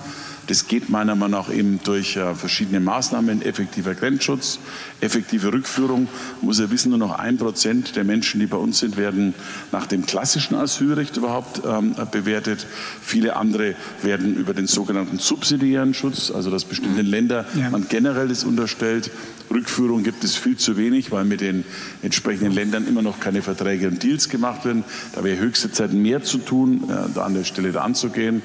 Das 0.50 0.68
geht 0.68 0.90
meiner 0.90 1.14
Meinung 1.16 1.40
nach 1.40 1.54
eben 1.54 1.80
durch 1.84 2.16
äh, 2.16 2.34
verschiedene 2.34 2.80
Maßnahmen, 2.80 3.44
effektiver 3.44 3.94
Grenzschutz, 3.94 4.58
effektive 5.00 5.54
Rückführung. 5.54 6.08
Man 6.42 6.46
muss 6.48 6.60
ja 6.60 6.72
wissen, 6.72 6.90
nur 6.90 6.98
noch 6.98 7.20
ein 7.20 7.38
Prozent 7.38 7.96
der 7.96 8.04
Menschen, 8.04 8.40
die 8.40 8.48
bei 8.48 8.58
uns 8.58 8.80
sind, 8.80 8.98
werden 8.98 9.36
nach 9.72 9.86
dem 9.86 10.08
klassischen 10.08 10.56
Asylrecht 10.56 11.18
überhaupt 11.18 11.62
ähm, 11.68 11.94
bewertet. 12.12 12.66
Viele 13.00 13.36
andere 13.36 13.76
werden 14.02 14.36
über 14.36 14.56
den 14.56 14.66
sogenannten 14.66 15.20
subsidiären 15.20 15.94
Schutz, 15.94 16.32
also 16.32 16.50
dass 16.50 16.66
bestimmte 16.66 17.04
Länder 17.04 17.46
ja. 17.54 17.70
man 17.70 17.86
generell 17.88 18.28
das 18.28 18.44
unterstellt. 18.44 19.12
Rückführung 19.52 20.04
gibt 20.04 20.24
es 20.24 20.36
viel 20.36 20.58
zu 20.58 20.78
wenig, 20.78 21.12
weil 21.12 21.26
mit 21.26 21.42
den 21.42 21.64
entsprechenden 22.02 22.54
Ländern 22.54 22.88
immer 22.88 23.04
noch 23.04 23.20
keine 23.20 23.44
Verträge 23.44 23.88
und 23.88 24.02
Deals 24.02 24.30
gemacht 24.30 24.66
werden. 24.66 24.84
Da 25.14 25.24
wäre 25.24 25.38
höchste 25.40 25.72
Zeit 25.72 25.94
mehr 25.94 26.24
zu 26.24 26.40
tun, 26.40 26.90
äh, 26.90 27.10
da 27.14 27.26
an 27.26 27.36
der 27.36 27.44
Stelle 27.44 27.72
da 27.72 27.82
anzugehen. 27.82 28.42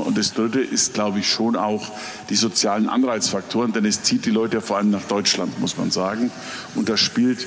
Und 0.00 0.18
das 0.18 0.34
Dritte 0.34 0.60
ist, 0.60 0.94
glaube 0.94 1.20
ich, 1.20 1.30
schon 1.30 1.54
auch 1.54 1.86
die 2.28 2.34
sozialen 2.34 2.88
Anreizfaktoren, 2.88 3.72
denn 3.72 3.84
es 3.84 4.02
zieht 4.02 4.26
die 4.26 4.30
Leute 4.30 4.60
vor 4.60 4.76
allem 4.76 4.90
nach 4.90 5.04
Deutschland, 5.04 5.60
muss 5.60 5.76
man 5.76 5.90
sagen. 5.90 6.32
Und 6.74 6.88
da 6.88 6.96
spielt 6.96 7.46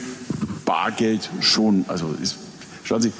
Bargeld 0.66 1.30
schon. 1.42 1.86
Also 1.88 2.16
ist, 2.22 2.38
schauen 2.84 3.02
Sie, 3.02 3.12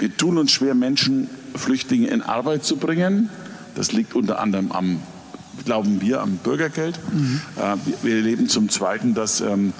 wir 0.00 0.16
tun 0.16 0.36
uns 0.36 0.50
schwer, 0.50 0.74
Menschen, 0.74 1.30
Flüchtlinge 1.54 2.08
in 2.08 2.22
Arbeit 2.22 2.64
zu 2.64 2.76
bringen. 2.76 3.30
Das 3.76 3.92
liegt 3.92 4.14
unter 4.14 4.40
anderem 4.40 4.72
am, 4.72 5.00
glauben 5.64 6.00
wir, 6.00 6.20
am 6.20 6.36
Bürgergeld. 6.38 6.98
Mhm. 7.12 7.40
Äh, 7.56 7.76
wir 8.02 8.16
erleben 8.16 8.48
zum 8.48 8.68
Zweiten, 8.68 9.14
dass 9.14 9.40
ähm, 9.40 9.72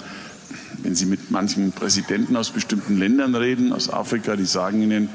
wenn 0.83 0.95
Sie 0.95 1.05
mit 1.05 1.29
manchen 1.29 1.73
Präsidenten 1.73 2.35
aus 2.37 2.51
bestimmten 2.51 2.97
Ländern 2.97 3.35
reden, 3.35 3.73
aus 3.73 3.89
Afrika, 3.89 4.35
die 4.35 4.45
sagen 4.45 4.81
Ihnen, 4.81 5.09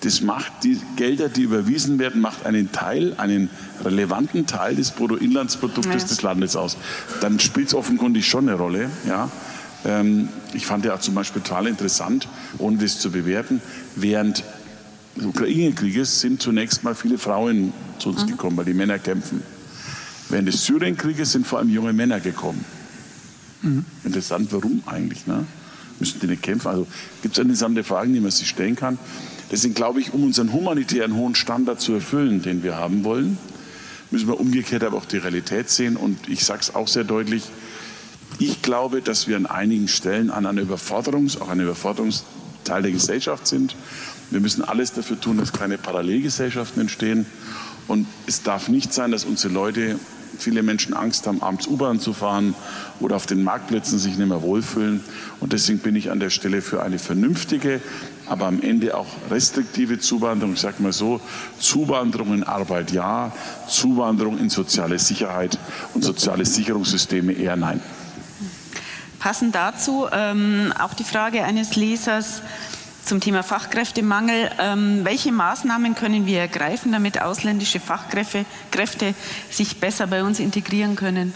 das 0.00 0.20
macht 0.20 0.64
die 0.64 0.80
Gelder, 0.96 1.28
die 1.28 1.42
überwiesen 1.42 1.98
werden, 1.98 2.20
macht 2.20 2.46
einen 2.46 2.72
Teil, 2.72 3.14
einen 3.16 3.50
relevanten 3.84 4.46
Teil 4.46 4.76
des 4.76 4.90
Bruttoinlandsproduktes 4.90 6.02
ja. 6.02 6.08
des 6.08 6.22
Landes 6.22 6.56
aus. 6.56 6.76
Dann 7.20 7.40
spielt 7.40 7.68
es 7.68 7.74
offenkundig 7.74 8.26
schon 8.26 8.48
eine 8.48 8.58
Rolle. 8.58 8.90
Ja. 9.06 9.30
Ähm, 9.84 10.28
ich 10.54 10.66
fand 10.66 10.84
ja 10.84 10.94
auch 10.94 11.00
zum 11.00 11.14
Beispiel 11.14 11.42
total 11.42 11.66
interessant, 11.66 12.28
ohne 12.58 12.78
das 12.78 12.98
zu 12.98 13.10
bewerten, 13.10 13.60
während 13.94 14.42
des 15.16 15.24
Ukraine-Krieges 15.24 16.20
sind 16.20 16.42
zunächst 16.42 16.84
mal 16.84 16.94
viele 16.94 17.18
Frauen 17.18 17.72
zu 17.98 18.10
uns 18.10 18.24
mhm. 18.24 18.28
gekommen, 18.28 18.56
weil 18.56 18.64
die 18.66 18.74
Männer 18.74 18.98
kämpfen. 18.98 19.42
Während 20.28 20.48
des 20.48 20.64
Syrien-Krieges 20.64 21.32
sind 21.32 21.46
vor 21.46 21.60
allem 21.60 21.70
junge 21.70 21.92
Männer 21.92 22.20
gekommen. 22.20 22.64
Mhm. 23.62 23.84
Interessant, 24.04 24.48
warum 24.52 24.82
eigentlich? 24.86 25.26
Ne? 25.26 25.46
Müssen 25.98 26.20
die 26.20 26.26
nicht 26.26 26.42
kämpfen? 26.42 26.68
Also 26.68 26.86
gibt 27.22 27.36
es 27.36 27.42
interessante 27.42 27.84
Fragen, 27.84 28.12
die 28.12 28.20
man 28.20 28.30
sich 28.30 28.48
stellen 28.48 28.76
kann. 28.76 28.98
Deswegen 29.50 29.74
glaube 29.74 30.00
ich, 30.00 30.12
um 30.12 30.24
unseren 30.24 30.52
humanitären 30.52 31.14
hohen 31.14 31.34
Standard 31.34 31.80
zu 31.80 31.94
erfüllen, 31.94 32.42
den 32.42 32.62
wir 32.62 32.76
haben 32.76 33.04
wollen, 33.04 33.38
müssen 34.10 34.28
wir 34.28 34.40
umgekehrt 34.40 34.84
aber 34.84 34.96
auch 34.96 35.04
die 35.04 35.18
Realität 35.18 35.70
sehen. 35.70 35.96
Und 35.96 36.28
ich 36.28 36.44
sage 36.44 36.60
es 36.62 36.74
auch 36.74 36.88
sehr 36.88 37.04
deutlich, 37.04 37.44
ich 38.38 38.60
glaube, 38.62 39.02
dass 39.02 39.28
wir 39.28 39.36
an 39.36 39.46
einigen 39.46 39.88
Stellen 39.88 40.30
an 40.30 40.46
einer 40.46 40.60
Überforderung, 40.60 41.30
auch 41.40 41.48
einer 41.48 41.62
Überforderungsteil 41.62 42.82
der 42.82 42.92
Gesellschaft 42.92 43.46
sind. 43.46 43.76
Wir 44.30 44.40
müssen 44.40 44.62
alles 44.62 44.92
dafür 44.92 45.20
tun, 45.20 45.38
dass 45.38 45.52
keine 45.52 45.78
Parallelgesellschaften 45.78 46.82
entstehen. 46.82 47.26
Und 47.88 48.06
es 48.26 48.42
darf 48.42 48.68
nicht 48.68 48.92
sein, 48.92 49.12
dass 49.12 49.24
unsere 49.24 49.54
Leute 49.54 49.98
viele 50.38 50.62
Menschen 50.62 50.94
Angst 50.94 51.26
haben, 51.26 51.42
abends 51.42 51.66
U-Bahn 51.66 52.00
zu 52.00 52.12
fahren 52.12 52.54
oder 53.00 53.16
auf 53.16 53.26
den 53.26 53.42
Marktplätzen 53.42 53.98
sich 53.98 54.16
nicht 54.16 54.28
mehr 54.28 54.42
wohlfühlen. 54.42 55.02
Und 55.40 55.52
deswegen 55.52 55.78
bin 55.78 55.96
ich 55.96 56.10
an 56.10 56.20
der 56.20 56.30
Stelle 56.30 56.62
für 56.62 56.82
eine 56.82 56.98
vernünftige, 56.98 57.80
aber 58.28 58.46
am 58.46 58.60
Ende 58.60 58.96
auch 58.96 59.06
restriktive 59.30 59.98
Zuwanderung. 59.98 60.54
Ich 60.54 60.60
sage 60.60 60.82
mal 60.82 60.92
so, 60.92 61.20
Zuwanderung 61.58 62.34
in 62.34 62.44
Arbeit 62.44 62.92
ja, 62.92 63.32
Zuwanderung 63.68 64.38
in 64.38 64.50
soziale 64.50 64.98
Sicherheit 64.98 65.58
und 65.94 66.04
soziale 66.04 66.44
Sicherungssysteme 66.44 67.32
eher 67.32 67.56
nein. 67.56 67.80
Passend 69.18 69.54
dazu 69.54 70.06
ähm, 70.12 70.72
auch 70.78 70.94
die 70.94 71.04
Frage 71.04 71.42
eines 71.42 71.74
Lesers, 71.74 72.42
zum 73.06 73.20
Thema 73.20 73.42
Fachkräftemangel. 73.42 74.50
Ähm, 74.60 75.00
welche 75.04 75.32
Maßnahmen 75.32 75.94
können 75.94 76.26
wir 76.26 76.40
ergreifen, 76.40 76.92
damit 76.92 77.22
ausländische 77.22 77.80
Fachkräfte 77.80 78.44
Kräfte 78.70 79.14
sich 79.50 79.80
besser 79.80 80.06
bei 80.06 80.22
uns 80.22 80.40
integrieren 80.40 80.96
können? 80.96 81.32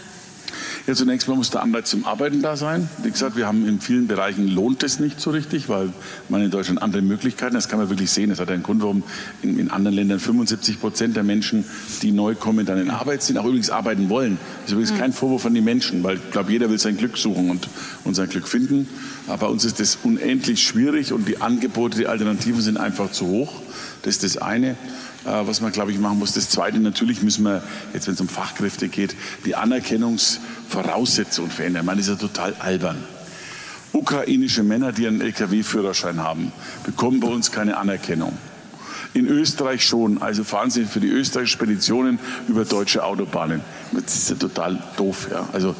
Ja, 0.87 0.95
zunächst 0.95 1.27
mal 1.27 1.35
muss 1.35 1.51
der 1.51 1.61
Anreiz 1.61 1.91
zum 1.91 2.05
Arbeiten 2.05 2.41
da 2.41 2.57
sein. 2.57 2.89
Wie 3.03 3.11
gesagt, 3.11 3.35
wir 3.35 3.45
haben 3.45 3.67
in 3.67 3.79
vielen 3.79 4.07
Bereichen 4.07 4.47
lohnt 4.47 4.81
es 4.81 4.99
nicht 4.99 5.21
so 5.21 5.29
richtig, 5.29 5.69
weil 5.69 5.93
man 6.27 6.41
in 6.41 6.49
Deutschland 6.49 6.81
andere 6.81 7.03
Möglichkeiten, 7.03 7.53
das 7.53 7.69
kann 7.69 7.77
man 7.77 7.89
wirklich 7.89 8.09
sehen. 8.09 8.31
Das 8.31 8.39
hat 8.39 8.49
einen 8.49 8.63
Grund, 8.63 8.81
warum 8.81 9.03
in, 9.43 9.59
in 9.59 9.69
anderen 9.69 9.95
Ländern 9.95 10.19
75 10.19 10.79
Prozent 10.79 11.15
der 11.15 11.23
Menschen, 11.23 11.65
die 12.01 12.11
neu 12.11 12.33
kommen, 12.33 12.65
dann 12.65 12.79
in 12.79 12.89
Arbeit 12.89 13.21
sind, 13.21 13.37
auch 13.37 13.45
übrigens 13.45 13.69
arbeiten 13.69 14.09
wollen. 14.09 14.39
Das 14.61 14.67
ist 14.67 14.71
übrigens 14.71 14.93
mhm. 14.93 14.97
kein 14.97 15.13
Vorwurf 15.13 15.45
an 15.45 15.53
die 15.53 15.61
Menschen, 15.61 16.03
weil 16.03 16.15
ich 16.15 16.31
glaube, 16.31 16.51
jeder 16.51 16.69
will 16.71 16.79
sein 16.79 16.97
Glück 16.97 17.15
suchen 17.15 17.51
und, 17.51 17.67
und 18.03 18.15
sein 18.15 18.29
Glück 18.29 18.47
finden. 18.47 18.87
Aber 19.27 19.45
bei 19.45 19.47
uns 19.47 19.63
ist 19.65 19.79
das 19.79 19.99
unendlich 20.01 20.63
schwierig 20.63 21.13
und 21.13 21.27
die 21.27 21.41
Angebote, 21.41 21.99
die 21.99 22.07
Alternativen 22.07 22.61
sind 22.61 22.77
einfach 22.77 23.11
zu 23.11 23.27
hoch. 23.27 23.61
Das 24.01 24.15
ist 24.15 24.23
das 24.23 24.37
eine. 24.37 24.75
Äh, 25.25 25.47
was 25.47 25.61
man, 25.61 25.71
glaube 25.71 25.91
ich, 25.91 25.99
machen 25.99 26.19
muss. 26.19 26.33
Das 26.33 26.49
Zweite, 26.49 26.79
natürlich 26.79 27.21
müssen 27.21 27.43
wir, 27.43 27.61
jetzt 27.93 28.07
wenn 28.07 28.15
es 28.15 28.21
um 28.21 28.27
Fachkräfte 28.27 28.87
geht, 28.87 29.15
die 29.45 29.55
Anerkennungsvoraussetzungen 29.55 31.51
verändern. 31.51 31.85
Man 31.85 31.99
ist 31.99 32.09
ja 32.09 32.15
total 32.15 32.55
albern. 32.59 33.03
Ukrainische 33.93 34.63
Männer, 34.63 34.93
die 34.93 35.05
einen 35.05 35.21
Lkw-Führerschein 35.21 36.23
haben, 36.23 36.51
bekommen 36.85 37.19
bei 37.19 37.27
uns 37.27 37.51
keine 37.51 37.77
Anerkennung. 37.77 38.37
In 39.13 39.27
Österreich 39.27 39.85
schon. 39.85 40.21
Also 40.21 40.45
fahren 40.45 40.69
Sie 40.71 40.85
für 40.85 41.01
die 41.01 41.09
österreichischen 41.09 41.57
Speditionen 41.57 42.17
über 42.47 42.63
deutsche 42.63 43.03
Autobahnen. 43.03 43.59
Das 43.91 44.15
ist 44.15 44.29
ja 44.29 44.35
total 44.37 44.81
doof. 44.95 45.27
Ja. 45.29 45.49
Also 45.51 45.75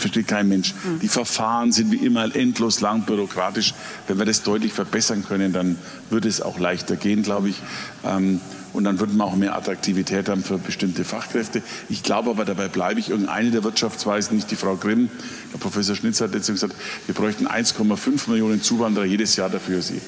versteht 0.00 0.28
kein 0.28 0.48
Mensch. 0.48 0.74
Mhm. 0.84 1.00
Die 1.00 1.08
Verfahren 1.08 1.72
sind 1.72 1.90
wie 1.90 2.04
immer 2.04 2.34
endlos 2.34 2.80
lang 2.80 3.02
bürokratisch. 3.02 3.74
Wenn 4.06 4.18
wir 4.18 4.24
das 4.24 4.42
deutlich 4.42 4.72
verbessern 4.72 5.24
können, 5.26 5.52
dann 5.52 5.78
würde 6.10 6.28
es 6.28 6.40
auch 6.40 6.58
leichter 6.58 6.96
gehen, 6.96 7.22
glaube 7.22 7.50
ich. 7.50 7.56
Ähm, 8.04 8.40
und 8.74 8.82
dann 8.82 8.98
würden 8.98 9.16
wir 9.16 9.24
auch 9.24 9.36
mehr 9.36 9.56
Attraktivität 9.56 10.28
haben 10.28 10.42
für 10.42 10.58
bestimmte 10.58 11.04
Fachkräfte. 11.04 11.62
Ich 11.88 12.02
glaube 12.02 12.30
aber, 12.30 12.44
dabei 12.44 12.66
bleibe 12.66 12.98
ich 12.98 13.08
irgendeine 13.08 13.52
der 13.52 13.62
Wirtschaftsweisen, 13.62 14.34
nicht 14.34 14.50
die 14.50 14.56
Frau 14.56 14.74
Grimm. 14.74 15.10
Der 15.52 15.58
Professor 15.58 15.94
Schnitzer 15.94 16.24
hat 16.24 16.34
letztens 16.34 16.60
gesagt, 16.60 16.80
wir 17.06 17.14
bräuchten 17.14 17.46
1,5 17.46 18.28
Millionen 18.28 18.62
Zuwanderer 18.62 19.04
jedes 19.04 19.36
Jahr 19.36 19.48
dafür 19.48 19.80
sie. 19.80 20.00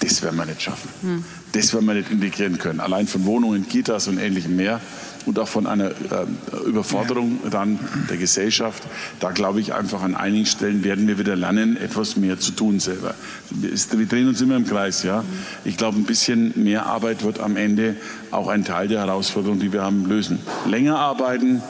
Das 0.00 0.22
werden 0.22 0.36
wir 0.36 0.46
nicht 0.46 0.62
schaffen. 0.62 0.88
Hm. 1.02 1.24
Das 1.52 1.74
werden 1.74 1.86
wir 1.86 1.94
nicht 1.94 2.10
integrieren 2.10 2.58
können. 2.58 2.80
Allein 2.80 3.06
von 3.06 3.24
Wohnungen, 3.26 3.68
Kitas 3.68 4.08
und 4.08 4.18
ähnlichem 4.18 4.56
mehr 4.56 4.80
und 5.26 5.38
auch 5.38 5.48
von 5.48 5.66
einer 5.66 5.90
äh, 5.90 6.66
Überforderung 6.66 7.40
dann 7.50 7.78
der 8.08 8.16
Gesellschaft. 8.16 8.82
Da 9.20 9.32
glaube 9.32 9.60
ich 9.60 9.74
einfach 9.74 10.02
an 10.02 10.14
einigen 10.14 10.46
Stellen 10.46 10.84
werden 10.84 11.06
wir 11.08 11.18
wieder 11.18 11.36
lernen, 11.36 11.76
etwas 11.76 12.16
mehr 12.16 12.38
zu 12.38 12.52
tun 12.52 12.80
selber. 12.80 13.14
Wir 13.50 14.06
drehen 14.06 14.28
uns 14.28 14.40
immer 14.40 14.56
im 14.56 14.66
Kreis, 14.66 15.02
ja. 15.02 15.24
Ich 15.64 15.76
glaube, 15.76 15.98
ein 15.98 16.04
bisschen 16.04 16.52
mehr 16.56 16.86
Arbeit 16.86 17.24
wird 17.24 17.40
am 17.40 17.56
Ende 17.56 17.96
auch 18.30 18.48
ein 18.48 18.64
Teil 18.64 18.88
der 18.88 19.00
Herausforderung, 19.00 19.58
die 19.58 19.72
wir 19.72 19.82
haben, 19.82 20.06
lösen. 20.06 20.38
Länger 20.66 20.98
arbeiten, 20.98 21.62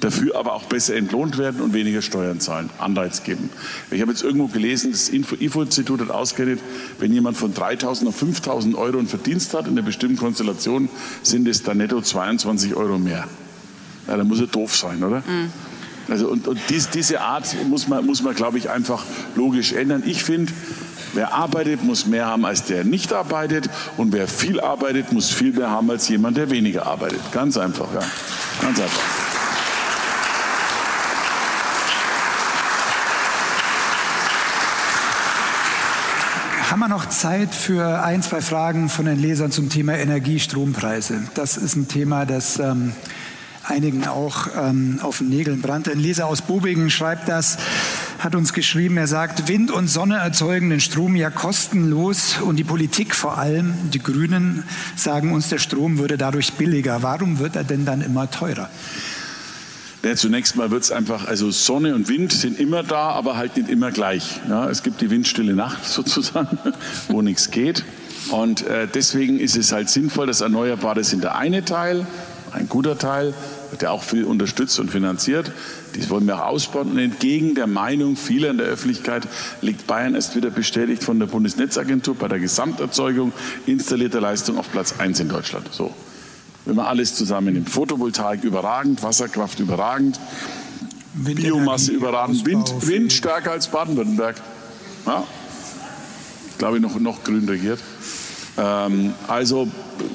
dafür 0.00 0.36
aber 0.36 0.52
auch 0.52 0.64
besser 0.64 0.94
entlohnt 0.96 1.38
werden 1.38 1.60
und 1.60 1.72
weniger 1.72 2.02
Steuern 2.02 2.40
zahlen, 2.40 2.70
Anreiz 2.78 3.22
geben. 3.22 3.50
Ich 3.90 4.00
habe 4.00 4.12
jetzt 4.12 4.22
irgendwo 4.22 4.48
gelesen, 4.48 4.92
das 4.92 5.10
IFO-Institut 5.10 6.00
hat 6.00 6.10
ausgerechnet, 6.10 6.60
wenn 6.98 7.12
jemand 7.12 7.36
von 7.36 7.54
3.000 7.54 8.08
auf 8.08 8.22
5.000 8.22 8.74
Euro 8.74 8.98
einen 8.98 9.08
Verdienst 9.08 9.54
hat 9.54 9.66
in 9.66 9.72
einer 9.72 9.82
bestimmten 9.82 10.16
Konstellation, 10.16 10.88
sind 11.22 11.48
es 11.48 11.62
dann 11.62 11.78
netto 11.78 12.00
22 12.00 12.74
Euro 12.74 12.98
mehr. 12.98 13.26
Ja, 14.06 14.16
da 14.16 14.24
muss 14.24 14.40
er 14.40 14.46
doof 14.46 14.76
sein, 14.76 15.02
oder? 15.02 15.20
Mhm. 15.20 15.50
Also 16.08 16.28
und, 16.28 16.46
und 16.48 16.60
dies, 16.68 16.90
diese 16.90 17.20
Art 17.22 17.56
muss 17.68 17.88
man, 17.88 18.04
muss 18.04 18.22
man, 18.22 18.34
glaube 18.34 18.58
ich, 18.58 18.68
einfach 18.68 19.04
logisch 19.36 19.72
ändern. 19.72 20.02
Ich 20.04 20.22
finde, 20.22 20.52
wer 21.14 21.32
arbeitet, 21.32 21.82
muss 21.82 22.06
mehr 22.06 22.26
haben 22.26 22.44
als 22.44 22.64
der 22.64 22.84
nicht 22.84 23.12
arbeitet 23.12 23.70
und 23.96 24.12
wer 24.12 24.28
viel 24.28 24.60
arbeitet, 24.60 25.12
muss 25.12 25.30
viel 25.30 25.52
mehr 25.52 25.70
haben 25.70 25.90
als 25.90 26.08
jemand, 26.08 26.36
der 26.36 26.50
weniger 26.50 26.86
arbeitet. 26.86 27.20
Ganz 27.32 27.56
einfach, 27.56 27.88
ja. 27.94 28.00
Ganz 28.60 28.80
einfach. 28.80 29.02
Haben 36.70 36.80
wir 36.80 36.88
noch 37.04 37.10
Zeit 37.10 37.54
für 37.54 38.02
ein, 38.02 38.22
zwei 38.22 38.40
Fragen 38.40 38.88
von 38.88 39.04
den 39.04 39.18
Lesern 39.18 39.50
zum 39.50 39.68
Thema 39.68 39.94
Energiestrompreise? 39.94 41.22
Das 41.34 41.56
ist 41.56 41.76
ein 41.76 41.86
Thema, 41.86 42.24
das 42.24 42.58
ähm, 42.58 42.92
einigen 43.64 44.06
auch 44.06 44.46
ähm, 44.56 45.00
auf 45.02 45.18
den 45.18 45.28
Nägeln 45.28 45.60
brannte. 45.60 45.92
Ein 45.92 45.98
Leser 45.98 46.26
aus 46.26 46.40
Bobingen 46.40 46.88
schreibt 46.90 47.28
das. 47.28 47.58
hat 48.20 48.34
uns 48.34 48.54
geschrieben, 48.54 48.96
er 48.96 49.06
sagt, 49.06 49.48
Wind 49.48 49.70
und 49.70 49.88
Sonne 49.88 50.16
erzeugen 50.16 50.70
den 50.70 50.80
Strom 50.80 51.14
ja 51.14 51.28
kostenlos 51.30 52.38
und 52.40 52.56
die 52.56 52.64
Politik 52.64 53.14
vor 53.14 53.36
allem, 53.36 53.74
die 53.92 54.02
Grünen 54.02 54.64
sagen 54.96 55.32
uns, 55.32 55.50
der 55.50 55.58
Strom 55.58 55.98
würde 55.98 56.16
dadurch 56.16 56.54
billiger. 56.54 57.02
Warum 57.02 57.38
wird 57.38 57.56
er 57.56 57.64
denn 57.64 57.84
dann 57.84 58.00
immer 58.00 58.30
teurer? 58.30 58.70
Ja, 60.04 60.14
zunächst 60.16 60.54
mal 60.56 60.70
wird 60.70 60.82
es 60.82 60.92
einfach, 60.92 61.26
also 61.26 61.50
Sonne 61.50 61.94
und 61.94 62.10
Wind 62.10 62.30
sind 62.30 62.60
immer 62.60 62.82
da, 62.82 63.08
aber 63.10 63.38
halt 63.38 63.56
nicht 63.56 63.70
immer 63.70 63.90
gleich. 63.90 64.38
Ja, 64.50 64.68
es 64.68 64.82
gibt 64.82 65.00
die 65.00 65.08
windstille 65.08 65.54
Nacht 65.54 65.82
sozusagen, 65.88 66.58
wo 67.08 67.22
nichts 67.22 67.50
geht. 67.50 67.84
Und 68.30 68.66
äh, 68.66 68.86
deswegen 68.86 69.40
ist 69.40 69.56
es 69.56 69.72
halt 69.72 69.88
sinnvoll, 69.88 70.26
dass 70.26 70.42
Erneuerbare 70.42 71.04
sind 71.04 71.24
der 71.24 71.36
eine 71.36 71.64
Teil, 71.64 72.06
ein 72.52 72.68
guter 72.68 72.98
Teil, 72.98 73.32
der 73.80 73.92
auch 73.92 74.02
viel 74.02 74.24
unterstützt 74.24 74.78
und 74.78 74.90
finanziert. 74.90 75.50
Dies 75.94 76.10
wollen 76.10 76.26
wir 76.26 76.36
auch 76.36 76.48
ausbauen. 76.48 76.90
Und 76.90 76.98
entgegen 76.98 77.54
der 77.54 77.66
Meinung 77.66 78.16
vieler 78.16 78.50
in 78.50 78.58
der 78.58 78.66
Öffentlichkeit 78.66 79.26
liegt 79.62 79.86
Bayern 79.86 80.14
erst 80.14 80.36
wieder 80.36 80.50
bestätigt 80.50 81.02
von 81.02 81.18
der 81.18 81.26
Bundesnetzagentur 81.26 82.14
bei 82.14 82.28
der 82.28 82.40
Gesamterzeugung 82.40 83.32
installierter 83.64 84.20
Leistung 84.20 84.58
auf 84.58 84.70
Platz 84.70 84.96
1 84.98 85.20
in 85.20 85.30
Deutschland. 85.30 85.68
So. 85.72 85.94
Wenn 86.64 86.76
man 86.76 86.86
alles 86.86 87.14
zusammennimmt. 87.14 87.68
Photovoltaik 87.68 88.42
überragend, 88.44 89.02
Wasserkraft 89.02 89.60
überragend, 89.60 90.18
Biomasse 91.14 91.92
überragend, 91.92 92.44
Wind, 92.46 92.86
Wind 92.86 93.12
stärker 93.12 93.52
als 93.52 93.68
Baden-Württemberg. 93.68 94.36
Ja? 95.06 95.24
Glaube 96.58 96.76
ich, 96.76 96.82
noch, 96.82 96.98
noch 96.98 97.22
grün 97.22 97.48
regiert. 97.48 97.80
Ähm, 98.56 99.14
also 99.26 99.68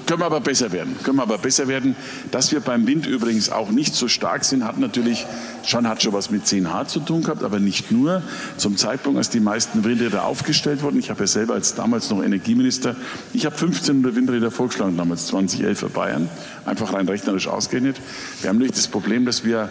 können 0.05 0.21
wir 0.21 0.25
aber 0.25 0.39
besser 0.39 0.71
werden. 0.71 0.95
Können 1.03 1.17
wir 1.17 1.23
aber 1.23 1.37
besser 1.37 1.67
werden. 1.67 1.95
Dass 2.31 2.51
wir 2.51 2.59
beim 2.59 2.87
Wind 2.87 3.05
übrigens 3.05 3.49
auch 3.49 3.69
nicht 3.69 3.95
so 3.95 4.07
stark 4.07 4.43
sind, 4.43 4.63
hat 4.63 4.77
natürlich 4.77 5.25
schon, 5.65 5.87
hat 5.87 6.01
schon 6.01 6.13
was 6.13 6.31
mit 6.31 6.45
10H 6.45 6.87
zu 6.87 6.99
tun 6.99 7.23
gehabt, 7.23 7.43
aber 7.43 7.59
nicht 7.59 7.91
nur. 7.91 8.21
Zum 8.57 8.77
Zeitpunkt, 8.77 9.17
als 9.17 9.29
die 9.29 9.39
meisten 9.39 9.83
Windräder 9.83 10.25
aufgestellt 10.25 10.83
wurden, 10.83 10.99
ich 10.99 11.09
habe 11.09 11.21
ja 11.21 11.27
selber 11.27 11.53
als 11.53 11.75
damals 11.75 12.09
noch 12.09 12.23
Energieminister, 12.23 12.95
ich 13.33 13.45
habe 13.45 13.55
1500 13.55 14.15
Windräder 14.15 14.51
vorgeschlagen, 14.51 14.97
damals 14.97 15.27
2011 15.27 15.79
für 15.79 15.89
Bayern, 15.89 16.29
einfach 16.65 16.93
rein 16.93 17.07
rechnerisch 17.07 17.47
ausgerechnet. 17.47 17.97
Wir 18.41 18.49
haben 18.49 18.57
nämlich 18.57 18.75
das 18.75 18.87
Problem, 18.87 19.25
dass 19.25 19.43
wir 19.43 19.69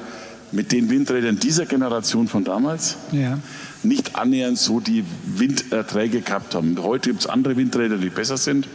mit 0.52 0.72
den 0.72 0.88
Windrädern 0.88 1.38
dieser 1.38 1.66
Generation 1.66 2.28
von 2.28 2.44
damals 2.44 2.96
ja. 3.12 3.38
Nicht 3.82 4.16
annähernd 4.16 4.59
so 4.59 4.80
die 4.80 5.05
Winderträge 5.24 6.20
gehabt 6.20 6.55
haben. 6.55 6.76
Heute 6.82 7.10
gibt 7.10 7.20
es 7.20 7.26
andere 7.26 7.56
Windräder, 7.56 7.96
die 7.96 8.10
besser 8.10 8.36
sind. 8.36 8.68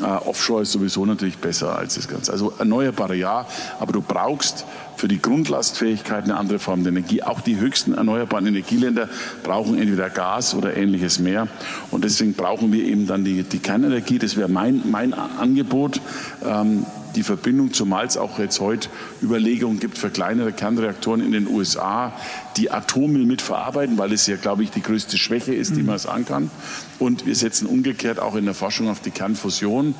Uh, 0.00 0.26
Offshore 0.26 0.62
ist 0.62 0.72
sowieso 0.72 1.04
natürlich 1.04 1.36
besser 1.36 1.78
als 1.78 1.94
das 1.94 2.08
Ganze. 2.08 2.32
Also 2.32 2.52
erneuerbare 2.58 3.14
ja, 3.14 3.46
aber 3.78 3.92
du 3.92 4.00
brauchst 4.00 4.64
für 4.96 5.06
die 5.06 5.20
Grundlastfähigkeit 5.20 6.24
eine 6.24 6.36
andere 6.36 6.58
Form 6.58 6.82
der 6.82 6.92
Energie. 6.92 7.22
Auch 7.22 7.40
die 7.40 7.56
höchsten 7.56 7.92
erneuerbaren 7.94 8.46
Energieländer 8.46 9.08
brauchen 9.42 9.78
entweder 9.78 10.08
Gas 10.08 10.54
oder 10.54 10.76
ähnliches 10.76 11.18
mehr. 11.18 11.46
Und 11.90 12.04
deswegen 12.04 12.32
brauchen 12.32 12.72
wir 12.72 12.84
eben 12.84 13.06
dann 13.06 13.24
die, 13.24 13.42
die 13.42 13.58
Kernenergie. 13.58 14.18
Das 14.18 14.36
wäre 14.36 14.48
mein, 14.48 14.82
mein 14.90 15.12
Angebot. 15.12 16.00
Ähm, 16.42 16.86
die 17.14 17.22
Verbindung, 17.22 17.72
zumal 17.72 18.06
es 18.06 18.16
auch 18.16 18.38
jetzt 18.38 18.60
heute 18.60 18.88
Überlegungen 19.22 19.80
gibt 19.80 19.98
für 19.98 20.10
kleinere 20.10 20.52
Kernreaktoren 20.52 21.20
in 21.20 21.32
den 21.32 21.46
USA, 21.46 22.12
die 22.56 22.70
Atommüll 22.70 23.24
mitverarbeiten, 23.24 23.98
weil 23.98 24.12
es 24.12 24.26
ja, 24.26 24.36
glaube 24.36 24.62
ich, 24.62 24.70
die 24.70 24.82
größte 24.82 25.18
Schwäche 25.18 25.54
ist, 25.54 25.76
die 25.76 25.80
mhm. 25.80 25.86
man 25.86 25.98
sagen 25.98 26.24
kann. 26.24 26.50
Und 26.98 27.26
wir 27.26 27.34
setzen 27.34 27.66
umgekehrt 27.66 28.18
auch 28.18 28.34
in 28.34 28.44
der 28.44 28.54
Forschung 28.54 28.88
auf 28.88 29.00
die 29.00 29.10
Kernfusion. 29.10 29.94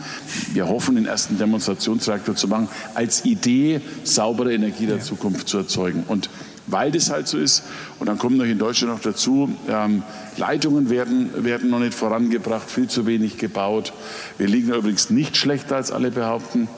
Wir 0.53 0.69
hoffen, 0.69 0.95
den 0.97 1.07
ersten 1.07 1.39
Demonstrationsreaktor 1.39 2.37
zu 2.37 2.49
machen, 2.49 2.69
als 2.95 3.25
Idee 3.25 3.81
saubere 4.05 4.53
Energie 4.53 4.87
der 4.87 5.01
Zukunft 5.01 5.49
zu 5.49 5.59
erzeugen. 5.59 6.05
Und 6.07 6.31
weil 6.67 6.93
das 6.93 7.11
halt 7.11 7.29
so 7.29 7.39
ist. 7.39 7.65
Und 7.99 8.09
dann 8.09 8.19
kommt 8.19 8.37
noch 8.37 8.45
in 8.45 8.59
Deutschland 8.59 8.95
noch 8.95 9.01
dazu, 9.01 9.51
ähm, 9.69 10.03
Leitungen 10.37 10.91
werden, 10.91 11.45
werden 11.45 11.71
noch 11.71 11.81
nicht 11.81 11.95
vorangebracht, 11.95 12.71
viel 12.71 12.89
zu 12.89 13.07
wenig 13.07 13.37
gebaut. 13.37 13.93
Wir 14.39 14.47
liegen 14.47 14.73
übrigens 14.73 15.11
nicht 15.11 15.37
schlechter, 15.37 15.77
als 15.77 15.91
alle 15.91 16.11
behaupten 16.11 16.69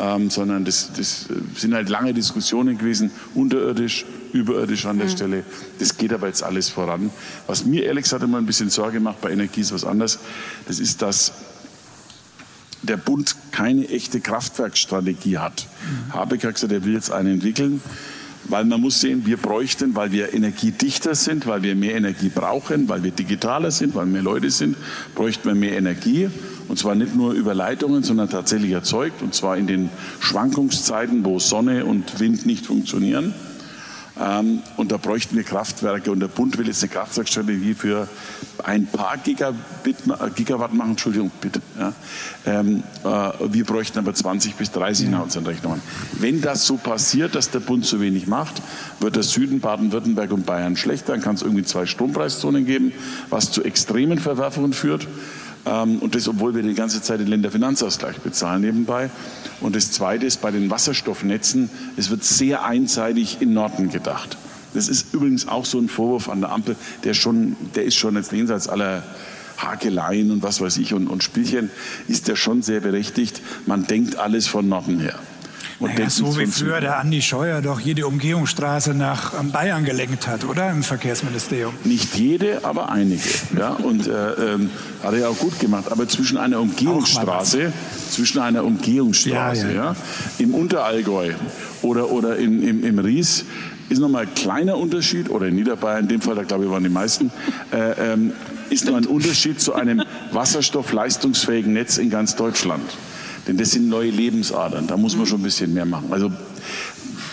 ähm, 0.00 0.30
sondern 0.30 0.64
das, 0.64 0.90
das, 0.96 1.26
sind 1.56 1.74
halt 1.74 1.88
lange 1.88 2.14
Diskussionen 2.14 2.78
gewesen, 2.78 3.10
unterirdisch, 3.34 4.04
überirdisch 4.32 4.86
an 4.86 4.98
der 4.98 5.08
mhm. 5.08 5.12
Stelle. 5.12 5.44
Das 5.78 5.96
geht 5.96 6.12
aber 6.12 6.26
jetzt 6.26 6.42
alles 6.42 6.68
voran. 6.68 7.10
Was 7.46 7.64
mir 7.64 7.84
ehrlich 7.84 8.04
gesagt 8.04 8.22
immer 8.22 8.38
ein 8.38 8.46
bisschen 8.46 8.70
Sorge 8.70 9.00
macht 9.00 9.20
bei 9.20 9.30
Energie 9.32 9.60
ist 9.60 9.72
was 9.72 9.84
anderes. 9.84 10.18
Das 10.66 10.78
ist, 10.78 11.02
dass 11.02 11.32
der 12.82 12.96
Bund 12.96 13.34
keine 13.50 13.88
echte 13.88 14.20
Kraftwerkstrategie 14.20 15.38
hat. 15.38 15.66
Mhm. 15.66 16.14
Habeck 16.14 16.44
hat 16.44 16.54
gesagt, 16.54 16.72
er 16.72 16.84
will 16.84 16.94
jetzt 16.94 17.10
eine 17.10 17.32
entwickeln. 17.32 17.80
Weil 18.44 18.64
man 18.64 18.80
muss 18.80 19.00
sehen, 19.00 19.26
wir 19.26 19.36
bräuchten, 19.36 19.94
weil 19.94 20.10
wir 20.10 20.32
energiedichter 20.32 21.14
sind, 21.14 21.46
weil 21.46 21.62
wir 21.62 21.74
mehr 21.74 21.96
Energie 21.96 22.30
brauchen, 22.30 22.88
weil 22.88 23.02
wir 23.02 23.10
digitaler 23.10 23.70
sind, 23.70 23.94
weil 23.94 24.06
mehr 24.06 24.22
Leute 24.22 24.50
sind, 24.50 24.76
bräuchten 25.14 25.48
wir 25.48 25.54
mehr 25.54 25.76
Energie. 25.76 26.30
Und 26.68 26.78
zwar 26.78 26.94
nicht 26.94 27.16
nur 27.16 27.32
über 27.32 27.54
Leitungen, 27.54 28.02
sondern 28.02 28.28
tatsächlich 28.28 28.72
erzeugt. 28.72 29.22
Und 29.22 29.34
zwar 29.34 29.56
in 29.56 29.66
den 29.66 29.90
Schwankungszeiten, 30.20 31.24
wo 31.24 31.38
Sonne 31.38 31.84
und 31.84 32.20
Wind 32.20 32.46
nicht 32.46 32.66
funktionieren. 32.66 33.34
Ähm, 34.20 34.62
und 34.76 34.90
da 34.90 34.96
bräuchten 34.96 35.36
wir 35.36 35.44
Kraftwerke. 35.44 36.10
Und 36.10 36.20
der 36.20 36.28
Bund 36.28 36.58
will 36.58 36.66
jetzt 36.66 36.82
eine 36.82 36.90
Kraftwerkstrategie 36.90 37.74
für 37.74 38.08
ein 38.64 38.86
paar 38.86 39.16
Gigabit, 39.16 39.96
äh, 40.08 40.30
Gigawatt 40.34 40.74
machen. 40.74 40.90
Entschuldigung, 40.90 41.30
bitte. 41.40 41.60
Ja. 41.78 41.92
Ähm, 42.44 42.82
äh, 43.04 43.08
wir 43.52 43.64
bräuchten 43.64 43.98
aber 43.98 44.12
20 44.12 44.54
bis 44.54 44.72
30 44.72 45.08
nach 45.08 45.22
unseren 45.22 45.46
Rechnungen. 45.46 45.80
Wenn 46.18 46.40
das 46.40 46.66
so 46.66 46.76
passiert, 46.76 47.34
dass 47.34 47.50
der 47.50 47.60
Bund 47.60 47.86
zu 47.86 48.00
wenig 48.00 48.26
macht, 48.26 48.60
wird 48.98 49.14
der 49.14 49.22
Süden, 49.22 49.60
Baden-Württemberg 49.60 50.32
und 50.32 50.46
Bayern 50.46 50.76
schlechter. 50.76 51.12
Dann 51.12 51.22
kann 51.22 51.36
es 51.36 51.42
irgendwie 51.42 51.64
zwei 51.64 51.86
Strompreiszonen 51.86 52.66
geben, 52.66 52.92
was 53.30 53.52
zu 53.52 53.62
extremen 53.62 54.18
Verwerfungen 54.18 54.72
führt. 54.72 55.06
Ähm, 55.66 55.98
und 55.98 56.14
das, 56.14 56.28
obwohl 56.28 56.54
wir 56.54 56.62
die 56.62 56.74
ganze 56.74 57.02
Zeit 57.02 57.20
den 57.20 57.28
Länderfinanzausgleich 57.28 58.18
bezahlen 58.18 58.62
nebenbei. 58.62 59.10
Und 59.60 59.76
das 59.76 59.92
Zweite 59.92 60.26
ist 60.26 60.40
bei 60.40 60.50
den 60.50 60.70
Wasserstoffnetzen, 60.70 61.70
es 61.96 62.10
wird 62.10 62.24
sehr 62.24 62.64
einseitig 62.64 63.38
in 63.40 63.52
Norden 63.52 63.90
gedacht. 63.90 64.36
Das 64.74 64.88
ist 64.88 65.14
übrigens 65.14 65.48
auch 65.48 65.64
so 65.64 65.78
ein 65.78 65.88
Vorwurf 65.88 66.28
an 66.28 66.40
der 66.40 66.52
Ampel, 66.52 66.76
der, 67.04 67.14
schon, 67.14 67.56
der 67.74 67.84
ist 67.84 67.96
schon 67.96 68.16
jetzt 68.16 68.32
jenseits 68.32 68.68
aller 68.68 69.02
Hakeleien 69.56 70.30
und 70.30 70.42
was 70.42 70.60
weiß 70.60 70.76
ich 70.78 70.94
und, 70.94 71.08
und 71.08 71.22
Spielchen, 71.22 71.70
ist 72.06 72.28
der 72.28 72.36
schon 72.36 72.62
sehr 72.62 72.80
berechtigt. 72.80 73.40
Man 73.66 73.86
denkt 73.86 74.16
alles 74.16 74.46
von 74.46 74.68
Norden 74.68 75.00
her. 75.00 75.18
Und 75.80 75.94
naja, 75.94 76.10
so 76.10 76.36
wie 76.36 76.46
früher 76.46 76.80
der 76.80 76.98
Andi 76.98 77.22
Scheuer 77.22 77.62
doch 77.62 77.78
jede 77.78 78.06
Umgehungsstraße 78.06 78.94
nach 78.94 79.32
Bayern 79.44 79.84
gelenkt 79.84 80.26
hat, 80.26 80.44
oder 80.44 80.70
im 80.70 80.82
Verkehrsministerium? 80.82 81.72
Nicht 81.84 82.16
jede, 82.16 82.64
aber 82.64 82.90
einige. 82.90 83.22
Ja, 83.56 83.70
und 83.74 84.08
äh, 84.08 84.54
ähm, 84.54 84.70
hat 85.04 85.14
er 85.14 85.30
auch 85.30 85.38
gut 85.38 85.60
gemacht. 85.60 85.92
Aber 85.92 86.08
zwischen 86.08 86.36
einer 86.36 86.60
Umgehungsstraße, 86.60 87.72
zwischen 88.10 88.40
einer 88.40 88.64
Umgehungsstraße, 88.64 89.68
ja, 89.68 89.72
ja. 89.72 89.84
ja, 89.92 89.96
im 90.38 90.54
Unterallgäu 90.54 91.34
oder, 91.82 92.10
oder 92.10 92.36
im, 92.36 92.60
im, 92.66 92.82
im 92.82 92.98
Ries 92.98 93.44
ist 93.88 94.00
nochmal 94.00 94.22
ein 94.22 94.34
kleiner 94.34 94.76
Unterschied, 94.76 95.30
oder 95.30 95.46
in 95.46 95.54
Niederbayern, 95.54 96.00
in 96.00 96.08
dem 96.08 96.20
Fall, 96.20 96.34
da 96.34 96.42
glaube 96.42 96.64
ich, 96.64 96.70
waren 96.70 96.82
die 96.82 96.90
meisten, 96.90 97.30
äh, 97.72 98.12
ähm, 98.12 98.32
ist 98.70 98.84
noch 98.84 98.96
ein 98.96 99.06
Unterschied 99.06 99.60
zu 99.60 99.74
einem 99.74 100.02
wasserstoffleistungsfähigen 100.32 101.72
Netz 101.72 101.98
in 101.98 102.10
ganz 102.10 102.36
Deutschland. 102.36 102.82
Denn 103.48 103.56
das 103.56 103.70
sind 103.70 103.88
neue 103.88 104.10
Lebensadern, 104.10 104.86
da 104.86 104.96
muss 104.96 105.16
man 105.16 105.26
schon 105.26 105.40
ein 105.40 105.44
bisschen 105.44 105.72
mehr 105.72 105.86
machen. 105.86 106.12
Also 106.12 106.30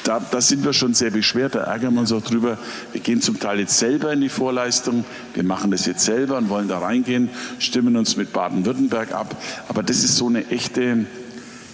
da, 0.06 0.20
da, 0.20 0.40
sind 0.40 0.64
wir 0.64 0.72
schon 0.72 0.94
sehr 0.94 1.12
beschwert, 1.12 1.56
da 1.56 1.64
ärgern 1.64 1.94
wir 1.96 2.00
uns 2.02 2.12
auch 2.12 2.22
drüber. 2.22 2.58
Wir 2.94 3.02
gehen 3.02 3.22
zum 3.22 3.40
Teil 3.40 3.60
jetzt 3.60 3.78
selber 3.78 4.14
in 4.14 4.22
die 4.22 4.30
Vorleistung, 4.30 5.04
wir 5.34 5.44
machen 5.44 5.72
das 5.72 5.86
jetzt 5.88 6.06
selber 6.06 6.38
und 6.38 6.50
wollen 6.50 6.68
da 6.68 6.78
reingehen, 6.78 7.30
stimmen 7.60 7.98
uns 7.98 8.16
mit 8.16 8.32
Baden-Württemberg 8.32 9.14
ab. 9.14 9.36
Aber 9.68 9.84
das 9.84 10.04
ist 10.04 10.16
so 10.16 10.28
eine 10.28 10.48
echte, 10.50 11.06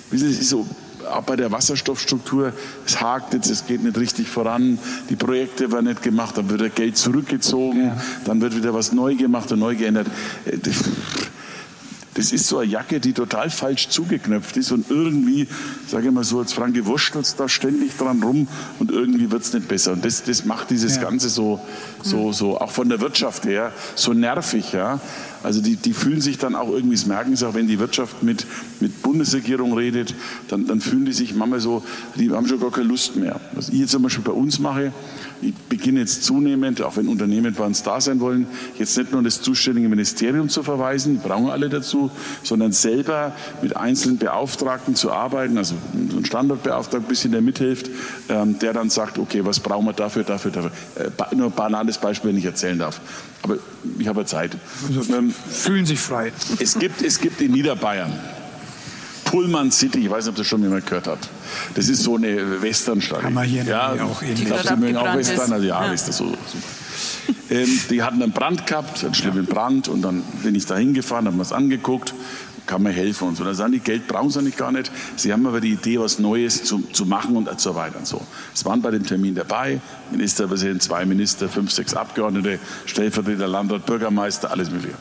wie 0.09 0.18
Sie, 0.18 0.31
so, 0.34 0.65
auch 1.11 1.23
bei 1.23 1.35
der 1.35 1.51
Wasserstoffstruktur, 1.51 2.53
es 2.85 3.01
hakt 3.01 3.34
jetzt, 3.34 3.49
es 3.49 3.68
geht 3.68 3.84
nicht 3.84 3.97
richtig 3.97 4.27
voran, 4.27 4.80
die 5.09 5.15
Projekte 5.15 5.72
werden 5.72 5.88
nicht 5.88 6.01
gemacht, 6.01 6.38
dann 6.38 6.49
wird 6.49 6.76
Geld 6.76 6.97
zurückgezogen, 6.97 7.85
ja. 7.85 8.01
dann 8.26 8.41
wird 8.41 8.55
wieder 8.55 8.73
was 8.73 8.91
neu 8.93 9.15
gemacht 9.15 9.51
und 9.51 9.59
neu 9.59 9.76
geändert. 9.76 10.07
Das 12.13 12.33
ist 12.33 12.47
so 12.47 12.57
eine 12.57 12.69
Jacke, 12.69 12.99
die 12.99 13.13
total 13.13 13.49
falsch 13.49 13.88
zugeknöpft 13.88 14.57
ist 14.57 14.71
und 14.71 14.89
irgendwie, 14.89 15.47
sage 15.88 16.07
ich 16.07 16.13
mal 16.13 16.25
so, 16.25 16.39
als 16.39 16.51
Franke 16.51 16.85
wurschtelt 16.85 17.39
da 17.39 17.47
ständig 17.47 17.97
dran 17.97 18.21
rum 18.21 18.47
und 18.79 18.91
irgendwie 18.91 19.31
wird 19.31 19.43
es 19.43 19.53
nicht 19.53 19.67
besser. 19.69 19.93
Und 19.93 20.03
das, 20.03 20.23
das 20.23 20.43
macht 20.43 20.69
dieses 20.71 20.97
ja. 20.97 21.03
Ganze 21.03 21.29
so, 21.29 21.61
so, 22.03 22.33
so, 22.33 22.59
auch 22.59 22.71
von 22.71 22.89
der 22.89 22.99
Wirtschaft 22.99 23.45
her, 23.45 23.71
so 23.95 24.13
nervig. 24.13 24.73
Ja? 24.73 24.99
Also 25.43 25.61
die, 25.61 25.76
die 25.76 25.93
fühlen 25.93 26.22
sich 26.22 26.38
dann 26.38 26.55
auch 26.55 26.69
irgendwie, 26.69 26.95
das 26.95 27.05
merken 27.05 27.35
sie 27.35 27.47
auch, 27.47 27.53
wenn 27.53 27.68
die 27.68 27.80
Wirtschaft 27.80 28.23
mit, 28.23 28.45
mit 28.80 29.01
Bundesregierung 29.01 29.73
redet, 29.73 30.13
dann, 30.47 30.68
dann 30.68 30.81
fühlen 30.81 31.05
die 31.05 31.13
sich 31.13 31.34
manchmal 31.35 31.59
so, 31.59 31.84
die 32.15 32.31
haben 32.31 32.47
schon 32.47 32.59
gar 32.59 32.72
keine 32.72 32.88
Lust 32.88 33.15
mehr. 33.15 33.39
Was 33.53 33.69
ich 33.69 33.80
jetzt 33.80 33.91
zum 33.91 34.03
Beispiel 34.03 34.23
bei 34.23 34.31
uns 34.31 34.59
mache, 34.59 34.91
ich 35.41 35.55
beginne 35.55 36.01
jetzt 36.01 36.23
zunehmend, 36.23 36.81
auch 36.81 36.97
wenn 36.97 37.07
Unternehmen 37.07 37.53
bei 37.53 37.65
uns 37.65 37.81
da 37.81 37.99
sein 37.99 38.19
wollen, 38.19 38.45
jetzt 38.77 38.97
nicht 38.97 39.11
nur 39.11 39.23
das 39.23 39.41
zuständige 39.41 39.89
Ministerium 39.89 40.49
zu 40.49 40.61
verweisen, 40.61 41.19
die 41.19 41.27
brauchen 41.27 41.49
alle 41.49 41.69
dazu, 41.69 42.11
sondern 42.43 42.72
selber 42.72 43.34
mit 43.61 43.76
einzelnen 43.76 44.18
Beauftragten 44.18 44.95
zu 44.95 45.11
arbeiten, 45.11 45.57
also 45.57 45.76
ein 45.93 46.26
Standortbeauftragter 46.26 46.97
ein 46.97 47.09
bisschen, 47.09 47.31
der 47.31 47.41
mithilft, 47.41 47.89
ähm, 48.30 48.59
der 48.59 48.73
dann 48.73 48.89
sagt, 48.89 49.18
okay, 49.18 49.43
was 49.43 49.59
brauchen 49.59 49.85
wir 49.85 49.93
dafür, 49.93 50.23
dafür, 50.23 50.51
dafür. 50.51 50.72
Äh, 50.95 51.35
nur 51.35 51.47
ein 51.47 51.53
banales 51.53 51.97
Beispiel, 51.97 52.30
wenn 52.30 52.38
ich 52.38 52.45
erzählen 52.45 52.77
darf. 52.77 53.01
Aber 53.43 53.57
ich 53.97 54.07
habe 54.07 54.26
Zeit. 54.26 54.55
Also, 54.95 55.13
ähm, 55.13 55.30
fühlen 55.49 55.85
sich 55.85 55.99
frei. 55.99 56.31
Es 56.59 56.77
gibt, 56.77 57.01
es 57.01 57.19
gibt 57.19 57.41
in 57.41 57.51
Niederbayern 57.51 58.11
Pullman 59.31 59.71
City, 59.71 59.99
ich 59.99 60.09
weiß 60.09 60.25
nicht, 60.25 60.31
ob 60.31 60.35
das 60.35 60.47
schon 60.47 60.61
jemand 60.61 60.85
gehört 60.85 61.07
hat. 61.07 61.29
Das 61.73 61.87
ist 61.87 62.03
so 62.03 62.17
eine 62.17 62.61
Westernstadt. 62.61 63.21
Kann 63.21 63.33
man 63.33 63.47
hier 63.47 63.63
ja, 63.63 63.93
auch 64.03 64.21
ähnlich. 64.21 64.41
Ich 64.41 64.45
glaube, 64.45 64.67
sie 64.67 64.75
mögen 64.75 64.97
auch 64.97 65.15
Western, 65.15 65.53
also 65.53 65.65
ja, 65.65 65.85
ja. 65.85 65.93
ist 65.93 66.07
das 66.07 66.17
so. 66.17 66.31
Ähm, 67.49 67.67
die 67.89 68.01
hatten 68.01 68.21
einen 68.23 68.31
Brand 68.31 68.65
gehabt, 68.65 69.03
einen 69.03 69.13
schlimmen 69.13 69.45
Brand 69.45 69.89
und 69.89 70.01
dann 70.01 70.21
bin 70.41 70.55
ich 70.55 70.65
da 70.65 70.77
hingefahren, 70.77 71.25
habe 71.25 71.35
mir 71.35 71.43
das 71.43 71.51
angeguckt, 71.51 72.13
kann 72.65 72.81
mir 72.81 72.91
helfen 72.91 73.27
und 73.27 73.35
so. 73.35 73.43
Da 73.43 73.53
sagen 73.53 73.73
die, 73.73 73.79
Geld 73.79 74.07
brauchen 74.07 74.29
sie 74.29 74.41
nicht 74.41 74.57
gar 74.57 74.71
nicht. 74.71 74.89
Sie 75.17 75.33
haben 75.33 75.45
aber 75.45 75.59
die 75.59 75.71
Idee, 75.73 75.99
was 75.99 76.17
Neues 76.17 76.63
zu, 76.63 76.81
zu 76.93 77.05
machen 77.05 77.35
und 77.35 77.59
so 77.59 77.75
weiter 77.75 77.99
und 77.99 78.07
so. 78.07 78.21
Es 78.53 78.63
waren 78.63 78.81
bei 78.81 78.91
dem 78.91 79.05
Termin 79.05 79.35
dabei, 79.35 79.81
Ministerpräsident, 80.11 80.81
zwei 80.81 81.05
Minister, 81.05 81.49
fünf, 81.49 81.71
sechs 81.71 81.93
Abgeordnete, 81.93 82.59
Stellvertreter, 82.85 83.47
Landrat, 83.47 83.85
Bürgermeister, 83.85 84.51
alles 84.51 84.71
mögliche. 84.71 84.95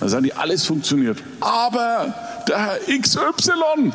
Da 0.00 0.08
sagen 0.08 0.24
die, 0.24 0.32
alles 0.32 0.64
funktioniert. 0.66 1.22
Aber 1.40 2.14
der 2.48 2.66
Herr 2.66 2.78
XY. 3.00 3.92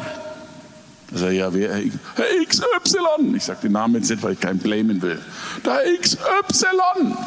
Da 1.11 1.17
sage 1.17 1.33
ja, 1.33 1.53
wer? 1.53 1.73
Herr 1.73 2.45
XY. 2.47 3.35
Ich 3.35 3.43
sage 3.43 3.59
den 3.63 3.71
Namen 3.73 3.95
jetzt 3.95 4.09
nicht, 4.09 4.21
weil 4.23 4.33
ich 4.33 4.39
keinen 4.39 4.59
blamen 4.59 5.01
will. 5.01 5.19
Der 5.65 5.73
Herr 5.73 5.99
XY. 5.99 6.65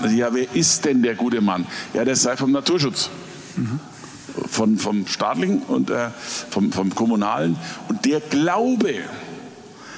Ich, 0.07 0.13
ja, 0.13 0.33
wer 0.33 0.55
ist 0.55 0.85
denn 0.85 1.03
der 1.03 1.15
gute 1.15 1.41
Mann? 1.41 1.67
Ja, 1.95 2.05
der 2.05 2.17
sei 2.17 2.37
vom 2.37 2.53
Naturschutz. 2.53 3.11
Mhm. 3.57 3.81
Von, 4.49 4.79
vom 4.79 5.07
staatlichen 5.07 5.63
und 5.63 5.91
äh, 5.91 6.09
vom, 6.51 6.73
vom 6.73 6.95
kommunalen. 6.95 7.57
Und 7.89 8.05
der 8.07 8.21
Glaube, 8.21 8.95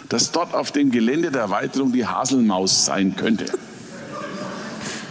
dass 0.09 0.33
dort 0.33 0.55
auf 0.55 0.73
dem 0.73 0.91
Gelände 0.91 1.31
der 1.31 1.43
Erweiterung 1.43 1.93
die 1.93 2.07
Haselmaus 2.07 2.85
sein 2.85 3.15
könnte. 3.17 3.47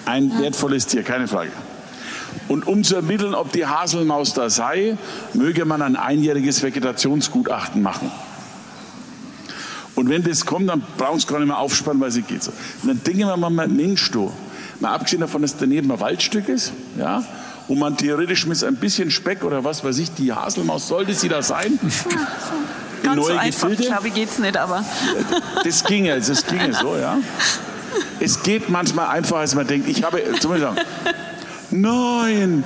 Ein 0.06 0.38
wertvolles 0.40 0.88
Tier, 0.88 1.04
keine 1.04 1.28
Frage. 1.28 1.52
Und 2.48 2.68
um 2.68 2.84
zu 2.84 2.96
ermitteln, 2.96 3.34
ob 3.36 3.52
die 3.52 3.66
Haselmaus 3.66 4.34
da 4.34 4.50
sei, 4.50 4.98
möge 5.34 5.66
man 5.66 5.82
ein 5.82 5.96
einjähriges 5.96 6.62
Vegetationsgutachten 6.62 7.82
machen. 7.82 8.12
Und 9.96 10.10
wenn 10.10 10.24
das 10.24 10.46
kommt, 10.46 10.70
dann 10.70 10.84
brauchen 10.98 11.20
sie 11.20 11.28
gar 11.28 11.40
nicht 11.40 11.48
mehr 11.48 11.58
aufspannen, 11.58 12.02
weil 12.02 12.12
sie 12.12 12.24
geht 12.24 12.44
so. 12.44 12.52
Und 12.82 12.90
dann 12.90 13.04
denken 13.04 13.28
wir 13.28 13.38
mal, 13.38 13.68
Mensch, 13.68 14.12
du, 14.12 14.32
mal 14.80 14.94
abgesehen 14.94 15.22
davon, 15.22 15.42
dass 15.44 15.56
daneben 15.56 15.92
ein 15.92 16.00
Waldstück 16.00 16.50
ist, 16.50 16.74
ja, 16.98 17.24
und 17.68 17.80
man 17.80 17.96
theoretisch 17.96 18.46
mit 18.46 18.62
ein 18.64 18.76
bisschen 18.76 19.10
Speck 19.12 19.44
oder 19.44 19.64
was 19.64 19.84
weiß 19.84 19.98
ich, 20.00 20.14
die 20.14 20.34
Haselmaus, 20.34 20.88
sollte 20.88 21.14
sie 21.14 21.30
da 21.30 21.42
sein? 21.42 21.80
Ganz 23.04 23.16
neue 23.16 23.26
so 23.26 23.38
einfach, 23.38 23.70
Gefilde? 23.70 23.84
glaube 23.84 24.08
ich, 24.08 24.14
geht's 24.14 24.40
nicht, 24.40 24.58
aber. 24.58 24.84
Das 25.64 25.84
ginge, 25.84 26.20
das 26.20 26.46
ginge 26.46 26.74
so, 26.74 26.98
ja. 26.98 27.18
Es 28.20 28.42
geht 28.42 28.70
manchmal 28.70 29.10
einfacher, 29.10 29.42
als 29.42 29.54
man 29.54 29.68
denkt. 29.68 29.88
Ich 29.88 30.04
habe, 30.04 30.24
zum 30.40 30.52
Beispiel, 30.52 30.70
Nein, 31.74 32.64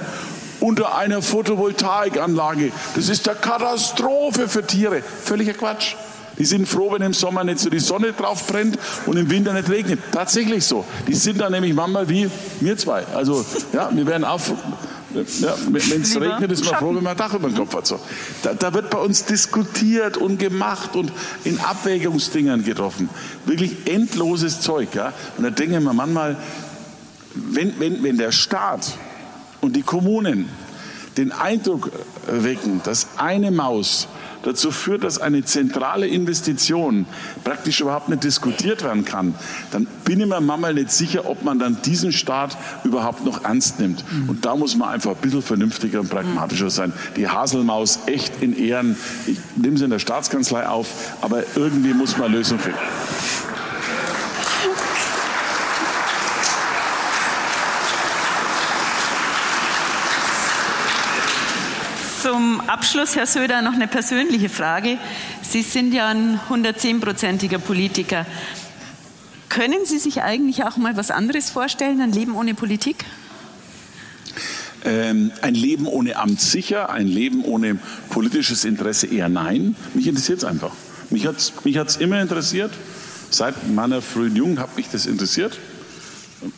unter 0.59 0.97
einer 0.97 1.21
Photovoltaikanlage. 1.21 2.71
Das 2.95 3.09
ist 3.09 3.27
eine 3.27 3.37
Katastrophe 3.39 4.47
für 4.47 4.65
Tiere. 4.65 5.01
Völliger 5.01 5.53
Quatsch. 5.53 5.95
Die 6.37 6.45
sind 6.45 6.67
froh, 6.67 6.91
wenn 6.91 7.01
im 7.01 7.13
Sommer 7.13 7.43
nicht 7.43 7.59
so 7.59 7.69
die 7.69 7.79
Sonne 7.79 8.13
drauf 8.13 8.45
brennt 8.45 8.77
und 9.07 9.17
im 9.17 9.29
Winter 9.29 9.53
nicht 9.53 9.69
regnet. 9.69 9.99
Tatsächlich 10.11 10.65
so. 10.65 10.85
Die 11.07 11.15
sind 11.15 11.41
dann 11.41 11.51
nämlich 11.51 11.73
manchmal 11.73 12.07
wie 12.09 12.29
wir 12.59 12.77
zwei. 12.77 13.05
Also, 13.15 13.43
ja, 13.73 13.89
wir 13.91 14.05
werden 14.05 14.23
auch, 14.23 14.39
ja, 15.15 15.55
wenn 15.71 16.01
es 16.01 16.19
regnet, 16.19 16.51
ist 16.51 16.65
man 16.65 16.75
froh, 16.75 16.89
wenn 16.89 17.03
man 17.03 17.13
ein 17.13 17.17
Dach 17.17 17.33
über 17.33 17.49
dem 17.49 17.57
Kopf 17.57 17.75
hat. 17.75 17.87
So. 17.87 17.99
Da, 18.43 18.53
da, 18.53 18.71
wird 18.73 18.91
bei 18.91 18.99
uns 18.99 19.25
diskutiert 19.25 20.17
und 20.17 20.37
gemacht 20.37 20.95
und 20.95 21.11
in 21.43 21.59
Abwägungsdingern 21.59 22.63
getroffen. 22.63 23.09
Wirklich 23.45 23.75
endloses 23.85 24.61
Zeug. 24.61 24.93
Ja? 24.93 25.13
Und 25.37 25.43
da 25.43 25.49
denken 25.49 25.83
wir 25.83 25.93
manchmal, 25.93 26.35
wenn, 27.51 27.79
wenn, 27.79 28.03
wenn 28.03 28.17
der 28.17 28.31
Staat 28.31 28.97
und 29.61 29.75
die 29.75 29.83
Kommunen 29.83 30.49
den 31.17 31.31
Eindruck 31.31 31.91
wecken, 32.27 32.81
dass 32.83 33.07
eine 33.17 33.51
Maus 33.51 34.07
dazu 34.43 34.71
führt, 34.71 35.03
dass 35.03 35.19
eine 35.19 35.43
zentrale 35.43 36.07
Investition 36.07 37.05
praktisch 37.43 37.81
überhaupt 37.81 38.07
nicht 38.09 38.23
diskutiert 38.23 38.83
werden 38.83 39.03
kann, 39.03 39.35
dann 39.71 39.87
bin 40.05 40.21
ich 40.21 40.27
mir 40.27 40.39
manchmal 40.39 40.73
nicht 40.73 40.91
sicher, 40.91 41.27
ob 41.27 41.43
man 41.43 41.59
dann 41.59 41.81
diesen 41.83 42.11
Staat 42.11 42.57
überhaupt 42.83 43.25
noch 43.25 43.43
ernst 43.43 43.79
nimmt. 43.79 44.03
Und 44.27 44.45
da 44.45 44.55
muss 44.55 44.75
man 44.75 44.89
einfach 44.89 45.11
ein 45.11 45.21
bisschen 45.21 45.41
vernünftiger 45.41 45.99
und 45.99 46.09
pragmatischer 46.09 46.69
sein. 46.69 46.93
Die 47.15 47.27
Haselmaus 47.27 47.99
echt 48.05 48.41
in 48.41 48.57
Ehren. 48.57 48.95
Ich 49.25 49.37
nehme 49.55 49.77
sie 49.77 49.85
in 49.85 49.89
der 49.89 49.99
Staatskanzlei 49.99 50.67
auf, 50.67 50.87
aber 51.21 51.43
irgendwie 51.55 51.93
muss 51.93 52.17
man 52.17 52.27
eine 52.27 52.37
Lösung 52.37 52.59
finden. 52.59 52.79
Zum 62.21 62.61
Abschluss, 62.61 63.15
Herr 63.15 63.27
Söder, 63.27 63.61
noch 63.61 63.73
eine 63.73 63.87
persönliche 63.87 64.49
Frage. 64.49 64.97
Sie 65.43 65.61
sind 65.61 65.93
ja 65.93 66.07
ein 66.07 66.39
110-prozentiger 66.49 67.59
Politiker. 67.59 68.25
Können 69.49 69.85
Sie 69.85 69.99
sich 69.99 70.23
eigentlich 70.23 70.63
auch 70.63 70.77
mal 70.77 70.97
was 70.97 71.11
anderes 71.11 71.51
vorstellen, 71.51 72.01
ein 72.01 72.11
Leben 72.11 72.35
ohne 72.35 72.55
Politik? 72.55 73.05
Ähm, 74.83 75.31
ein 75.41 75.53
Leben 75.53 75.85
ohne 75.85 76.15
Amt 76.15 76.41
sicher, 76.41 76.89
ein 76.89 77.07
Leben 77.07 77.43
ohne 77.43 77.77
politisches 78.09 78.65
Interesse 78.65 79.05
eher 79.05 79.29
nein. 79.29 79.75
Mich 79.93 80.07
interessiert 80.07 80.39
es 80.39 80.43
einfach. 80.43 80.71
Mich 81.11 81.27
hat 81.27 81.37
es 81.37 81.53
mich 81.63 81.77
immer 81.99 82.19
interessiert. 82.19 82.71
Seit 83.29 83.69
meiner 83.69 84.01
frühen 84.01 84.35
Jugend 84.35 84.59
hat 84.59 84.75
mich 84.75 84.87
das 84.91 85.05
interessiert. 85.05 85.59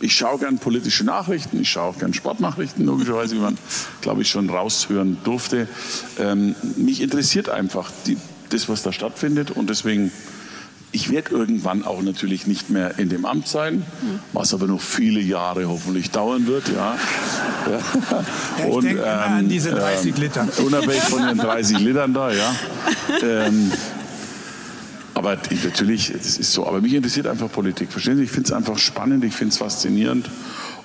Ich 0.01 0.13
schaue 0.13 0.39
gern 0.39 0.59
politische 0.59 1.03
Nachrichten, 1.03 1.61
ich 1.61 1.69
schaue 1.69 1.91
auch 1.91 1.97
gern 1.97 2.13
Sportnachrichten, 2.13 2.85
logischerweise, 2.85 3.35
wie 3.35 3.39
man, 3.39 3.57
glaube 4.01 4.21
ich, 4.21 4.29
schon 4.29 4.49
raushören 4.49 5.17
durfte. 5.23 5.67
Ähm, 6.17 6.55
mich 6.75 7.01
interessiert 7.01 7.49
einfach 7.49 7.91
die, 8.05 8.17
das, 8.49 8.67
was 8.67 8.83
da 8.83 8.91
stattfindet 8.91 9.51
und 9.51 9.69
deswegen, 9.69 10.11
ich 10.91 11.11
werde 11.11 11.31
irgendwann 11.31 11.85
auch 11.85 12.01
natürlich 12.01 12.47
nicht 12.47 12.69
mehr 12.69 12.97
in 12.99 13.09
dem 13.09 13.25
Amt 13.25 13.47
sein, 13.47 13.83
was 14.33 14.53
aber 14.53 14.67
noch 14.67 14.81
viele 14.81 15.21
Jahre 15.21 15.67
hoffentlich 15.67 16.11
dauern 16.11 16.47
wird. 16.47 16.67
Ja. 16.69 16.97
ja 17.69 17.79
ich 18.57 18.65
und, 18.65 18.83
denke 18.83 19.01
ähm, 19.03 19.07
an 19.07 19.49
diese 19.49 19.71
30 19.71 20.15
ähm, 20.15 20.21
Liter. 20.21 20.47
Unabhängig 20.65 21.01
von 21.03 21.27
den 21.27 21.37
30 21.37 21.79
Litern 21.79 22.13
da, 22.13 22.31
ja. 22.31 22.55
Ähm, 23.23 23.71
aber 25.19 25.35
natürlich, 25.35 26.11
es 26.11 26.37
ist 26.37 26.53
so. 26.53 26.65
Aber 26.65 26.79
mich 26.79 26.93
interessiert 26.93 27.27
einfach 27.27 27.51
Politik. 27.51 27.91
Verstehen 27.91 28.15
Sie? 28.15 28.23
Ich 28.23 28.31
finde 28.31 28.47
es 28.47 28.51
einfach 28.53 28.77
spannend, 28.77 29.25
ich 29.25 29.33
finde 29.33 29.51
es 29.51 29.57
faszinierend. 29.57 30.29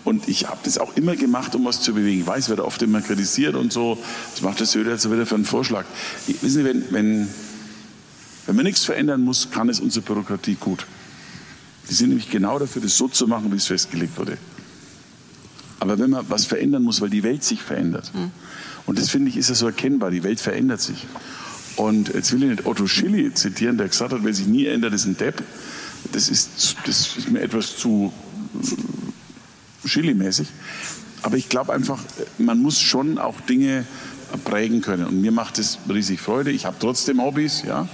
Und 0.03 0.29
ich 0.29 0.49
habe 0.49 0.59
das 0.65 0.77
auch 0.77 0.97
immer 0.97 1.15
gemacht, 1.15 1.55
um 1.55 1.65
was 1.65 1.81
zu 1.81 1.95
bewegen. 1.95 2.23
Ich 2.23 2.27
weiß, 2.27 2.49
werde 2.49 2.65
oft 2.65 2.83
immer 2.83 3.01
kritisiert 3.01 3.55
und 3.55 3.73
so. 3.73 3.97
Das 4.33 4.43
macht 4.43 4.61
das 4.61 4.73
Söder 4.73 4.91
jetzt 4.91 5.09
wieder 5.09 5.25
für 5.25 5.37
einen 5.37 5.45
Vorschlag. 5.45 5.85
wissen 6.27 6.51
Sie, 6.51 6.65
wenn, 6.65 6.85
wenn, 6.91 7.29
wenn 8.47 8.57
man 8.57 8.65
nichts 8.65 8.85
verändern 8.85 9.23
muss, 9.23 9.53
kann 9.53 9.69
es 9.69 9.79
unsere 9.79 10.05
Bürokratie 10.05 10.57
gut. 10.59 10.85
Die 11.89 11.95
sind 11.95 12.09
nämlich 12.09 12.29
genau 12.29 12.59
dafür, 12.59 12.83
das 12.83 12.97
so 12.97 13.07
zu 13.07 13.29
machen, 13.29 13.53
wie 13.53 13.57
es 13.57 13.67
festgelegt 13.67 14.19
wurde. 14.19 14.37
Aber 15.79 15.97
wenn 16.01 16.11
man 16.11 16.29
was 16.29 16.45
verändern 16.45 16.83
muss, 16.83 17.01
weil 17.01 17.11
die 17.11 17.23
Welt 17.23 17.45
sich 17.45 17.63
verändert, 17.63 18.11
hm. 18.13 18.33
und 18.87 18.99
das 18.99 19.11
finde 19.11 19.31
ich, 19.31 19.37
ist 19.37 19.49
ja 19.49 19.55
so 19.55 19.67
erkennbar, 19.67 20.11
die 20.11 20.25
Welt 20.25 20.41
verändert 20.41 20.81
sich. 20.81 21.07
Und 21.77 22.15
jetzt 22.15 22.33
will 22.33 22.43
ich 22.45 22.51
nicht 22.51 22.67
Otto 22.67 22.87
Schilly 22.87 23.33
zitieren, 23.35 23.79
der 23.79 23.89
gesagt 23.89 24.13
hat, 24.13 24.21
wer 24.23 24.33
sich 24.33 24.47
nie 24.47 24.67
ändert, 24.67 24.95
ist 24.95 25.07
ein 25.07 25.17
Depp. 25.17 25.43
Das 26.13 26.29
ist, 26.29 26.77
das 26.87 27.17
ist 27.17 27.31
mir 27.31 27.41
etwas 27.41 27.77
zu 27.77 28.13
Schilly-mäßig. 29.85 30.49
Aber 31.23 31.37
ich 31.37 31.49
glaube 31.49 31.73
einfach, 31.73 32.03
man 32.39 32.61
muss 32.61 32.81
schon 32.81 33.19
auch 33.19 33.41
Dinge 33.41 33.87
prägen 34.45 34.83
können. 34.83 35.07
Und 35.07 35.21
mir 35.21 35.33
macht 35.33 35.59
es 35.59 35.79
riesig 35.89 36.21
Freude. 36.21 36.51
Ich 36.51 36.67
habe 36.67 36.77
trotzdem 36.79 37.21
Hobbys, 37.21 37.63
ja. 37.67 37.89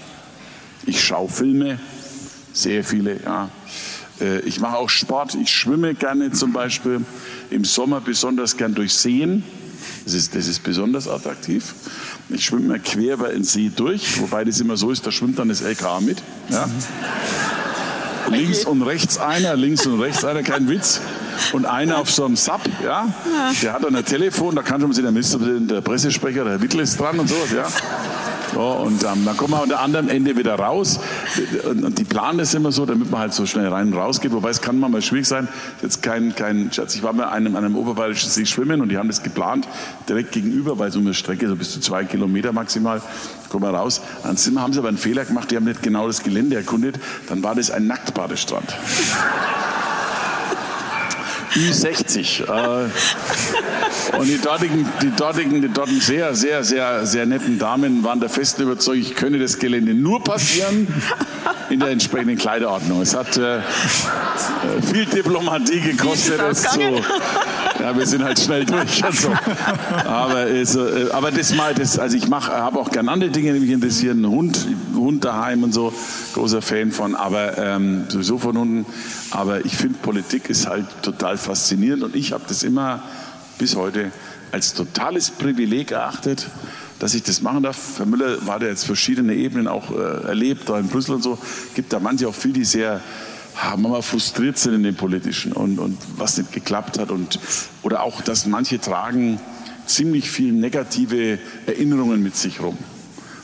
Ich 0.86 1.02
schaue 1.04 1.28
Filme, 1.28 1.78
sehr 2.52 2.84
viele, 2.84 3.22
ja. 3.22 3.50
Äh, 4.20 4.40
ich 4.40 4.60
mache 4.60 4.76
auch 4.76 4.88
Sport. 4.88 5.34
Ich 5.34 5.50
schwimme 5.50 5.94
gerne 5.94 6.32
zum 6.32 6.52
Beispiel. 6.52 7.04
Im 7.50 7.64
Sommer 7.64 8.00
besonders 8.00 8.56
gern 8.56 8.74
durch 8.74 8.92
Seen. 8.94 9.44
Das 10.04 10.14
ist, 10.14 10.34
das 10.34 10.46
ist 10.46 10.62
besonders 10.62 11.08
attraktiv. 11.08 11.74
Ich 12.28 12.44
schwimme 12.44 12.68
mal 12.68 12.78
quer 12.78 13.14
über 13.14 13.28
den 13.28 13.44
See 13.44 13.70
durch, 13.74 14.20
wobei 14.20 14.44
das 14.44 14.60
immer 14.60 14.76
so 14.76 14.90
ist, 14.90 15.06
da 15.06 15.12
schwimmt 15.12 15.38
dann 15.38 15.48
das 15.48 15.60
LKA 15.60 16.00
mit. 16.00 16.18
Ja. 16.48 16.68
Links 18.30 18.64
und 18.64 18.82
rechts 18.82 19.18
einer, 19.18 19.56
links 19.56 19.86
und 19.86 20.00
rechts 20.00 20.24
einer, 20.24 20.42
kein 20.42 20.68
Witz. 20.68 21.00
Und 21.52 21.64
einer 21.66 21.98
auf 21.98 22.10
so 22.10 22.24
einem 22.24 22.36
Sub, 22.36 22.60
ja, 22.84 23.08
der 23.62 23.72
hat 23.72 23.82
dann 23.82 23.96
ein 23.96 24.04
Telefon, 24.04 24.54
da 24.54 24.62
kann 24.62 24.80
schon 24.80 24.90
mal 24.90 24.94
sehen, 24.94 25.04
der 25.04 25.12
Ministerpräsident, 25.12 25.70
der 25.70 25.80
Pressesprecher, 25.80 26.44
der 26.44 26.52
Herr 26.54 26.62
Wittl 26.62 26.80
ist 26.80 27.00
dran 27.00 27.18
und 27.18 27.28
sowas, 27.28 27.50
ja. 27.52 27.66
So, 28.52 28.60
und 28.60 29.02
ähm, 29.04 29.24
dann 29.24 29.36
kommen 29.36 29.52
wir 29.52 29.62
unter 29.62 29.80
anderem 29.80 30.08
Ende 30.08 30.36
wieder 30.36 30.54
raus. 30.56 31.00
Und, 31.68 31.98
die 31.98 32.04
planen 32.04 32.38
das 32.38 32.54
immer 32.54 32.72
so, 32.72 32.86
damit 32.86 33.10
man 33.10 33.20
halt 33.20 33.34
so 33.34 33.46
schnell 33.46 33.68
rein 33.68 33.88
und 33.88 33.98
raus 33.98 34.20
geht. 34.20 34.32
Wobei 34.32 34.50
es 34.50 34.60
kann 34.60 34.78
manchmal 34.78 35.02
schwierig 35.02 35.26
sein. 35.26 35.48
Jetzt 35.82 36.02
kein, 36.02 36.34
kein 36.34 36.72
Schatz. 36.72 36.94
Ich 36.94 37.02
war 37.02 37.12
bei 37.12 37.28
einem, 37.28 37.56
einem 37.56 37.76
oberbayerischen 37.76 38.30
See 38.30 38.46
schwimmen 38.46 38.80
und 38.80 38.88
die 38.88 38.98
haben 38.98 39.08
das 39.08 39.22
geplant, 39.22 39.68
direkt 40.08 40.32
gegenüber, 40.32 40.78
weil 40.78 40.90
so 40.90 40.98
eine 40.98 41.14
Strecke, 41.14 41.48
so 41.48 41.56
bis 41.56 41.72
zu 41.72 41.80
zwei 41.80 42.04
Kilometer 42.04 42.52
maximal, 42.52 43.02
kommen 43.48 43.64
wir 43.64 43.70
raus. 43.70 44.00
Dann 44.22 44.60
haben 44.60 44.72
sie 44.72 44.78
aber 44.78 44.88
einen 44.88 44.98
Fehler 44.98 45.24
gemacht, 45.24 45.50
die 45.50 45.56
haben 45.56 45.64
nicht 45.64 45.82
genau 45.82 46.06
das 46.06 46.22
Gelände 46.22 46.56
erkundet. 46.56 46.98
Dann 47.28 47.42
war 47.42 47.54
das 47.54 47.70
ein 47.70 47.86
Nacktbadestrand. 47.86 48.74
Ü60. 51.54 52.44
Äh, 52.44 54.16
und 54.16 54.26
die 54.26 54.38
dortigen, 54.38 54.86
die 55.02 55.10
dortigen, 55.10 55.62
die 55.62 55.68
dortigen 55.68 56.00
sehr, 56.00 56.34
sehr, 56.34 56.64
sehr, 56.64 57.06
sehr 57.06 57.26
netten 57.26 57.58
Damen 57.58 58.04
waren 58.04 58.20
der 58.20 58.28
festen 58.28 58.62
Überzeugung, 58.62 59.02
ich 59.02 59.14
könne 59.14 59.38
das 59.38 59.58
Gelände 59.58 59.94
nur 59.94 60.22
passieren 60.22 60.86
in 61.70 61.80
der 61.80 61.90
entsprechenden 61.90 62.36
Kleiderordnung. 62.36 63.02
Es 63.02 63.14
hat 63.14 63.36
äh, 63.36 63.60
viel 64.92 65.06
Diplomatie 65.06 65.80
gekostet. 65.80 66.40
Es 66.50 66.62
so, 66.62 66.80
ja, 67.78 67.96
wir 67.96 68.06
sind 68.06 68.24
halt 68.24 68.38
schnell 68.38 68.64
durch. 68.64 69.02
Also. 69.10 69.32
Aber, 70.04 70.46
ist, 70.46 70.74
äh, 70.74 71.08
aber 71.12 71.30
das 71.30 71.54
mal, 71.54 71.74
das, 71.74 71.98
also 71.98 72.16
ich 72.16 72.30
habe 72.30 72.78
auch 72.78 72.90
gerne 72.90 73.10
andere 73.10 73.30
Dinge, 73.30 73.52
die 73.54 73.60
mich 73.60 73.70
interessieren. 73.70 74.26
Hund, 74.26 74.66
Hund 74.94 75.24
daheim 75.24 75.62
und 75.62 75.72
so, 75.72 75.92
großer 76.34 76.62
Fan 76.62 76.92
von, 76.92 77.14
aber 77.14 77.58
ähm, 77.58 78.04
sowieso 78.08 78.38
von 78.38 78.56
Hunden. 78.56 78.86
Aber 79.30 79.64
ich 79.64 79.76
finde, 79.76 79.98
Politik 79.98 80.48
ist 80.50 80.66
halt 80.66 80.86
total 81.02 81.38
faszinierend 81.38 82.02
und 82.02 82.14
ich 82.16 82.32
habe 82.32 82.44
das 82.48 82.62
immer 82.62 83.02
bis 83.58 83.76
heute 83.76 84.10
als 84.52 84.74
totales 84.74 85.30
Privileg 85.30 85.92
erachtet, 85.92 86.48
dass 86.98 87.14
ich 87.14 87.22
das 87.22 87.40
machen 87.40 87.62
darf. 87.62 87.98
Herr 87.98 88.06
Müller 88.06 88.46
war 88.46 88.58
da 88.58 88.66
jetzt 88.66 88.84
verschiedene 88.84 89.34
Ebenen 89.34 89.68
auch 89.68 89.90
äh, 89.90 90.26
erlebt, 90.28 90.68
da 90.68 90.78
in 90.78 90.88
Brüssel 90.88 91.14
und 91.14 91.22
so. 91.22 91.38
Gibt 91.74 91.92
da 91.92 92.00
manche 92.00 92.28
auch 92.28 92.34
viele, 92.34 92.54
die 92.54 92.64
sehr 92.64 93.00
manchmal 93.76 94.02
frustriert 94.02 94.58
sind 94.58 94.74
in 94.74 94.82
dem 94.82 94.96
Politischen 94.96 95.52
und, 95.52 95.78
und 95.78 95.98
was 96.16 96.38
nicht 96.38 96.52
geklappt 96.52 96.98
hat. 96.98 97.10
Und, 97.10 97.38
oder 97.82 98.02
auch, 98.02 98.20
dass 98.20 98.46
manche 98.46 98.80
tragen 98.80 99.40
ziemlich 99.86 100.30
viel 100.30 100.52
negative 100.52 101.38
Erinnerungen 101.66 102.22
mit 102.22 102.36
sich 102.36 102.60
rum. 102.60 102.78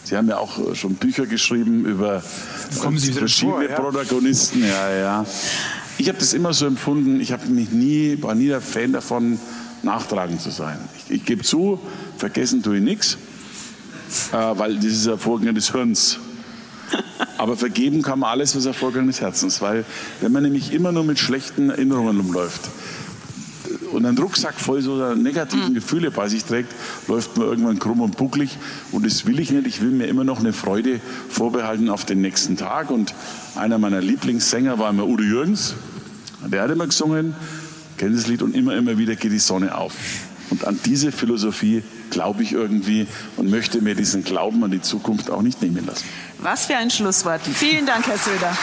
Sie 0.04 0.16
haben 0.16 0.28
ja 0.28 0.38
auch 0.38 0.58
äh, 0.58 0.74
schon 0.74 0.94
Bücher 0.94 1.26
geschrieben 1.26 1.84
über 1.84 2.20
verschiedene 2.20 3.28
vor, 3.28 3.62
ja? 3.62 3.74
Protagonisten. 3.74 4.62
Ja, 4.62 4.90
ja. 4.90 5.26
Ich 5.98 6.08
habe 6.08 6.18
das 6.18 6.32
immer 6.32 6.52
so 6.52 6.66
empfunden. 6.66 7.20
Ich 7.20 7.32
habe 7.32 7.46
mich 7.48 7.70
nie, 7.70 8.22
war 8.22 8.34
nie 8.34 8.46
der 8.46 8.60
Fan 8.60 8.92
davon, 8.92 9.40
nachtragend 9.82 10.40
zu 10.40 10.50
sein. 10.50 10.78
Ich, 10.96 11.16
ich 11.16 11.24
gebe 11.24 11.42
zu, 11.42 11.80
vergessen 12.18 12.62
tue 12.62 12.76
ich 12.76 12.82
nichts, 12.82 13.18
äh, 14.32 14.36
weil 14.36 14.76
das 14.76 14.84
ist 14.84 15.08
ein 15.08 15.18
Vorgang 15.18 15.54
des 15.54 15.72
Hirns. 15.72 16.20
Aber 17.38 17.56
vergeben 17.56 18.02
kann 18.02 18.18
man 18.18 18.30
alles, 18.30 18.56
was 18.56 18.76
Vorgang 18.76 19.06
des 19.06 19.20
Herzens. 19.20 19.60
Weil 19.60 19.84
wenn 20.20 20.32
man 20.32 20.42
nämlich 20.42 20.72
immer 20.72 20.92
nur 20.92 21.04
mit 21.04 21.18
schlechten 21.18 21.70
Erinnerungen 21.70 22.18
umläuft, 22.20 22.62
und 23.92 24.04
einen 24.04 24.18
Rucksack 24.18 24.54
voll 24.54 24.82
so 24.82 25.14
negativen 25.14 25.70
mhm. 25.70 25.74
Gefühle 25.74 26.10
bei 26.10 26.28
sich 26.28 26.44
trägt, 26.44 26.72
läuft 27.08 27.36
man 27.36 27.46
irgendwann 27.46 27.78
krumm 27.78 28.00
und 28.00 28.16
bucklig. 28.16 28.56
Und 28.92 29.06
das 29.06 29.26
will 29.26 29.40
ich 29.40 29.50
nicht. 29.50 29.66
Ich 29.66 29.80
will 29.80 29.90
mir 29.90 30.06
immer 30.06 30.24
noch 30.24 30.40
eine 30.40 30.52
Freude 30.52 31.00
vorbehalten 31.28 31.88
auf 31.88 32.04
den 32.04 32.20
nächsten 32.20 32.56
Tag. 32.56 32.90
Und 32.90 33.14
einer 33.54 33.78
meiner 33.78 34.00
Lieblingssänger 34.00 34.78
war 34.78 34.90
immer 34.90 35.06
Udo 35.06 35.22
Jürgens. 35.22 35.74
Der 36.44 36.62
hat 36.62 36.70
immer 36.70 36.86
gesungen, 36.86 37.34
kennt 37.96 38.16
das 38.16 38.26
Lied, 38.26 38.42
und 38.42 38.54
immer, 38.54 38.76
immer 38.76 38.98
wieder 38.98 39.16
geht 39.16 39.32
die 39.32 39.38
Sonne 39.38 39.76
auf. 39.76 39.94
Und 40.50 40.64
an 40.64 40.78
diese 40.84 41.10
Philosophie 41.10 41.82
glaube 42.10 42.42
ich 42.42 42.52
irgendwie 42.52 43.06
und 43.36 43.50
möchte 43.50 43.80
mir 43.80 43.94
diesen 43.94 44.24
Glauben 44.24 44.62
an 44.64 44.70
die 44.70 44.82
Zukunft 44.82 45.30
auch 45.30 45.42
nicht 45.42 45.62
nehmen 45.62 45.86
lassen. 45.86 46.04
Was 46.38 46.66
für 46.66 46.76
ein 46.76 46.90
Schlusswort. 46.90 47.40
Vielen 47.42 47.86
Dank, 47.86 48.06
Herr 48.06 48.18
Söder. 48.18 48.56